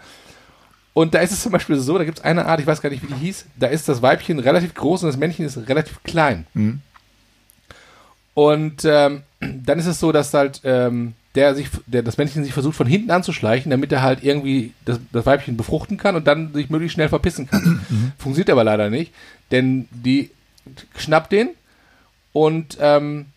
Und 0.94 1.16
da 1.16 1.20
ist 1.22 1.32
es 1.32 1.42
zum 1.42 1.52
Beispiel 1.52 1.80
so, 1.80 1.98
da 1.98 2.04
gibt 2.04 2.20
es 2.20 2.24
eine 2.24 2.46
Art, 2.46 2.60
ich 2.60 2.68
weiß 2.68 2.80
gar 2.80 2.92
nicht, 2.92 3.02
wie 3.02 3.08
die 3.12 3.20
hieß, 3.20 3.48
da 3.58 3.66
ist 3.66 3.90
das 3.90 4.04
Weibchen 4.04 4.38
relativ 4.38 4.76
groß 4.76 5.02
und 5.02 5.08
das 5.10 5.18
Männchen 5.18 5.48
ist 5.48 5.58
relativ 5.68 6.04
klein. 6.04 6.46
Mhm. 6.54 6.82
Und 8.36 8.84
ähm, 8.86 9.24
dann 9.40 9.80
ist 9.80 9.88
es 9.88 10.00
so, 10.00 10.12
dass 10.12 10.32
halt 10.34 10.62
ähm, 10.64 11.14
der 11.36 11.56
sich, 11.56 11.68
der, 11.88 12.04
das 12.04 12.18
Männchen 12.18 12.44
sich 12.44 12.54
versucht 12.54 12.76
von 12.78 12.86
hinten 12.88 13.12
anzuschleichen, 13.12 13.70
damit 13.72 13.92
er 13.92 14.02
halt 14.04 14.24
irgendwie 14.24 14.74
das, 14.86 15.00
das 15.12 15.26
Weibchen 15.26 15.58
befruchten 15.58 15.98
kann 15.98 16.16
und 16.16 16.28
dann 16.28 16.54
sich 16.54 16.70
möglichst 16.70 16.94
schnell 16.94 17.10
verpissen 17.10 17.48
kann. 17.50 17.82
Mhm. 17.90 18.12
Funktioniert 18.18 18.50
aber 18.52 18.64
leider 18.64 18.90
nicht, 18.90 19.12
denn 19.52 19.88
die 19.92 20.32
schnappt 20.98 21.32
den 21.32 21.50
und 22.34 22.78
ähm, 22.80 23.28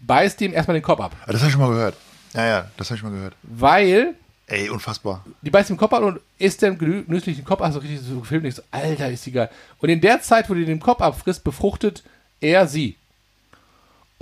beißt 0.00 0.40
ihm 0.42 0.52
erstmal 0.52 0.76
den 0.76 0.82
Kopf 0.82 1.00
ab. 1.00 1.16
Ah, 1.26 1.32
Das 1.32 1.40
habe 1.40 1.46
ich 1.48 1.52
schon 1.52 1.60
mal 1.62 1.70
gehört. 1.70 1.96
Ja, 2.34 2.46
ja, 2.46 2.70
das 2.76 2.88
habe 2.88 2.96
ich 2.96 3.00
schon 3.00 3.10
mal 3.10 3.16
gehört. 3.16 3.34
Weil 3.42 4.14
Ey, 4.46 4.68
unfassbar. 4.70 5.24
die 5.42 5.50
beißt 5.50 5.70
ihm 5.70 5.74
den 5.74 5.78
Kopf 5.78 5.92
ab 5.92 6.02
und 6.02 6.20
isst 6.38 6.62
dann 6.62 6.76
genüsslich 6.78 7.36
den 7.36 7.44
Kopf 7.44 7.60
ab, 7.62 7.72
so 7.72 7.78
richtig 7.78 8.00
so 8.00 8.20
gefilmt. 8.20 8.46
Ich 8.46 8.54
so, 8.56 8.62
Alter, 8.70 9.10
ist 9.10 9.24
die 9.24 9.32
geil. 9.32 9.50
Und 9.78 9.88
in 9.88 10.00
der 10.00 10.20
Zeit, 10.22 10.48
wo 10.50 10.54
die 10.54 10.64
den 10.64 10.80
Kopf 10.80 11.00
abfrisst, 11.00 11.44
befruchtet 11.44 12.02
er 12.40 12.66
sie. 12.66 12.96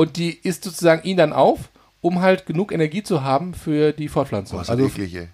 Und 0.00 0.16
die 0.16 0.30
isst 0.30 0.64
sozusagen 0.64 1.02
ihn 1.06 1.18
dann 1.18 1.34
auf, 1.34 1.68
um 2.00 2.22
halt 2.22 2.46
genug 2.46 2.72
Energie 2.72 3.02
zu 3.02 3.22
haben 3.22 3.52
für 3.52 3.92
die 3.92 4.08
Fortpflanzung. 4.08 4.56
Boah, 4.56 4.62
ist 4.62 4.68
das 4.70 4.78
also, 4.78 4.86
eklig, 4.86 5.14
ey. 5.14 5.28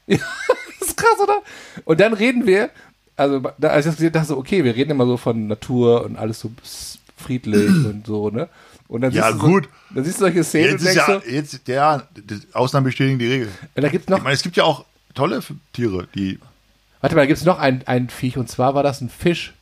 das 0.81 0.89
ist 0.89 0.97
krass, 0.97 1.21
oder? 1.23 1.41
Und 1.85 2.01
dann 2.01 2.13
reden 2.13 2.49
wir, 2.49 2.71
also 3.15 3.39
da, 3.59 3.69
als 3.69 3.87
ich 3.87 3.91
das 3.93 3.97
gesehen 3.99 4.13
dachte 4.13 4.27
so, 4.27 4.37
okay, 4.37 4.65
wir 4.65 4.75
reden 4.75 4.91
immer 4.91 5.07
so 5.07 5.19
von 5.19 5.47
Natur 5.47 6.05
und 6.05 6.17
alles 6.17 6.41
so 6.41 6.51
friedlich 7.17 7.69
und 7.87 8.09
so, 8.09 8.31
ne? 8.31 8.49
Und 8.89 9.03
dann 9.03 9.13
Ja, 9.13 9.29
siehst 9.31 9.41
du 9.41 9.47
gut. 9.47 9.65
So, 9.67 9.95
dann 9.95 10.05
siehst 10.05 10.17
du 10.17 10.25
solche 10.25 10.43
Szenen 10.43 10.71
Jetzt 10.73 10.83
ist 10.83 10.95
ja, 10.97 11.07
so, 11.07 11.31
jetzt, 11.31 11.69
ja, 11.69 12.03
Ausnahmen 12.53 12.87
bestätigen 12.87 13.21
die 13.21 13.27
Regel. 13.29 13.49
da 13.77 13.89
gibt's 13.89 14.09
noch, 14.09 14.19
Ich 14.19 14.25
meine, 14.25 14.35
es 14.35 14.43
gibt 14.43 14.57
ja 14.57 14.65
auch 14.65 14.85
tolle 15.15 15.45
Tiere, 15.75 16.09
die. 16.17 16.41
warte 17.01 17.15
mal, 17.15 17.23
da 17.23 17.27
gibt's 17.27 17.45
noch 17.45 17.61
ein, 17.61 17.87
ein 17.87 18.09
Viech 18.09 18.37
und 18.37 18.49
zwar 18.49 18.75
war 18.75 18.83
das 18.83 19.01
ein 19.01 19.11
Fisch. 19.11 19.55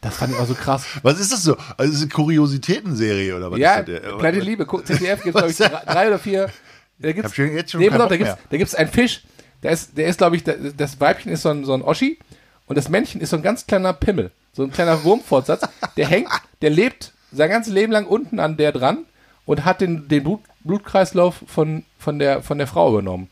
Das 0.00 0.16
fand 0.16 0.32
ich 0.32 0.38
auch 0.38 0.46
so 0.46 0.54
krass. 0.54 0.84
Was 1.02 1.20
ist 1.20 1.32
das 1.32 1.42
so? 1.42 1.56
Also, 1.76 1.92
ist 1.92 2.00
eine 2.00 2.08
Kuriositätenserie 2.10 3.36
oder 3.36 3.50
was 3.50 3.58
Ja, 3.58 3.76
ist 3.76 3.88
das? 3.88 4.00
denn? 4.02 4.18
Planet 4.18 4.44
Liebe, 4.44 4.66
ZDF 4.84 5.22
gibt 5.22 5.36
es, 5.36 5.56
glaube 5.56 5.72
ich, 5.76 5.84
drei, 5.86 6.06
oder 6.08 6.18
vier. 6.18 6.50
Da 6.98 7.12
gibt's, 7.12 7.34
schon 7.34 7.52
jetzt 7.54 7.70
schon 7.72 7.80
nee, 7.80 7.88
pass 7.90 8.00
auf, 8.00 8.08
da 8.08 8.16
gibt's, 8.16 8.36
da 8.50 8.56
gibt's 8.58 8.74
einen 8.74 8.90
Fisch, 8.90 9.22
der 9.62 9.72
ist, 9.72 9.96
der 9.96 10.06
ist, 10.08 10.18
glaube 10.18 10.36
ich, 10.36 10.44
da- 10.44 10.52
das 10.76 11.00
Weibchen 11.00 11.32
ist 11.32 11.42
so 11.42 11.48
ein, 11.48 11.64
so 11.64 11.72
ein 11.72 11.80
Oschi 11.82 12.18
und 12.66 12.76
das 12.76 12.88
Männchen 12.90 13.22
ist 13.22 13.30
so 13.30 13.36
ein 13.36 13.42
ganz 13.42 13.66
kleiner 13.66 13.94
Pimmel, 13.94 14.30
so 14.52 14.62
ein 14.64 14.70
kleiner 14.70 15.02
Wurmfortsatz, 15.04 15.66
der 15.96 16.06
hängt, 16.06 16.28
der 16.60 16.68
lebt 16.70 17.12
sein 17.32 17.48
ganzes 17.48 17.72
Leben 17.72 17.90
lang 17.92 18.06
unten 18.06 18.38
an 18.38 18.58
der 18.58 18.72
dran 18.72 19.06
und 19.46 19.64
hat 19.64 19.80
den, 19.80 20.08
den 20.08 20.22
Blut, 20.24 20.40
Blutkreislauf 20.64 21.42
von, 21.46 21.84
von, 21.98 22.18
der, 22.18 22.42
von 22.42 22.58
der 22.58 22.66
Frau 22.66 22.90
übernommen. 22.90 23.29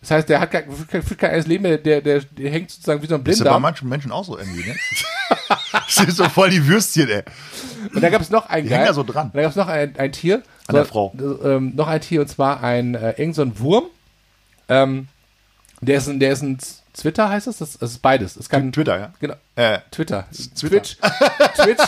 Das 0.00 0.12
heißt, 0.12 0.28
der 0.28 0.40
hat 0.40 0.50
führt 0.50 1.04
führt 1.04 1.18
kein 1.18 1.30
eigenes 1.30 1.46
Leben 1.46 1.62
mehr, 1.62 1.76
der, 1.76 2.00
der, 2.00 2.20
der 2.20 2.50
hängt 2.50 2.70
sozusagen 2.70 3.02
wie 3.02 3.06
so 3.06 3.16
ein 3.16 3.24
Das 3.24 3.34
ist 3.34 3.44
ja 3.44 3.52
bei 3.52 3.58
manchen 3.58 3.88
Menschen 3.88 4.10
auch 4.10 4.24
so 4.24 4.38
irgendwie, 4.38 4.66
ne? 4.66 4.74
das 5.72 5.94
sind 5.94 6.12
so 6.12 6.28
voll 6.28 6.48
die 6.48 6.66
Würstchen, 6.66 7.08
ey. 7.08 7.22
Und 7.94 8.00
da 8.00 8.08
gab 8.08 8.22
es 8.22 8.30
noch 8.30 8.48
ein 8.48 8.66
hängen 8.66 8.86
da 8.86 8.94
so 8.94 9.02
dran. 9.02 9.30
Da 9.34 9.42
gab 9.42 9.50
es 9.50 9.56
noch 9.56 9.68
ein, 9.68 9.94
ein 9.98 10.12
Tier. 10.12 10.42
An 10.66 10.74
der 10.74 10.86
Frau. 10.86 11.12
Ähm, 11.44 11.74
noch 11.76 11.86
ein 11.86 12.00
Tier 12.00 12.22
und 12.22 12.28
zwar 12.28 12.62
ein 12.62 12.94
äh, 12.94 13.10
irgend 13.18 13.34
so 13.34 13.42
ein 13.42 13.58
Wurm. 13.58 13.84
Ähm, 14.68 15.08
der 15.82 15.98
ist 15.98 16.08
ein, 16.08 16.18
der 16.18 16.32
ist 16.32 16.42
ein 16.42 16.58
Twitter 16.94 17.28
heißt 17.28 17.46
das? 17.46 17.58
Das, 17.58 17.78
das 17.78 17.92
ist 17.92 18.02
beides. 18.02 18.36
Es 18.36 18.48
kann 18.48 18.72
Twitter, 18.72 18.98
ja. 18.98 19.12
genau 19.20 19.34
Äh, 19.54 19.78
Twitter, 19.90 20.26
Twitter. 20.58 20.82
Twitch, 20.82 20.96
Twitch 21.56 21.82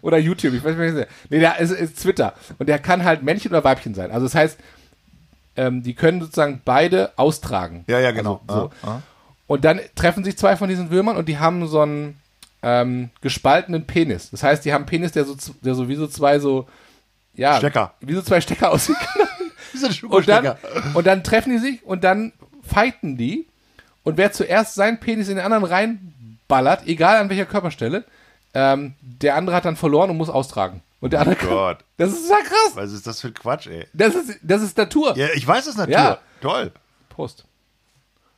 oder 0.00 0.18
YouTube. 0.18 0.54
Ich 0.54 0.64
weiß 0.64 0.76
nicht. 0.76 1.08
Nee, 1.30 1.40
der 1.40 1.58
ist, 1.58 1.70
ist 1.70 2.00
Twitter 2.00 2.34
und 2.58 2.68
der 2.68 2.78
kann 2.78 3.04
halt 3.04 3.22
Männchen 3.22 3.50
oder 3.50 3.64
Weibchen 3.64 3.94
sein. 3.94 4.10
Also 4.10 4.26
das 4.26 4.34
heißt, 4.34 4.58
ähm, 5.56 5.82
die 5.82 5.94
können 5.94 6.20
sozusagen 6.20 6.60
beide 6.64 7.12
austragen. 7.16 7.84
ja, 7.86 8.00
ja, 8.00 8.10
genau. 8.12 8.40
Also, 8.46 8.60
so. 8.82 8.88
Ah, 8.88 8.90
ah. 8.90 9.02
Und 9.46 9.64
dann 9.64 9.80
treffen 9.94 10.24
sich 10.24 10.38
zwei 10.38 10.56
von 10.56 10.68
diesen 10.68 10.90
Würmern 10.90 11.16
und 11.16 11.28
die 11.28 11.38
haben 11.38 11.66
so 11.66 11.80
einen 11.80 12.18
ähm, 12.62 13.10
gespaltenen 13.20 13.86
Penis. 13.86 14.30
Das 14.30 14.42
heißt, 14.42 14.64
die 14.64 14.72
haben 14.72 14.82
einen 14.82 14.86
Penis, 14.86 15.12
der 15.12 15.26
so, 15.26 15.36
der 15.60 15.74
so 15.74 15.88
wie 15.88 15.96
so 15.96 16.06
zwei 16.06 16.38
so, 16.38 16.66
ja, 17.34 17.58
Stecker. 17.58 17.92
wie 18.00 18.14
so 18.14 18.22
zwei 18.22 18.40
Stecker 18.40 18.70
aussieht. 18.72 18.96
Und, 20.08 20.28
dann, 20.28 20.56
und 20.94 21.06
dann 21.06 21.24
treffen 21.24 21.50
die 21.50 21.58
sich 21.58 21.84
und 21.84 22.04
dann 22.04 22.32
fighten 22.62 23.16
die. 23.16 23.46
Und 24.02 24.16
wer 24.16 24.32
zuerst 24.32 24.74
seinen 24.74 25.00
Penis 25.00 25.28
in 25.28 25.36
den 25.36 25.44
anderen 25.44 25.64
reinballert, 25.64 26.86
egal 26.86 27.16
an 27.16 27.28
welcher 27.28 27.46
Körperstelle, 27.46 28.04
ähm, 28.54 28.94
der 29.00 29.34
andere 29.34 29.56
hat 29.56 29.64
dann 29.64 29.76
verloren 29.76 30.10
und 30.10 30.16
muss 30.16 30.30
austragen. 30.30 30.80
Und 31.00 31.12
der 31.12 31.20
andere 31.20 31.36
kann, 31.36 31.48
Gott. 31.48 31.84
Das 31.98 32.12
ist 32.12 32.30
ja 32.30 32.38
krass. 32.40 32.72
Was 32.74 32.92
ist 32.92 33.06
das 33.06 33.20
für 33.20 33.28
ein 33.28 33.34
Quatsch, 33.34 33.66
ey? 33.66 33.86
Das 33.92 34.14
ist, 34.14 34.38
das 34.42 34.62
ist 34.62 34.76
Natur. 34.78 35.16
Ja, 35.16 35.28
ich 35.34 35.46
weiß 35.46 35.66
es 35.66 35.76
natürlich. 35.76 35.98
Ja. 35.98 36.18
Toll. 36.40 36.72
Prost. 37.10 37.44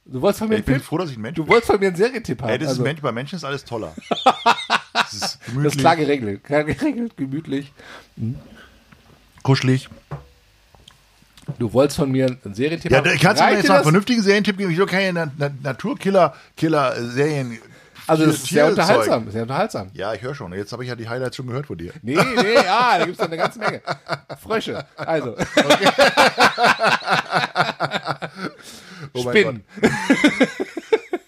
Du 0.05 0.21
wolltest 0.21 0.39
von 0.41 0.49
mir 0.49 0.55
Ich 0.55 0.59
einen 0.61 0.65
bin 0.67 0.75
Film, 0.77 0.85
froh, 0.85 0.99
dass 0.99 1.11
ich 1.11 1.17
ein 1.17 1.21
Mensch 1.23 1.37
du 1.37 1.45
bin. 1.45 1.53
wolltest 1.53 1.71
von 1.71 1.81
mir 1.81 1.87
einen 1.89 1.97
Serientipp 1.97 2.43
haben. 2.43 2.51
Ey, 2.51 2.59
das 2.59 2.69
Also- 2.69 2.83
ist 2.83 2.85
Mensch, 2.85 3.01
bei 3.01 3.13
Menschen 3.13 3.37
ist 3.37 3.45
alles 3.45 3.65
toller. 3.65 3.95
Das 4.93 5.13
ist 5.13 5.23
Das 5.23 5.35
ist 5.35 5.45
gemütlich, 5.47 5.79
klar 5.79 5.95
geregelt. 5.97 6.43
Klar 6.45 6.65
geregelt, 6.65 7.17
gemütlich. 7.17 7.73
kuschelig. 9.43 9.89
Du 11.59 11.73
wolltest 11.73 11.99
von 11.99 12.11
mir 12.11 12.27
einen 12.27 12.55
Serientipp 12.55 12.91
Ja, 12.91 12.99
haben. 12.99 13.05
da 13.05 13.17
kannst 13.17 13.41
du 13.41 13.47
mir 13.47 13.53
jetzt 13.57 13.69
mal 13.69 13.75
einen 13.77 13.83
vernünftigen 13.85 14.23
Serientipp 14.23 14.57
geben. 14.59 14.71
Ich 14.73 14.79
will 14.79 14.87
keine 14.87 15.13
Na 15.13 15.31
Na 15.39 15.51
Naturkiller, 15.63 16.35
Killer-Serien. 16.57 17.59
Also, 18.09 18.27
das 18.27 18.37
ist 18.37 18.47
sehr 18.47 18.67
unterhaltsam. 18.67 19.31
Sehr 19.31 19.43
unterhaltsam. 19.43 19.91
Ja, 19.95 20.13
ich 20.15 20.23
höre 20.23 20.35
schon. 20.35 20.53
Jetzt 20.53 20.73
habe 20.73 20.83
ich 20.85 20.89
ja 20.89 20.95
die 20.97 21.09
Highlights 21.09 21.37
schon 21.37 21.47
gehört 21.47 21.67
von 21.67 21.77
dir. 21.79 21.93
Nee, 22.03 22.15
nee, 22.17 22.55
ja, 22.65 22.99
da 22.99 23.05
gibt 23.05 23.19
es 23.19 23.27
eine 23.27 23.37
ganze 23.37 23.59
Menge. 23.59 23.81
Frösche. 24.43 24.85
Also, 24.97 25.37
Oh 29.13 29.23
mein 29.25 29.33
Spinnen. 29.37 29.65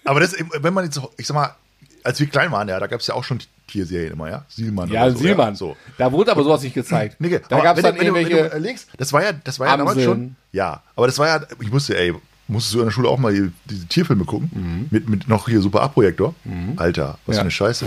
Aber 0.05 0.19
das, 0.19 0.35
wenn 0.61 0.73
man 0.73 0.85
jetzt, 0.85 0.99
ich 1.17 1.27
sag 1.27 1.35
mal, 1.35 1.55
als 2.03 2.19
wir 2.19 2.27
klein 2.27 2.51
waren, 2.51 2.67
ja, 2.67 2.79
da 2.79 2.87
gab 2.87 2.99
es 3.01 3.07
ja 3.07 3.13
auch 3.13 3.23
schon 3.23 3.39
Tierserien 3.67 4.13
immer, 4.13 4.29
ja? 4.29 4.45
Sielmann 4.47 4.89
Ja, 4.89 5.03
oder 5.03 5.11
so. 5.11 5.17
Sielmann. 5.19 5.49
Ja, 5.49 5.55
so. 5.55 5.77
Da 5.97 6.11
wurde 6.11 6.31
aber 6.31 6.43
sowas 6.43 6.63
nicht 6.63 6.73
gezeigt. 6.73 7.17
Nee, 7.19 7.39
da 7.49 7.59
gab 7.59 7.77
es 7.77 7.83
wenn 7.83 7.95
dann 7.95 7.95
du- 7.95 8.01
wenn 8.01 8.07
du- 8.07 8.13
Wenn 8.15 8.23
du 8.25 8.29
irgendwelche. 8.31 8.47
überlegst, 8.57 8.87
das 8.97 9.13
war 9.13 9.23
ja, 9.23 9.33
das 9.33 9.59
war 9.59 9.67
ja 9.67 9.77
damals 9.77 10.01
schon. 10.03 10.35
Ja, 10.51 10.81
aber 10.95 11.07
das 11.07 11.19
war 11.19 11.27
ja, 11.27 11.41
ich 11.61 11.71
musste, 11.71 11.95
ey, 11.97 12.15
musstest 12.49 12.73
du 12.75 12.79
in 12.79 12.85
der 12.85 12.91
Schule 12.91 13.07
auch 13.09 13.17
mal 13.19 13.33
die, 13.33 13.51
diese 13.69 13.85
Tierfilme 13.87 14.25
gucken? 14.25 14.87
Mit, 14.91 15.07
mit 15.07 15.27
noch 15.27 15.47
hier 15.47 15.61
Super 15.61 15.81
A-Projektor? 15.83 16.35
Alter, 16.77 17.17
was 17.25 17.35
Ja. 17.35 17.39
für 17.39 17.41
eine 17.43 17.51
Scheiße. 17.51 17.85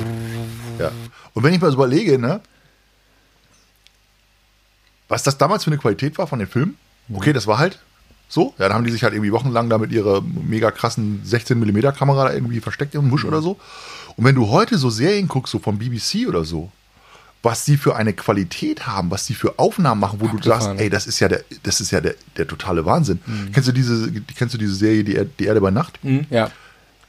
Ja. 0.79 0.91
Und 1.35 1.43
wenn 1.43 1.53
ich 1.53 1.61
mal 1.61 1.71
so 1.71 1.77
überlege, 1.77 2.19
ne, 2.19 2.41
was 5.09 5.23
das 5.23 5.37
damals 5.39 5.65
für 5.65 5.71
eine 5.71 5.79
Qualität 5.79 6.17
war 6.19 6.27
von 6.27 6.39
den 6.39 6.49
Filmen, 6.49 6.77
okay, 7.13 7.33
das 7.33 7.47
war 7.47 7.59
halt 7.59 7.79
so. 8.29 8.55
Ja, 8.59 8.69
dann 8.69 8.75
haben 8.75 8.85
die 8.85 8.91
sich 8.93 9.03
halt 9.05 9.13
irgendwie 9.13 9.33
wochenlang 9.33 9.69
da 9.69 9.77
mit 9.77 9.93
ihrer 9.93 10.23
mega 10.23 10.71
krassen 10.71 11.23
16mm 11.27 11.93
Kamera 11.93 12.29
da 12.29 12.33
irgendwie 12.33 12.61
versteckt 12.61 12.95
im 12.95 13.11
Busch 13.11 13.25
oder 13.27 13.43
so. 13.43 13.59
Und 14.17 14.25
wenn 14.25 14.35
du 14.35 14.49
heute 14.49 14.79
so 14.79 14.89
Serien 14.89 15.29
guckst, 15.29 15.53
so 15.53 15.59
vom 15.59 15.79
BBC 15.79 16.27
oder 16.29 16.45
so, 16.45 16.71
was 17.43 17.65
die 17.65 17.77
für 17.77 17.97
eine 17.97 18.13
Qualität 18.13 18.87
haben, 18.87 19.11
was 19.11 19.27
die 19.27 19.35
für 19.35 19.59
Aufnahmen 19.59 20.01
machen, 20.01 20.21
wo 20.21 20.27
du 20.29 20.37
Abgefahren, 20.37 20.61
sagst, 20.63 20.77
ne? 20.77 20.83
ey, 20.83 20.91
das 20.91 21.07
ist 21.09 21.19
ja 21.21 21.29
der, 21.29 21.43
das 21.65 21.81
ist 21.81 21.91
ja 21.91 22.01
der, 22.01 22.15
der 22.37 22.47
totale 22.47 22.85
Wahnsinn. 22.85 23.19
Kennst 23.53 23.69
du 23.69 23.73
diese, 23.73 24.13
kennst 24.37 24.55
du 24.55 24.59
diese 24.59 24.75
Serie 24.75 25.03
Die, 25.03 25.17
Er- 25.17 25.25
die 25.25 25.47
Erde 25.47 25.61
bei 25.61 25.71
Nacht? 25.73 25.99
Hm, 26.03 26.27
ja, 26.31 26.51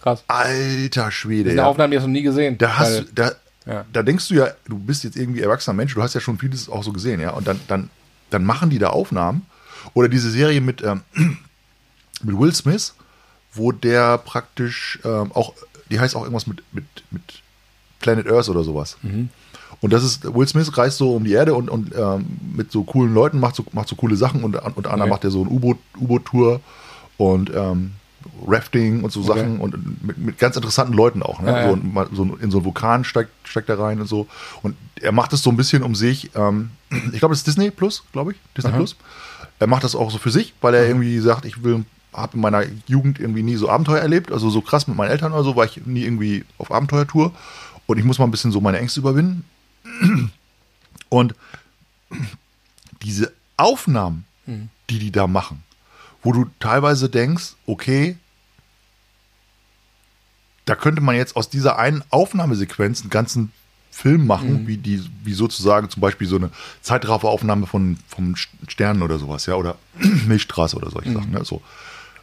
krass. 0.01 0.23
Alter 0.27 1.11
Schwede. 1.11 1.49
Diese 1.51 1.57
Ja. 1.57 1.65
Aufnahmen, 1.65 1.91
die 1.91 1.97
hast 1.97 2.03
du 2.05 2.07
noch 2.07 2.13
nie 2.13 2.23
gesehen. 2.23 2.57
Da 2.57 2.77
hast 2.79 2.99
du, 2.99 3.03
da, 3.13 3.31
Ja. 3.67 3.85
da 3.93 4.01
denkst 4.01 4.27
du 4.29 4.33
ja, 4.35 4.47
du 4.67 4.77
bist 4.79 5.03
jetzt 5.03 5.15
irgendwie 5.17 5.41
erwachsener 5.41 5.75
Mensch, 5.75 5.93
du 5.93 6.01
hast 6.01 6.15
ja 6.15 6.19
schon 6.21 6.39
vieles 6.39 6.67
auch 6.67 6.83
so 6.83 6.91
gesehen, 6.91 7.19
ja. 7.19 7.29
Und 7.31 7.47
dann, 7.47 7.59
dann, 7.67 7.89
dann 8.31 8.43
machen 8.43 8.69
die 8.71 8.79
da 8.79 8.89
Aufnahmen. 8.89 9.45
Oder 9.93 10.09
diese 10.09 10.31
Serie 10.31 10.61
mit, 10.61 10.81
ähm, 10.83 11.01
mit 12.23 12.39
Will 12.39 12.53
Smith, 12.55 12.93
wo 13.53 13.71
der 13.71 14.17
praktisch 14.17 14.97
ähm, 15.05 15.31
auch, 15.33 15.53
die 15.91 15.99
heißt 15.99 16.15
auch 16.15 16.21
irgendwas 16.23 16.47
mit, 16.47 16.63
mit, 16.73 16.85
mit 17.11 17.21
Planet 17.99 18.27
Earth 18.31 18.49
oder 18.49 18.63
sowas. 18.63 18.97
Und 19.83 19.91
das 19.91 20.01
ist, 20.01 20.23
Will 20.33 20.47
Smith 20.47 20.77
reist 20.77 20.97
so 20.97 21.13
um 21.13 21.25
die 21.25 21.33
Erde 21.33 21.55
und, 21.55 21.69
und 21.69 21.91
ähm, 21.93 22.25
mit 22.55 22.71
so 22.71 22.83
coolen 22.85 23.13
Leuten 23.13 23.41
macht 23.41 23.53
so, 23.55 23.65
macht 23.73 23.89
so 23.89 23.97
coole 23.97 24.15
Sachen 24.15 24.41
und 24.45 24.55
unter 24.55 24.91
anderem 24.91 25.01
Okay. 25.01 25.09
macht 25.09 25.23
er 25.25 25.29
so 25.31 25.41
ein 25.43 25.49
U-Boot, 25.49 25.77
U-Boot-Tour 25.99 26.61
und 27.17 27.51
ähm, 27.53 27.91
Rafting 28.47 29.03
und 29.03 29.11
so 29.11 29.19
Okay. 29.19 29.39
Sachen 29.39 29.59
und 29.59 30.01
mit, 30.05 30.17
mit 30.17 30.37
ganz 30.39 30.55
interessanten 30.55 30.93
Leuten 30.93 31.21
auch. 31.21 31.41
Ne? 31.41 31.51
Ja, 31.51 31.59
ja. 31.63 31.69
So, 31.69 31.75
mal 31.75 32.07
so 32.13 32.23
in 32.23 32.49
so 32.49 32.59
einen 32.59 32.65
Vulkan 32.65 33.03
steigt, 33.03 33.31
steigt 33.43 33.67
er 33.67 33.77
rein 33.77 33.99
und 33.99 34.07
so. 34.07 34.27
Und 34.61 34.77
er 35.01 35.11
macht 35.11 35.33
es 35.33 35.41
so 35.43 35.49
ein 35.49 35.57
bisschen 35.57 35.83
um 35.83 35.95
sich. 35.95 36.31
Ähm, 36.33 36.69
ich 37.11 37.19
glaube, 37.19 37.33
das 37.33 37.39
ist 37.39 37.47
Disney 37.47 37.69
Plus, 37.69 38.05
glaube 38.13 38.31
ich. 38.31 38.37
Disney 38.55 38.69
Aha. 38.69 38.77
Plus. 38.77 38.95
Er 39.59 39.67
macht 39.67 39.83
das 39.83 39.95
auch 39.95 40.11
so 40.11 40.17
für 40.17 40.31
sich, 40.31 40.53
weil 40.61 40.75
er 40.75 40.87
irgendwie 40.87 41.19
sagt, 41.19 41.43
ich 41.43 41.61
will, 41.61 41.83
habe 42.13 42.35
in 42.35 42.39
meiner 42.41 42.63
Jugend 42.87 43.19
irgendwie 43.19 43.43
nie 43.43 43.57
so 43.57 43.67
Abenteuer 43.67 43.99
erlebt, 43.99 44.31
also 44.31 44.49
so 44.49 44.61
krass 44.61 44.87
mit 44.87 44.95
meinen 44.95 45.11
Eltern 45.11 45.33
oder 45.33 45.43
so, 45.43 45.57
war 45.57 45.65
ich 45.65 45.85
nie 45.85 46.03
irgendwie 46.03 46.45
auf 46.57 46.71
Abenteuertour. 46.71 47.33
Und 47.85 47.97
ich 47.97 48.05
muss 48.05 48.17
mal 48.17 48.23
ein 48.25 48.31
bisschen 48.31 48.53
so 48.53 48.61
meine 48.61 48.79
Ängste 48.79 49.01
überwinden. 49.01 49.43
Und 51.09 51.35
diese 53.01 53.31
Aufnahmen, 53.57 54.25
die 54.89 54.99
die 54.99 55.11
da 55.11 55.27
machen, 55.27 55.63
wo 56.21 56.31
du 56.31 56.49
teilweise 56.59 57.09
denkst, 57.09 57.53
okay, 57.67 58.17
da 60.65 60.75
könnte 60.75 61.01
man 61.01 61.15
jetzt 61.15 61.35
aus 61.35 61.49
dieser 61.49 61.77
einen 61.77 62.03
Aufnahmesequenz 62.09 63.01
einen 63.01 63.09
ganzen 63.09 63.51
Film 63.91 64.25
machen, 64.25 64.65
wie 64.65 64.77
die, 64.77 65.03
wie 65.23 65.33
sozusagen 65.33 65.89
zum 65.89 66.01
Beispiel 66.01 66.27
so 66.27 66.37
eine 66.37 66.49
Zeitrafferaufnahme 66.81 67.67
von 67.67 67.97
vom 68.07 68.35
Sternen 68.67 69.03
oder 69.03 69.19
sowas, 69.19 69.45
ja, 69.45 69.53
oder 69.55 69.75
Milchstraße 70.27 70.75
oder 70.75 70.89
solche 70.89 71.13
Sachen, 71.13 71.31
ne, 71.31 71.45
so. 71.45 71.61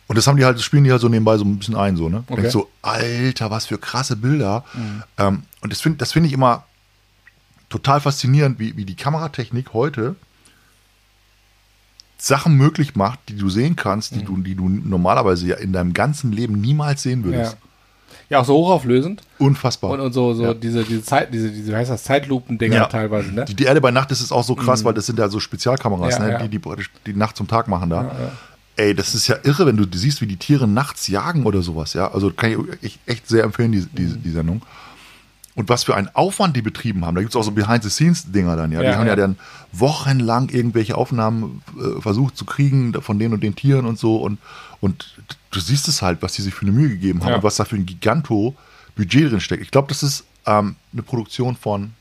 Und 0.08 0.16
das 0.16 0.26
haben 0.26 0.36
die 0.36 0.44
halt, 0.44 0.56
das 0.56 0.64
spielen 0.64 0.82
die 0.82 0.90
halt 0.90 1.00
so 1.00 1.08
nebenbei 1.08 1.38
so 1.38 1.44
ein 1.44 1.58
bisschen 1.58 1.76
ein, 1.76 1.96
so, 1.96 2.08
ne? 2.08 2.24
Okay. 2.26 2.40
Denkst 2.40 2.52
so, 2.52 2.68
Alter, 2.82 3.52
was 3.52 3.66
für 3.66 3.78
krasse 3.78 4.16
Bilder. 4.16 4.64
Ähm, 5.18 5.44
und 5.60 5.72
das 5.72 5.80
finde 5.80 5.98
das 5.98 6.12
finde 6.12 6.26
ich 6.26 6.32
immer 6.32 6.64
total 7.70 8.00
faszinierend, 8.00 8.58
wie, 8.58 8.76
wie 8.76 8.84
die 8.84 8.96
Kameratechnik 8.96 9.72
heute 9.72 10.16
Sachen 12.18 12.54
möglich 12.56 12.96
macht, 12.96 13.18
die 13.28 13.36
du 13.36 13.48
sehen 13.48 13.76
kannst, 13.76 14.14
die, 14.14 14.22
du, 14.22 14.36
die 14.36 14.54
du 14.54 14.68
normalerweise 14.68 15.46
ja 15.46 15.56
in 15.56 15.72
deinem 15.72 15.94
ganzen 15.94 16.32
Leben 16.32 16.60
niemals 16.60 17.02
sehen 17.02 17.24
würdest. 17.24 17.56
Ja. 18.28 18.36
ja, 18.36 18.40
auch 18.40 18.44
so 18.44 18.54
hochauflösend. 18.54 19.22
Unfassbar. 19.38 19.92
Und, 19.92 20.00
und 20.00 20.12
so, 20.12 20.34
so 20.34 20.42
Ja. 20.44 20.52
diese, 20.54 20.84
diese 20.84 21.02
Zeit, 21.02 21.32
diese, 21.32 21.50
diese, 21.50 21.72
wie 21.72 21.76
heißt 21.76 21.90
das, 21.90 22.04
Zeitlupen-Dinger 22.04 22.76
Ja. 22.76 22.86
teilweise, 22.86 23.32
ne? 23.32 23.46
Die, 23.46 23.54
die 23.54 23.64
Erde 23.64 23.80
bei 23.80 23.90
Nacht 23.90 24.10
ist 24.10 24.30
auch 24.32 24.44
so 24.44 24.54
krass, 24.54 24.84
weil 24.84 24.92
das 24.92 25.06
sind 25.06 25.18
ja 25.18 25.30
so 25.30 25.40
Spezialkameras, 25.40 26.18
ne? 26.18 26.40
Die, 26.42 26.48
die 26.50 26.58
praktisch 26.58 26.90
die 27.06 27.14
Nacht 27.14 27.36
zum 27.38 27.48
Tag 27.48 27.68
machen 27.68 27.88
da. 27.88 28.32
Ey, 28.76 28.94
das 28.94 29.14
ist 29.14 29.26
ja 29.26 29.36
irre, 29.42 29.64
wenn 29.66 29.76
du 29.78 29.86
siehst, 29.90 30.20
wie 30.20 30.26
die 30.26 30.36
Tiere 30.36 30.68
nachts 30.68 31.08
jagen 31.08 31.44
oder 31.46 31.62
sowas, 31.62 31.94
ja. 31.94 32.12
Also 32.12 32.30
kann 32.32 32.50
ich 32.50 32.82
echt, 32.84 33.00
echt 33.06 33.28
sehr 33.28 33.44
empfehlen, 33.44 33.72
die, 33.72 33.86
die, 33.86 34.06
die 34.18 34.30
Sendung. 34.30 34.60
Und 35.56 35.68
was 35.68 35.82
für 35.84 35.96
einen 35.96 36.08
Aufwand 36.14 36.56
die 36.56 36.62
betrieben 36.62 37.04
haben. 37.04 37.16
Da 37.16 37.22
gibt 37.22 37.32
es 37.34 37.36
auch 37.36 37.42
so 37.42 37.50
Behind-the-Scenes-Dinger 37.50 38.56
dann, 38.56 38.70
ja. 38.70 38.82
Ja, 38.82 38.90
die 38.90 38.96
haben 38.96 39.06
ja. 39.06 39.12
ja. 39.12 39.16
dann 39.16 39.36
wochenlang 39.72 40.48
irgendwelche 40.48 40.96
Aufnahmen 40.96 41.62
äh, 41.76 42.00
versucht 42.00 42.36
zu 42.36 42.44
kriegen 42.44 42.94
von 43.02 43.18
den 43.18 43.32
und 43.32 43.42
den 43.42 43.56
Tieren 43.56 43.84
und 43.86 43.98
so. 43.98 44.16
Und, 44.18 44.38
und 44.80 45.12
du 45.50 45.60
siehst 45.60 45.88
es 45.88 46.02
halt, 46.02 46.22
was 46.22 46.34
die 46.34 46.42
sich 46.42 46.54
für 46.54 46.62
eine 46.62 46.72
Mühe 46.72 46.88
gegeben 46.88 47.20
haben 47.22 47.30
Ja. 47.30 47.36
und 47.36 47.42
was 47.42 47.56
da 47.56 47.64
für 47.64 47.76
ein 47.76 47.84
Giganto-Budget 47.84 49.32
drin 49.32 49.40
steckt. 49.40 49.62
Ich 49.62 49.70
glaube, 49.72 49.88
das 49.88 50.02
ist 50.04 50.24
ähm, 50.46 50.76
eine 50.92 51.02
Produktion 51.02 51.56
von, 51.56 51.92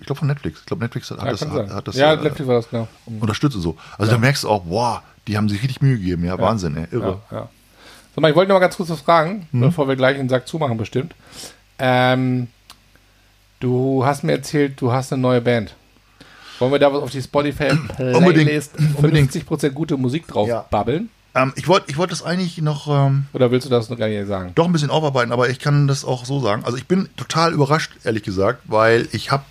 ich 0.00 0.06
glaube 0.06 0.20
von 0.20 0.28
Netflix. 0.28 0.60
Ich 0.60 0.66
glaube, 0.66 0.82
Netflix 0.82 1.10
hat, 1.10 1.18
Ja, 1.18 1.30
das, 1.30 1.42
hat, 1.42 1.70
hat 1.70 1.88
das 1.88 1.96
ja, 1.96 2.14
äh, 2.14 2.16
Netflix 2.16 2.48
war 2.48 2.56
das, 2.56 2.70
genau. 2.70 2.88
unterstützt 3.20 3.56
und 3.56 3.62
so. 3.62 3.76
Also 3.98 4.10
da 4.10 4.18
merkst 4.18 4.44
du 4.44 4.48
auch, 4.48 4.64
wow, 4.66 5.00
die 5.28 5.36
haben 5.36 5.48
sich 5.48 5.62
richtig 5.62 5.82
Mühe 5.82 5.98
gegeben. 5.98 6.24
Ja, 6.24 6.38
Wahnsinn, 6.38 6.76
ey, 6.76 6.86
irre. 6.90 7.20
Ja, 7.30 7.48
So, 8.14 8.20
mal, 8.20 8.30
ich 8.30 8.36
wollte 8.36 8.48
noch 8.50 8.56
mal 8.56 8.60
ganz 8.60 8.76
kurz 8.76 8.90
was 8.90 9.00
fragen, 9.00 9.46
Hm? 9.52 9.60
bevor 9.60 9.88
wir 9.88 9.96
gleich 9.96 10.16
den 10.16 10.28
Sack 10.28 10.46
zumachen, 10.46 10.76
bestimmt. 10.76 11.14
Ähm, 11.78 12.48
du 13.60 14.04
hast 14.04 14.22
mir 14.24 14.32
erzählt, 14.32 14.80
du 14.80 14.92
hast 14.92 15.12
eine 15.12 15.22
neue 15.22 15.40
Band. 15.40 15.74
Wollen 16.58 16.72
wir 16.72 16.78
da 16.78 16.92
was 16.92 17.02
auf 17.02 17.10
die 17.10 17.22
Spotify-Playlist 17.22 18.16
Unbedingt, 18.16 18.96
unbedingt. 18.96 19.32
50% 19.32 19.70
gute 19.70 19.96
Musik 19.96 20.26
drauf 20.28 20.48
Ja. 20.48 20.66
babbeln? 20.70 21.08
Ähm, 21.34 21.52
ich 21.56 21.66
wollte 21.66 21.86
ich 21.90 21.96
wollt 21.96 22.12
das 22.12 22.22
eigentlich 22.22 22.58
noch 22.60 22.86
ähm, 22.88 23.24
Oder 23.32 23.50
willst 23.50 23.64
du 23.66 23.70
das 23.70 23.88
noch 23.88 23.96
gar 23.98 24.06
nicht 24.08 24.26
sagen? 24.28 24.52
doch 24.54 24.66
ein 24.66 24.72
bisschen 24.72 24.90
aufarbeiten, 24.90 25.32
aber 25.32 25.48
ich 25.48 25.58
kann 25.58 25.88
das 25.88 26.04
auch 26.04 26.26
so 26.26 26.40
sagen. 26.40 26.62
Also 26.64 26.76
ich 26.76 26.86
bin 26.86 27.08
total 27.16 27.54
überrascht, 27.54 27.92
ehrlich 28.04 28.22
gesagt, 28.22 28.60
weil 28.66 29.08
ich 29.12 29.30
habe, 29.30 29.44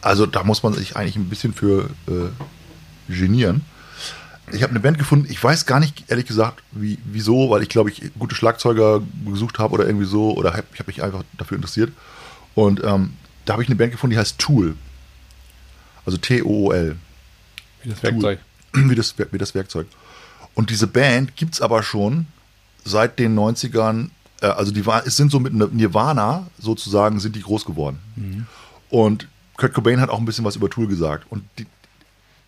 also 0.00 0.26
da 0.26 0.42
muss 0.42 0.64
man 0.64 0.72
sich 0.74 0.96
eigentlich 0.96 1.14
ein 1.16 1.28
bisschen 1.28 1.54
für 1.54 1.88
äh, 2.08 3.12
genieren. 3.12 3.64
Ich 4.52 4.62
habe 4.62 4.70
eine 4.70 4.80
Band 4.80 4.98
gefunden, 4.98 5.26
ich 5.30 5.42
weiß 5.42 5.66
gar 5.66 5.80
nicht, 5.80 6.04
ehrlich 6.08 6.26
gesagt, 6.26 6.62
wie, 6.72 6.98
wieso, 7.04 7.50
weil 7.50 7.62
ich 7.62 7.68
glaube, 7.68 7.90
ich 7.90 8.12
gute 8.18 8.34
Schlagzeuger 8.34 9.02
gesucht 9.26 9.58
habe 9.58 9.74
oder 9.74 9.86
irgendwie 9.86 10.06
so, 10.06 10.32
oder 10.36 10.52
hab, 10.54 10.64
ich 10.72 10.78
habe 10.78 10.88
mich 10.88 11.02
einfach 11.02 11.22
dafür 11.38 11.56
interessiert. 11.56 11.92
Und 12.54 12.82
ähm, 12.84 13.14
da 13.44 13.54
habe 13.54 13.62
ich 13.62 13.68
eine 13.68 13.76
Band 13.76 13.92
gefunden, 13.92 14.12
die 14.12 14.18
heißt 14.18 14.38
Tool. 14.38 14.76
Also 16.04 16.18
T-O-O-L. 16.18 16.96
Wie 17.82 17.88
das 17.88 18.02
Werkzeug. 18.02 18.38
wie 18.72 18.94
das, 18.94 19.14
wie 19.30 19.38
das 19.38 19.54
Werkzeug. 19.54 19.86
Und 20.54 20.70
diese 20.70 20.86
Band 20.86 21.36
gibt 21.36 21.54
es 21.54 21.60
aber 21.60 21.82
schon 21.82 22.26
seit 22.84 23.18
den 23.18 23.38
90ern, 23.38 24.10
äh, 24.40 24.46
also 24.46 24.72
die 24.72 24.84
war, 24.86 25.06
es 25.06 25.16
sind 25.16 25.30
so 25.30 25.40
mit 25.40 25.54
Nirvana 25.54 26.46
sozusagen, 26.58 27.20
sind 27.20 27.36
die 27.36 27.42
groß 27.42 27.64
geworden. 27.64 27.98
Und 28.90 29.28
Kurt 29.56 29.72
Cobain 29.74 30.00
hat 30.00 30.10
auch 30.10 30.18
ein 30.18 30.24
bisschen 30.24 30.44
was 30.44 30.56
über 30.56 30.68
Tool 30.68 30.86
gesagt. 30.86 31.26
Und 31.30 31.44
die, 31.58 31.66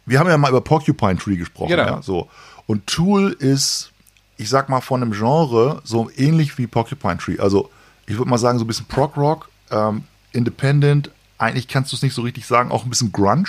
wir 0.06 0.18
haben 0.18 0.28
ja 0.28 0.36
mal 0.36 0.50
über 0.50 0.60
Porcupine 0.60 1.16
Tree 1.16 1.36
gesprochen. 1.36 1.68
Genau. 1.68 1.84
Ja, 1.84 2.02
so. 2.02 2.28
Und 2.66 2.86
Tool 2.86 3.32
ist, 3.32 3.92
ich 4.36 4.48
sag 4.48 4.68
mal, 4.68 4.80
von 4.80 5.02
einem 5.02 5.12
Genre 5.12 5.80
so 5.84 6.10
ähnlich 6.16 6.56
wie 6.58 6.66
Porcupine 6.66 7.18
Tree. 7.18 7.38
Also 7.38 7.70
ich 8.06 8.16
würde 8.18 8.30
mal 8.30 8.38
sagen, 8.38 8.58
so 8.58 8.64
ein 8.64 8.68
bisschen 8.68 8.86
Prog 8.86 9.16
Rock, 9.16 9.48
ähm, 9.70 10.04
Independent, 10.32 11.10
eigentlich 11.38 11.68
kannst 11.68 11.92
du 11.92 11.96
es 11.96 12.02
nicht 12.02 12.14
so 12.14 12.22
richtig 12.22 12.46
sagen, 12.46 12.70
auch 12.70 12.84
ein 12.84 12.90
bisschen 12.90 13.12
Grunge, 13.12 13.44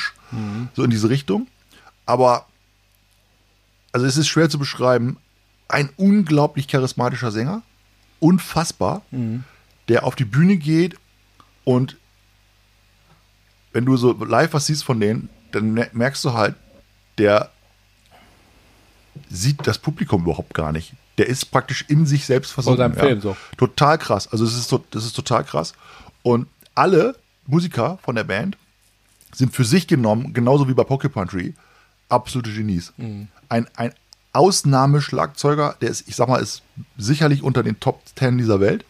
so 0.74 0.84
in 0.84 0.90
diese 0.90 1.10
Richtung. 1.10 1.48
Aber 2.06 2.46
also 3.92 4.06
es 4.06 4.18
ist 4.18 4.28
schwer 4.28 4.50
zu 4.50 4.60
beschreiben, 4.60 5.18
ein 5.68 5.90
unglaublich 5.98 6.68
charismatischer 6.68 7.32
Sänger, 7.32 7.62
unfassbar, 8.20 9.02
der 9.88 10.04
auf 10.04 10.16
die 10.16 10.26
Bühne 10.26 10.58
geht 10.58 10.96
und 11.64 11.98
wenn 13.72 13.86
du 13.86 13.98
so 13.98 14.14
live 14.14 14.54
was 14.54 14.68
siehst 14.68 14.84
von 14.84 15.00
denen, 15.00 15.30
dann 15.56 15.74
mer- 15.74 15.90
merkst 15.94 16.24
du 16.26 16.34
halt, 16.34 16.56
der 17.18 17.50
sieht 19.30 19.66
das 19.66 19.78
Publikum 19.80 20.24
überhaupt 20.24 20.54
gar 20.54 20.72
nicht. 20.72 20.94
Der 21.18 21.28
ist 21.28 21.46
praktisch 21.52 21.86
in 21.88 22.06
sich 22.06 22.26
selbst 22.26 22.52
versunken. 22.52 22.78
seinem 22.80 22.96
Film 22.98 23.22
so. 23.22 23.38
Total 23.58 23.98
krass. 23.98 24.28
Also 24.32 24.44
es 24.46 24.56
ist, 24.58 24.68
to- 24.68 24.84
das 24.92 25.06
ist 25.06 25.14
total 25.16 25.44
krass. 25.44 25.74
Und 26.24 26.48
alle 26.76 27.16
Musiker 27.48 27.98
von 28.04 28.16
der 28.16 28.26
Band 28.26 28.58
sind 29.34 29.56
für 29.56 29.64
sich 29.64 29.88
genommen, 29.88 30.34
genauso 30.34 30.68
wie 30.68 30.74
bei 30.74 30.84
Porcupine 30.84 31.28
Tree, 31.28 31.52
absolute 32.10 32.52
Genies. 32.52 32.92
Ein, 33.50 33.68
ein 33.76 33.94
Ausnahmeschlagzeuger, 34.34 35.78
der 35.82 35.90
ist, 35.90 36.08
ich 36.08 36.16
sag 36.16 36.28
mal, 36.28 36.42
ist 36.42 36.62
sicherlich 36.98 37.42
unter 37.44 37.64
den 37.64 37.80
Top 37.80 38.02
10 38.16 38.38
dieser 38.38 38.60
Welt. 38.60 38.84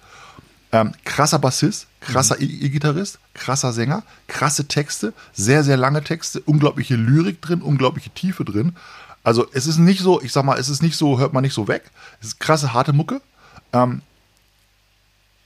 Ähm, 0.72 0.94
krasser 1.04 1.38
Bassist, 1.40 1.86
krasser 2.06 2.40
E- 2.40 2.46
E-Gitarrist, 2.46 3.20
krasser 3.34 3.74
Sänger, 3.74 4.04
krasse 4.28 4.68
Texte, 4.68 5.14
sehr, 5.34 5.64
sehr 5.64 5.78
lange 5.78 6.04
Texte, 6.04 6.40
unglaubliche 6.42 6.96
Lyrik 6.96 7.42
drin, 7.42 7.62
unglaubliche 7.62 8.12
Tiefe 8.12 8.46
drin. 8.46 8.76
Also 9.24 9.48
es 9.54 9.66
ist 9.66 9.78
nicht 9.80 10.02
so, 10.02 10.22
ich 10.22 10.32
sag 10.32 10.46
mal, 10.46 10.60
es 10.60 10.70
ist 10.70 10.84
nicht 10.84 10.96
so, 10.96 11.18
hört 11.20 11.34
man 11.34 11.42
nicht 11.44 11.54
so 11.54 11.68
weg. 11.68 11.90
Es 12.22 12.28
ist 12.28 12.40
krasse, 12.40 12.74
harte 12.74 12.94
Mucke. 12.94 13.22
Ähm, 13.74 14.02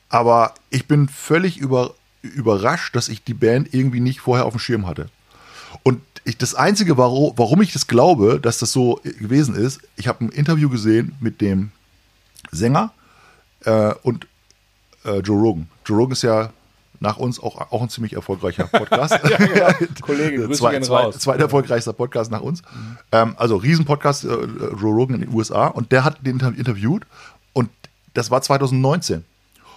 aber 0.10 0.53
ich 0.70 0.88
bin 0.88 1.07
völlig 1.07 1.57
über, 1.57 1.93
überrascht, 2.22 2.95
dass 2.95 3.10
ich 3.10 3.24
die 3.24 3.34
Band 3.34 3.74
irgendwie 3.74 4.01
nicht 4.01 4.20
vorher 4.20 4.45
auf 4.45 4.53
dem 4.53 4.60
Schirm 4.60 4.86
hatte. 4.86 5.10
Und 5.84 6.01
ich, 6.26 6.38
das 6.38 6.55
Einzige, 6.55 6.97
warum, 6.97 7.34
warum 7.38 7.62
ich 7.62 7.72
das 7.72 7.88
glaube, 7.88 8.39
dass 8.41 8.57
das 8.57 8.72
so 8.72 8.99
gewesen 9.03 9.55
ist, 9.55 9.80
ich 9.95 10.07
habe 10.07 10.26
ein 10.26 10.30
Interview 10.30 10.70
gesehen 10.70 11.16
mit 11.20 11.39
dem 11.39 11.72
Sänger 12.51 12.91
äh, 13.66 13.93
und 14.03 14.28
äh, 15.05 15.20
Joe 15.20 15.39
Rogan. 15.39 15.70
Joe 15.90 15.98
Rogan 15.98 16.12
ist 16.14 16.22
ja 16.22 16.52
nach 17.02 17.18
uns 17.18 17.40
auch, 17.40 17.72
auch 17.72 17.82
ein 17.82 17.90
ziemlich 17.90 18.14
erfolgreicher 18.14 18.66
Podcast. 18.72 19.16
Kollege, 20.02 20.46
Grüße 20.46 20.60
Zwei, 20.60 20.72
gehen 20.74 20.84
zwei, 20.84 21.02
raus. 21.04 21.18
zweiterfolgreichster 21.20 21.94
Podcast 21.94 22.30
nach 22.32 22.42
uns. 22.42 22.62
Ähm, 23.12 23.36
also 23.38 23.56
Riesenpodcast, 23.58 24.26
äh, 24.26 24.28
Joe 24.28 24.94
Rogan 24.94 25.16
in 25.16 25.22
den 25.22 25.34
USA. 25.34 25.68
Und 25.68 25.92
der 25.92 26.04
hat 26.04 26.26
den 26.26 26.34
inter- 26.40 26.58
interviewt. 26.58 27.06
Und 27.54 27.70
das 28.14 28.30
war 28.32 28.42
2019. 28.42 29.24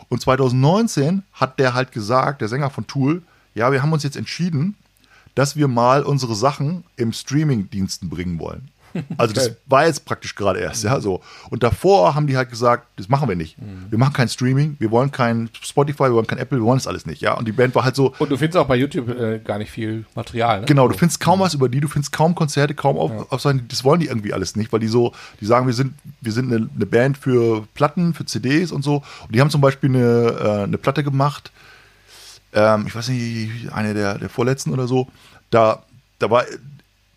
Und 0.09 0.21
2019 0.21 1.23
hat 1.33 1.59
der 1.59 1.75
halt 1.75 1.93
gesagt, 1.93 2.41
der 2.41 2.49
Sänger 2.49 2.71
von 2.71 2.87
Tool, 2.87 3.23
ja, 3.55 3.71
wir 3.73 3.83
haben 3.83 3.93
uns 3.93 4.03
jetzt 4.03 4.17
entschieden, 4.17 4.75
dass 5.35 5.57
wir 5.57 5.69
mal 5.69 6.03
unsere 6.03 6.35
Sachen 6.35 6.85
im 6.97 7.13
Streaming-Diensten 7.13 8.11
bringen 8.11 8.39
wollen. 8.39 8.69
Also 9.17 9.35
das 9.35 9.53
war 9.67 9.87
jetzt 9.87 10.05
praktisch 10.05 10.35
gerade 10.35 10.61
erst, 10.61 10.85
ja, 10.85 11.01
so. 11.01 11.21
Und 11.51 11.63
davor 11.63 12.15
haben 12.15 12.27
die 12.27 12.37
halt 12.37 12.51
gesagt, 12.51 12.87
das 12.97 13.09
machen 13.09 13.29
wir 13.29 13.37
nicht. 13.37 13.57
Wir 13.91 13.99
machen 13.99 14.13
kein 14.13 14.29
Streaming, 14.29 14.77
wir 14.79 14.91
wollen 14.91 15.11
kein 15.11 15.49
Spotify, 15.61 16.05
wir 16.05 16.15
wollen 16.15 16.27
kein 16.27 16.39
Apple, 16.39 16.59
wir 16.59 16.65
wollen 16.65 16.79
das 16.79 16.87
alles 16.87 17.07
nicht, 17.07 17.23
ja. 17.23 17.35
Und 17.35 17.47
die 17.47 17.53
Band 17.53 17.75
war 17.75 17.85
halt 17.85 17.97
so, 17.97 18.15
Und 18.19 18.31
du 18.31 18.37
findest 18.37 18.57
auch 18.57 18.67
bei 18.67 18.77
YouTube 18.77 19.09
äh, 19.09 19.39
gar 19.39 19.59
nicht 19.59 19.71
viel 19.71 20.05
Material, 20.15 20.61
ne? 20.61 20.67
Genau, 20.67 20.89
du 20.89 20.97
findest 20.97 21.21
kaum 21.21 21.41
was 21.41 21.55
über 21.55 21.69
die, 21.69 21.81
du 21.81 21.89
findest 21.89 22.13
kaum 22.13 22.35
Konzerte, 22.35 22.75
kaum 22.75 22.97
auf, 22.97 23.33
auf 23.33 23.41
sein, 23.41 23.67
das 23.69 23.85
wollen 23.85 24.01
die 24.01 24.07
irgendwie 24.07 24.33
alles 24.33 24.57
nicht, 24.57 24.73
weil 24.73 24.81
die 24.81 24.89
so, 24.89 25.13
die 25.41 25.47
sagen, 25.47 25.67
wir 25.67 25.75
sind, 25.75 25.95
wir 26.21 26.33
sind 26.33 26.53
eine, 26.53 26.69
eine 26.75 26.87
Band 26.87 27.19
für 27.19 27.67
Platten, 27.75 28.15
für 28.15 28.25
CDs 28.25 28.73
und 28.73 28.83
so. 28.83 28.97
Und 29.27 29.35
die 29.35 29.41
haben 29.41 29.51
zum 29.51 29.61
Beispiel 29.61 29.91
eine, 29.91 30.37
äh, 30.39 30.63
eine 30.65 30.79
Platte 30.79 31.05
gemacht, 31.05 31.53
ähm, 32.53 32.85
ich 32.87 32.95
weiß 32.95 33.09
nicht, 33.09 33.73
eine 33.73 33.95
der, 33.95 34.19
der 34.19 34.29
vorletzten 34.29 34.73
oder 34.73 34.87
so. 34.87 35.09
Da, 35.51 35.83
da 36.19 36.31
war 36.31 36.45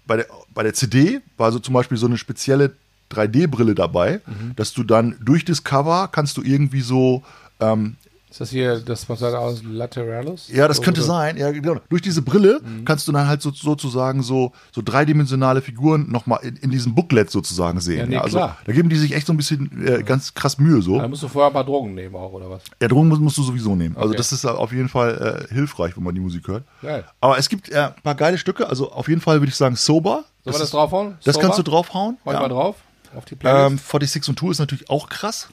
bei 0.07 0.17
der, 0.17 0.27
bei 0.53 0.63
der 0.63 0.73
CD 0.73 1.21
war 1.37 1.51
so 1.51 1.59
zum 1.59 1.73
Beispiel 1.73 1.97
so 1.97 2.05
eine 2.05 2.17
spezielle 2.17 2.75
3D-Brille 3.11 3.75
dabei, 3.75 4.21
dass 4.55 4.73
du 4.73 4.83
dann 4.83 5.15
durch 5.21 5.45
das 5.45 5.63
Cover 5.63 6.09
kannst 6.11 6.37
du 6.37 6.41
irgendwie 6.41 6.81
so 6.81 7.23
ähm, 7.59 7.95
Ist 8.35 8.41
das 8.41 8.49
hier 8.49 8.81
das, 8.81 9.07
was 9.07 9.19
sagt 9.19 9.33
aus 9.33 9.63
Lateralis? 9.63 10.49
Ja, 10.49 10.67
das 10.67 10.81
könnte 10.81 10.99
Oder- 10.99 11.07
sein. 11.07 11.37
Ja, 11.37 11.51
genau. 11.51 11.77
Durch 11.87 12.01
diese 12.01 12.21
Brille 12.21 12.59
kannst 12.83 13.07
du 13.07 13.13
dann 13.13 13.29
halt 13.29 13.41
so, 13.41 13.49
sozusagen 13.51 14.23
so, 14.23 14.51
so 14.73 14.81
dreidimensionale 14.83 15.61
Figuren 15.61 16.11
nochmal 16.11 16.39
in, 16.43 16.57
in 16.57 16.69
diesem 16.69 16.93
Booklet 16.93 17.31
sozusagen 17.31 17.79
sehen. 17.79 17.99
Ja, 17.99 18.05
nee, 18.07 18.17
also 18.17 18.35
klar. 18.39 18.57
da 18.65 18.73
geben 18.73 18.89
die 18.89 18.97
sich 18.97 19.13
echt 19.15 19.25
so 19.25 19.31
ein 19.31 19.37
bisschen 19.37 19.87
äh, 19.87 20.03
ganz 20.03 20.33
krass 20.33 20.57
Mühe 20.57 20.81
so. 20.81 20.99
Da 20.99 21.07
musst 21.07 21.23
du 21.23 21.29
vorher 21.29 21.47
ein 21.49 21.53
paar 21.53 21.63
Drogen 21.63 21.93
nehmen 21.95 22.13
auch, 22.13 22.33
oder 22.33 22.49
was? 22.49 22.61
Ja, 22.81 22.89
Drogen 22.89 23.07
musst, 23.07 23.21
musst 23.21 23.37
du 23.37 23.43
sowieso 23.43 23.73
nehmen. 23.73 23.95
Also 23.95 24.09
Okay. 24.09 24.17
das 24.17 24.33
ist 24.33 24.43
auf 24.43 24.73
jeden 24.73 24.89
Fall 24.89 25.47
äh, 25.49 25.53
hilfreich, 25.53 25.95
wenn 25.95 26.03
man 26.03 26.13
die 26.13 26.19
Musik 26.19 26.45
hört. 26.49 26.65
Geil. 26.81 27.05
Aber 27.21 27.37
es 27.37 27.47
gibt 27.47 27.69
äh, 27.69 27.77
ein 27.95 28.01
paar 28.03 28.15
geile 28.15 28.37
Stücke. 28.37 28.67
Also 28.67 28.91
auf 28.91 29.07
jeden 29.07 29.21
Fall 29.21 29.39
würde 29.39 29.47
ich 29.51 29.55
sagen 29.55 29.77
Sober. 29.77 30.25
Wir 30.43 30.51
das 30.51 30.61
ist- 30.61 30.73
draufhauen? 30.73 31.15
Das 31.23 31.35
Sober? 31.35 31.45
kannst 31.47 31.59
du 31.59 31.63
draufhauen. 31.63 32.17
Hau 32.25 32.33
Ja. 32.33 32.41
mal 32.41 32.49
drauf. 32.49 32.75
Auf 33.15 33.23
die 33.23 33.35
Playlist. 33.35 33.71
Ähm, 33.71 33.77
46 33.77 34.27
und 34.27 34.39
2 34.41 34.49
ist 34.49 34.59
natürlich 34.59 34.89
auch 34.89 35.07
krass. 35.07 35.47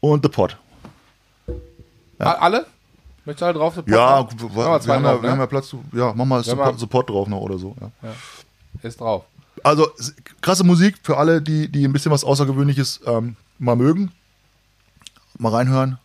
Und 0.00 0.24
The 0.24 0.30
Pot. 0.30 0.56
Ah, 2.18 2.32
Alle? 2.32 2.66
Möchtest 3.24 3.42
du 3.42 3.46
alle 3.46 3.54
drauf? 3.54 3.74
Ja, 3.86 4.22
Machen 4.22 4.28
gut, 4.38 4.40
wir 4.42 4.56
wir, 4.56 4.80
zwei 4.80 4.94
haben 4.94 5.02
drauf, 5.02 5.16
ja, 5.16 5.22
wir 5.22 5.26
ne? 5.26 5.30
haben 5.32 5.38
ja 5.40 5.46
Platz. 5.46 5.68
zu- 5.68 5.82
Ja, 5.92 6.12
mach 6.14 6.24
mal 6.24 6.44
Wir 6.44 6.50
haben- 6.52 6.58
Support, 6.58 6.78
Support 6.80 7.10
drauf 7.10 7.28
noch 7.28 7.40
oder 7.40 7.58
so. 7.58 7.74
Ja. 7.80 8.12
Ist 8.82 9.00
drauf. 9.00 9.24
Also 9.64 9.88
krasse 10.40 10.62
Musik 10.64 10.96
für 11.02 11.16
alle, 11.16 11.42
die, 11.42 11.68
die 11.68 11.84
ein 11.86 11.92
bisschen 11.92 12.12
was 12.12 12.22
Außergewöhnliches 12.22 13.00
ähm, 13.06 13.34
mal 13.58 13.74
mögen. 13.74 14.12
Mal 15.38 15.50
reinhören. 15.52 15.98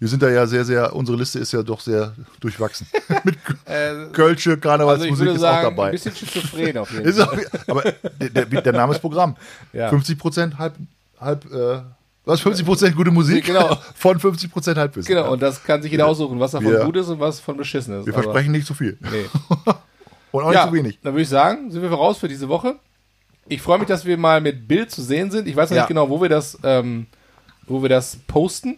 Wir 0.00 0.08
sind 0.08 0.22
da 0.22 0.28
ja 0.28 0.46
sehr, 0.46 0.64
sehr, 0.64 0.94
unsere 0.94 1.16
Liste 1.18 1.38
ist 1.40 1.52
ja 1.52 1.62
doch 1.62 1.80
sehr 1.80 2.12
durchwachsen. 2.40 2.86
Mit 3.24 3.36
Äh, 3.64 4.06
Kölsche, 4.12 4.50
also 4.50 4.60
Karnevalsmusik 4.60 5.18
würde 5.18 5.30
ist 5.32 5.38
auch 5.38 5.40
sagen, 5.40 5.68
ein 5.68 5.76
dabei. 5.76 5.90
bisschen 5.90 6.14
schizophren 6.14 6.78
auf 6.78 6.90
jeden 6.92 7.04
Ist 7.06 7.18
Fall. 7.20 7.46
auch, 7.46 7.68
aber 7.68 7.82
der, 8.20 8.44
der, 8.46 8.62
der 8.62 8.72
Name 8.72 8.92
ist 8.92 9.00
Programm. 9.00 9.36
Ja. 9.72 9.88
50 9.88 10.18
Prozent 10.18 10.58
halb, 10.58 10.74
halb, 11.20 11.50
äh, 11.52 11.80
was 12.28 12.40
50 12.42 12.64
Prozent 12.66 12.94
gute 12.96 13.10
Musik 13.10 13.44
Genau. 13.46 13.76
von 13.94 14.20
50 14.20 14.50
Prozent 14.52 14.78
Halbwissen. 14.78 15.08
Genau, 15.08 15.32
und 15.32 15.40
das 15.42 15.62
kann 15.64 15.82
sich 15.82 15.90
jeder 15.90 16.06
aussuchen, 16.06 16.38
was 16.38 16.50
davon 16.52 16.70
Wir- 16.70 16.84
gut 16.84 16.96
ist 16.96 17.08
und 17.08 17.18
was 17.20 17.40
von 17.40 17.56
beschissen 17.56 17.98
ist. 17.98 18.06
Wir 18.06 18.14
Aber- 18.14 18.22
versprechen 18.24 18.52
nicht 18.52 18.66
zu 18.66 18.74
viel. 18.74 18.96
Nee. 19.00 19.24
Und 20.30 20.44
auch 20.44 20.52
ja, 20.52 20.66
nicht 20.66 20.68
zu 20.68 20.74
wenig. 20.84 20.98
dann 21.02 21.14
würde 21.14 21.22
ich 21.22 21.28
sagen, 21.30 21.70
sind 21.70 21.80
wir 21.80 21.90
raus 21.90 22.18
für 22.18 22.28
diese 22.28 22.50
Woche. 22.50 22.74
Ich 23.48 23.62
freue 23.62 23.78
mich, 23.78 23.88
dass 23.88 24.04
wir 24.04 24.18
mal 24.18 24.42
mit 24.42 24.68
Bild 24.68 24.90
zu 24.90 25.00
sehen 25.02 25.30
sind. 25.30 25.48
Ich 25.48 25.56
weiß 25.56 25.70
noch 25.70 25.76
Ja. 25.76 25.82
nicht 25.84 25.88
genau, 25.88 26.10
wo 26.10 26.20
wir 26.20 26.28
das, 26.28 26.58
ähm, 26.62 27.06
wo 27.66 27.80
wir 27.80 27.88
das 27.88 28.18
posten. 28.26 28.76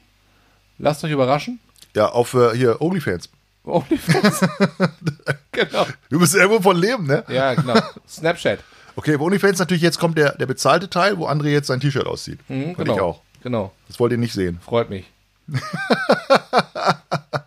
Lasst 0.79 1.03
euch 1.03 1.11
überraschen. 1.11 1.59
Ja, 1.97 2.07
auf 2.07 2.35
äh, 2.35 2.57
hier 2.57 2.81
OnlyFans. 2.81 3.29
OnlyFans. 3.65 4.41
genau. 5.53 5.87
Du 6.09 6.21
bist 6.21 6.37
irgendwo 6.37 6.61
von 6.61 6.77
leben, 6.77 7.05
ne? 7.09 7.25
Ja, 7.29 7.55
genau. 7.55 7.75
Snapchat. 8.09 8.61
Okay, 8.95 9.17
bei 9.17 9.25
OnlyFans 9.25 9.59
natürlich 9.59 9.83
jetzt 9.83 9.99
kommt 9.99 10.19
der, 10.19 10.37
der 10.37 10.47
bezahlte 10.47 10.89
Teil, 10.89 11.19
wo 11.19 11.27
André 11.27 11.49
jetzt 11.49 11.67
sein 11.67 11.81
T-Shirt 11.81 12.07
auszieht. 12.07 12.39
Mhm, 12.49 12.75
genau. 12.77 12.95
ich 12.95 13.01
auch. 13.01 13.23
Genau. 13.43 13.73
Das 13.89 13.99
wollt 13.99 14.13
ihr 14.13 14.19
nicht 14.19 14.33
sehen. 14.33 14.59
Freut 14.63 14.91
mich. 14.91 15.05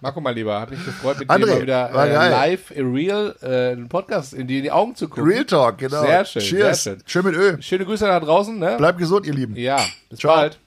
Marco, 0.02 0.20
mal 0.20 0.34
lieber, 0.34 0.60
hat 0.60 0.72
mich 0.72 0.84
gefreut, 0.84 1.20
mit 1.20 1.30
André, 1.30 1.46
dir 1.46 1.46
mal 1.48 1.62
wieder 1.62 1.90
äh, 1.92 2.30
live, 2.30 2.72
äh, 2.72 2.82
real, 2.82 3.36
äh, 3.42 3.72
einen 3.72 3.88
Podcast 3.88 4.34
in 4.34 4.48
die, 4.48 4.58
in 4.58 4.64
die 4.64 4.72
Augen 4.72 4.96
zu 4.96 5.08
gucken. 5.08 5.24
Real 5.24 5.46
Talk, 5.46 5.78
genau. 5.78 6.02
Sehr 6.02 6.26
schön, 6.26 6.42
Cheers. 6.42 6.84
sehr 6.84 6.94
schön. 6.96 7.04
Schön 7.06 7.26
mit 7.26 7.36
Ö. 7.36 7.62
Schöne 7.62 7.86
Grüße 7.86 8.06
da 8.06 8.20
draußen, 8.20 8.60
ne? 8.60 8.76
Bleibt 8.78 8.98
gesund, 8.98 9.26
ihr 9.26 9.34
Lieben. 9.34 9.56
Ja, 9.56 9.80
bis 10.10 10.20
Ciao. 10.20 10.36
bald. 10.36 10.60